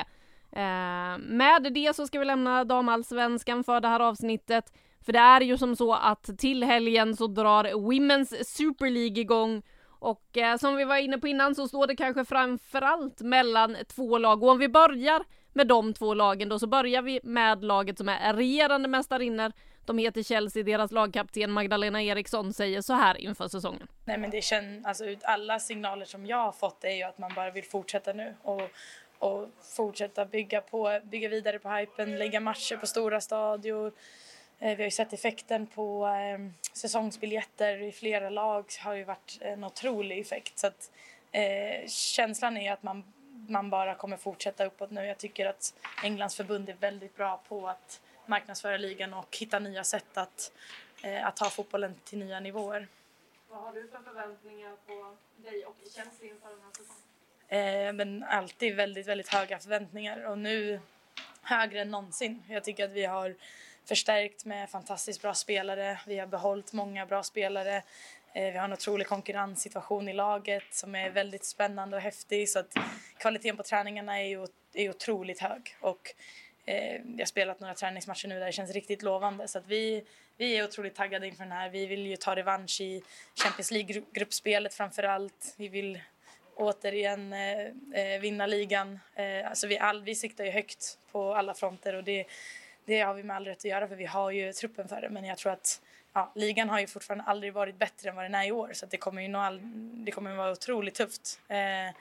Eh, 0.52 1.18
med 1.18 1.74
det 1.74 1.96
så 1.96 2.08
ska 2.08 2.20
vi 2.20 2.26
lämna 2.26 2.64
damallsvenskan 2.64 3.64
för 3.64 3.82
det 3.82 3.88
här 3.88 4.00
avsnittet. 4.00 4.74
För 5.06 5.14
det 5.14 5.20
är 5.20 5.42
ju 5.42 5.58
som 5.58 5.76
så 5.76 5.94
att 5.94 6.38
till 6.38 6.64
helgen 6.64 7.16
så 7.16 7.28
drar 7.28 7.64
Women's 7.64 8.44
Super 8.44 8.90
League 8.90 9.20
igång 9.20 9.62
och 9.88 10.38
eh, 10.38 10.58
som 10.58 10.76
vi 10.76 10.84
var 10.84 10.98
inne 10.98 11.18
på 11.18 11.28
innan 11.28 11.56
så 11.56 11.68
står 11.68 11.88
det 11.88 11.96
kanske 11.96 12.26
framförallt 12.26 13.22
mellan 13.22 13.78
två 13.96 14.18
lag 14.18 14.44
och 14.44 14.50
om 14.50 14.58
vi 14.58 14.70
börjar 14.70 15.24
med 15.54 15.68
de 15.68 15.94
två 15.94 16.14
lagen 16.14 16.50
då 16.50 16.60
så 16.60 16.68
börjar 16.68 17.02
vi 17.02 17.20
med 17.24 17.64
laget 17.64 17.98
som 17.98 18.10
är 18.10 18.34
regerande 18.34 18.88
mästarinnor. 18.88 19.52
De 19.86 19.98
heter 19.98 20.24
Chelsea, 20.24 20.64
deras 20.64 20.92
lagkapten 20.92 21.52
Magdalena 21.52 22.04
Eriksson 22.04 22.54
säger 22.54 22.82
så 22.82 22.94
här 22.94 23.18
inför 23.22 23.48
säsongen. 23.48 23.88
Nej 24.06 24.18
men 24.18 24.30
det 24.30 24.42
känns, 24.42 24.86
alltså 24.86 25.06
alla 25.24 25.60
signaler 25.60 26.06
som 26.06 26.26
jag 26.26 26.38
har 26.38 26.52
fått 26.52 26.84
är 26.84 26.92
ju 26.92 27.04
att 27.04 27.18
man 27.18 27.32
bara 27.36 27.52
vill 27.52 27.64
fortsätta 27.64 28.14
nu 28.14 28.36
och, 28.42 28.62
och 29.20 29.50
fortsätta 29.76 30.26
bygga 30.26 30.62
på, 30.62 31.00
bygga 31.04 31.30
vidare 31.30 31.60
på 31.60 31.70
hypen, 31.70 32.18
lägga 32.18 32.40
matcher 32.40 32.78
på 32.78 32.88
stora 32.88 33.22
stadion. 33.22 33.92
Eh, 34.60 34.70
vi 34.70 34.76
har 34.76 34.88
ju 34.88 34.92
sett 34.92 35.14
effekten 35.14 35.68
på 35.68 36.08
eh, 36.08 36.68
säsongsbiljetter 36.74 37.82
i 37.82 37.92
flera 37.92 38.30
lag 38.30 38.66
har 38.80 38.94
ju 38.94 39.04
varit 39.04 39.38
en 39.42 39.64
otrolig 39.64 40.20
effekt 40.20 40.60
så 40.60 40.68
att 40.68 40.92
eh, 41.32 41.88
känslan 41.88 42.58
är 42.58 42.72
att 42.72 42.84
man 42.84 43.04
man 43.48 43.70
bara 43.70 43.96
kommer 43.96 44.18
fortsätta 44.18 44.66
uppåt 44.66 44.92
nu. 44.92 45.06
Jag 45.06 45.18
tycker 45.18 45.46
att 45.46 45.74
Englands 46.04 46.36
förbund 46.36 46.70
är 46.70 46.74
väldigt 46.74 47.16
bra 47.16 47.42
på 47.48 47.68
att 47.68 48.02
marknadsföra 48.28 48.78
ligan 48.78 49.14
och 49.14 49.38
hitta 49.38 49.60
nya 49.60 49.84
sätt 49.84 50.18
att, 50.18 50.52
eh, 51.04 51.28
att 51.28 51.36
ta 51.36 51.50
fotbollen 51.50 51.96
till 52.04 52.20
nya 52.20 52.40
nivåer. 52.40 52.88
Vad 53.50 53.62
har 53.62 53.74
du 53.74 53.88
för 53.88 54.00
förväntningar 54.00 54.76
på 54.88 55.16
dig 55.38 55.66
och 55.66 55.76
Chelsea 55.96 56.30
inför 56.30 56.50
den 56.50 56.60
här 56.62 56.72
säsongen? 56.72 57.88
Eh, 57.88 57.94
men 57.94 58.24
alltid 58.24 58.76
väldigt, 58.76 59.08
väldigt 59.08 59.34
höga 59.34 59.60
förväntningar 59.60 60.26
och 60.26 60.38
nu 60.38 60.80
högre 61.42 61.82
än 61.82 61.92
någonsin. 61.92 62.44
Jag 62.48 62.64
tycker 62.64 62.86
att 62.86 62.92
vi 62.92 63.06
har 63.06 63.36
förstärkt 63.86 64.46
med 64.46 64.70
fantastiskt 64.70 65.22
bra 65.22 65.34
spelare. 65.34 66.00
Vi 66.08 66.20
har 66.20 66.28
behållit 66.28 66.74
många 66.74 67.06
bra 67.06 67.24
spelare. 67.24 67.76
Eh, 68.34 68.52
vi 68.52 68.58
har 68.58 68.66
en 68.66 68.74
otrolig 68.74 69.08
konkurrenssituation 69.08 70.10
i 70.10 70.14
laget 70.14 70.74
som 70.74 70.96
är 70.96 71.10
väldigt 71.10 71.46
spännande 71.46 71.98
och 71.98 72.02
häftig 72.02 72.50
så 72.50 72.60
att 72.60 72.74
kvaliteten 73.18 73.58
på 73.58 73.64
träningarna 73.64 74.22
är 74.22 74.48
är 74.76 74.90
otroligt 74.90 75.40
hög 75.40 75.76
och 75.80 76.16
eh, 76.66 76.94
jag 76.94 77.20
har 77.20 77.26
spelat 77.26 77.60
några 77.60 77.74
träningsmatcher 77.74 78.28
nu 78.28 78.40
där 78.40 78.46
det 78.46 78.52
känns 78.52 78.72
riktigt 78.72 79.04
lovande 79.04 79.48
så 79.48 79.58
att 79.58 79.68
vi, 79.68 80.04
vi 80.38 80.58
är 80.58 80.64
otroligt 80.64 80.96
taggade 80.96 81.28
inför 81.28 81.44
den 81.44 81.52
här. 81.52 81.70
Vi 81.70 81.86
vill 81.86 82.06
ju 82.06 82.16
ta 82.16 82.36
revansch 82.36 82.82
i 82.82 83.04
Champions 83.44 83.72
League-gruppspelet 83.72 84.74
framför 84.74 85.04
allt. 85.04 85.54
Vi 85.58 85.68
vill 85.68 86.00
återigen 86.56 87.34
eh, 87.34 87.60
eh, 87.94 88.20
vinna 88.22 88.46
ligan. 88.46 89.00
Eh, 89.16 89.50
alltså 89.50 89.68
vi, 89.68 89.78
all, 89.78 90.04
vi 90.04 90.16
siktar 90.16 90.44
ju 90.44 90.52
högt 90.52 90.98
på 91.12 91.36
alla 91.36 91.54
fronter 91.54 91.94
och 91.94 92.04
det, 92.04 92.26
det 92.86 93.02
har 93.02 93.14
vi 93.14 93.24
med 93.24 93.36
all 93.36 93.46
rätt 93.46 93.58
att 93.58 93.66
göra 93.66 93.88
för 93.88 93.96
vi 93.96 94.06
har 94.06 94.32
ju 94.32 94.54
truppen 94.54 94.88
för 94.88 95.02
det 95.02 95.10
men 95.10 95.26
jag 95.26 95.38
tror 95.38 95.52
att 95.52 95.82
ja, 96.14 96.32
ligan 96.36 96.70
har 96.70 96.80
ju 96.80 96.88
fortfarande 96.88 97.24
aldrig 97.24 97.54
varit 97.54 97.76
bättre 97.76 98.10
än 98.10 98.16
vad 98.16 98.26
den 98.26 98.36
är 98.36 98.48
i 98.48 98.52
år 98.52 98.72
så 98.74 98.86
det 98.86 98.98
kommer 98.98 99.22
ju 99.22 99.28
nå 99.28 99.40
all, 99.40 99.60
det 100.06 100.12
kommer 100.12 100.36
vara 100.36 100.52
otroligt 100.52 100.96
tufft. 100.96 101.40
Eh, 101.48 101.96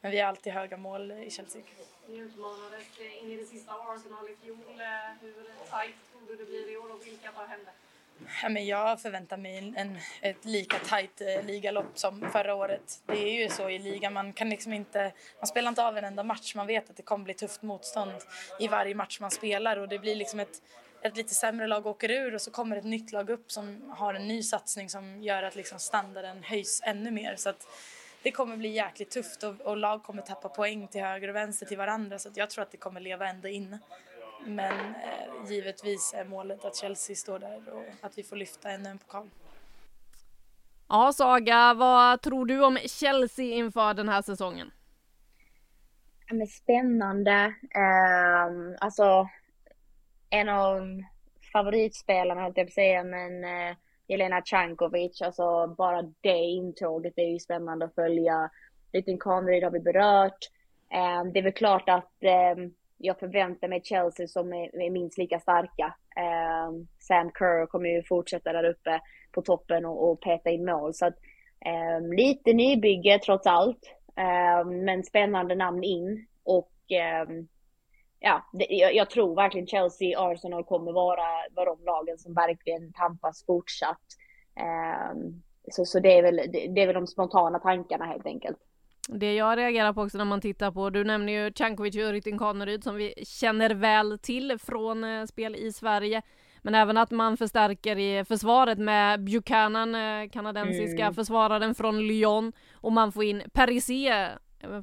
men 0.00 0.10
vi 0.10 0.20
har 0.20 0.28
alltid 0.28 0.52
höga 0.52 0.76
mål 0.76 1.12
i 1.12 1.30
Chelsea. 1.30 1.62
Ni 2.08 2.18
utmanades 2.18 3.00
in 3.22 3.30
i 3.30 3.36
det 3.36 3.44
sista 3.44 3.74
av 3.74 3.80
Arsenal 3.80 4.28
i 4.28 4.36
fjol. 4.44 4.80
Eh, 4.80 4.86
hur 5.20 5.34
tajt 5.70 5.94
tror 6.12 6.20
du 6.28 6.36
det 6.36 6.44
blir 6.44 6.72
i 6.72 6.76
år 6.76 6.92
och 6.92 7.06
vilka 7.06 7.32
tar 7.32 7.46
hem 7.46 7.60
det? 7.64 7.72
Ja, 8.42 8.48
men 8.48 8.66
jag 8.66 9.00
förväntar 9.00 9.36
mig 9.36 9.58
en, 9.58 9.76
en, 9.76 9.98
ett 10.20 10.44
lika 10.44 10.78
tajt 10.78 11.20
eh, 11.20 11.44
ligalopp 11.44 11.98
som 11.98 12.30
förra 12.32 12.54
året. 12.54 13.02
Det 13.06 13.18
är 13.18 13.42
ju 13.42 13.48
så 13.48 13.70
i 13.70 13.78
ligan, 13.78 14.12
man 14.12 14.32
kan 14.32 14.50
liksom 14.50 14.72
inte, 14.72 15.12
man 15.38 15.46
spelar 15.46 15.68
inte 15.68 15.84
av 15.84 15.98
en 15.98 16.04
enda 16.04 16.22
match. 16.22 16.54
Man 16.54 16.66
vet 16.66 16.90
att 16.90 16.96
det 16.96 17.02
kommer 17.02 17.24
bli 17.24 17.34
tufft 17.34 17.62
motstånd 17.62 18.12
i 18.60 18.68
varje 18.68 18.94
match 18.94 19.20
man 19.20 19.30
spelar 19.30 19.76
och 19.76 19.88
det 19.88 19.98
blir 19.98 20.14
liksom 20.14 20.40
ett 20.40 20.62
ett 21.02 21.16
lite 21.16 21.34
sämre 21.34 21.66
lag 21.66 21.86
åker 21.86 22.10
ur 22.10 22.34
och 22.34 22.42
så 22.42 22.50
kommer 22.50 22.76
ett 22.76 22.84
nytt 22.84 23.12
lag 23.12 23.30
upp 23.30 23.52
som 23.52 23.92
har 23.96 24.14
en 24.14 24.28
ny 24.28 24.42
satsning 24.42 24.90
som 24.90 25.22
gör 25.22 25.42
att 25.42 25.56
liksom 25.56 25.78
standarden 25.78 26.42
höjs 26.42 26.82
ännu 26.84 27.10
mer. 27.10 27.36
Så 27.36 27.48
att 27.48 27.66
det 28.28 28.32
kommer 28.32 28.56
bli 28.56 28.68
jäkligt 28.68 29.10
tufft 29.10 29.42
och, 29.42 29.60
och 29.60 29.76
lag 29.76 30.02
kommer 30.02 30.22
tappa 30.22 30.48
poäng 30.48 30.88
till 30.88 31.00
höger 31.00 31.28
och 31.28 31.36
vänster 31.36 31.66
till 31.66 31.78
varandra 31.78 32.18
så 32.18 32.28
jag 32.34 32.50
tror 32.50 32.62
att 32.62 32.70
det 32.70 32.76
kommer 32.76 33.00
leva 33.00 33.28
ända 33.28 33.48
in. 33.48 33.78
Men 34.46 34.94
eh, 34.94 35.50
givetvis 35.50 36.14
är 36.16 36.24
målet 36.24 36.64
att 36.64 36.76
Chelsea 36.76 37.16
står 37.16 37.38
där 37.38 37.68
och 37.68 37.84
att 38.00 38.18
vi 38.18 38.22
får 38.22 38.36
lyfta 38.36 38.70
ännu 38.70 38.88
en 38.88 38.98
pokal. 38.98 39.30
Ja, 40.88 41.12
Saga, 41.12 41.74
vad 41.74 42.20
tror 42.20 42.46
du 42.46 42.64
om 42.64 42.76
Chelsea 42.76 43.54
inför 43.54 43.94
den 43.94 44.08
här 44.08 44.22
säsongen? 44.22 44.70
men 46.30 46.46
spännande. 46.46 47.54
Um, 47.74 48.76
alltså, 48.80 49.28
en 50.30 50.48
av 50.48 51.02
favoritspelarna 51.52 52.40
höll 52.40 52.52
jag 52.56 52.66
på 52.66 52.70
att 52.70 52.74
säga, 52.74 53.04
men 53.04 53.44
eh, 53.44 53.76
Jelena 54.08 54.42
Cankovic, 54.42 55.22
alltså 55.22 55.74
bara 55.78 56.02
det 56.20 56.38
intåget 56.38 57.12
är 57.16 57.32
ju 57.32 57.38
spännande 57.38 57.84
att 57.84 57.94
följa. 57.94 58.50
Liten 58.92 59.18
Conrad 59.18 59.62
har 59.62 59.70
vi 59.70 59.80
berört. 59.80 60.38
Eh, 60.92 61.24
det 61.32 61.38
är 61.38 61.42
väl 61.42 61.52
klart 61.52 61.88
att 61.88 62.22
eh, 62.22 62.54
jag 62.98 63.18
förväntar 63.18 63.68
mig 63.68 63.80
Chelsea 63.84 64.28
som 64.28 64.52
är, 64.52 64.82
är 64.82 64.90
minst 64.90 65.18
lika 65.18 65.40
starka. 65.40 65.94
Eh, 66.16 66.70
Sam 66.98 67.30
Kerr 67.38 67.66
kommer 67.66 67.88
ju 67.88 68.02
fortsätta 68.02 68.52
där 68.52 68.64
uppe 68.64 69.00
på 69.32 69.42
toppen 69.42 69.84
och, 69.84 70.10
och 70.10 70.20
peta 70.20 70.50
in 70.50 70.64
mål. 70.64 70.94
Så 70.94 71.06
att, 71.06 71.16
eh, 71.64 72.16
lite 72.16 72.52
nybygge 72.52 73.18
trots 73.18 73.46
allt. 73.46 73.94
Eh, 74.16 74.66
men 74.66 75.04
spännande 75.04 75.54
namn 75.54 75.84
in 75.84 76.26
och 76.44 76.92
eh, 76.92 77.26
ja, 78.20 78.48
det, 78.52 78.66
jag, 78.70 78.94
jag, 78.94 79.10
tror 79.10 79.36
verkligen 79.36 79.66
Chelsea, 79.66 80.20
Arsenal 80.20 80.64
kommer 80.64 80.92
vara, 80.92 81.26
vara 81.50 81.74
de 81.74 81.84
lagen 81.84 82.18
som 82.18 82.34
verkligen 82.34 82.92
tampas 82.92 83.44
fortsatt. 83.46 84.06
Eh, 84.56 85.16
så, 85.70 85.84
så 85.84 86.00
det 86.00 86.18
är 86.18 86.22
väl, 86.22 86.36
det, 86.36 86.66
det 86.74 86.82
är 86.82 86.86
väl 86.86 86.94
de 86.94 87.06
spontana 87.06 87.58
tankarna 87.58 88.04
helt 88.04 88.26
enkelt. 88.26 88.58
Det 89.08 89.34
jag 89.34 89.58
reagerar 89.58 89.92
på 89.92 90.02
också 90.02 90.18
när 90.18 90.24
man 90.24 90.40
tittar 90.40 90.70
på, 90.70 90.90
du 90.90 91.04
nämner 91.04 91.32
ju 91.32 91.52
Cankovic 91.52 91.96
och 91.96 92.12
Rytting 92.12 92.38
Kaneryd 92.38 92.84
som 92.84 92.96
vi 92.96 93.14
känner 93.24 93.70
väl 93.70 94.18
till 94.18 94.58
från 94.58 95.04
eh, 95.04 95.24
spel 95.24 95.56
i 95.56 95.72
Sverige. 95.72 96.22
Men 96.62 96.74
även 96.74 96.96
att 96.96 97.10
man 97.10 97.36
förstärker 97.36 97.98
i 97.98 98.24
försvaret 98.24 98.78
med 98.78 99.24
Buchanan, 99.24 99.94
eh, 99.94 100.28
kanadensiska 100.30 101.02
mm. 101.02 101.14
försvararen 101.14 101.74
från 101.74 101.98
Lyon. 101.98 102.52
Och 102.74 102.92
man 102.92 103.12
får 103.12 103.24
in 103.24 103.42
Parisé, 103.52 104.28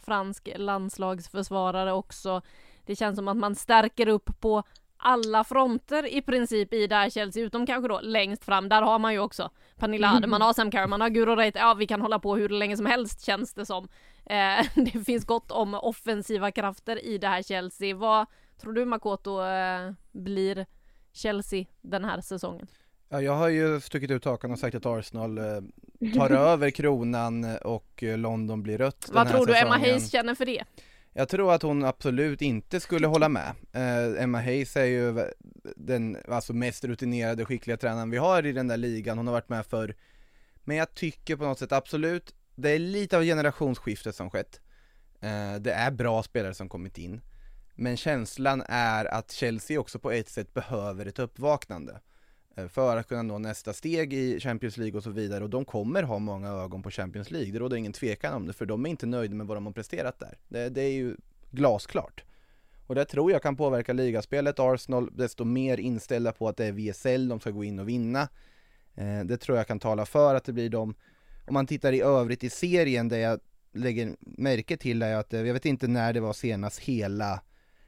fransk 0.06 0.50
landslagsförsvarare 0.56 1.94
också. 1.94 2.42
Det 2.86 2.96
känns 2.96 3.16
som 3.16 3.28
att 3.28 3.38
man 3.38 3.56
stärker 3.56 4.08
upp 4.08 4.40
på 4.40 4.64
alla 4.98 5.44
fronter 5.44 6.14
i 6.14 6.22
princip 6.22 6.74
i 6.74 6.88
det 6.88 6.96
här 6.96 7.10
Chelsea, 7.10 7.44
utom 7.44 7.66
kanske 7.66 7.88
då 7.88 8.00
längst 8.04 8.46
fram. 8.46 8.70
Där 8.70 8.82
har 8.82 9.00
man 9.00 9.14
ju 9.14 9.20
också 9.20 9.50
Pernilla 9.76 10.08
Hade, 10.08 10.28
man 10.28 10.42
har 10.42 10.54
Sam 10.54 10.72
Kerr, 10.72 10.88
man 10.88 11.02
har 11.02 11.10
Guro 11.10 11.36
Reite. 11.36 11.60
Ja, 11.60 11.74
vi 11.74 11.88
kan 11.88 12.02
hålla 12.02 12.20
på 12.20 12.36
hur 12.36 12.50
länge 12.50 12.78
som 12.78 12.86
helst 12.86 13.26
känns 13.26 13.54
det 13.54 13.66
som. 13.66 13.88
Eh, 14.26 14.66
det 14.76 15.06
finns 15.06 15.26
gott 15.26 15.52
om 15.52 15.74
offensiva 15.74 16.52
krafter 16.52 17.06
i 17.06 17.18
det 17.18 17.28
här 17.28 17.42
Chelsea. 17.42 17.96
Vad 17.96 18.26
tror 18.62 18.74
du 18.74 18.86
Makoto 18.86 19.46
eh, 19.46 19.92
blir 20.12 20.66
Chelsea 21.14 21.66
den 21.82 22.06
här 22.06 22.22
säsongen? 22.22 22.68
Ja, 23.10 23.22
jag 23.22 23.36
har 23.36 23.50
ju 23.50 23.82
stuckit 23.82 24.12
ut 24.12 24.26
hakan 24.26 24.52
och 24.52 24.60
sagt 24.60 24.76
att 24.76 24.86
Arsenal 24.86 25.38
eh, 25.38 25.44
tar 26.16 26.32
över 26.52 26.70
kronan 26.70 27.58
och 27.58 28.04
eh, 28.04 28.18
London 28.18 28.64
blir 28.64 28.78
rött 28.78 29.10
Vad 29.14 29.30
tror 29.30 29.46
du 29.46 29.58
Emma 29.58 29.78
Hayes 29.78 30.12
känner 30.12 30.36
för 30.36 30.46
det? 30.46 30.64
Jag 31.18 31.30
tror 31.30 31.54
att 31.54 31.62
hon 31.62 31.84
absolut 31.84 32.42
inte 32.42 32.80
skulle 32.80 33.08
hålla 33.08 33.30
med. 33.30 33.56
Eh, 33.72 34.24
Emma 34.24 34.42
Hayes 34.42 34.78
är 34.78 34.86
ju 34.86 35.32
den 35.76 36.18
alltså 36.28 36.54
mest 36.54 36.84
rutinerade, 36.84 37.46
skickliga 37.46 37.78
tränaren 37.78 38.10
vi 38.10 38.18
har 38.18 38.46
i 38.46 38.52
den 38.52 38.68
där 38.68 38.78
ligan. 38.78 39.18
Hon 39.18 39.28
har 39.28 39.34
varit 39.34 39.50
med 39.50 39.66
för 39.66 39.96
Men 40.64 40.78
jag 40.78 40.94
tycker 40.94 41.36
på 41.36 41.44
något 41.44 41.60
sätt 41.60 41.72
absolut, 41.72 42.36
det 42.56 42.70
är 42.70 42.80
lite 42.80 43.18
av 43.18 43.24
generationsskiftet 43.24 44.16
som 44.16 44.30
skett. 44.30 44.62
Eh, 45.22 45.56
det 45.56 45.72
är 45.72 45.92
bra 45.92 46.24
spelare 46.24 46.54
som 46.54 46.70
kommit 46.70 46.98
in. 46.98 47.22
Men 47.76 47.98
känslan 47.98 48.64
är 48.68 49.06
att 49.06 49.32
Chelsea 49.32 49.80
också 49.80 50.00
på 50.00 50.12
ett 50.12 50.30
sätt 50.30 50.54
behöver 50.54 51.06
ett 51.06 51.20
uppvaknande 51.20 52.02
Eh, 52.56 52.68
för 52.68 52.98
att 52.98 53.08
kunna 53.08 53.24
nå 53.24 53.38
nästa 53.38 53.74
steg 53.74 54.14
i 54.14 54.40
Champions 54.40 54.78
League 54.78 54.98
och 54.98 55.04
så 55.04 55.10
vidare 55.10 55.44
och 55.44 55.50
de 55.50 55.66
kommer 55.66 56.04
ha 56.04 56.20
många 56.20 56.50
ögon 56.50 56.84
på 56.84 56.92
Champions 56.92 57.32
League, 57.32 57.52
det 57.52 57.60
råder 57.60 57.78
ingen 57.78 57.94
tvekan 57.94 58.34
om 58.34 58.46
det 58.46 58.54
för 58.54 58.66
de 58.66 58.86
är 58.86 58.90
inte 58.90 59.06
nöjda 59.06 59.36
med 59.36 59.48
vad 59.48 59.58
de 59.58 59.66
har 59.66 59.74
presterat 59.74 60.20
där. 60.20 60.38
Det, 60.48 60.70
det 60.70 60.82
är 60.82 60.92
ju 60.92 61.16
glasklart. 61.52 62.24
Och 62.88 62.96
det 62.96 63.06
tror 63.06 63.32
jag 63.32 63.42
kan 63.42 63.56
påverka 63.56 63.94
ligaspelet, 63.94 64.60
Arsenal 64.60 65.10
desto 65.16 65.44
mer 65.44 65.80
inställda 65.80 66.32
på 66.32 66.48
att 66.48 66.58
det 66.58 66.66
är 66.66 66.72
VSL 66.72 67.28
de 67.28 67.40
ska 67.40 67.52
gå 67.52 67.64
in 67.64 67.80
och 67.80 67.90
vinna. 67.90 68.30
Eh, 68.96 69.20
det 69.26 69.38
tror 69.38 69.58
jag 69.58 69.68
kan 69.68 69.80
tala 69.80 70.06
för 70.06 70.36
att 70.36 70.44
det 70.44 70.54
blir 70.54 70.70
de. 70.70 70.96
Om 71.48 71.54
man 71.54 71.68
tittar 71.68 71.94
i 71.94 72.02
övrigt 72.02 72.44
i 72.44 72.50
serien, 72.50 73.08
det 73.08 73.18
jag 73.18 73.40
lägger 73.74 74.16
märke 74.20 74.78
till 74.78 75.02
är 75.02 75.16
att, 75.16 75.34
eh, 75.34 75.42
jag 75.42 75.54
vet 75.54 75.66
inte 75.66 75.88
när 75.88 76.14
det 76.14 76.20
var 76.20 76.34
senast 76.34 76.80
hela 76.80 77.42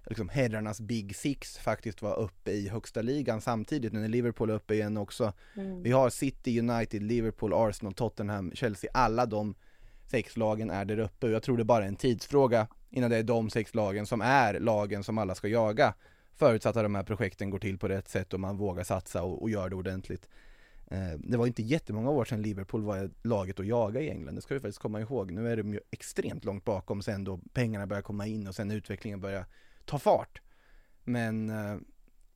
liksom 0.09 0.29
herrarnas 0.29 0.81
Big 0.81 1.15
Six 1.15 1.57
faktiskt 1.57 2.01
var 2.01 2.19
uppe 2.19 2.51
i 2.51 2.69
högsta 2.69 3.01
ligan 3.01 3.41
samtidigt 3.41 3.93
när 3.93 4.07
Liverpool 4.07 4.49
är 4.49 4.53
uppe 4.53 4.73
igen 4.73 4.97
också. 4.97 5.33
Mm. 5.55 5.83
Vi 5.83 5.91
har 5.91 6.09
City, 6.09 6.59
United, 6.59 7.03
Liverpool, 7.03 7.53
Arsenal, 7.53 7.93
Tottenham, 7.93 8.51
Chelsea, 8.55 8.89
alla 8.93 9.25
de 9.25 9.55
sex 10.07 10.37
lagen 10.37 10.69
är 10.69 10.85
där 10.85 10.99
uppe 10.99 11.25
och 11.25 11.31
jag 11.31 11.43
tror 11.43 11.57
det 11.57 11.63
är 11.63 11.65
bara 11.65 11.85
en 11.85 11.95
tidsfråga 11.95 12.67
innan 12.89 13.09
det 13.09 13.17
är 13.17 13.23
de 13.23 13.49
sex 13.49 13.75
lagen 13.75 14.05
som 14.05 14.21
är 14.21 14.59
lagen 14.59 15.03
som 15.03 15.17
alla 15.17 15.35
ska 15.35 15.47
jaga. 15.47 15.93
Förutsatt 16.35 16.77
att 16.77 16.83
de 16.83 16.95
här 16.95 17.03
projekten 17.03 17.49
går 17.49 17.59
till 17.59 17.77
på 17.77 17.87
rätt 17.87 18.09
sätt 18.09 18.33
och 18.33 18.39
man 18.39 18.57
vågar 18.57 18.83
satsa 18.83 19.23
och, 19.23 19.41
och 19.41 19.49
gör 19.49 19.69
det 19.69 19.75
ordentligt. 19.75 20.29
Eh, 20.87 21.19
det 21.19 21.37
var 21.37 21.47
inte 21.47 21.63
jättemånga 21.63 22.09
år 22.09 22.25
sedan 22.25 22.41
Liverpool 22.41 22.83
var 22.83 23.09
laget 23.23 23.59
att 23.59 23.67
jaga 23.67 24.01
i 24.01 24.09
England, 24.09 24.35
det 24.35 24.41
ska 24.41 24.53
vi 24.53 24.59
faktiskt 24.59 24.79
komma 24.79 25.01
ihåg. 25.01 25.31
Nu 25.31 25.51
är 25.51 25.57
de 25.57 25.73
ju 25.73 25.79
extremt 25.91 26.45
långt 26.45 26.65
bakom 26.65 27.01
sen 27.01 27.23
då 27.23 27.39
pengarna 27.53 27.87
börjar 27.87 28.01
komma 28.01 28.27
in 28.27 28.47
och 28.47 28.55
sen 28.55 28.71
utvecklingen 28.71 29.21
börjar 29.21 29.45
ta 29.88 29.99
fart. 29.99 30.41
Men 31.03 31.49
eh, 31.49 31.77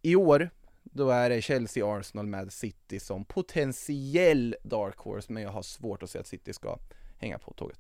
i 0.02 0.16
år, 0.16 0.50
då 0.84 1.10
är 1.10 1.30
det 1.30 1.42
Chelsea, 1.42 1.98
Arsenal 1.98 2.28
med 2.28 2.54
City 2.54 3.00
som 3.00 3.26
potentiell 3.26 4.56
dark 4.64 4.98
horse, 4.98 5.34
men 5.34 5.44
jag 5.44 5.50
har 5.50 5.62
svårt 5.62 6.04
att 6.04 6.10
se 6.10 6.20
att 6.20 6.28
City 6.28 6.54
ska 6.54 6.78
hänga 7.18 7.40
på 7.40 7.54
tåget. 7.54 7.80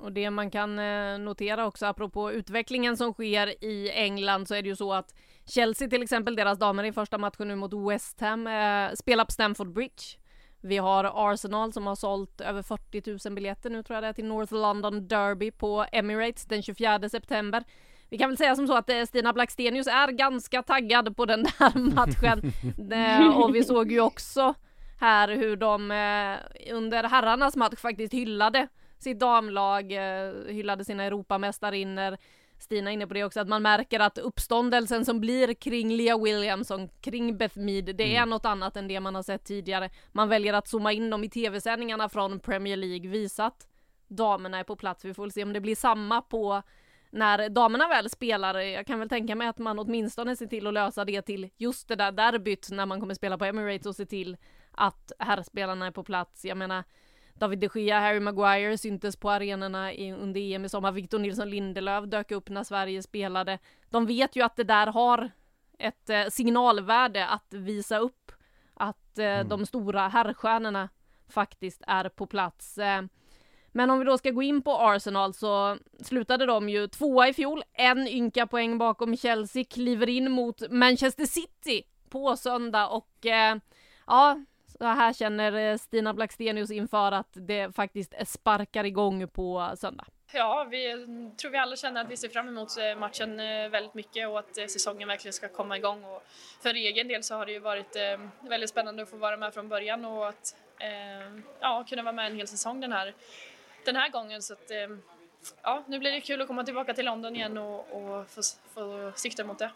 Och 0.00 0.12
det 0.12 0.30
man 0.30 0.50
kan 0.50 0.78
eh, 0.78 1.18
notera 1.18 1.66
också 1.66 1.86
apropå 1.86 2.32
utvecklingen 2.32 2.96
som 2.96 3.12
sker 3.12 3.64
i 3.64 3.90
England 3.90 4.48
så 4.48 4.54
är 4.54 4.62
det 4.62 4.68
ju 4.68 4.76
så 4.76 4.92
att 4.92 5.14
Chelsea 5.46 5.88
till 5.88 6.02
exempel, 6.02 6.36
deras 6.36 6.58
damer 6.58 6.84
i 6.84 6.92
första 6.92 7.18
matchen 7.18 7.48
nu 7.48 7.56
mot 7.56 7.90
West 7.90 8.20
Ham, 8.20 8.46
eh, 8.46 8.92
spelar 8.94 9.24
på 9.24 9.32
Stamford 9.32 9.72
Bridge. 9.72 10.02
Vi 10.60 10.76
har 10.76 11.32
Arsenal 11.32 11.72
som 11.72 11.86
har 11.86 11.94
sålt 11.94 12.40
över 12.40 12.62
40 12.62 13.28
000 13.28 13.34
biljetter 13.34 13.70
nu 13.70 13.82
tror 13.82 13.94
jag 13.94 14.02
det 14.04 14.08
är 14.08 14.12
till 14.12 14.24
North 14.24 14.54
London 14.54 15.08
Derby 15.08 15.50
på 15.50 15.86
Emirates 15.92 16.44
den 16.44 16.62
24 16.62 17.08
september. 17.08 17.64
Vi 18.12 18.18
kan 18.18 18.30
väl 18.30 18.36
säga 18.36 18.56
som 18.56 18.66
så 18.66 18.74
att 18.74 18.90
eh, 18.90 19.02
Stina 19.02 19.32
Blackstenius 19.32 19.86
är 19.86 20.08
ganska 20.08 20.62
taggad 20.62 21.16
på 21.16 21.24
den 21.24 21.42
där 21.42 21.78
matchen. 21.94 22.52
Eh, 22.92 23.38
och 23.38 23.54
vi 23.54 23.64
såg 23.64 23.92
ju 23.92 24.00
också 24.00 24.54
här 25.00 25.28
hur 25.28 25.56
de 25.56 25.90
eh, 25.90 26.74
under 26.74 27.04
herrarnas 27.04 27.56
match 27.56 27.78
faktiskt 27.78 28.14
hyllade 28.14 28.68
sitt 28.98 29.20
damlag, 29.20 29.92
hyllade 30.48 30.84
sina 30.84 31.04
Europamästarinnor. 31.04 32.16
Stina 32.58 32.90
är 32.90 32.94
inne 32.94 33.06
på 33.06 33.14
det 33.14 33.24
också, 33.24 33.40
att 33.40 33.48
man 33.48 33.62
märker 33.62 34.00
att 34.00 34.18
uppståndelsen 34.18 35.04
som 35.04 35.20
blir 35.20 35.54
kring 35.54 35.96
Leah 35.96 36.22
Williamson, 36.22 36.88
kring 37.00 37.36
Beth 37.36 37.58
Mead, 37.58 37.84
det 37.84 38.16
är 38.16 38.16
mm. 38.16 38.30
något 38.30 38.44
annat 38.44 38.76
än 38.76 38.88
det 38.88 39.00
man 39.00 39.14
har 39.14 39.22
sett 39.22 39.44
tidigare. 39.44 39.90
Man 40.12 40.28
väljer 40.28 40.52
att 40.52 40.68
zooma 40.68 40.92
in 40.92 41.10
dem 41.10 41.24
i 41.24 41.28
tv-sändningarna 41.28 42.08
från 42.08 42.40
Premier 42.40 42.76
League, 42.76 43.10
visat 43.10 43.68
damerna 44.08 44.58
är 44.58 44.64
på 44.64 44.76
plats. 44.76 45.04
Vi 45.04 45.14
får 45.14 45.22
väl 45.22 45.32
se 45.32 45.42
om 45.42 45.52
det 45.52 45.60
blir 45.60 45.76
samma 45.76 46.22
på 46.22 46.62
när 47.12 47.48
damerna 47.48 47.88
väl 47.88 48.10
spelar, 48.10 48.58
jag 48.58 48.86
kan 48.86 48.98
väl 48.98 49.08
tänka 49.08 49.34
mig 49.34 49.48
att 49.48 49.58
man 49.58 49.78
åtminstone 49.78 50.36
ser 50.36 50.46
till 50.46 50.66
att 50.66 50.74
lösa 50.74 51.04
det 51.04 51.22
till 51.22 51.50
just 51.56 51.88
det 51.88 51.96
där 51.96 52.12
derbyt 52.12 52.68
när 52.70 52.86
man 52.86 53.00
kommer 53.00 53.14
spela 53.14 53.38
på 53.38 53.44
Emirates 53.44 53.86
och 53.86 53.96
se 53.96 54.06
till 54.06 54.36
att 54.70 55.12
herrspelarna 55.18 55.86
är 55.86 55.90
på 55.90 56.04
plats. 56.04 56.44
Jag 56.44 56.56
menar, 56.56 56.84
David 57.34 57.58
de 57.58 57.80
Gea, 57.80 58.00
Harry 58.00 58.20
Maguire 58.20 58.78
syntes 58.78 59.16
på 59.16 59.30
arenorna 59.30 59.92
i, 59.92 60.12
under 60.12 60.40
EM 60.40 60.64
i 60.64 60.68
sommar. 60.68 60.92
Victor 60.92 61.18
Nilsson 61.18 61.50
Lindelöf 61.50 62.04
dök 62.04 62.30
upp 62.30 62.48
när 62.48 62.64
Sverige 62.64 63.02
spelade. 63.02 63.58
De 63.90 64.06
vet 64.06 64.36
ju 64.36 64.44
att 64.44 64.56
det 64.56 64.64
där 64.64 64.86
har 64.86 65.30
ett 65.78 66.10
eh, 66.10 66.26
signalvärde 66.30 67.26
att 67.26 67.54
visa 67.54 67.98
upp 67.98 68.32
att 68.74 69.18
eh, 69.18 69.26
mm. 69.26 69.48
de 69.48 69.66
stora 69.66 70.08
herrstjärnorna 70.08 70.88
faktiskt 71.28 71.82
är 71.86 72.08
på 72.08 72.26
plats. 72.26 72.78
Eh, 72.78 73.02
men 73.72 73.90
om 73.90 73.98
vi 73.98 74.04
då 74.04 74.18
ska 74.18 74.30
gå 74.30 74.42
in 74.42 74.62
på 74.62 74.78
Arsenal 74.78 75.34
så 75.34 75.78
slutade 76.02 76.46
de 76.46 76.68
ju 76.68 76.86
tvåa 76.86 77.28
i 77.28 77.32
fjol, 77.32 77.62
en 77.72 78.08
ynka 78.08 78.46
poäng 78.46 78.78
bakom 78.78 79.16
Chelsea, 79.16 79.64
kliver 79.64 80.08
in 80.08 80.30
mot 80.30 80.70
Manchester 80.70 81.26
City 81.26 81.82
på 82.10 82.36
söndag 82.36 82.88
och 82.88 83.26
eh, 83.26 83.56
ja, 84.06 84.44
så 84.82 84.84
här 84.86 85.12
känner 85.12 85.52
eh, 85.52 85.78
Stina 85.78 86.14
Blackstenius 86.14 86.70
inför 86.70 87.12
att 87.12 87.28
det 87.32 87.76
faktiskt 87.76 88.14
sparkar 88.26 88.84
igång 88.84 89.28
på 89.28 89.72
söndag. 89.76 90.06
Ja, 90.34 90.66
vi 90.70 90.92
tror 91.40 91.50
vi 91.50 91.58
alla 91.58 91.76
känner 91.76 92.00
att 92.00 92.10
vi 92.10 92.16
ser 92.16 92.28
fram 92.28 92.48
emot 92.48 92.78
eh, 92.78 92.98
matchen 92.98 93.40
eh, 93.40 93.68
väldigt 93.68 93.94
mycket 93.94 94.28
och 94.28 94.38
att 94.38 94.54
säsongen 94.54 95.08
verkligen 95.08 95.32
ska 95.32 95.48
komma 95.48 95.76
igång. 95.76 96.04
Och 96.04 96.22
för 96.62 96.74
egen 96.74 97.08
del 97.08 97.22
så 97.22 97.34
har 97.34 97.46
det 97.46 97.52
ju 97.52 97.58
varit 97.58 97.96
väldigt 98.40 98.70
spännande 98.70 99.02
att 99.02 99.10
få 99.10 99.16
vara 99.16 99.36
med 99.36 99.54
från 99.54 99.68
början 99.68 100.04
och 100.04 100.28
att 100.28 100.56
ja, 101.60 101.84
kunna 101.88 102.02
vara 102.02 102.12
med 102.12 102.26
en 102.26 102.36
hel 102.36 102.48
säsong 102.48 102.80
den 102.80 102.92
här 102.92 103.14
den 103.84 103.96
här 103.96 104.08
gången. 104.08 104.42
Så 104.42 104.52
att, 104.52 104.70
eh, 104.70 104.88
ja, 105.62 105.84
nu 105.86 105.98
blir 105.98 106.12
det 106.12 106.20
kul 106.20 106.40
att 106.40 106.46
komma 106.46 106.64
tillbaka 106.64 106.94
till 106.94 107.04
London 107.04 107.36
igen 107.36 107.58
och, 107.58 107.92
och 107.92 108.30
få, 108.30 108.42
få 108.74 109.12
sikta 109.16 109.44
mot 109.44 109.58
det. 109.58 109.70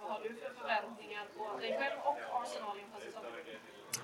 Vad 0.00 0.10
har 0.10 0.20
du 0.20 0.28
för 0.28 0.50
förväntningar 0.60 1.24
på 1.36 1.58
dig 1.60 1.78
själv 1.78 2.00
och 2.04 2.42
Arsenal 2.42 2.78
inför 2.78 3.06
säsongen? 3.06 3.32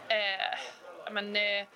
Eh, 0.09 1.13
men, 1.13 1.37
eh, 1.37 1.67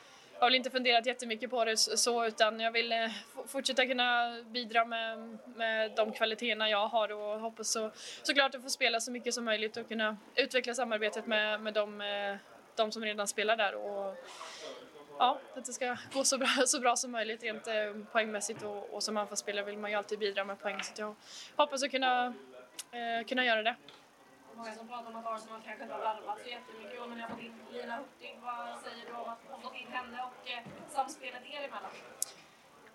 jag 0.43 0.47
har 0.47 0.51
väl 0.51 0.55
inte 0.55 0.71
funderat 0.71 1.07
jättemycket 1.07 1.51
på 1.51 1.65
det 1.65 1.77
så 1.77 2.27
utan 2.27 2.61
jag 2.61 2.73
vill 2.73 2.93
eh, 2.93 3.11
fortsätta 3.47 3.87
kunna 3.87 4.39
bidra 4.47 4.85
med, 4.85 5.39
med 5.57 5.93
de 5.97 6.13
kvaliteterna 6.13 6.71
jag 6.71 6.89
har 6.89 7.13
och 7.13 7.41
hoppas 7.41 7.73
så, 7.73 7.91
såklart 8.23 8.55
att 8.55 8.63
få 8.63 8.69
spela 8.69 9.01
så 9.01 9.11
mycket 9.11 9.35
som 9.35 9.45
möjligt 9.45 9.77
och 9.77 9.89
kunna 9.89 10.17
utveckla 10.35 10.75
samarbetet 10.75 11.27
med, 11.27 11.61
med 11.61 11.75
de, 11.75 12.01
eh, 12.01 12.37
de 12.77 12.93
som 12.93 13.05
redan 13.05 13.29
spelar 13.29 13.57
där. 13.57 13.75
Och, 13.75 14.17
ja, 15.19 15.39
att 15.57 15.65
det 15.65 15.73
ska 15.73 15.97
gå 16.13 16.25
så 16.25 16.39
bra, 16.39 16.49
så 16.67 16.81
bra 16.81 16.97
som 16.97 17.11
möjligt 17.11 17.43
rent 17.43 17.67
eh, 17.67 17.75
poängmässigt 18.13 18.63
och, 18.63 18.95
och 18.95 19.03
som 19.03 19.17
anfallsspelare 19.17 19.65
vill 19.65 19.79
man 19.79 19.91
ju 19.91 19.97
alltid 19.97 20.19
bidra 20.19 20.45
med 20.45 20.61
poäng 20.61 20.83
så 20.83 20.93
jag 20.97 21.15
hoppas 21.57 21.83
att 21.83 21.91
kunna, 21.91 22.27
eh, 22.93 23.27
kunna 23.27 23.45
göra 23.45 23.63
det. 23.63 23.77
Många 24.57 24.75
som 24.75 24.89
pratar 24.89 25.11
om 25.11 25.17
att 25.17 25.27
Arsenal 25.27 25.61
kanske 25.65 25.83
inte 25.83 25.95
har 25.95 26.01
värvat 26.01 26.39
så 26.43 26.49
jättemycket 26.49 27.01
men 27.09 27.19
ni 27.19 27.23
har 27.23 27.31
fått 27.31 27.41
in 27.41 27.55
Lina 27.73 27.97
Hurtig. 27.97 28.39
Vad 28.43 28.81
säger 28.81 29.07
du 29.07 29.13
om 29.13 29.29
att 29.29 29.39
ha 29.51 29.59
fått 29.61 29.75
in 29.75 29.89
henne 29.93 30.23
och 30.23 30.51
eh, 30.51 30.63
samspelet 30.89 31.43
er 31.47 31.59
emellan? 31.59 31.91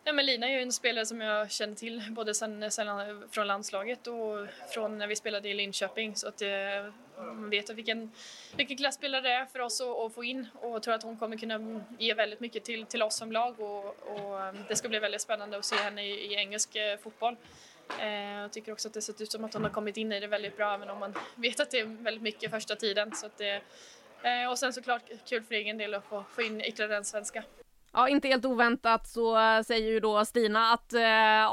Ja, 0.07 0.13
men 0.13 0.25
Lina 0.25 0.47
är 0.47 0.51
ju 0.51 0.61
en 0.61 0.71
spelare 0.71 1.05
som 1.05 1.21
jag 1.21 1.51
känner 1.51 1.75
till 1.75 2.03
både 2.11 2.33
sen, 2.33 2.71
sen 2.71 2.87
från 3.31 3.47
landslaget 3.47 4.07
och 4.07 4.47
från 4.73 4.97
när 4.97 5.07
vi 5.07 5.15
spelade 5.15 5.49
i 5.49 5.53
Linköping. 5.53 6.15
Så 6.15 6.27
att 6.27 6.41
eh, 6.41 6.49
man 7.17 7.49
vet 7.49 7.69
vilken, 7.69 8.11
vilken 8.55 8.77
klasspelare 8.77 9.21
det 9.21 9.29
är 9.29 9.45
för 9.45 9.59
oss 9.59 9.81
att, 9.81 9.87
att 9.87 10.13
få 10.13 10.23
in 10.23 10.47
och 10.53 10.75
jag 10.75 10.83
tror 10.83 10.93
att 10.93 11.03
hon 11.03 11.17
kommer 11.17 11.37
kunna 11.37 11.81
ge 11.99 12.13
väldigt 12.13 12.39
mycket 12.39 12.63
till, 12.63 12.85
till 12.85 13.03
oss 13.03 13.15
som 13.15 13.31
lag 13.31 13.59
och, 13.59 13.85
och 13.85 14.41
eh, 14.41 14.53
det 14.67 14.75
ska 14.75 14.89
bli 14.89 14.99
väldigt 14.99 15.21
spännande 15.21 15.57
att 15.57 15.65
se 15.65 15.75
henne 15.75 16.05
i, 16.05 16.11
i 16.11 16.35
engelsk 16.35 16.75
eh, 16.75 16.97
fotboll. 16.97 17.35
Eh, 17.99 18.07
jag 18.11 18.51
tycker 18.51 18.71
också 18.71 18.87
att 18.87 18.93
det 18.93 19.01
sett 19.01 19.21
ut 19.21 19.31
som 19.31 19.45
att 19.45 19.53
hon 19.53 19.63
har 19.63 19.71
kommit 19.71 19.97
in 19.97 20.11
i 20.11 20.19
det 20.19 20.27
väldigt 20.27 20.57
bra 20.57 20.73
även 20.73 20.89
om 20.89 20.99
man 20.99 21.13
vet 21.35 21.59
att 21.59 21.71
det 21.71 21.79
är 21.79 21.85
väldigt 21.85 22.23
mycket 22.23 22.51
första 22.51 22.75
tiden. 22.75 23.15
Så 23.15 23.25
att 23.25 23.37
det, 23.37 23.61
eh, 24.23 24.49
och 24.49 24.59
sen 24.59 24.73
såklart 24.73 25.03
kul 25.25 25.43
för 25.43 25.55
egen 25.55 25.77
del 25.77 25.93
att 25.93 26.05
få, 26.05 26.23
få 26.35 26.41
in 26.41 26.61
ytterligare 26.61 26.97
en 26.97 27.05
svenska. 27.05 27.43
Ja, 27.93 28.09
inte 28.09 28.27
helt 28.27 28.45
oväntat 28.45 29.07
så 29.07 29.37
äh, 29.37 29.63
säger 29.63 29.91
ju 29.91 29.99
då 29.99 30.25
Stina 30.25 30.73
att 30.73 30.93
äh, 30.93 31.01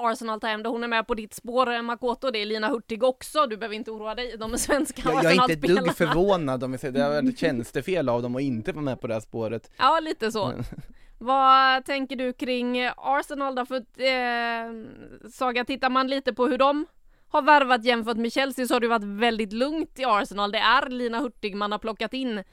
Arsenal 0.05 0.41
tar 0.41 0.49
hem 0.49 0.63
det. 0.63 0.69
Hon 0.69 0.85
är 0.85 0.89
med 0.89 1.07
på 1.07 1.15
ditt 1.15 1.35
spår 1.35 1.73
äh, 1.73 1.83
Makoto. 1.83 2.31
Det 2.31 2.39
är 2.39 2.47
Lina 2.47 2.69
Hurtig 2.69 3.03
också. 3.03 3.47
Du 3.47 3.57
behöver 3.57 3.77
inte 3.77 3.91
oroa 3.91 4.15
dig. 4.15 4.37
De 4.39 4.53
är 4.53 4.57
svenska 4.57 5.03
Jag, 5.05 5.25
jag 5.25 5.33
är 5.33 5.51
inte 5.51 5.53
ett 5.53 5.77
dugg 5.77 5.97
förvånad 5.97 6.65
om 6.65 6.73
vi 6.73 6.79
säger 6.79 6.93
det. 6.93 7.23
Var 7.23 7.33
tjänstefel 7.37 8.09
av 8.09 8.23
dem 8.23 8.37
att 8.37 8.43
inte 8.43 8.73
vara 8.73 8.85
med 8.85 9.01
på 9.01 9.07
det 9.07 9.15
här 9.15 9.21
spåret. 9.21 9.71
Ja, 9.77 10.01
lite 10.01 10.33
så. 10.33 10.53
Vad 11.19 11.85
tänker 11.85 12.17
du 12.17 12.33
kring 12.33 12.91
Arsenal 12.97 13.55
då? 13.55 13.67
För 13.67 13.77
eh, 13.77 15.31
Saga, 15.31 15.65
tittar 15.65 15.91
man 15.91 16.07
lite 16.07 16.35
på 16.35 16.47
hur 16.47 16.59
de 16.59 16.87
har 17.29 17.43
värvat 17.43 17.85
jämfört 17.85 18.17
med 18.17 18.33
Chelsea 18.33 18.67
så 18.67 18.75
har 18.75 18.81
det 18.81 18.89
varit 18.89 19.05
väldigt 19.05 19.53
lugnt 19.53 19.99
i 19.99 20.05
Arsenal. 20.05 20.53
Det 20.53 20.59
är 20.59 20.89
Lina 20.89 21.21
Hurtig 21.21 21.57
man 21.57 21.73
har 21.73 21.79
plockat 21.79 22.13
in. 22.13 22.45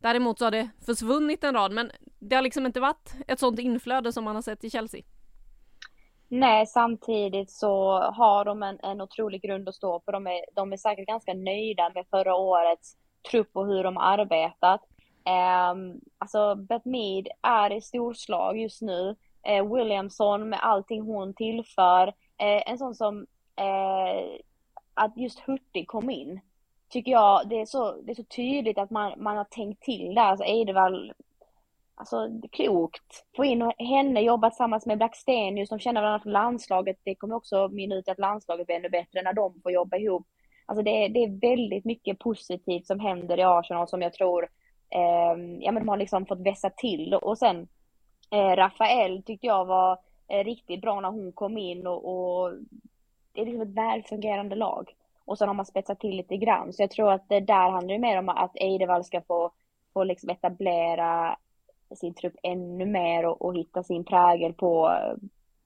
Däremot 0.00 0.38
så 0.38 0.44
har 0.44 0.50
det 0.50 0.70
försvunnit 0.86 1.44
en 1.44 1.54
rad, 1.54 1.72
men 1.72 1.90
det 2.18 2.36
har 2.36 2.42
liksom 2.42 2.66
inte 2.66 2.80
varit 2.80 3.14
ett 3.26 3.38
sånt 3.38 3.58
inflöde 3.58 4.12
som 4.12 4.24
man 4.24 4.34
har 4.34 4.42
sett 4.42 4.64
i 4.64 4.70
Chelsea. 4.70 5.02
Nej, 6.28 6.66
samtidigt 6.66 7.50
så 7.50 8.00
har 8.00 8.44
de 8.44 8.62
en, 8.62 8.78
en 8.82 9.00
otrolig 9.00 9.42
grund 9.42 9.68
att 9.68 9.74
stå 9.74 10.00
på. 10.00 10.12
De 10.12 10.26
är, 10.26 10.40
de 10.54 10.72
är 10.72 10.76
säkert 10.76 11.06
ganska 11.06 11.34
nöjda 11.34 11.90
med 11.94 12.06
förra 12.10 12.34
årets 12.34 12.96
trupp 13.30 13.50
och 13.52 13.66
hur 13.66 13.84
de 13.84 13.96
har 13.96 14.18
arbetat. 14.18 14.80
Um, 15.28 16.00
alltså 16.18 16.54
Beth 16.54 16.88
Mead 16.88 17.28
är 17.42 17.72
i 17.72 17.80
storslag 17.80 18.58
just 18.58 18.82
nu. 18.82 19.16
Uh, 19.48 19.74
Williamson 19.74 20.48
med 20.48 20.58
allting 20.62 21.02
hon 21.02 21.34
tillför. 21.34 22.06
Uh, 22.08 22.70
en 22.70 22.78
sån 22.78 22.94
som 22.94 23.18
uh, 23.60 24.38
att 24.94 25.16
just 25.16 25.38
Hurtig 25.38 25.86
kom 25.88 26.10
in. 26.10 26.40
Tycker 26.88 27.12
jag, 27.12 27.48
det 27.48 27.60
är 27.60 27.66
så, 27.66 27.92
det 28.02 28.12
är 28.12 28.14
så 28.14 28.24
tydligt 28.24 28.78
att 28.78 28.90
man, 28.90 29.22
man 29.22 29.36
har 29.36 29.44
tänkt 29.44 29.82
till 29.82 30.14
där. 30.14 30.22
Alltså 30.22 30.44
Eidevall, 30.44 31.12
alltså 31.94 32.28
klokt. 32.52 33.24
Få 33.36 33.44
in 33.44 33.72
henne, 33.78 34.20
jobba 34.20 34.50
tillsammans 34.50 34.86
med 34.86 34.98
Blackstenius, 34.98 35.68
de 35.68 35.78
känner 35.78 36.00
varandra 36.00 36.22
från 36.22 36.32
landslaget. 36.32 36.96
Det 37.04 37.14
kommer 37.14 37.34
också 37.34 37.68
mynna 37.68 37.94
ut 37.94 38.08
att 38.08 38.18
landslaget 38.18 38.66
blir 38.66 38.76
ännu 38.76 38.88
bättre 38.88 39.22
när 39.22 39.32
de 39.32 39.60
får 39.62 39.72
jobba 39.72 39.96
ihop. 39.96 40.26
Alltså 40.66 40.82
det, 40.82 41.04
är, 41.04 41.08
det 41.08 41.24
är 41.24 41.40
väldigt 41.40 41.84
mycket 41.84 42.18
positivt 42.18 42.86
som 42.86 43.00
händer 43.00 43.38
i 43.38 43.42
Arsenal 43.42 43.88
som 43.88 44.02
jag 44.02 44.12
tror 44.12 44.48
eh, 44.90 45.60
ja, 45.60 45.72
men 45.72 45.82
de 45.82 45.88
har 45.88 45.96
liksom 45.96 46.26
fått 46.26 46.40
vässa 46.40 46.70
till. 46.70 47.14
Och 47.14 47.38
sen 47.38 47.68
eh, 48.30 48.56
Rafael 48.56 49.22
tyckte 49.22 49.46
jag 49.46 49.64
var 49.64 49.98
eh, 50.28 50.44
riktigt 50.44 50.80
bra 50.80 51.00
när 51.00 51.10
hon 51.10 51.32
kom 51.32 51.58
in 51.58 51.86
och, 51.86 52.04
och 52.04 52.52
det 53.32 53.40
är 53.40 53.44
liksom 53.44 53.62
ett 53.62 53.76
välfungerande 53.76 54.56
lag. 54.56 54.94
Och 55.28 55.38
sen 55.38 55.48
har 55.48 55.54
man 55.54 55.66
spetsat 55.66 56.00
till 56.00 56.16
lite 56.16 56.36
grann. 56.36 56.72
Så 56.72 56.82
jag 56.82 56.90
tror 56.90 57.12
att 57.12 57.28
det 57.28 57.40
där 57.40 57.70
handlar 57.70 57.94
ju 57.94 58.00
mer 58.00 58.18
om 58.18 58.28
att 58.28 58.56
Eidevall 58.56 59.04
ska 59.04 59.20
få, 59.20 59.50
få 59.92 60.04
liksom 60.04 60.30
etablera 60.30 61.36
sin 61.96 62.14
trupp 62.14 62.34
ännu 62.42 62.86
mer 62.86 63.26
och, 63.26 63.42
och 63.42 63.56
hitta 63.56 63.82
sin 63.82 64.04
prägel 64.04 64.52
på, 64.52 64.98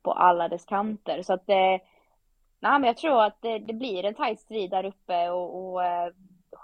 på 0.02 0.12
alla 0.12 0.48
dess 0.48 0.64
kanter. 0.64 1.22
Så 1.22 1.32
att 1.32 1.47
det, 1.47 1.80
nej, 2.60 2.78
men 2.78 2.84
jag 2.84 2.97
tror 2.97 3.22
att 3.22 3.43
det, 3.43 3.59
det 3.59 3.72
blir 3.72 4.05
en 4.05 4.14
tajt 4.14 4.40
strid 4.40 4.70
där 4.70 4.84
uppe 4.84 5.30
och, 5.30 5.72
och 5.72 5.84
eh, 5.84 6.12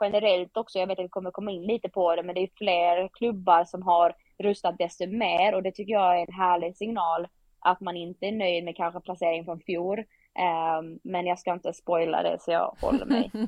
generellt 0.00 0.56
också, 0.56 0.78
jag 0.78 0.86
vet 0.86 0.98
att 0.98 1.04
vi 1.04 1.08
kommer 1.08 1.30
komma 1.30 1.50
in 1.50 1.62
lite 1.62 1.88
på 1.88 2.16
det, 2.16 2.22
men 2.22 2.34
det 2.34 2.40
är 2.40 2.50
fler 2.56 3.08
klubbar 3.08 3.64
som 3.64 3.82
har 3.82 4.14
rustat 4.38 4.78
desto 4.78 5.06
mer 5.06 5.54
och 5.54 5.62
det 5.62 5.72
tycker 5.72 5.92
jag 5.92 6.20
är 6.20 6.26
en 6.26 6.34
härlig 6.34 6.76
signal 6.76 7.26
att 7.60 7.80
man 7.80 7.96
inte 7.96 8.26
är 8.26 8.32
nöjd 8.32 8.64
med 8.64 8.76
kanske 8.76 9.00
placering 9.00 9.44
från 9.44 9.60
fjol. 9.60 10.04
Um, 10.38 10.98
men 11.02 11.26
jag 11.26 11.38
ska 11.38 11.52
inte 11.52 11.72
spoila 11.72 12.22
det 12.22 12.38
så 12.40 12.50
jag 12.50 12.74
håller 12.80 13.06
mig. 13.06 13.30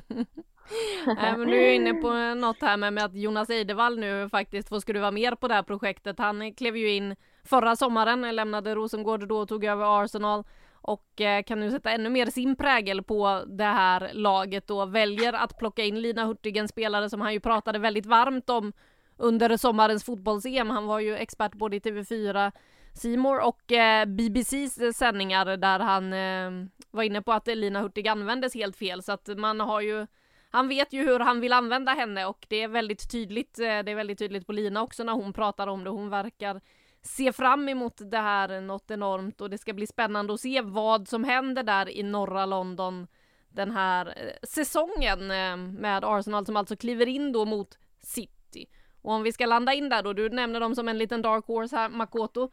Nej, 1.05 1.37
men 1.37 1.47
du 1.47 1.65
är 1.65 1.73
inne 1.73 1.93
på 1.93 2.13
något 2.35 2.61
här 2.61 2.77
med, 2.77 2.93
med 2.93 3.05
att 3.05 3.15
Jonas 3.15 3.49
Eidevall 3.49 3.99
nu 3.99 4.29
faktiskt 4.29 4.69
får 4.69 4.79
skruva 4.79 5.11
mer 5.11 5.35
på 5.35 5.47
det 5.47 5.53
här 5.53 5.63
projektet. 5.63 6.19
Han 6.19 6.53
klev 6.53 6.77
ju 6.77 6.91
in 6.91 7.15
förra 7.43 7.75
sommaren, 7.75 8.35
lämnade 8.35 8.75
Rosengård 8.75 9.27
då 9.27 9.37
och 9.37 9.47
tog 9.47 9.65
över 9.65 10.03
Arsenal 10.03 10.43
och 10.81 11.21
eh, 11.21 11.43
kan 11.43 11.59
nu 11.59 11.71
sätta 11.71 11.91
ännu 11.91 12.09
mer 12.09 12.25
sin 12.25 12.55
prägel 12.55 13.03
på 13.03 13.43
det 13.47 13.63
här 13.63 14.09
laget 14.13 14.69
och 14.69 14.95
väljer 14.95 15.33
att 15.33 15.57
plocka 15.57 15.83
in 15.83 16.01
Lina 16.01 16.25
Hurtig, 16.25 16.57
en 16.57 16.67
spelare 16.67 17.09
som 17.09 17.21
han 17.21 17.33
ju 17.33 17.39
pratade 17.39 17.79
väldigt 17.79 18.05
varmt 18.05 18.49
om 18.49 18.73
under 19.17 19.57
sommarens 19.57 20.03
fotbolls-EM. 20.03 20.69
Han 20.69 20.87
var 20.87 20.99
ju 20.99 21.15
expert 21.15 21.53
både 21.53 21.75
i 21.75 21.79
TV4, 21.79 22.51
Simor 22.93 23.47
och 23.47 23.71
eh, 23.71 24.05
BBCs 24.05 24.77
eh, 24.77 24.91
sändningar 24.91 25.57
där 25.57 25.79
han 25.79 26.13
eh, 26.13 26.67
var 26.91 27.03
inne 27.03 27.21
på 27.21 27.33
att 27.33 27.47
Lina 27.47 27.81
Hurtig 27.81 28.07
användes 28.07 28.53
helt 28.53 28.75
fel 28.75 29.03
så 29.03 29.11
att 29.11 29.27
man 29.37 29.59
har 29.59 29.81
ju 29.81 30.07
han 30.51 30.67
vet 30.67 30.93
ju 30.93 31.05
hur 31.05 31.19
han 31.19 31.39
vill 31.39 31.53
använda 31.53 31.91
henne 31.91 32.25
och 32.25 32.45
det 32.49 32.61
är 32.61 32.67
väldigt 32.67 33.11
tydligt. 33.11 33.59
Eh, 33.59 33.63
det 33.63 33.91
är 33.91 33.95
väldigt 33.95 34.19
tydligt 34.19 34.47
på 34.47 34.53
Lina 34.53 34.81
också 34.81 35.03
när 35.03 35.13
hon 35.13 35.33
pratar 35.33 35.67
om 35.67 35.83
det. 35.83 35.89
Hon 35.89 36.09
verkar 36.09 36.61
se 37.01 37.33
fram 37.33 37.69
emot 37.69 38.11
det 38.11 38.17
här 38.17 38.61
något 38.61 38.91
enormt 38.91 39.41
och 39.41 39.49
det 39.49 39.57
ska 39.57 39.73
bli 39.73 39.87
spännande 39.87 40.33
att 40.33 40.39
se 40.39 40.61
vad 40.61 41.07
som 41.07 41.23
händer 41.23 41.63
där 41.63 41.89
i 41.89 42.03
norra 42.03 42.45
London 42.45 43.07
den 43.49 43.71
här 43.71 44.05
eh, 44.05 44.47
säsongen 44.47 45.27
med 45.73 46.03
Arsenal 46.05 46.45
som 46.45 46.55
alltså 46.55 46.75
kliver 46.75 47.07
in 47.07 47.31
då 47.31 47.45
mot 47.45 47.77
City. 47.99 48.65
Och 49.01 49.13
om 49.13 49.23
vi 49.23 49.31
ska 49.31 49.45
landa 49.45 49.73
in 49.73 49.89
där 49.89 50.03
då, 50.03 50.13
du 50.13 50.29
nämner 50.29 50.59
dem 50.59 50.75
som 50.75 50.87
en 50.87 50.97
liten 50.97 51.21
dark 51.21 51.45
horse 51.45 51.75
här, 51.75 51.89
Makoto. 51.89 52.49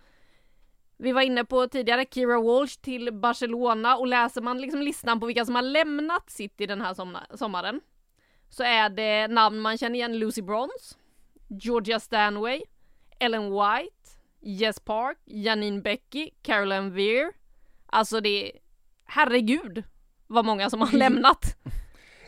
Vi 1.01 1.13
var 1.13 1.23
inne 1.23 1.45
på 1.45 1.67
tidigare 1.69 2.05
Kira 2.11 2.41
Walsh 2.41 2.81
till 2.81 3.13
Barcelona 3.13 3.97
och 3.97 4.07
läser 4.07 4.41
man 4.43 4.61
liksom 4.61 4.83
listan 4.83 5.21
på 5.21 5.27
vilka 5.27 5.45
som 5.45 5.55
har 5.55 5.63
lämnat 5.63 6.31
City 6.31 6.67
den 6.67 6.81
här 6.81 6.95
sommaren 7.37 7.81
så 8.49 8.63
är 8.63 8.89
det 8.89 9.29
namn 9.29 9.61
man 9.61 9.79
känner 9.79 9.95
igen 9.95 10.19
Lucy 10.19 10.43
Bronze, 10.43 10.95
Georgia 11.49 12.01
Stanway, 12.01 12.63
Ellen 13.19 13.51
White, 13.51 14.11
Jess 14.41 14.81
Park, 14.81 15.19
Janine 15.25 15.81
Becky, 15.81 16.31
Caroline 16.43 16.91
Veer. 16.91 17.33
Alltså 17.87 18.21
det 18.21 18.29
är, 18.29 18.59
herregud 19.05 19.85
vad 20.27 20.45
många 20.45 20.71
som 20.71 20.81
har 20.81 20.93
lämnat. 20.99 21.57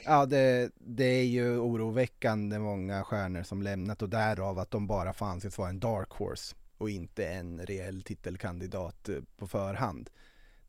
Ja, 0.05 0.27
det, 0.27 0.71
det 0.75 1.05
är 1.05 1.25
ju 1.25 1.59
oroväckande 1.59 2.59
många 2.59 3.05
stjärnor 3.05 3.43
som 3.43 3.63
lämnat 3.63 4.03
och 4.03 4.09
därav 4.09 4.59
att 4.59 4.71
de 4.71 4.87
bara 4.87 5.13
får 5.13 5.27
anses 5.27 5.59
vara 5.59 5.69
en 5.69 5.81
dark 5.81 6.11
horse 6.11 6.57
och 6.81 6.91
inte 6.91 7.27
en 7.27 7.67
reell 7.67 8.03
titelkandidat 8.03 9.09
eh, 9.09 9.17
på 9.37 9.47
förhand. 9.47 10.11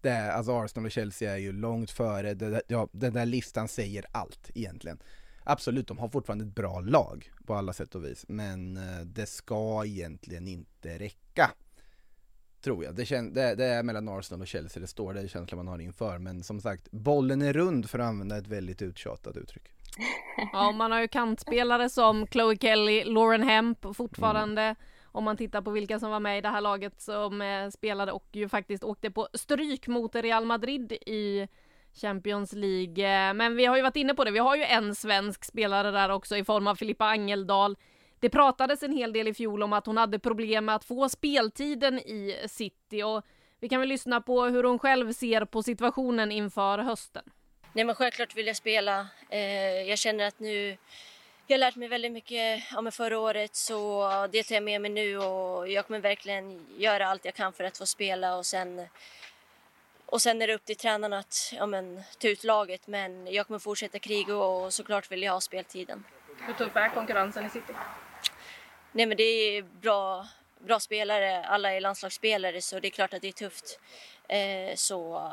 Det, 0.01 0.33
alltså 0.33 0.51
Arsenal 0.51 0.85
och 0.85 0.91
Chelsea 0.91 1.31
är 1.33 1.37
ju 1.37 1.51
långt 1.51 1.91
före, 1.91 2.33
det, 2.33 2.61
ja, 2.67 2.87
den 2.91 3.13
där 3.13 3.25
listan 3.25 3.67
säger 3.67 4.05
allt 4.11 4.49
egentligen. 4.55 4.99
Absolut, 5.43 5.87
de 5.87 5.97
har 5.97 6.09
fortfarande 6.09 6.45
ett 6.45 6.55
bra 6.55 6.79
lag 6.79 7.31
på 7.45 7.55
alla 7.55 7.73
sätt 7.73 7.95
och 7.95 8.05
vis, 8.05 8.25
men 8.27 8.77
eh, 8.77 9.05
det 9.05 9.25
ska 9.25 9.85
egentligen 9.85 10.47
inte 10.47 10.97
räcka. 10.99 11.51
Tror 12.61 12.83
jag. 12.83 12.95
Det, 12.95 13.03
kän- 13.03 13.33
det, 13.33 13.55
det 13.55 13.65
är 13.65 13.83
mellan 13.83 14.09
Arsenal 14.09 14.41
och 14.41 14.47
Chelsea 14.47 14.81
det 14.81 14.87
står, 14.87 15.13
det 15.13 15.21
är 15.21 15.27
känslan 15.27 15.57
man 15.57 15.67
har 15.67 15.79
inför. 15.79 16.17
Men 16.17 16.43
som 16.43 16.61
sagt, 16.61 16.91
bollen 16.91 17.41
är 17.41 17.53
rund 17.53 17.89
för 17.89 17.99
att 17.99 18.05
använda 18.05 18.37
ett 18.37 18.47
väldigt 18.47 18.81
uttjatat 18.81 19.37
uttryck. 19.37 19.63
Ja, 20.53 20.71
man 20.71 20.91
har 20.91 21.01
ju 21.01 21.07
kantspelare 21.07 21.89
som 21.89 22.27
Chloe 22.27 22.57
Kelly, 22.57 23.03
Lauren 23.03 23.43
Hemp 23.43 23.85
fortfarande. 23.95 24.61
Mm. 24.61 24.75
Om 25.11 25.23
man 25.23 25.37
tittar 25.37 25.61
på 25.61 25.71
vilka 25.71 25.99
som 25.99 26.11
var 26.11 26.19
med 26.19 26.37
i 26.37 26.41
det 26.41 26.49
här 26.49 26.61
laget 26.61 27.01
som 27.01 27.41
eh, 27.41 27.69
spelade 27.69 28.11
och 28.11 28.27
ju 28.31 28.49
faktiskt 28.49 28.83
åkte 28.83 29.11
på 29.11 29.27
stryk 29.33 29.87
mot 29.87 30.15
Real 30.15 30.45
Madrid 30.45 30.91
i 30.91 31.47
Champions 31.93 32.53
League. 32.53 33.29
Eh, 33.29 33.33
men 33.33 33.55
vi 33.55 33.65
har 33.65 33.75
ju 33.75 33.81
varit 33.81 33.95
inne 33.95 34.13
på 34.13 34.23
det, 34.23 34.31
vi 34.31 34.39
har 34.39 34.55
ju 34.55 34.63
en 34.63 34.95
svensk 34.95 35.45
spelare 35.45 35.91
där 35.91 36.09
också 36.09 36.37
i 36.37 36.43
form 36.43 36.67
av 36.67 36.75
Filippa 36.75 37.05
Angeldal. 37.05 37.77
Det 38.19 38.29
pratades 38.29 38.83
en 38.83 38.93
hel 38.93 39.13
del 39.13 39.27
i 39.27 39.33
fjol 39.33 39.63
om 39.63 39.73
att 39.73 39.85
hon 39.85 39.97
hade 39.97 40.19
problem 40.19 40.65
med 40.65 40.75
att 40.75 40.85
få 40.85 41.09
speltiden 41.09 41.99
i 41.99 42.45
City 42.47 43.03
och 43.03 43.25
vi 43.59 43.69
kan 43.69 43.79
väl 43.79 43.89
lyssna 43.89 44.21
på 44.21 44.43
hur 44.43 44.63
hon 44.63 44.79
själv 44.79 45.13
ser 45.13 45.45
på 45.45 45.63
situationen 45.63 46.31
inför 46.31 46.77
hösten. 46.77 47.23
Nej 47.73 47.85
men 47.85 47.95
självklart 47.95 48.35
vill 48.35 48.47
jag 48.47 48.55
spela. 48.55 49.07
Eh, 49.29 49.39
jag 49.89 49.97
känner 49.97 50.27
att 50.27 50.39
nu 50.39 50.77
jag 51.47 51.53
har 51.53 51.59
lärt 51.59 51.75
mig 51.75 51.87
väldigt 51.87 52.11
mycket 52.11 52.63
om 52.75 52.91
förra 52.91 53.19
året 53.19 53.55
så 53.55 54.07
det 54.31 54.43
tar 54.43 54.55
jag 54.55 54.63
med 54.63 54.81
mig 54.81 54.91
nu 54.91 55.17
och 55.17 55.69
jag 55.69 55.87
kommer 55.87 55.99
verkligen 55.99 56.65
göra 56.77 57.07
allt 57.07 57.25
jag 57.25 57.33
kan 57.33 57.53
för 57.53 57.63
att 57.63 57.77
få 57.77 57.85
spela 57.85 58.35
och 58.35 58.45
sen 58.45 58.87
och 60.05 60.21
sen 60.21 60.41
är 60.41 60.47
det 60.47 60.53
upp 60.53 60.65
till 60.65 60.75
tränarna 60.75 61.17
att 61.17 61.53
ja, 61.55 61.65
men, 61.65 62.03
ta 62.19 62.27
ut 62.27 62.43
laget 62.43 62.87
men 62.87 63.33
jag 63.33 63.47
kommer 63.47 63.59
fortsätta 63.59 63.99
kriga 63.99 64.35
och 64.35 64.73
såklart 64.73 65.11
vill 65.11 65.23
jag 65.23 65.33
ha 65.33 65.41
speltiden. 65.41 66.03
Hur 66.41 66.53
tuff 66.53 66.75
är 66.75 66.89
konkurrensen 66.89 67.45
i 67.45 67.49
City? 67.49 67.73
Nej 68.91 69.05
men 69.05 69.17
det 69.17 69.23
är 69.23 69.61
bra, 69.61 70.27
bra 70.59 70.79
spelare, 70.79 71.45
alla 71.45 71.73
är 71.73 71.81
landslagsspelare 71.81 72.61
så 72.61 72.79
det 72.79 72.87
är 72.87 72.89
klart 72.89 73.13
att 73.13 73.21
det 73.21 73.27
är 73.27 73.31
tufft. 73.31 73.79
Eh, 74.27 74.75
så 74.75 75.31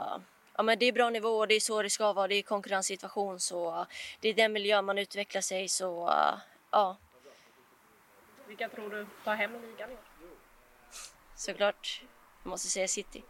ja, 0.59 0.63
men 0.63 0.79
det 0.79 0.87
är 0.87 0.93
bra 0.93 1.11
nivå 1.11 1.29
och 1.29 1.49
det 1.49 1.55
är 1.55 1.61
så 1.61 1.83
det 1.83 1.91
ska 1.91 2.13
vara. 2.13 2.29
Det 2.29 2.35
är 2.35 2.43
konkurrenssituation 2.43 3.41
så 3.41 3.87
det 4.21 4.29
är 4.29 4.35
den 4.35 4.53
miljön 4.53 4.85
man 4.85 4.99
utvecklar 4.99 5.41
sig 5.41 5.69
så 5.69 6.11
ja. 6.71 6.97
Vilka 8.49 8.69
tror 8.69 8.91
du 8.91 9.07
tar 9.25 9.35
hem 9.35 9.53
ligan 9.53 9.91
i 9.91 9.95
år? 9.95 10.01
Såklart, 11.35 12.03
jag 12.43 12.51
måste 12.51 12.69
säga 12.69 12.89
City. 12.89 13.23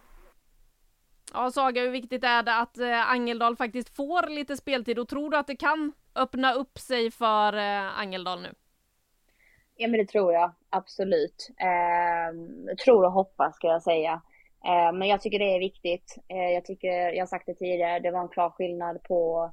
Ja, 1.32 1.50
Saga, 1.50 1.82
hur 1.82 1.90
viktigt 1.90 2.24
är 2.24 2.42
det 2.42 2.54
att 2.54 2.78
eh, 2.78 3.10
Angeldal 3.10 3.56
faktiskt 3.56 3.96
får 3.96 4.28
lite 4.28 4.56
speltid 4.56 4.98
och 4.98 5.08
tror 5.08 5.30
du 5.30 5.36
att 5.36 5.46
det 5.46 5.56
kan 5.56 5.92
öppna 6.14 6.52
upp 6.52 6.78
sig 6.78 7.10
för 7.10 7.52
eh, 7.52 7.98
Angeldal 7.98 8.42
nu? 8.42 8.54
Ja 9.76 9.88
men 9.88 10.00
det 10.00 10.06
tror 10.06 10.32
jag 10.32 10.52
absolut. 10.70 11.50
Eh, 11.56 12.76
tror 12.84 13.04
och 13.04 13.12
hoppas 13.12 13.56
ska 13.56 13.66
jag 13.66 13.82
säga. 13.82 14.22
Eh, 14.64 14.92
men 14.92 15.08
jag 15.08 15.20
tycker 15.20 15.38
det 15.38 15.54
är 15.54 15.58
viktigt. 15.58 16.16
Eh, 16.28 16.50
jag 16.54 16.64
tycker, 16.64 17.12
jag 17.12 17.22
har 17.22 17.26
sagt 17.26 17.46
det 17.46 17.54
tidigare, 17.54 17.98
det 17.98 18.10
var 18.10 18.20
en 18.20 18.28
klar 18.28 18.50
skillnad 18.50 19.02
på 19.02 19.52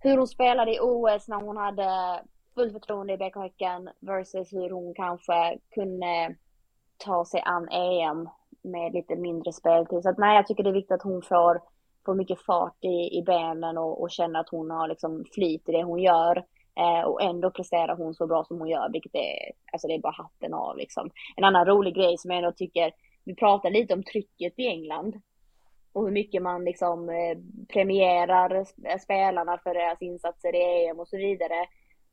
hur 0.00 0.16
hon 0.16 0.26
spelade 0.26 0.74
i 0.74 0.78
OS 0.80 1.28
när 1.28 1.40
hon 1.40 1.56
hade 1.56 2.20
fullt 2.54 2.72
förtroende 2.72 3.12
i 3.12 3.16
BK 3.16 3.36
Häcken 3.36 3.90
versus 4.00 4.52
hur 4.52 4.70
hon 4.70 4.94
kanske 4.94 5.58
kunde 5.74 6.36
ta 6.96 7.24
sig 7.24 7.42
an 7.44 7.68
EM 7.68 8.28
med 8.62 8.92
lite 8.92 9.16
mindre 9.16 9.52
speltid. 9.52 10.02
Så 10.02 10.08
att 10.08 10.18
nej, 10.18 10.36
jag 10.36 10.46
tycker 10.46 10.62
det 10.62 10.70
är 10.70 10.74
viktigt 10.74 10.92
att 10.94 11.02
hon 11.02 11.22
får, 11.22 11.62
får 12.06 12.14
mycket 12.14 12.40
fart 12.40 12.84
i, 12.84 13.18
i 13.18 13.22
benen 13.26 13.78
och, 13.78 14.02
och 14.02 14.10
känner 14.10 14.40
att 14.40 14.48
hon 14.48 14.70
har 14.70 14.88
liksom 14.88 15.24
flyt 15.34 15.68
i 15.68 15.72
det 15.72 15.82
hon 15.82 15.98
gör. 15.98 16.44
Eh, 16.76 17.04
och 17.04 17.22
ändå 17.22 17.50
presterar 17.50 17.96
hon 17.96 18.14
så 18.14 18.26
bra 18.26 18.44
som 18.44 18.58
hon 18.58 18.68
gör, 18.68 18.88
vilket 18.92 19.14
är, 19.14 19.52
alltså 19.72 19.88
det 19.88 19.94
är 19.94 19.98
bara 19.98 20.22
hatten 20.22 20.54
av 20.54 20.76
liksom. 20.76 21.10
En 21.36 21.44
annan 21.44 21.66
rolig 21.66 21.94
grej 21.94 22.18
som 22.18 22.30
jag 22.30 22.38
ändå 22.38 22.52
tycker, 22.52 22.92
vi 23.30 23.34
pratar 23.36 23.70
lite 23.70 23.94
om 23.94 24.02
trycket 24.02 24.58
i 24.58 24.66
England. 24.66 25.20
Och 25.92 26.04
hur 26.04 26.10
mycket 26.10 26.42
man 26.42 26.64
liksom 26.64 27.08
eh, 27.08 27.38
premierar 27.72 28.64
spelarna 28.98 29.58
för 29.58 29.74
deras 29.74 30.02
insatser 30.02 30.54
i 30.54 30.86
EM 30.86 31.00
och 31.00 31.08
så 31.08 31.16
vidare. 31.16 31.60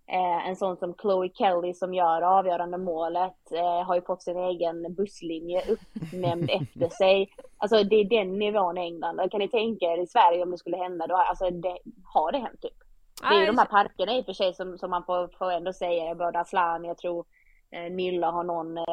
Eh, 0.08 0.48
en 0.48 0.56
sån 0.56 0.78
som 0.78 0.94
Chloe 0.94 1.30
Kelly 1.34 1.74
som 1.74 1.94
gör 1.94 2.22
avgörande 2.22 2.78
målet 2.78 3.52
eh, 3.52 3.84
har 3.84 3.96
ju 3.96 4.02
fått 4.02 4.24
sin 4.24 4.38
egen 4.38 4.96
busslinje 4.96 5.64
uppnämnd 5.68 6.50
efter 6.62 6.90
sig. 6.90 7.30
Alltså 7.58 7.84
det 7.84 7.96
är 7.96 8.06
den 8.06 8.40
nivån 8.40 8.78
i 8.78 8.82
England. 8.82 9.32
Kan 9.32 9.40
ni 9.40 9.48
tänka 9.48 9.86
er 9.86 10.04
i 10.04 10.08
Sverige 10.08 10.44
om 10.44 10.52
det 10.52 10.58
skulle 10.58 10.78
hända 10.78 11.08
då? 11.08 11.16
Alltså 11.16 11.50
det, 11.50 11.78
har 12.14 12.32
det 12.32 12.38
hänt 12.38 12.62
typ? 12.62 12.78
Det 13.22 13.36
är 13.36 13.40
ju 13.40 13.46
de 13.46 13.58
här 13.58 13.66
parkerna 13.66 14.18
i 14.18 14.22
och 14.22 14.26
för 14.26 14.34
sig 14.34 14.54
som, 14.54 14.78
som 14.78 14.90
man 14.90 15.04
får, 15.04 15.28
får 15.38 15.52
ändå 15.52 15.74
säga, 15.74 16.16
både 16.16 16.40
Aslan, 16.40 16.84
jag 16.84 16.98
tror 16.98 17.20
eh, 17.20 17.26
Eh, 17.72 17.92
Nilla 17.92 18.32
har 18.32 18.44
någon 18.44 18.78
eh, 18.78 18.84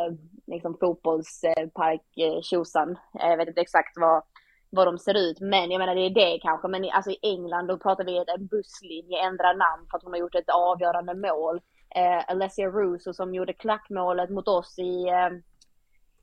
liksom 0.46 0.76
fotbollspark, 0.80 2.16
eh, 2.16 2.40
tjosan. 2.42 2.90
Eh, 2.90 3.28
jag 3.28 3.36
vet 3.36 3.48
inte 3.48 3.60
exakt 3.60 3.98
vad, 3.98 4.22
vad 4.70 4.86
de 4.86 4.98
ser 4.98 5.16
ut. 5.16 5.40
Men 5.40 5.70
jag 5.70 5.78
menar 5.78 5.94
det 5.94 6.00
är 6.00 6.10
det 6.10 6.38
kanske. 6.42 6.68
Men 6.68 6.90
alltså 6.90 7.10
i 7.10 7.18
England 7.22 7.66
då 7.66 7.78
pratar 7.78 8.04
vi 8.04 8.18
att 8.18 8.28
en 8.28 8.46
busslinje 8.46 9.22
ändrar 9.26 9.54
namn 9.54 9.86
för 9.90 9.96
att 9.96 10.04
hon 10.04 10.12
har 10.12 10.20
gjort 10.20 10.34
ett 10.34 10.50
avgörande 10.50 11.14
mål. 11.14 11.60
Eh, 11.94 12.30
Alessia 12.30 12.68
Russo 12.68 13.12
som 13.12 13.34
gjorde 13.34 13.52
klackmålet 13.52 14.30
mot 14.30 14.48
oss 14.48 14.78
i, 14.78 15.08
eh, 15.08 15.30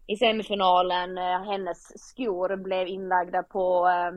i 0.08 0.18
semifinalen. 0.18 1.18
Eh, 1.18 1.44
hennes 1.44 2.08
skor 2.08 2.56
blev 2.56 2.88
inlagda 2.88 3.44
på 3.44 3.88
eh, 3.88 4.12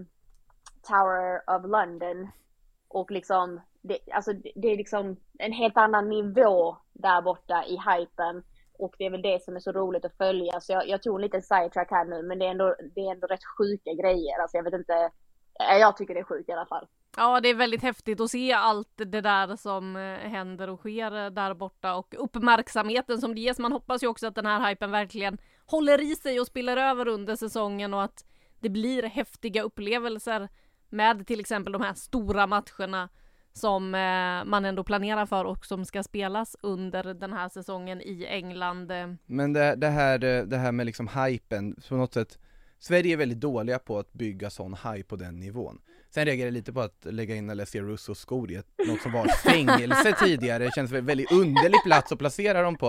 Tower 0.88 1.56
of 1.56 1.66
London. 1.66 2.28
Och 2.88 3.10
liksom, 3.10 3.60
det, 3.84 3.98
alltså 4.12 4.32
det 4.32 4.68
är 4.68 4.76
liksom 4.76 5.16
en 5.38 5.52
helt 5.52 5.76
annan 5.76 6.08
nivå 6.08 6.76
där 6.92 7.22
borta 7.22 7.64
i 7.64 7.76
hypen. 7.76 8.42
Och 8.78 8.94
det 8.98 9.06
är 9.06 9.10
väl 9.10 9.22
det 9.22 9.42
som 9.42 9.56
är 9.56 9.60
så 9.60 9.72
roligt 9.72 10.04
att 10.04 10.16
följa. 10.16 10.60
Så 10.60 10.72
jag, 10.72 10.88
jag 10.88 11.02
tog 11.02 11.14
en 11.14 11.22
liten 11.22 11.42
sidetrack 11.42 11.90
här 11.90 12.04
nu, 12.04 12.22
men 12.22 12.38
det 12.38 12.46
är, 12.46 12.50
ändå, 12.50 12.76
det 12.94 13.00
är 13.00 13.10
ändå 13.10 13.26
rätt 13.26 13.44
sjuka 13.58 13.92
grejer. 13.92 14.40
Alltså 14.40 14.56
jag 14.56 14.64
vet 14.64 14.74
inte, 14.74 15.10
jag 15.58 15.96
tycker 15.96 16.14
det 16.14 16.20
är 16.20 16.24
sjukt 16.24 16.48
i 16.48 16.52
alla 16.52 16.66
fall. 16.66 16.86
Ja, 17.16 17.40
det 17.40 17.48
är 17.48 17.54
väldigt 17.54 17.82
häftigt 17.82 18.20
att 18.20 18.30
se 18.30 18.52
allt 18.52 18.92
det 18.96 19.20
där 19.20 19.56
som 19.56 19.96
eh, 19.96 20.18
händer 20.18 20.70
och 20.70 20.78
sker 20.78 21.30
där 21.30 21.54
borta 21.54 21.94
och 21.94 22.14
uppmärksamheten 22.18 23.18
som 23.18 23.34
det 23.34 23.40
ges. 23.40 23.58
Man 23.58 23.72
hoppas 23.72 24.02
ju 24.02 24.06
också 24.06 24.26
att 24.26 24.34
den 24.34 24.46
här 24.46 24.68
hypen 24.68 24.90
verkligen 24.90 25.38
håller 25.66 26.00
i 26.00 26.16
sig 26.16 26.40
och 26.40 26.46
spiller 26.46 26.76
över 26.76 27.08
under 27.08 27.36
säsongen 27.36 27.94
och 27.94 28.02
att 28.02 28.24
det 28.60 28.68
blir 28.68 29.02
häftiga 29.02 29.62
upplevelser 29.62 30.48
med 30.88 31.26
till 31.26 31.40
exempel 31.40 31.72
de 31.72 31.82
här 31.82 31.94
stora 31.94 32.46
matcherna 32.46 33.08
som 33.56 33.94
eh, 33.94 34.44
man 34.50 34.64
ändå 34.64 34.84
planerar 34.84 35.26
för 35.26 35.44
och 35.44 35.66
som 35.66 35.84
ska 35.84 36.02
spelas 36.02 36.56
under 36.60 37.14
den 37.14 37.32
här 37.32 37.48
säsongen 37.48 38.00
i 38.00 38.26
England. 38.28 38.92
Men 39.26 39.52
det, 39.52 39.74
det 39.74 39.88
här, 39.88 40.24
eh, 40.24 40.42
det 40.42 40.56
här 40.56 40.72
med 40.72 40.86
liksom 40.86 41.08
hypen, 41.08 41.76
på 41.88 41.94
något 41.94 42.14
sätt 42.14 42.38
Sverige 42.78 43.12
är 43.12 43.16
väldigt 43.16 43.40
dåliga 43.40 43.78
på 43.78 43.98
att 43.98 44.12
bygga 44.12 44.50
sån 44.50 44.76
hype 44.84 45.08
på 45.08 45.16
den 45.16 45.40
nivån. 45.40 45.78
Sen 46.10 46.24
reagerar 46.24 46.46
jag 46.46 46.54
lite 46.54 46.72
på 46.72 46.80
att 46.80 47.04
lägga 47.04 47.34
in 47.36 47.50
Alessia 47.50 47.82
Russos 47.82 48.18
skor 48.18 48.50
i 48.50 48.62
något 48.88 49.00
som 49.00 49.12
var 49.12 49.26
fängelse 49.26 50.12
tidigare, 50.24 50.64
det 50.64 50.74
känns 50.74 50.92
en 50.92 51.06
väldigt 51.06 51.32
underlig 51.32 51.82
plats 51.84 52.12
att 52.12 52.18
placera 52.18 52.62
dem 52.62 52.76
på. 52.76 52.88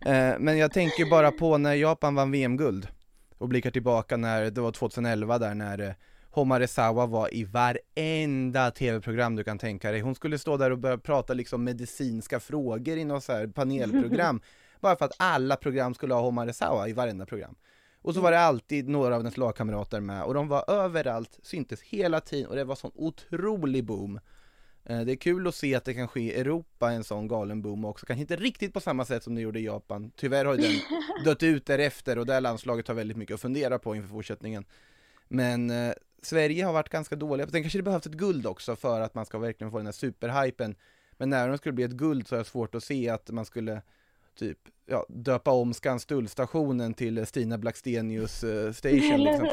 Eh, 0.00 0.34
men 0.38 0.58
jag 0.58 0.72
tänker 0.72 1.10
bara 1.10 1.30
på 1.30 1.58
när 1.58 1.74
Japan 1.74 2.14
vann 2.14 2.30
VM-guld 2.30 2.88
och 3.38 3.48
blickar 3.48 3.70
tillbaka 3.70 4.16
när 4.16 4.50
det 4.50 4.60
var 4.60 4.72
2011 4.72 5.38
där 5.38 5.54
när 5.54 5.96
Homaresawa 6.38 7.06
var 7.06 7.34
i 7.34 7.44
varenda 7.44 8.70
tv-program 8.70 9.36
du 9.36 9.44
kan 9.44 9.58
tänka 9.58 9.92
dig. 9.92 10.00
Hon 10.00 10.14
skulle 10.14 10.38
stå 10.38 10.56
där 10.56 10.70
och 10.70 10.78
börja 10.78 10.98
prata 10.98 11.34
liksom 11.34 11.64
medicinska 11.64 12.40
frågor 12.40 12.96
i 12.96 13.04
något 13.04 13.24
så 13.24 13.32
här 13.32 13.46
panelprogram. 13.46 14.40
bara 14.80 14.96
för 14.96 15.04
att 15.04 15.14
alla 15.16 15.56
program 15.56 15.94
skulle 15.94 16.14
ha 16.14 16.20
Homaresawa 16.20 16.88
i 16.88 16.92
varenda 16.92 17.26
program. 17.26 17.54
Och 18.02 18.14
så 18.14 18.20
var 18.20 18.30
det 18.30 18.40
alltid 18.40 18.88
några 18.88 19.14
av 19.14 19.20
hennes 19.20 19.36
lagkamrater 19.36 20.00
med 20.00 20.22
och 20.22 20.34
de 20.34 20.48
var 20.48 20.70
överallt, 20.70 21.38
syntes 21.42 21.82
hela 21.82 22.20
tiden 22.20 22.46
och 22.50 22.56
det 22.56 22.64
var 22.64 22.74
sån 22.74 22.92
otrolig 22.94 23.84
boom. 23.84 24.20
Eh, 24.84 25.00
det 25.00 25.12
är 25.12 25.16
kul 25.16 25.46
att 25.46 25.54
se 25.54 25.74
att 25.74 25.84
det 25.84 25.94
kan 25.94 26.08
ske 26.08 26.20
i 26.20 26.40
Europa 26.40 26.92
en 26.92 27.04
sån 27.04 27.28
galen 27.28 27.62
boom 27.62 27.84
också, 27.84 28.06
kanske 28.06 28.20
inte 28.20 28.36
riktigt 28.36 28.74
på 28.74 28.80
samma 28.80 29.04
sätt 29.04 29.22
som 29.22 29.34
det 29.34 29.40
gjorde 29.40 29.60
i 29.60 29.64
Japan. 29.64 30.10
Tyvärr 30.16 30.44
har 30.44 30.54
ju 30.54 30.60
den 30.60 30.80
dött 31.24 31.42
ut 31.42 31.66
därefter 31.66 32.18
och 32.18 32.26
det 32.26 32.40
landslaget 32.40 32.88
har 32.88 32.94
väldigt 32.94 33.16
mycket 33.16 33.34
att 33.34 33.40
fundera 33.40 33.78
på 33.78 33.96
inför 33.96 34.08
fortsättningen. 34.08 34.64
Men 35.28 35.70
eh, 35.70 35.92
Sverige 36.22 36.64
har 36.64 36.72
varit 36.72 36.88
ganska 36.88 37.16
dåliga, 37.16 37.46
sen 37.46 37.62
kanske 37.62 37.78
det 37.78 37.82
behövs 37.82 38.06
ett 38.06 38.12
guld 38.12 38.46
också 38.46 38.76
för 38.76 39.00
att 39.00 39.14
man 39.14 39.26
ska 39.26 39.38
verkligen 39.38 39.70
få 39.70 39.76
den 39.76 39.86
här 39.86 39.92
superhypen. 39.92 40.74
Men 41.12 41.30
när 41.30 41.48
det 41.48 41.58
skulle 41.58 41.72
bli 41.72 41.84
ett 41.84 41.90
guld 41.90 42.28
så 42.28 42.34
är 42.34 42.38
det 42.38 42.44
svårt 42.44 42.74
att 42.74 42.84
se 42.84 43.08
att 43.08 43.30
man 43.30 43.44
skulle 43.44 43.82
typ 44.38 44.58
ja, 44.86 45.06
döpa 45.08 45.50
om 45.50 45.74
Skanstullstationen 45.74 46.94
till 46.94 47.26
Stina 47.26 47.58
Blackstenius 47.58 48.44
uh, 48.44 48.72
station. 48.72 49.24
Liksom. 49.24 49.48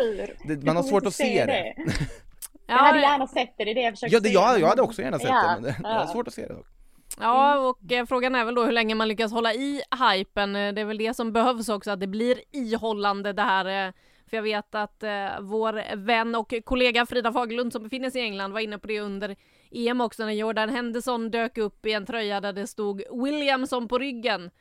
Det, 0.47 0.63
man 0.63 0.75
har 0.75 0.83
svårt 0.83 1.05
att 1.05 1.13
se 1.13 1.45
det. 1.45 1.51
det. 1.51 1.75
jag 2.67 2.75
hade 2.75 2.99
gärna 2.99 3.27
sett 3.27 3.53
det, 3.57 3.63
det 3.63 3.71
är 3.71 3.75
det 3.75 3.81
jag 3.81 3.93
försökte 3.93 4.15
ja, 4.15 4.19
det, 4.19 4.29
jag, 4.29 4.59
jag 4.59 4.67
hade 4.67 4.81
också 4.81 5.01
gärna 5.01 5.19
sett 5.19 5.29
ja, 5.29 5.47
det, 5.47 5.61
men 5.61 5.63
det, 5.63 5.75
ja. 5.83 6.07
svårt 6.07 6.27
att 6.27 6.33
se 6.33 6.47
det 6.47 6.53
dock. 6.53 6.67
Ja, 7.19 7.59
och 7.59 7.91
eh, 7.91 8.05
frågan 8.05 8.35
är 8.35 8.45
väl 8.45 8.55
då 8.55 8.63
hur 8.63 8.71
länge 8.71 8.95
man 8.95 9.07
lyckas 9.07 9.31
hålla 9.31 9.53
i 9.53 9.81
hypen. 10.11 10.55
Eh, 10.55 10.73
det 10.73 10.81
är 10.81 10.85
väl 10.85 10.97
det 10.97 11.13
som 11.13 11.33
behövs 11.33 11.69
också, 11.69 11.91
att 11.91 11.99
det 11.99 12.07
blir 12.07 12.39
ihållande 12.51 13.33
det 13.33 13.41
här 13.41 13.87
eh, 13.87 13.93
jag 14.35 14.43
vet 14.43 14.75
att 14.75 15.03
eh, 15.03 15.39
vår 15.41 15.95
vän 15.95 16.35
och 16.35 16.53
kollega 16.63 17.05
Frida 17.05 17.33
Fagerlund 17.33 17.73
som 17.73 17.83
befinner 17.83 18.09
sig 18.09 18.21
i 18.21 18.23
England 18.23 18.51
var 18.51 18.59
inne 18.59 18.77
på 18.77 18.87
det 18.87 18.99
under 18.99 19.35
EM 19.71 20.01
också 20.01 20.25
när 20.25 20.31
Jordan 20.31 20.69
Henderson 20.69 21.31
dök 21.31 21.57
upp 21.57 21.85
i 21.85 21.93
en 21.93 22.05
tröja 22.05 22.41
där 22.41 22.53
det 22.53 22.67
stod 22.67 23.03
Williamson 23.23 23.87
på 23.87 23.97
ryggen. 23.97 24.51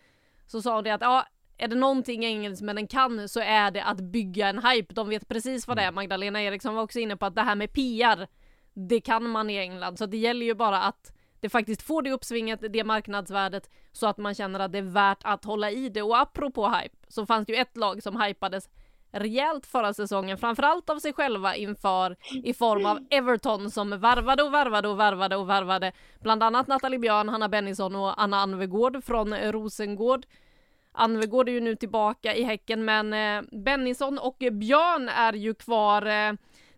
Så 0.46 0.62
sa 0.62 0.74
hon 0.74 0.84
det 0.84 0.90
att 0.90 1.00
ja, 1.00 1.26
är 1.58 1.68
det 1.68 1.76
någonting 1.76 2.24
engelsmännen 2.24 2.86
kan 2.86 3.28
så 3.28 3.40
är 3.40 3.70
det 3.70 3.84
att 3.84 4.00
bygga 4.00 4.48
en 4.48 4.66
hype. 4.66 4.94
De 4.94 5.08
vet 5.08 5.28
precis 5.28 5.68
vad 5.68 5.76
det 5.76 5.82
är. 5.82 5.88
Mm. 5.88 5.94
Magdalena 5.94 6.42
Eriksson 6.42 6.74
var 6.74 6.82
också 6.82 6.98
inne 6.98 7.16
på 7.16 7.26
att 7.26 7.34
det 7.34 7.42
här 7.42 7.54
med 7.54 7.72
PR, 7.72 8.28
det 8.74 9.00
kan 9.00 9.30
man 9.30 9.50
i 9.50 9.56
England. 9.56 9.98
Så 9.98 10.06
det 10.06 10.16
gäller 10.16 10.46
ju 10.46 10.54
bara 10.54 10.82
att 10.82 11.12
det 11.40 11.48
faktiskt 11.48 11.82
får 11.82 12.02
det 12.02 12.12
uppsvinget, 12.12 12.60
det 12.70 12.84
marknadsvärdet, 12.84 13.70
så 13.92 14.06
att 14.06 14.16
man 14.16 14.34
känner 14.34 14.60
att 14.60 14.72
det 14.72 14.78
är 14.78 14.82
värt 14.82 15.18
att 15.24 15.44
hålla 15.44 15.70
i 15.70 15.88
det. 15.88 16.02
Och 16.02 16.18
apropå 16.18 16.68
hype, 16.68 16.96
så 17.08 17.26
fanns 17.26 17.46
det 17.46 17.52
ju 17.52 17.58
ett 17.58 17.76
lag 17.76 18.02
som 18.02 18.20
hypades 18.20 18.68
rejält 19.14 19.66
förra 19.66 19.94
säsongen, 19.94 20.38
framförallt 20.38 20.90
av 20.90 20.98
sig 20.98 21.12
själva 21.12 21.56
inför 21.56 22.16
i 22.44 22.54
form 22.54 22.86
av 22.86 22.98
Everton 23.10 23.70
som 23.70 24.00
varvade 24.00 24.42
och 24.42 24.52
varvade 24.52 24.88
och 24.88 24.96
varvade 24.96 25.36
och 25.36 25.46
varvade 25.46 25.92
bland 26.20 26.42
annat 26.42 26.66
Nathalie 26.66 26.98
Björn, 26.98 27.28
Hanna 27.28 27.48
Bennison 27.48 27.96
och 27.96 28.22
Anna 28.22 28.36
Anvegård 28.36 29.04
från 29.04 29.32
eh, 29.32 29.52
Rosengård. 29.52 30.26
Anvegård 30.92 31.48
är 31.48 31.52
ju 31.52 31.60
nu 31.60 31.76
tillbaka 31.76 32.34
i 32.34 32.42
Häcken 32.42 32.84
men 32.84 33.12
eh, 33.12 33.42
Bennison 33.52 34.18
och 34.18 34.36
Björn 34.38 35.08
är 35.08 35.32
ju 35.32 35.54
kvar. 35.54 36.06
Eh, 36.06 36.32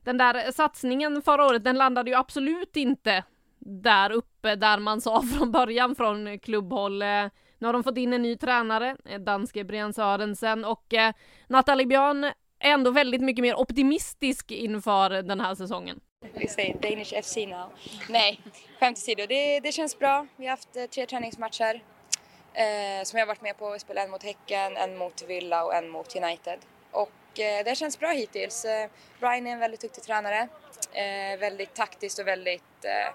den 0.05 0.19
där 0.19 0.53
satsningen 0.53 1.23
förra 1.23 1.47
året, 1.47 1.65
den 1.65 1.79
landade 1.79 2.11
ju 2.11 2.17
absolut 2.17 2.77
inte 2.77 3.25
där 3.59 4.11
uppe 4.11 4.57
där 4.57 4.79
man 4.79 5.01
sa 5.01 5.23
från 5.37 5.53
början 5.53 5.95
från 5.95 6.39
klubbhåll. 6.39 7.03
Eh, 7.03 7.27
nu 7.59 7.67
har 7.67 7.73
de 7.73 7.85
fått 7.85 7.99
in 7.99 8.13
en 8.13 8.23
ny 8.23 8.37
tränare, 8.37 8.97
eh, 9.05 9.21
danske 9.21 9.65
Brian 9.65 9.93
Sörensen 9.93 10.65
och 10.65 10.95
eh, 10.95 11.13
Nathalie 11.49 11.87
Björn 11.87 12.25
är 12.59 12.73
ändå 12.73 12.91
väldigt 12.91 13.21
mycket 13.21 13.43
mer 13.43 13.55
optimistisk 13.55 14.51
inför 14.51 15.11
den 15.11 15.41
här 15.41 15.55
säsongen. 15.55 16.01
Vi 16.35 16.49
säger 16.49 16.75
Danish 16.75 17.23
FC 17.23 17.37
now. 17.37 17.73
Nej, 18.09 18.41
skämt 18.81 18.99
åsido, 18.99 19.27
det, 19.29 19.61
det 19.61 19.73
känns 19.73 19.99
bra. 19.99 20.27
Vi 20.37 20.45
har 20.45 20.51
haft 20.51 20.77
eh, 20.77 20.85
tre 20.85 21.07
träningsmatcher. 21.07 21.83
Eh, 22.53 23.05
som 23.05 23.19
jag 23.19 23.27
varit 23.27 23.43
med 23.43 23.59
på 23.59 23.71
Vi 23.71 23.79
spelade 23.79 24.05
en 24.05 24.11
mot 24.11 24.23
Häcken, 24.23 24.77
en 24.77 24.97
mot 24.97 25.23
Villa 25.23 25.65
och 25.65 25.75
en 25.75 25.89
mot 25.89 26.17
United. 26.17 26.59
Och 26.91 27.41
eh, 27.41 27.65
det 27.65 27.77
känns 27.77 27.99
bra 27.99 28.09
hittills. 28.09 28.65
Eh, 28.65 28.91
Brian 29.21 29.47
är 29.47 29.51
en 29.53 29.59
väldigt 29.59 29.81
duktig 29.81 30.05
tränare. 30.05 30.49
Eh, 30.93 31.39
väldigt 31.39 31.75
taktiskt 31.75 32.19
och 32.19 32.27
väldigt 32.27 32.85
eh, 32.85 33.15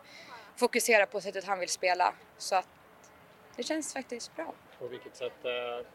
fokuserad 0.55 1.11
på 1.11 1.22
sättet 1.22 1.45
han 1.45 1.59
vill 1.59 1.69
spela. 1.69 2.13
Så 2.38 2.55
att 2.55 2.68
det 3.61 3.65
känns 3.67 3.93
faktiskt 3.93 4.35
bra. 4.35 4.53
På 4.79 4.88
vilket 4.88 5.15
sätt 5.15 5.45
eh, 5.45 5.85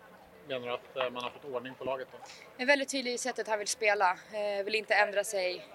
menar 0.49 0.67
du 0.67 0.73
att 0.73 0.97
eh, 0.97 1.11
man 1.11 1.23
har 1.23 1.31
fått 1.31 1.45
ordning 1.45 1.75
på 1.75 1.85
laget 1.85 2.09
då? 2.13 2.19
är 2.63 2.67
väldigt 2.67 2.89
tydlig 2.89 3.13
i 3.13 3.19
sättet 3.19 3.49
han 3.49 3.59
vill 3.59 3.69
spela. 3.69 4.19
Eh, 4.33 4.65
vill 4.65 4.75
inte 4.75 4.95
ändra 4.95 5.25
sig 5.25 5.67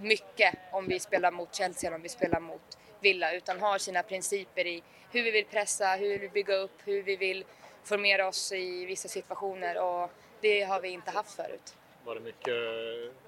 mycket 0.00 0.54
om 0.72 0.86
vi 0.86 1.00
spelar 1.00 1.30
mot 1.30 1.54
Chelsea 1.54 1.88
eller 1.88 1.96
om 1.96 2.02
vi 2.02 2.08
spelar 2.08 2.40
mot 2.40 2.78
Villa 3.00 3.34
utan 3.34 3.60
har 3.60 3.78
sina 3.78 4.02
principer 4.02 4.66
i 4.66 4.82
hur 5.10 5.22
vi 5.22 5.30
vill 5.30 5.44
pressa, 5.44 5.86
hur 5.86 6.08
vi 6.08 6.18
vill 6.18 6.30
bygga 6.30 6.54
upp, 6.54 6.80
hur 6.84 7.02
vi 7.02 7.16
vill 7.16 7.44
formera 7.84 8.28
oss 8.28 8.52
i 8.52 8.84
vissa 8.86 9.08
situationer 9.08 9.78
och 9.78 10.10
det 10.40 10.62
har 10.62 10.80
vi 10.80 10.88
inte 10.88 11.10
haft 11.10 11.36
förut. 11.36 11.76
Var 12.04 12.14
det 12.14 12.20
mycket 12.20 12.54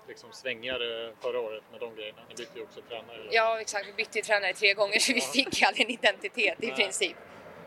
liksom, 0.09 0.33
svängigare 0.33 1.13
förra 1.21 1.41
året 1.41 1.63
med 1.71 1.81
de 1.81 1.95
grejerna? 1.95 2.23
Ni 2.29 2.35
bytte 2.35 2.59
ju 2.59 2.65
också 2.65 2.81
tränare. 2.81 3.21
eller? 3.21 3.35
Ja 3.35 3.61
exakt, 3.61 3.89
vi 3.89 3.93
bytte 3.93 4.19
ju 4.19 4.23
tränare 4.23 4.53
tre 4.53 4.75
gånger 4.75 4.99
så 4.99 5.13
vi 5.13 5.21
fick 5.21 5.63
aldrig 5.63 5.87
en 5.87 5.93
identitet 5.93 6.63
i 6.65 6.71
princip. 6.71 7.17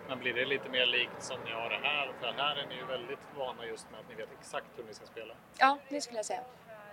Men 0.07 0.19
blir 0.19 0.33
det 0.33 0.45
lite 0.45 0.69
mer 0.69 0.85
likt 0.85 1.23
som 1.23 1.37
ni 1.45 1.51
har 1.51 1.69
det 1.69 1.79
här? 1.87 2.11
För 2.19 2.31
här 2.31 2.55
är 2.55 2.67
ni 2.67 2.75
ju 2.75 2.85
väldigt 2.85 3.19
vana 3.37 3.65
just 3.65 3.91
med 3.91 3.99
att 3.99 4.09
ni 4.09 4.15
vet 4.15 4.29
exakt 4.39 4.65
hur 4.75 4.83
ni 4.83 4.93
ska 4.93 5.05
spela. 5.05 5.33
Ja, 5.57 5.77
det 5.89 6.01
skulle 6.01 6.17
jag 6.17 6.25
säga. 6.25 6.43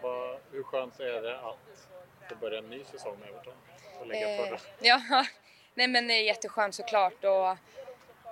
Vad, 0.02 0.38
hur 0.52 0.62
skönt 0.62 1.00
är 1.00 1.22
det 1.22 1.38
att 1.40 1.88
få 2.28 2.34
börja 2.34 2.58
en 2.58 2.70
ny 2.70 2.84
säsong 2.84 3.16
med 3.20 3.28
Everton? 3.28 3.54
Och 4.00 4.06
lägga 4.06 4.28
Eh, 4.30 4.44
förra? 4.48 4.58
ja, 4.80 5.26
nej 5.74 5.88
men 5.88 6.06
det 6.08 6.14
är 6.14 6.22
jätteskönt 6.22 6.74
såklart 6.74 7.24
och 7.24 7.56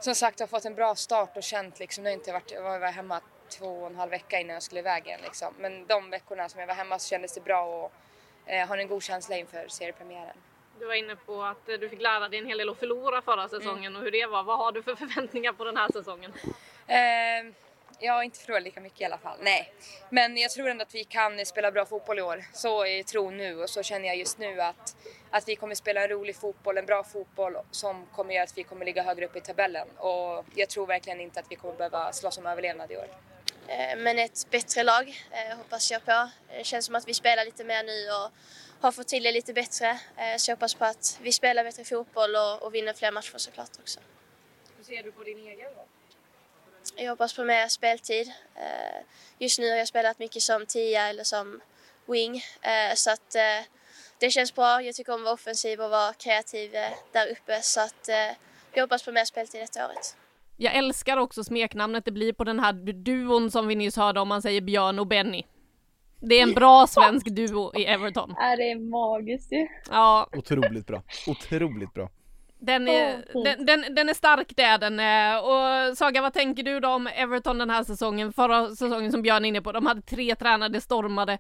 som 0.05 0.15
sagt 0.15 0.41
jag 0.41 0.47
har 0.47 0.49
fått 0.49 0.65
en 0.65 0.75
bra 0.75 0.95
start 0.95 1.37
och 1.37 1.43
känt 1.43 1.79
liksom, 1.79 2.05
nu 2.05 2.11
har 2.11 2.13
jag 2.13 2.19
inte 2.21 2.33
varit, 2.33 2.51
jag 2.51 2.63
var 2.81 2.93
hemma 2.93 3.21
två 3.49 3.67
och 3.81 3.87
en 3.87 3.97
halv 3.97 4.11
vecka 4.11 4.41
innan 4.41 4.55
jag 4.55 4.63
skulle 4.63 4.79
iväg 4.81 5.07
igen 5.07 5.21
liksom. 5.25 5.55
Men 5.59 5.87
de 5.87 6.11
veckorna 6.11 6.49
som 6.49 6.61
jag 6.61 6.67
var 6.67 6.75
hemma 6.75 6.99
så 6.99 7.09
kändes 7.09 7.35
det 7.35 7.41
bra 7.41 7.65
och 7.65 7.93
eh, 8.47 8.69
har 8.69 8.79
en 8.79 8.89
god 8.89 9.03
känsla 9.03 9.37
inför 9.37 9.69
seriepremiären. 9.69 10.37
Du 10.83 10.87
var 10.87 10.95
inne 10.95 11.17
på 11.17 11.43
att 11.43 11.69
eh, 11.69 11.75
du 11.75 11.89
fick 11.89 12.01
lära 12.01 12.29
dig 12.29 12.39
en 12.39 12.47
hel 12.47 12.59
del 12.59 12.69
att 12.69 12.79
förlora 12.79 13.23
förra 13.23 13.49
säsongen 13.49 13.97
och 13.97 14.03
hur 14.03 14.11
det 14.11 14.27
var. 14.27 14.43
Vad 14.43 14.59
har 14.59 14.73
du 14.73 14.83
för 14.83 14.97
förväntningar 14.97 15.53
på 15.53 15.65
den 15.65 15.77
här 15.77 15.89
säsongen? 15.93 16.33
Eh, 16.87 17.55
jag 17.99 18.13
har 18.13 18.23
inte 18.23 18.39
förlorat 18.39 18.63
lika 18.63 18.81
mycket 18.81 19.01
i 19.01 19.05
alla 19.05 19.19
fall, 19.19 19.39
nej. 19.41 19.73
Men 20.11 20.37
jag 20.37 20.51
tror 20.51 20.69
ändå 20.69 20.83
att 20.83 20.95
vi 20.95 21.05
kan 21.05 21.47
spela 21.47 21.73
bra 21.73 21.87
fotboll 21.87 22.19
i 22.19 22.23
år. 22.23 22.45
Så 22.53 22.87
är 22.87 23.03
tron 23.03 23.37
nu 23.37 23.63
och 23.63 23.71
så 23.71 23.83
känner 23.83 24.09
jag 24.09 24.17
just 24.17 24.39
nu 24.39 24.61
att, 24.61 24.97
att 25.31 25.49
vi 25.49 25.57
kommer 25.57 25.75
spela 25.75 26.03
en 26.03 26.09
rolig 26.09 26.37
fotboll, 26.37 26.79
en 26.79 26.87
bra 26.87 27.05
fotboll 27.05 27.57
som 27.71 28.07
kommer 28.07 28.35
göra 28.35 28.45
att 28.45 28.59
vi 28.59 28.63
kommer 28.63 28.85
ligga 28.85 29.03
högre 29.03 29.27
upp 29.27 29.37
i 29.37 29.41
tabellen. 29.41 29.89
Och 29.97 30.45
jag 30.55 30.69
tror 30.69 30.87
verkligen 30.87 31.21
inte 31.21 31.41
att 31.41 31.47
vi 31.51 31.57
kommer 31.57 31.75
behöva 31.75 32.13
slåss 32.13 32.39
om 32.39 32.47
överlevnad 32.47 32.91
i 32.91 32.97
år. 32.97 33.09
Eh, 33.69 33.97
Men 33.97 34.19
ett 34.19 34.47
bättre 34.51 34.83
lag 34.83 35.27
eh, 35.31 35.57
hoppas 35.57 35.91
jag 35.91 36.05
på. 36.05 36.31
Det 36.59 36.65
känns 36.65 36.87
som 36.87 36.95
att 36.95 37.09
vi 37.09 37.15
spelar 37.15 37.45
lite 37.45 37.65
mer 37.65 37.83
nu 37.83 38.11
och 38.25 38.31
har 38.83 38.93
fått 38.93 39.09
till 39.09 39.23
det 39.23 39.33
lite 39.33 39.53
bättre. 39.53 39.87
Eh, 40.17 40.37
Så 40.37 40.51
jag 40.51 40.57
hoppas 40.57 40.75
på 40.75 40.85
att 40.85 41.19
vi 41.23 41.33
spelar 41.33 41.65
bättre 41.65 41.85
fotboll 41.85 42.35
och, 42.37 42.63
och 42.63 42.75
vinner 42.75 42.93
fler 42.93 43.13
matcher 43.13 43.39
såklart 43.39 43.71
också. 43.81 44.01
Hur 44.77 44.85
ser 44.85 45.03
du 45.03 45.13
på 45.13 45.23
din 45.23 45.39
egen 45.39 45.67
roll? 45.67 45.87
Jag 46.97 47.11
hoppas 47.11 47.35
på 47.37 47.45
mer 47.45 47.69
speltid. 47.69 48.33
Eh, 48.57 49.01
Just 49.39 49.59
nu 49.59 49.71
har 49.71 49.77
jag 49.77 49.89
spelat 49.89 50.19
mycket 50.19 50.43
som 50.43 50.67
tia 50.67 51.09
eller 51.09 51.25
som 51.25 51.61
wing. 52.07 52.37
Eh, 52.63 52.95
Så 52.95 53.11
att 53.11 53.31
det 54.19 54.31
känns 54.31 54.55
bra. 54.55 54.83
Jag 54.83 54.95
tycker 54.95 55.13
om 55.15 55.21
att 55.21 55.25
vara 55.25 55.35
offensiv 55.35 55.81
och 55.81 55.91
vara 55.91 56.13
kreativ 56.13 56.73
där 57.13 57.27
uppe. 57.31 57.63
Så 57.63 57.81
att 57.81 58.09
jag 58.73 58.83
hoppas 58.83 59.03
på 59.03 59.13
mer 59.13 59.25
speltid 59.25 59.61
detta 59.61 59.87
året. 59.87 60.17
Jag 60.57 60.75
älskar 60.77 61.17
också 61.17 61.45
smeknamnet 61.45 62.05
det 62.05 62.11
blir 62.11 62.33
på 62.33 62.45
den 62.45 62.61
här 62.61 62.73
duon 62.73 63.51
som 63.51 63.67
vi 63.69 63.75
nyss 63.75 63.97
hörde 63.97 64.21
om 64.21 64.29
man 64.29 64.43
säger 64.43 64.61
Björn 64.61 64.99
och 64.99 65.07
Benny. 65.07 65.45
Det 66.25 66.35
är 66.39 66.43
en 66.43 66.55
bra 66.55 66.87
svensk 66.87 67.27
duo 67.27 67.73
i 67.79 67.85
Everton. 67.87 68.35
Ja, 68.39 68.57
det 68.57 68.71
är 68.71 68.79
magiskt 68.91 69.53
ju. 69.53 69.69
Ja, 69.91 70.27
Otroligt 70.37 70.87
bra, 70.87 71.03
otroligt 71.29 71.95
bra. 71.95 72.09
den 72.59 72.89
är, 72.89 73.25
den, 73.45 73.67
den, 73.67 73.95
den 73.95 74.09
är 74.09 74.15
stark 74.15 74.53
det 74.57 74.63
är 74.63 74.79
den. 74.79 75.01
eh, 75.01 75.39
Och 75.39 75.97
Saga, 75.99 76.23
vad 76.23 76.33
tänker 76.33 76.63
du 76.63 76.81
då 76.81 76.89
om 76.89 77.07
Everton 77.07 77.59
den 77.59 77.71
här 77.71 77.85
säsongen? 77.85 78.33
Förra 78.33 78.69
säsongen 78.69 79.13
som 79.13 79.23
Björn 79.23 79.45
är 79.45 79.49
inne 79.49 79.61
på, 79.63 79.73
de 79.73 79.87
hade 79.87 80.03
tre 80.03 80.35
tränare, 80.35 80.69
det 80.69 80.81
stormade. 80.81 81.39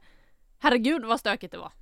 Herregud 0.58 1.04
vad 1.04 1.20
stökigt 1.20 1.52
det 1.52 1.58
var. 1.58 1.72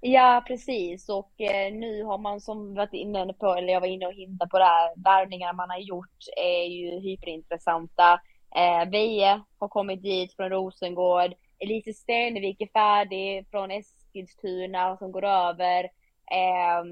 Ja, 0.00 0.44
precis. 0.46 1.08
Och 1.08 1.40
eh, 1.40 1.72
nu 1.72 2.04
har 2.04 2.18
man 2.18 2.40
som 2.40 2.74
varit 2.74 2.92
inne 2.92 3.32
på, 3.32 3.46
eller 3.54 3.72
jag 3.72 3.80
var 3.80 3.88
inne 3.88 4.06
och 4.06 4.12
hintade 4.14 4.48
på 4.50 4.58
det 4.58 4.64
här, 4.64 4.92
värvningarna 4.96 5.52
man 5.52 5.70
har 5.70 5.78
gjort 5.78 6.18
är 6.36 6.64
ju 6.64 7.00
hyperintressanta. 7.00 8.20
Eh, 8.56 8.90
Veje 8.90 9.40
har 9.58 9.68
kommit 9.68 10.02
dit 10.02 10.36
från 10.36 10.50
Rosengård. 10.50 11.32
Elise 11.58 11.92
Stenevik 11.92 12.60
är 12.60 12.66
färdig 12.66 13.46
från 13.50 13.70
Eskilstuna 13.70 14.96
som 14.96 15.12
går 15.12 15.24
över. 15.24 15.84
Eh, 16.30 16.84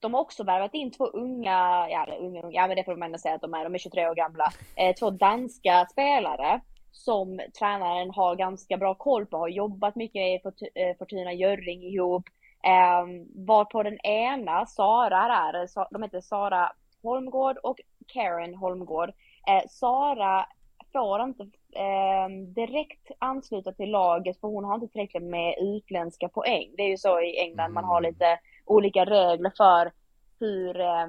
de 0.00 0.14
har 0.14 0.20
också 0.20 0.44
värvat 0.44 0.74
in 0.74 0.90
två 0.90 1.06
unga, 1.06 1.86
ja, 1.90 2.06
unga, 2.20 2.42
unga, 2.42 2.52
ja 2.52 2.66
men 2.66 2.76
det 2.76 2.84
får 2.84 2.96
man 2.96 3.06
ändå 3.06 3.18
säga 3.18 3.34
att 3.34 3.40
de 3.40 3.54
är, 3.54 3.64
de 3.64 3.74
är 3.74 3.78
23 3.78 4.08
år 4.08 4.14
gamla. 4.14 4.52
Eh, 4.76 4.94
två 4.94 5.10
danska 5.10 5.86
spelare 5.90 6.60
som 6.92 7.40
tränaren 7.58 8.10
har 8.10 8.36
ganska 8.36 8.76
bra 8.76 8.94
koll 8.94 9.26
på, 9.26 9.36
har 9.36 9.48
jobbat 9.48 9.96
mycket 9.96 10.44
med 10.44 10.52
eh, 10.74 10.96
Fortuna 10.98 11.32
Görring 11.32 11.82
ihop. 11.82 12.24
Eh, 12.66 13.06
var 13.34 13.64
på 13.64 13.82
den 13.82 13.98
ena, 14.00 14.66
Sara 14.66 15.28
där, 15.28 15.68
de 15.90 16.02
heter 16.02 16.20
Sara 16.20 16.72
Holmgård 17.02 17.56
och 17.62 17.80
Karen 18.06 18.54
Holmgård. 18.54 19.08
Eh, 19.48 19.62
Sara 19.68 20.46
får 20.92 21.22
inte 21.22 21.46
eh, 21.76 22.28
direkt 22.54 23.10
ansluta 23.18 23.72
till 23.72 23.90
laget 23.90 24.40
för 24.40 24.48
hon 24.48 24.64
har 24.64 24.74
inte 24.74 24.88
tillräckligt 24.88 25.22
med 25.22 25.54
utländska 25.58 26.28
poäng. 26.28 26.70
Det 26.76 26.82
är 26.82 26.88
ju 26.88 26.96
så 26.96 27.20
i 27.20 27.38
England, 27.38 27.72
man 27.72 27.84
har 27.84 28.00
lite 28.00 28.38
olika 28.64 29.04
regler 29.04 29.52
för 29.56 29.92
hur 30.40 30.80
eh, 30.80 31.06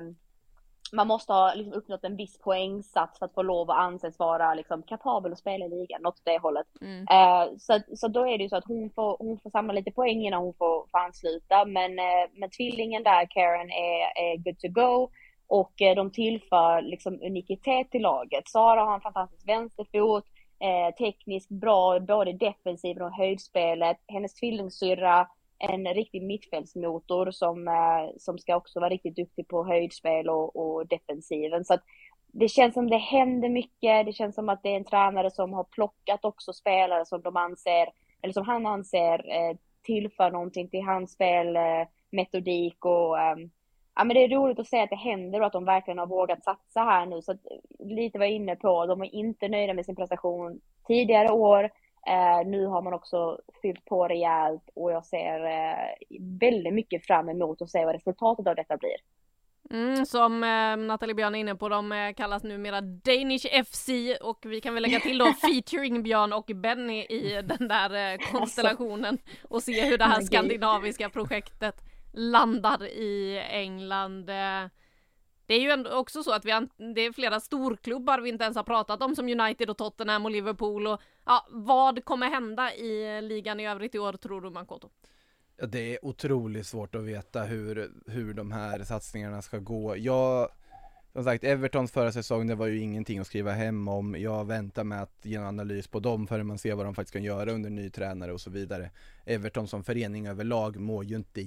man 0.94 1.08
måste 1.08 1.34
ha 1.34 1.54
liksom, 1.54 1.74
uppnått 1.74 2.04
en 2.04 2.16
viss 2.16 2.40
poängsats 2.40 3.20
för 3.20 3.26
att 3.26 3.34
få 3.34 3.42
lov 3.42 3.72
att 3.72 3.78
anses 3.78 4.20
vara 4.20 4.54
liksom, 4.54 4.84
kapabel 4.84 5.32
att 5.32 5.40
spela 5.40 5.66
i 5.66 5.70
ligan, 5.70 6.02
något 6.02 6.16
åt 6.16 6.26
det 6.26 6.38
hållet. 6.38 6.68
Eh, 7.12 7.58
så, 7.58 7.80
så 7.96 8.08
då 8.08 8.28
är 8.28 8.38
det 8.38 8.44
ju 8.44 8.50
så 8.50 8.56
att 8.56 8.68
hon 8.68 8.90
får, 8.90 9.18
hon 9.20 9.40
får 9.40 9.50
samla 9.50 9.74
lite 9.74 9.92
poäng 9.92 10.26
innan 10.26 10.44
hon 10.44 10.54
får, 10.54 10.88
får 10.92 11.00
ansluta. 11.00 11.66
Men, 11.66 12.00
eh, 12.00 12.30
men 12.34 12.50
tvillingen 12.50 13.04
där, 13.04 13.26
Karen, 13.30 13.72
är, 13.72 14.24
är 14.24 14.38
good 14.38 14.60
to 14.60 14.68
go. 14.68 15.10
Och 15.48 15.82
eh, 15.82 15.96
de 15.96 16.12
tillför 16.12 16.82
liksom 16.82 17.20
unikitet 17.22 17.92
till 17.92 18.02
laget. 18.02 18.48
Sara 18.48 18.82
har 18.82 18.96
en 18.96 19.02
fantastisk 19.02 19.48
vänsterfot, 19.48 20.26
eh, 20.66 20.96
tekniskt 20.96 21.50
bra, 21.50 22.00
både 22.00 22.34
defensiven 22.34 23.04
och 23.04 23.12
höjdspelet. 23.12 23.98
Hennes 24.08 24.34
tvillingsyrra, 24.34 25.28
en 25.60 25.94
riktig 25.94 26.24
mittfältsmotor 26.24 27.32
som, 27.32 27.68
eh, 27.68 28.18
som 28.18 28.38
ska 28.38 28.56
också 28.56 28.80
vara 28.80 28.90
riktigt 28.90 29.16
duktig 29.16 29.48
på 29.48 29.66
höjdspel 29.66 30.30
och, 30.30 30.56
och 30.56 30.88
defensiven. 30.88 31.66
Så 31.66 31.74
att 31.74 31.84
det 32.28 32.48
känns 32.48 32.74
som 32.74 32.90
det 32.90 32.98
händer 32.98 33.50
mycket. 33.50 34.06
Det 34.06 34.14
känns 34.14 34.36
som 34.36 34.50
att 34.50 34.64
det 34.64 34.70
är 34.70 34.78
en 34.78 34.86
tränare 34.86 35.32
som 35.32 35.54
har 35.54 35.64
plockat 35.64 36.26
också 36.26 36.54
spelare 36.54 37.06
som 37.06 37.22
de 37.22 37.38
anser, 37.38 37.88
eller 38.22 38.34
som 38.34 38.46
han 38.46 38.66
anser 38.66 39.30
eh, 39.30 39.58
tillför 39.84 40.32
någonting 40.32 40.70
till 40.70 40.84
hans 40.84 41.12
spelmetodik 41.12 42.86
eh, 42.86 42.92
och 42.92 43.20
ehm, 43.20 43.50
ja 43.96 44.04
men 44.04 44.14
det 44.14 44.24
är 44.24 44.30
roligt 44.30 44.60
att 44.60 44.68
se 44.68 44.82
att 44.82 44.90
det 44.90 44.96
händer 44.96 45.40
och 45.40 45.48
att 45.48 45.54
de 45.54 45.66
verkligen 45.66 45.98
har 45.98 46.08
vågat 46.08 46.44
satsa 46.44 46.80
här 46.80 47.06
nu. 47.06 47.22
Så 47.22 47.32
att, 47.32 47.46
lite 47.80 48.20
var 48.20 48.26
jag 48.26 48.34
inne 48.34 48.56
på, 48.56 48.86
de 48.86 49.02
är 49.02 49.16
inte 49.16 49.48
nöjda 49.48 49.74
med 49.74 49.86
sin 49.86 49.96
prestation 49.96 50.60
tidigare 50.88 51.32
år. 51.32 51.64
Eh, 52.08 52.48
nu 52.48 52.66
har 52.66 52.82
man 52.82 52.94
också 52.94 53.40
fyllt 53.62 53.86
på 53.86 54.08
rejält 54.08 54.70
och 54.76 54.92
jag 54.92 55.06
ser 55.06 55.46
eh, 55.46 56.18
väldigt 56.40 56.74
mycket 56.74 57.06
fram 57.06 57.30
emot 57.30 57.62
att 57.62 57.70
se 57.70 57.86
vad 57.86 57.96
resultatet 57.96 58.48
av 58.48 58.56
detta 58.56 58.78
blir. 58.78 58.96
Mm, 59.70 60.06
som 60.06 60.44
eh, 60.44 60.88
Nathalie 60.88 61.16
Björn 61.16 61.36
är 61.36 61.40
inne 61.40 61.56
på, 61.56 61.70
de 61.70 61.92
eh, 61.92 62.14
kallas 62.14 62.44
numera 62.44 62.82
Danish 62.82 63.64
FC 63.66 63.90
och 64.22 64.46
vi 64.46 64.62
kan 64.62 64.74
väl 64.74 64.84
lägga 64.84 65.00
till 65.00 65.18
då 65.18 65.26
featuring 65.42 66.04
Björn 66.04 66.34
och 66.34 66.52
Benny 66.56 67.02
i 67.02 67.42
den 67.44 67.68
där 67.68 68.14
eh, 68.14 68.18
konstellationen 68.32 69.18
och 69.50 69.64
se 69.64 69.86
hur 69.86 69.98
det 69.98 70.06
här 70.06 70.22
skandinaviska 70.22 71.10
projektet 71.10 71.82
landar 72.16 72.84
i 72.86 73.40
England. 73.50 74.30
Eh, 74.30 74.70
det 75.46 75.54
är 75.54 75.60
ju 75.60 75.70
ändå 75.70 75.92
också 75.92 76.24
så 76.24 76.34
att 76.34 76.46
vi 76.46 76.52
har, 76.52 76.68
det 76.96 77.02
är 77.02 77.12
flera 77.12 77.40
storklubbar 77.40 78.20
vi 78.20 78.30
inte 78.30 78.44
ens 78.44 78.58
har 78.58 78.64
pratat 78.64 79.02
om 79.02 79.16
som 79.16 79.30
United 79.30 79.70
och 79.70 79.78
Tottenham 79.78 80.26
och 80.26 80.32
Liverpool 80.32 80.88
och 80.88 81.02
ja, 81.26 81.48
vad 81.50 82.06
kommer 82.06 82.30
hända 82.30 82.74
i 82.74 83.22
ligan 83.22 83.60
i 83.60 83.68
övrigt 83.68 83.96
i 83.96 84.00
år 84.00 84.14
tror 84.14 84.42
du 84.42 84.50
Makoto? 84.50 84.90
Ja, 85.58 85.66
det 85.66 85.94
är 85.94 86.06
otroligt 86.06 86.68
svårt 86.68 86.96
att 86.96 87.04
veta 87.04 87.44
hur, 87.44 87.92
hur 88.08 88.34
de 88.34 88.52
här 88.52 88.84
satsningarna 88.84 89.42
ska 89.42 89.58
gå. 89.58 89.98
Jag, 89.98 90.50
som 91.14 91.24
sagt, 91.24 91.44
Evertons 91.44 91.92
förra 91.92 92.12
säsong, 92.12 92.48
det 92.48 92.56
var 92.56 92.68
ju 92.68 92.80
ingenting 92.80 93.20
att 93.20 93.28
skriva 93.28 93.52
hem 93.52 93.88
om. 93.88 94.16
Jag 94.20 94.46
väntar 94.46 94.84
med 94.84 95.02
att 95.02 95.20
ge 95.22 95.36
en 95.36 95.46
analys 95.46 95.88
på 95.88 96.00
dem 96.00 96.28
förrän 96.28 96.48
man 96.48 96.58
ser 96.58 96.76
vad 96.76 96.86
de 96.86 96.96
faktiskt 96.96 97.14
kan 97.14 97.24
göra 97.24 97.52
under 97.52 97.70
ny 97.70 97.90
tränare 97.90 98.34
och 98.34 98.42
så 98.42 98.50
vidare. 98.50 98.92
Everton 99.26 99.68
som 99.68 99.84
förening 99.84 100.28
överlag 100.28 100.76
mår 100.80 101.04
ju 101.04 101.16
inte 101.16 101.42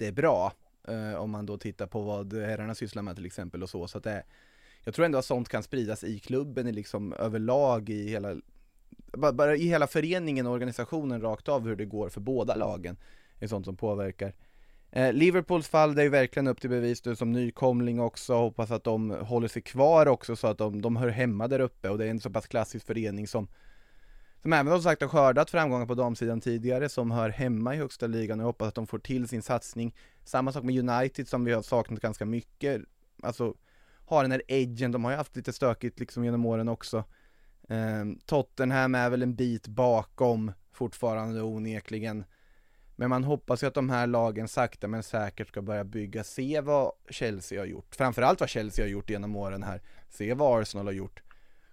jättebra. 0.00 0.52
Eh, 0.88 1.14
om 1.14 1.30
man 1.30 1.46
då 1.46 1.58
tittar 1.58 1.86
på 1.86 2.02
vad 2.02 2.32
herrarna 2.34 2.74
sysslar 2.74 3.02
med 3.02 3.16
till 3.16 3.26
exempel 3.26 3.62
och 3.62 3.70
så. 3.70 3.88
Så 3.88 3.98
att 3.98 4.04
det, 4.04 4.24
jag 4.84 4.94
tror 4.94 5.04
ändå 5.06 5.18
att 5.18 5.24
sånt 5.24 5.48
kan 5.48 5.62
spridas 5.62 6.04
i 6.04 6.18
klubben 6.18 6.68
i 6.68 6.72
liksom 6.72 7.12
överlag 7.12 7.88
i 7.88 8.08
hela 8.08 8.36
bara 9.12 9.56
i 9.56 9.68
hela 9.68 9.86
föreningen 9.86 10.46
och 10.46 10.52
organisationen 10.52 11.20
rakt 11.20 11.48
av 11.48 11.66
hur 11.66 11.76
det 11.76 11.84
går 11.84 12.08
för 12.08 12.20
båda 12.20 12.54
lagen 12.54 12.96
är 13.38 13.46
sånt 13.46 13.64
som 13.64 13.76
påverkar. 13.76 14.32
Eh, 14.90 15.12
Liverpools 15.12 15.68
fall, 15.68 15.94
det 15.94 16.02
är 16.02 16.04
ju 16.04 16.10
verkligen 16.10 16.46
upp 16.46 16.60
till 16.60 16.70
bevis 16.70 17.00
du 17.00 17.16
som 17.16 17.32
nykomling 17.32 18.00
också, 18.00 18.34
hoppas 18.34 18.70
att 18.70 18.84
de 18.84 19.10
håller 19.10 19.48
sig 19.48 19.62
kvar 19.62 20.06
också 20.06 20.36
så 20.36 20.46
att 20.46 20.58
de, 20.58 20.82
de 20.82 20.96
hör 20.96 21.08
hemma 21.08 21.48
där 21.48 21.60
uppe 21.60 21.88
och 21.88 21.98
det 21.98 22.06
är 22.06 22.10
en 22.10 22.20
så 22.20 22.30
pass 22.30 22.46
klassisk 22.46 22.86
förening 22.86 23.26
som 23.26 23.48
som 24.46 24.52
även 24.52 24.72
som 24.72 24.82
sagt 24.82 25.02
har 25.02 25.08
skördat 25.08 25.50
framgångar 25.50 25.86
på 25.86 25.94
damsidan 25.94 26.40
tidigare, 26.40 26.88
som 26.88 27.10
hör 27.10 27.30
hemma 27.30 27.74
i 27.74 27.78
högsta 27.78 28.06
ligan 28.06 28.40
och 28.40 28.46
hoppas 28.46 28.68
att 28.68 28.74
de 28.74 28.86
får 28.86 28.98
till 28.98 29.28
sin 29.28 29.42
satsning. 29.42 29.94
Samma 30.24 30.52
sak 30.52 30.64
med 30.64 30.88
United 30.88 31.28
som 31.28 31.44
vi 31.44 31.52
har 31.52 31.62
saknat 31.62 32.00
ganska 32.00 32.24
mycket, 32.24 32.82
alltså 33.22 33.54
har 34.06 34.22
den 34.22 34.32
här 34.32 34.42
edgen, 34.48 34.92
de 34.92 35.04
har 35.04 35.10
ju 35.10 35.16
haft 35.16 35.36
lite 35.36 35.52
stökigt 35.52 36.00
liksom 36.00 36.24
genom 36.24 36.46
åren 36.46 36.68
också. 36.68 37.04
Eh, 37.68 38.04
Tottenham 38.26 38.94
är 38.94 39.10
väl 39.10 39.22
en 39.22 39.34
bit 39.34 39.68
bakom 39.68 40.52
fortfarande 40.72 41.42
onekligen. 41.42 42.24
Men 42.96 43.10
man 43.10 43.24
hoppas 43.24 43.62
ju 43.62 43.66
att 43.66 43.74
de 43.74 43.90
här 43.90 44.06
lagen 44.06 44.48
sakta 44.48 44.88
men 44.88 45.02
säkert 45.02 45.48
ska 45.48 45.62
börja 45.62 45.84
bygga, 45.84 46.24
se 46.24 46.60
vad 46.60 46.92
Chelsea 47.10 47.60
har 47.60 47.66
gjort, 47.66 47.94
framförallt 47.94 48.40
vad 48.40 48.48
Chelsea 48.48 48.84
har 48.84 48.90
gjort 48.90 49.10
genom 49.10 49.36
åren 49.36 49.62
här, 49.62 49.82
se 50.08 50.34
vad 50.34 50.62
Arsenal 50.62 50.86
har 50.86 50.92
gjort, 50.92 51.22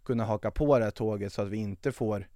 kunna 0.04 0.26
haka 0.26 0.52
på 0.52 0.80
det 0.80 0.84
här 0.84 0.92
tåget 0.92 1.34
så 1.34 1.42
att 1.42 1.50
vi 1.50 1.58
inte 1.58 1.92
får 1.92 2.28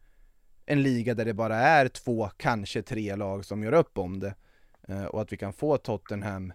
en 0.70 0.84
liga 0.84 1.14
där 1.14 1.26
det 1.26 1.34
bara 1.34 1.56
är 1.56 1.88
två, 1.88 2.30
kanske 2.38 2.82
tre 2.82 3.16
lag 3.16 3.46
som 3.46 3.64
gör 3.64 3.74
upp 3.74 3.98
om 3.98 4.20
det. 4.20 4.36
Eh, 4.88 5.06
och 5.06 5.22
att 5.22 5.32
vi 5.32 5.38
kan 5.38 5.54
få 5.54 5.78
Tottenham, 5.78 6.54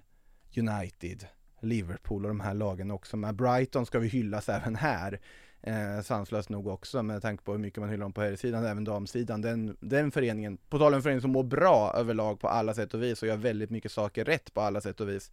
United, 0.57 1.27
Liverpool 1.61 2.25
och 2.25 2.29
de 2.29 2.41
här 2.41 2.55
lagen 2.55 2.91
också. 2.91 3.17
Men 3.17 3.37
Brighton 3.37 3.87
ska 3.87 3.99
vi 3.99 4.09
hyllas 4.09 4.49
även 4.49 4.77
här. 4.77 5.21
Eh, 5.63 6.03
sanslöst 6.03 6.49
nog 6.49 6.67
också 6.67 7.03
med 7.03 7.23
tanke 7.23 7.45
på 7.45 7.53
hur 7.53 7.59
mycket 7.59 7.81
man 7.81 7.91
hyllar 7.91 8.05
dem 8.05 8.13
på 8.13 8.21
herrsidan, 8.21 8.65
även 8.65 8.85
damsidan. 8.85 9.41
Den, 9.41 9.77
den 9.81 10.11
föreningen, 10.11 10.57
på 10.57 10.79
tal 10.79 10.93
om 10.93 10.97
en 10.97 11.03
förening 11.03 11.21
som 11.21 11.31
mår 11.31 11.45
bra 11.45 11.93
överlag 11.97 12.41
på 12.41 12.49
alla 12.49 12.75
sätt 12.75 12.95
och 12.95 13.03
vis 13.03 13.23
och 13.23 13.29
gör 13.29 13.37
väldigt 13.37 13.71
mycket 13.71 13.93
saker 13.93 14.25
rätt 14.25 14.55
på 14.55 14.61
alla 14.61 14.81
sätt 14.81 15.01
och 15.01 15.09
vis. 15.09 15.33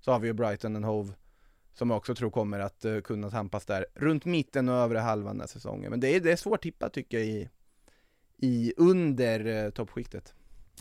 Så 0.00 0.12
har 0.12 0.18
vi 0.18 0.26
ju 0.26 0.32
Brighton 0.32 0.76
and 0.76 0.84
Hove 0.84 1.12
som 1.74 1.90
jag 1.90 1.96
också 1.96 2.14
tror 2.14 2.30
kommer 2.30 2.60
att 2.60 2.84
uh, 2.84 3.00
kunna 3.00 3.30
tampas 3.30 3.66
där 3.66 3.86
runt 3.94 4.24
mitten 4.24 4.68
och 4.68 4.74
övre 4.74 4.98
halvan 4.98 5.34
den 5.34 5.40
här 5.40 5.48
säsongen. 5.48 5.90
Men 5.90 6.00
det 6.00 6.16
är, 6.16 6.20
det 6.20 6.32
är 6.32 6.36
svårt 6.36 6.62
tippat 6.62 6.92
tycker 6.92 7.18
jag 7.18 7.26
i, 7.26 7.48
i 8.42 8.72
under 8.76 9.46
uh, 9.46 9.70
toppskiktet. 9.70 10.34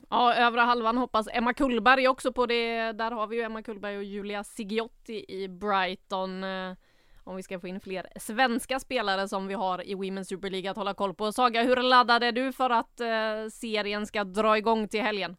Ja, 0.10 0.34
övre 0.36 0.60
halvan 0.60 0.98
hoppas 0.98 1.28
Emma 1.32 1.54
Kullberg 1.54 2.08
också 2.08 2.34
på 2.34 2.46
det. 2.46 2.92
Där 2.92 3.12
har 3.12 3.28
vi 3.28 3.36
ju 3.36 3.42
Emma 3.42 3.64
Kullberg 3.64 3.98
och 3.98 4.04
Julia 4.04 4.44
Sigiotti 4.44 5.26
i 5.28 5.48
Brighton. 5.48 6.44
Uh, 6.44 6.76
om 7.24 7.36
vi 7.36 7.44
ska 7.44 7.60
få 7.60 7.68
in 7.68 7.80
fler 7.80 8.08
svenska 8.20 8.80
spelare 8.80 9.28
som 9.28 9.48
vi 9.48 9.54
har 9.54 9.88
i 9.88 9.96
Women's 9.96 10.24
Super 10.24 10.50
League 10.50 10.72
att 10.72 10.78
hålla 10.78 10.94
koll 10.94 11.16
på. 11.16 11.32
Saga, 11.32 11.64
hur 11.64 11.76
laddad 11.76 12.24
är 12.24 12.32
du 12.32 12.54
för 12.54 12.70
att 12.70 13.02
uh, 13.02 13.50
serien 13.50 14.06
ska 14.06 14.24
dra 14.24 14.58
igång 14.58 14.88
till 14.88 15.02
helgen? 15.02 15.36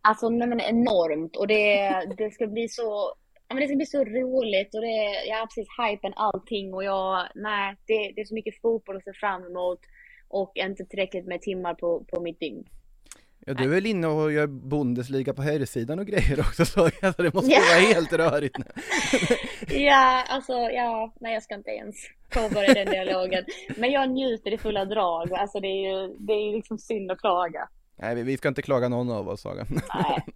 Alltså 0.00 0.28
nej 0.28 0.48
men 0.48 0.60
enormt 0.60 1.36
och 1.36 1.46
det, 1.46 1.90
det 2.18 2.30
ska 2.30 2.46
bli 2.46 2.68
så 2.68 3.14
Ja, 3.48 3.54
men 3.54 3.60
det 3.60 3.68
ska 3.68 3.76
bli 3.76 3.86
så 3.86 4.04
roligt 4.04 4.74
och 4.74 4.80
det, 4.80 5.26
jag 5.28 5.36
har 5.36 5.46
precis 5.46 5.68
hypen 5.78 6.12
allting 6.16 6.74
och 6.74 6.84
jag, 6.84 7.28
nej, 7.34 7.76
det, 7.86 8.12
det 8.14 8.20
är 8.20 8.24
så 8.24 8.34
mycket 8.34 8.60
fotboll 8.60 8.96
att 8.96 9.04
se 9.04 9.12
fram 9.12 9.44
emot 9.44 9.80
och 10.28 10.52
inte 10.54 10.84
tillräckligt 10.84 11.26
med 11.26 11.40
timmar 11.40 11.74
på, 11.74 12.04
på 12.04 12.20
mitt 12.20 12.40
dygn. 12.40 12.64
Ja 13.48 13.54
du 13.54 13.64
är 13.64 13.68
väl 13.68 13.86
inne 13.86 14.06
och 14.06 14.32
gör 14.32 14.46
Bundesliga 14.46 15.34
på 15.34 15.42
herrsidan 15.42 15.98
och 15.98 16.06
grejer 16.06 16.40
också 16.40 16.64
så 16.64 16.80
alltså, 17.02 17.22
det 17.22 17.34
måste 17.34 17.50
ja. 17.50 17.60
vara 17.60 17.94
helt 17.94 18.12
rörigt 18.12 18.58
nu. 18.58 18.64
ja, 19.76 20.24
alltså 20.28 20.52
ja, 20.52 21.14
nej 21.20 21.34
jag 21.34 21.42
ska 21.42 21.54
inte 21.54 21.70
ens 21.70 21.96
påbörja 22.30 22.74
den 22.74 22.86
dialogen. 22.86 23.44
Men 23.76 23.90
jag 23.90 24.10
njuter 24.10 24.52
i 24.54 24.58
fulla 24.58 24.84
drag, 24.84 25.32
alltså 25.32 25.60
det 25.60 25.68
är 25.68 25.90
ju, 25.90 26.16
det 26.18 26.32
är 26.32 26.52
liksom 26.52 26.78
synd 26.78 27.10
att 27.10 27.18
klaga. 27.18 27.68
Nej 27.96 28.22
vi 28.22 28.36
ska 28.36 28.48
inte 28.48 28.62
klaga 28.62 28.88
någon 28.88 29.10
av 29.10 29.28
oss 29.28 29.40
Saga. 29.40 29.66
Nej. 29.70 30.24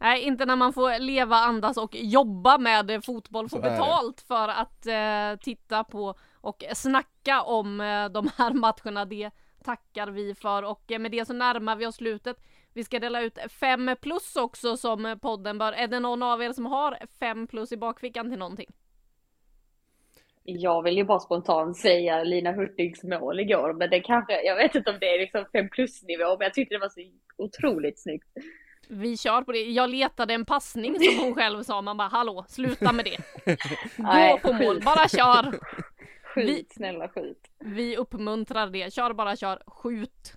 Nej, 0.00 0.22
inte 0.22 0.46
när 0.46 0.56
man 0.56 0.72
får 0.72 0.98
leva, 0.98 1.36
andas 1.36 1.76
och 1.76 1.94
jobba 1.94 2.58
med 2.58 3.04
fotboll, 3.04 3.48
få 3.48 3.58
betalt 3.58 4.20
för 4.20 4.48
att 4.48 4.86
eh, 4.86 5.40
titta 5.40 5.84
på 5.84 6.14
och 6.44 6.64
snacka 6.74 7.42
om 7.42 7.80
eh, 7.80 8.08
de 8.08 8.30
här 8.36 8.52
matcherna. 8.54 9.04
Det 9.04 9.30
tackar 9.64 10.06
vi 10.06 10.34
för 10.34 10.62
och 10.62 10.92
med 11.00 11.10
det 11.10 11.24
så 11.24 11.32
närmar 11.32 11.76
vi 11.76 11.86
oss 11.86 11.96
slutet. 11.96 12.36
Vi 12.72 12.84
ska 12.84 12.98
dela 12.98 13.22
ut 13.22 13.38
5 13.60 13.96
plus 14.00 14.36
också 14.36 14.76
som 14.76 15.18
podden 15.22 15.58
bör. 15.58 15.72
Är 15.72 15.88
det 15.88 16.00
någon 16.00 16.22
av 16.22 16.42
er 16.42 16.52
som 16.52 16.66
har 16.66 16.98
5 17.18 17.46
plus 17.46 17.72
i 17.72 17.76
bakfickan 17.76 18.30
till 18.30 18.38
någonting? 18.38 18.70
Jag 20.42 20.82
vill 20.82 20.96
ju 20.96 21.04
bara 21.04 21.20
spontant 21.20 21.76
säga 21.76 22.24
Lina 22.24 22.52
Hurtigs 22.52 23.02
mål 23.04 23.40
igår, 23.40 23.72
men 23.72 23.90
det 23.90 24.00
kanske, 24.00 24.42
jag 24.42 24.56
vet 24.56 24.74
inte 24.74 24.90
om 24.90 24.96
det 25.00 25.14
är 25.14 25.18
liksom 25.18 25.44
5 25.52 25.68
plus 25.68 26.02
nivå, 26.02 26.36
men 26.38 26.44
jag 26.44 26.54
tyckte 26.54 26.74
det 26.74 26.78
var 26.78 26.88
så 26.88 27.00
otroligt 27.36 28.02
snyggt. 28.02 28.28
Vi 28.88 29.16
kör 29.16 29.42
på 29.42 29.52
det. 29.52 29.58
Jag 29.58 29.90
letade 29.90 30.34
en 30.34 30.44
passning 30.44 31.00
som 31.00 31.24
hon 31.24 31.34
själv 31.34 31.62
sa. 31.62 31.82
Man 31.82 31.96
bara 31.96 32.08
hallå, 32.08 32.44
sluta 32.48 32.92
med 32.92 33.04
det. 33.04 33.18
Gå 33.96 34.38
på 34.38 34.52
mål, 34.52 34.82
bara 34.84 35.08
kör. 35.08 35.58
Skjut, 36.34 36.48
vi, 36.48 36.74
snälla 36.74 37.08
skjut. 37.08 37.50
Vi 37.58 37.96
uppmuntrar 37.96 38.70
det. 38.70 38.92
Kör 38.92 39.12
bara 39.12 39.36
kör, 39.36 39.62
skjut. 39.66 40.32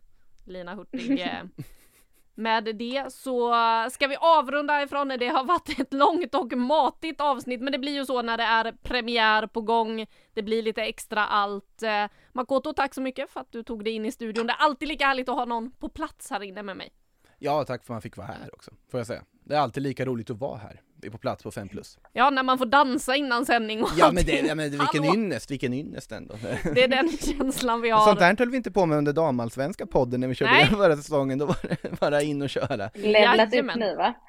Lina 0.45 0.75
Hurtig. 0.75 1.25
Med 2.35 2.75
det 2.75 3.13
så 3.13 3.53
ska 3.91 4.07
vi 4.07 4.15
avrunda 4.15 4.83
ifrån. 4.83 5.07
Det 5.07 5.27
har 5.27 5.43
varit 5.43 5.79
ett 5.79 5.93
långt 5.93 6.35
och 6.35 6.53
matigt 6.53 7.21
avsnitt, 7.21 7.61
men 7.61 7.71
det 7.71 7.79
blir 7.79 7.93
ju 7.93 8.05
så 8.05 8.21
när 8.21 8.37
det 8.37 8.43
är 8.43 8.71
premiär 8.83 9.47
på 9.47 9.61
gång. 9.61 10.05
Det 10.33 10.43
blir 10.43 10.63
lite 10.63 10.83
extra 10.83 11.25
allt. 11.25 11.83
Eh. 11.83 12.05
Makoto, 12.31 12.73
tack 12.73 12.93
så 12.93 13.01
mycket 13.01 13.29
för 13.29 13.39
att 13.39 13.51
du 13.51 13.63
tog 13.63 13.83
dig 13.83 13.93
in 13.93 14.05
i 14.05 14.11
studion. 14.11 14.47
Det 14.47 14.53
är 14.53 14.57
alltid 14.57 14.87
lika 14.87 15.05
härligt 15.05 15.29
att 15.29 15.35
ha 15.35 15.45
någon 15.45 15.71
på 15.71 15.89
plats 15.89 16.29
här 16.29 16.43
inne 16.43 16.63
med 16.63 16.77
mig. 16.77 16.93
Ja, 17.39 17.63
tack 17.63 17.85
för 17.85 17.93
att 17.93 17.95
man 17.95 18.01
fick 18.01 18.17
vara 18.17 18.27
här 18.27 18.53
också, 18.53 18.71
får 18.91 18.99
jag 18.99 19.07
säga. 19.07 19.23
Det 19.31 19.55
är 19.55 19.59
alltid 19.59 19.83
lika 19.83 20.05
roligt 20.05 20.29
att 20.29 20.37
vara 20.37 20.57
här, 20.57 20.81
är 21.01 21.09
på 21.09 21.17
plats 21.17 21.43
på 21.43 21.51
5 21.51 21.69
plus. 21.69 21.97
Ja, 22.13 22.29
när 22.29 22.43
man 22.43 22.57
får 22.57 22.65
dansa 22.65 23.15
innan 23.15 23.45
sändning 23.45 23.83
och 23.83 23.89
Ja 23.97 24.11
men, 24.11 24.25
det, 24.25 24.31
ja, 24.39 24.55
men 24.55 24.69
vilken 24.69 25.03
Hallå. 25.03 25.13
ynnest, 25.13 25.51
vilken 25.51 25.73
ynnest 25.73 26.11
ändå. 26.11 26.35
Det 26.73 26.83
är 26.83 26.87
den 26.87 27.09
känslan 27.17 27.81
vi 27.81 27.89
har. 27.89 28.05
Sånt 28.05 28.19
där 28.19 28.35
höll 28.39 28.49
vi 28.49 28.57
inte 28.57 28.71
på 28.71 28.85
med 28.85 28.97
under 28.97 29.13
damallsvenska 29.13 29.85
podden 29.85 30.19
när 30.19 30.27
vi 30.27 30.35
körde 30.35 30.51
Nej. 30.51 30.65
förra 30.69 30.95
säsongen, 30.97 31.37
då 31.37 31.45
var 31.45 31.57
det 31.81 31.99
bara 31.99 32.21
in 32.21 32.41
och 32.41 32.49
köra. 32.49 32.89
Levlat 32.93 33.53
upp 33.55 33.75
nu 33.75 33.95
va? 33.95 34.13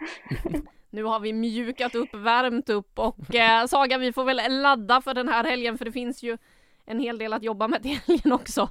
Nu 0.90 1.04
har 1.04 1.20
vi 1.20 1.32
mjukat 1.32 1.94
upp, 1.94 2.14
värmt 2.14 2.68
upp 2.68 2.98
och 2.98 3.34
eh, 3.34 3.66
Saga 3.66 3.98
vi 3.98 4.12
får 4.12 4.24
väl 4.24 4.62
ladda 4.62 5.00
för 5.00 5.14
den 5.14 5.28
här 5.28 5.44
helgen 5.44 5.78
för 5.78 5.84
det 5.84 5.92
finns 5.92 6.22
ju 6.22 6.38
en 6.86 7.00
hel 7.00 7.18
del 7.18 7.32
att 7.32 7.42
jobba 7.42 7.68
med 7.68 7.82
till 7.82 7.98
helgen 8.06 8.32
också. 8.32 8.68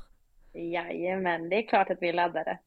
Jajamän, 0.54 1.50
det 1.50 1.56
är 1.56 1.68
klart 1.68 1.90
att 1.90 1.98
vi 2.02 2.14
laddade. 2.14 2.60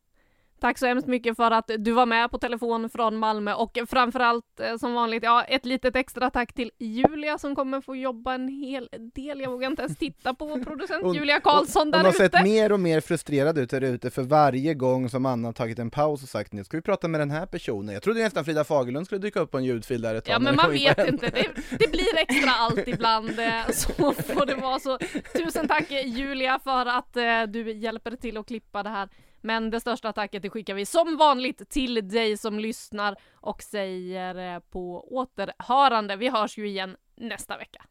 Tack 0.60 0.78
så 0.78 0.86
hemskt 0.86 1.06
mycket 1.06 1.36
för 1.36 1.50
att 1.50 1.70
du 1.78 1.92
var 1.92 2.06
med 2.06 2.30
på 2.30 2.38
telefon 2.38 2.90
från 2.90 3.16
Malmö 3.16 3.54
och 3.54 3.78
framförallt 3.88 4.60
eh, 4.60 4.76
som 4.76 4.94
vanligt, 4.94 5.22
ja, 5.22 5.44
ett 5.44 5.66
litet 5.66 5.96
extra 5.96 6.30
tack 6.30 6.52
till 6.52 6.70
Julia 6.78 7.38
som 7.38 7.54
kommer 7.54 7.80
få 7.80 7.96
jobba 7.96 8.34
en 8.34 8.48
hel 8.48 8.88
del. 9.14 9.40
Jag 9.40 9.50
vågar 9.50 9.70
inte 9.70 9.82
ens 9.82 9.98
titta 9.98 10.34
på 10.34 10.64
producent 10.64 11.02
hon, 11.02 11.14
Julia 11.14 11.40
Karlsson 11.40 11.90
där 11.90 11.98
ute. 11.98 12.08
Hon 12.08 12.14
har 12.20 12.28
sett 12.28 12.42
mer 12.42 12.72
och 12.72 12.80
mer 12.80 13.00
frustrerad 13.00 13.58
ut 13.58 13.70
där 13.70 13.80
ute 13.80 14.10
för 14.10 14.22
varje 14.22 14.74
gång 14.74 15.08
som 15.08 15.26
Anna 15.26 15.52
tagit 15.52 15.78
en 15.78 15.90
paus 15.90 16.22
och 16.22 16.28
sagt 16.28 16.52
nu 16.52 16.64
ska 16.64 16.76
vi 16.76 16.82
prata 16.82 17.08
med 17.08 17.20
den 17.20 17.30
här 17.30 17.46
personen. 17.46 17.94
Jag 17.94 18.02
trodde 18.02 18.20
nästan 18.20 18.44
Frida 18.44 18.64
Fagerlund 18.64 19.06
skulle 19.06 19.20
dyka 19.20 19.40
upp 19.40 19.50
på 19.50 19.58
en 19.58 19.64
ljudfil 19.64 20.02
där 20.02 20.14
ett 20.14 20.24
tag. 20.24 20.34
Ja 20.34 20.38
men 20.38 20.56
man 20.56 20.70
vet 20.70 21.08
inte, 21.08 21.30
det, 21.30 21.48
det, 21.78 21.90
blir 21.90 22.18
extra 22.18 22.50
allt 22.50 22.88
ibland. 22.88 23.38
Eh, 23.40 23.70
så 23.72 24.12
får 24.12 24.46
det 24.46 24.54
vara 24.54 24.78
så. 24.78 24.98
Tusen 25.32 25.68
tack 25.68 25.90
Julia 25.90 26.58
för 26.64 26.86
att 26.86 27.16
eh, 27.16 27.42
du 27.48 27.72
hjälper 27.72 28.16
till 28.16 28.36
att 28.36 28.46
klippa 28.46 28.82
det 28.82 28.88
här 28.88 29.08
men 29.40 29.70
det 29.70 29.80
största 29.80 30.12
tacket 30.12 30.42
det 30.42 30.50
skickar 30.50 30.74
vi 30.74 30.86
som 30.86 31.16
vanligt 31.16 31.70
till 31.70 32.08
dig 32.08 32.36
som 32.36 32.58
lyssnar 32.58 33.16
och 33.34 33.62
säger 33.62 34.54
eh, 34.54 34.60
på 34.60 35.14
återhörande. 35.16 36.16
Vi 36.16 36.28
hörs 36.28 36.58
ju 36.58 36.68
igen 36.68 36.96
nästa 37.16 37.56
vecka. 37.56 37.82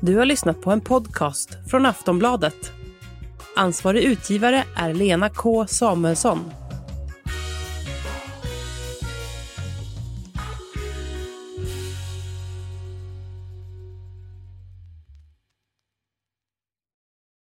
Du 0.00 0.16
har 0.16 0.24
lyssnat 0.24 0.60
på 0.60 0.70
en 0.70 0.80
podcast 0.80 1.70
från 1.70 1.86
Aftonbladet. 1.86 2.72
Ansvarig 3.56 4.04
utgivare 4.04 4.64
är 4.76 4.94
Lena 4.94 5.30
K 5.30 5.66
Samuelsson. 5.66 6.65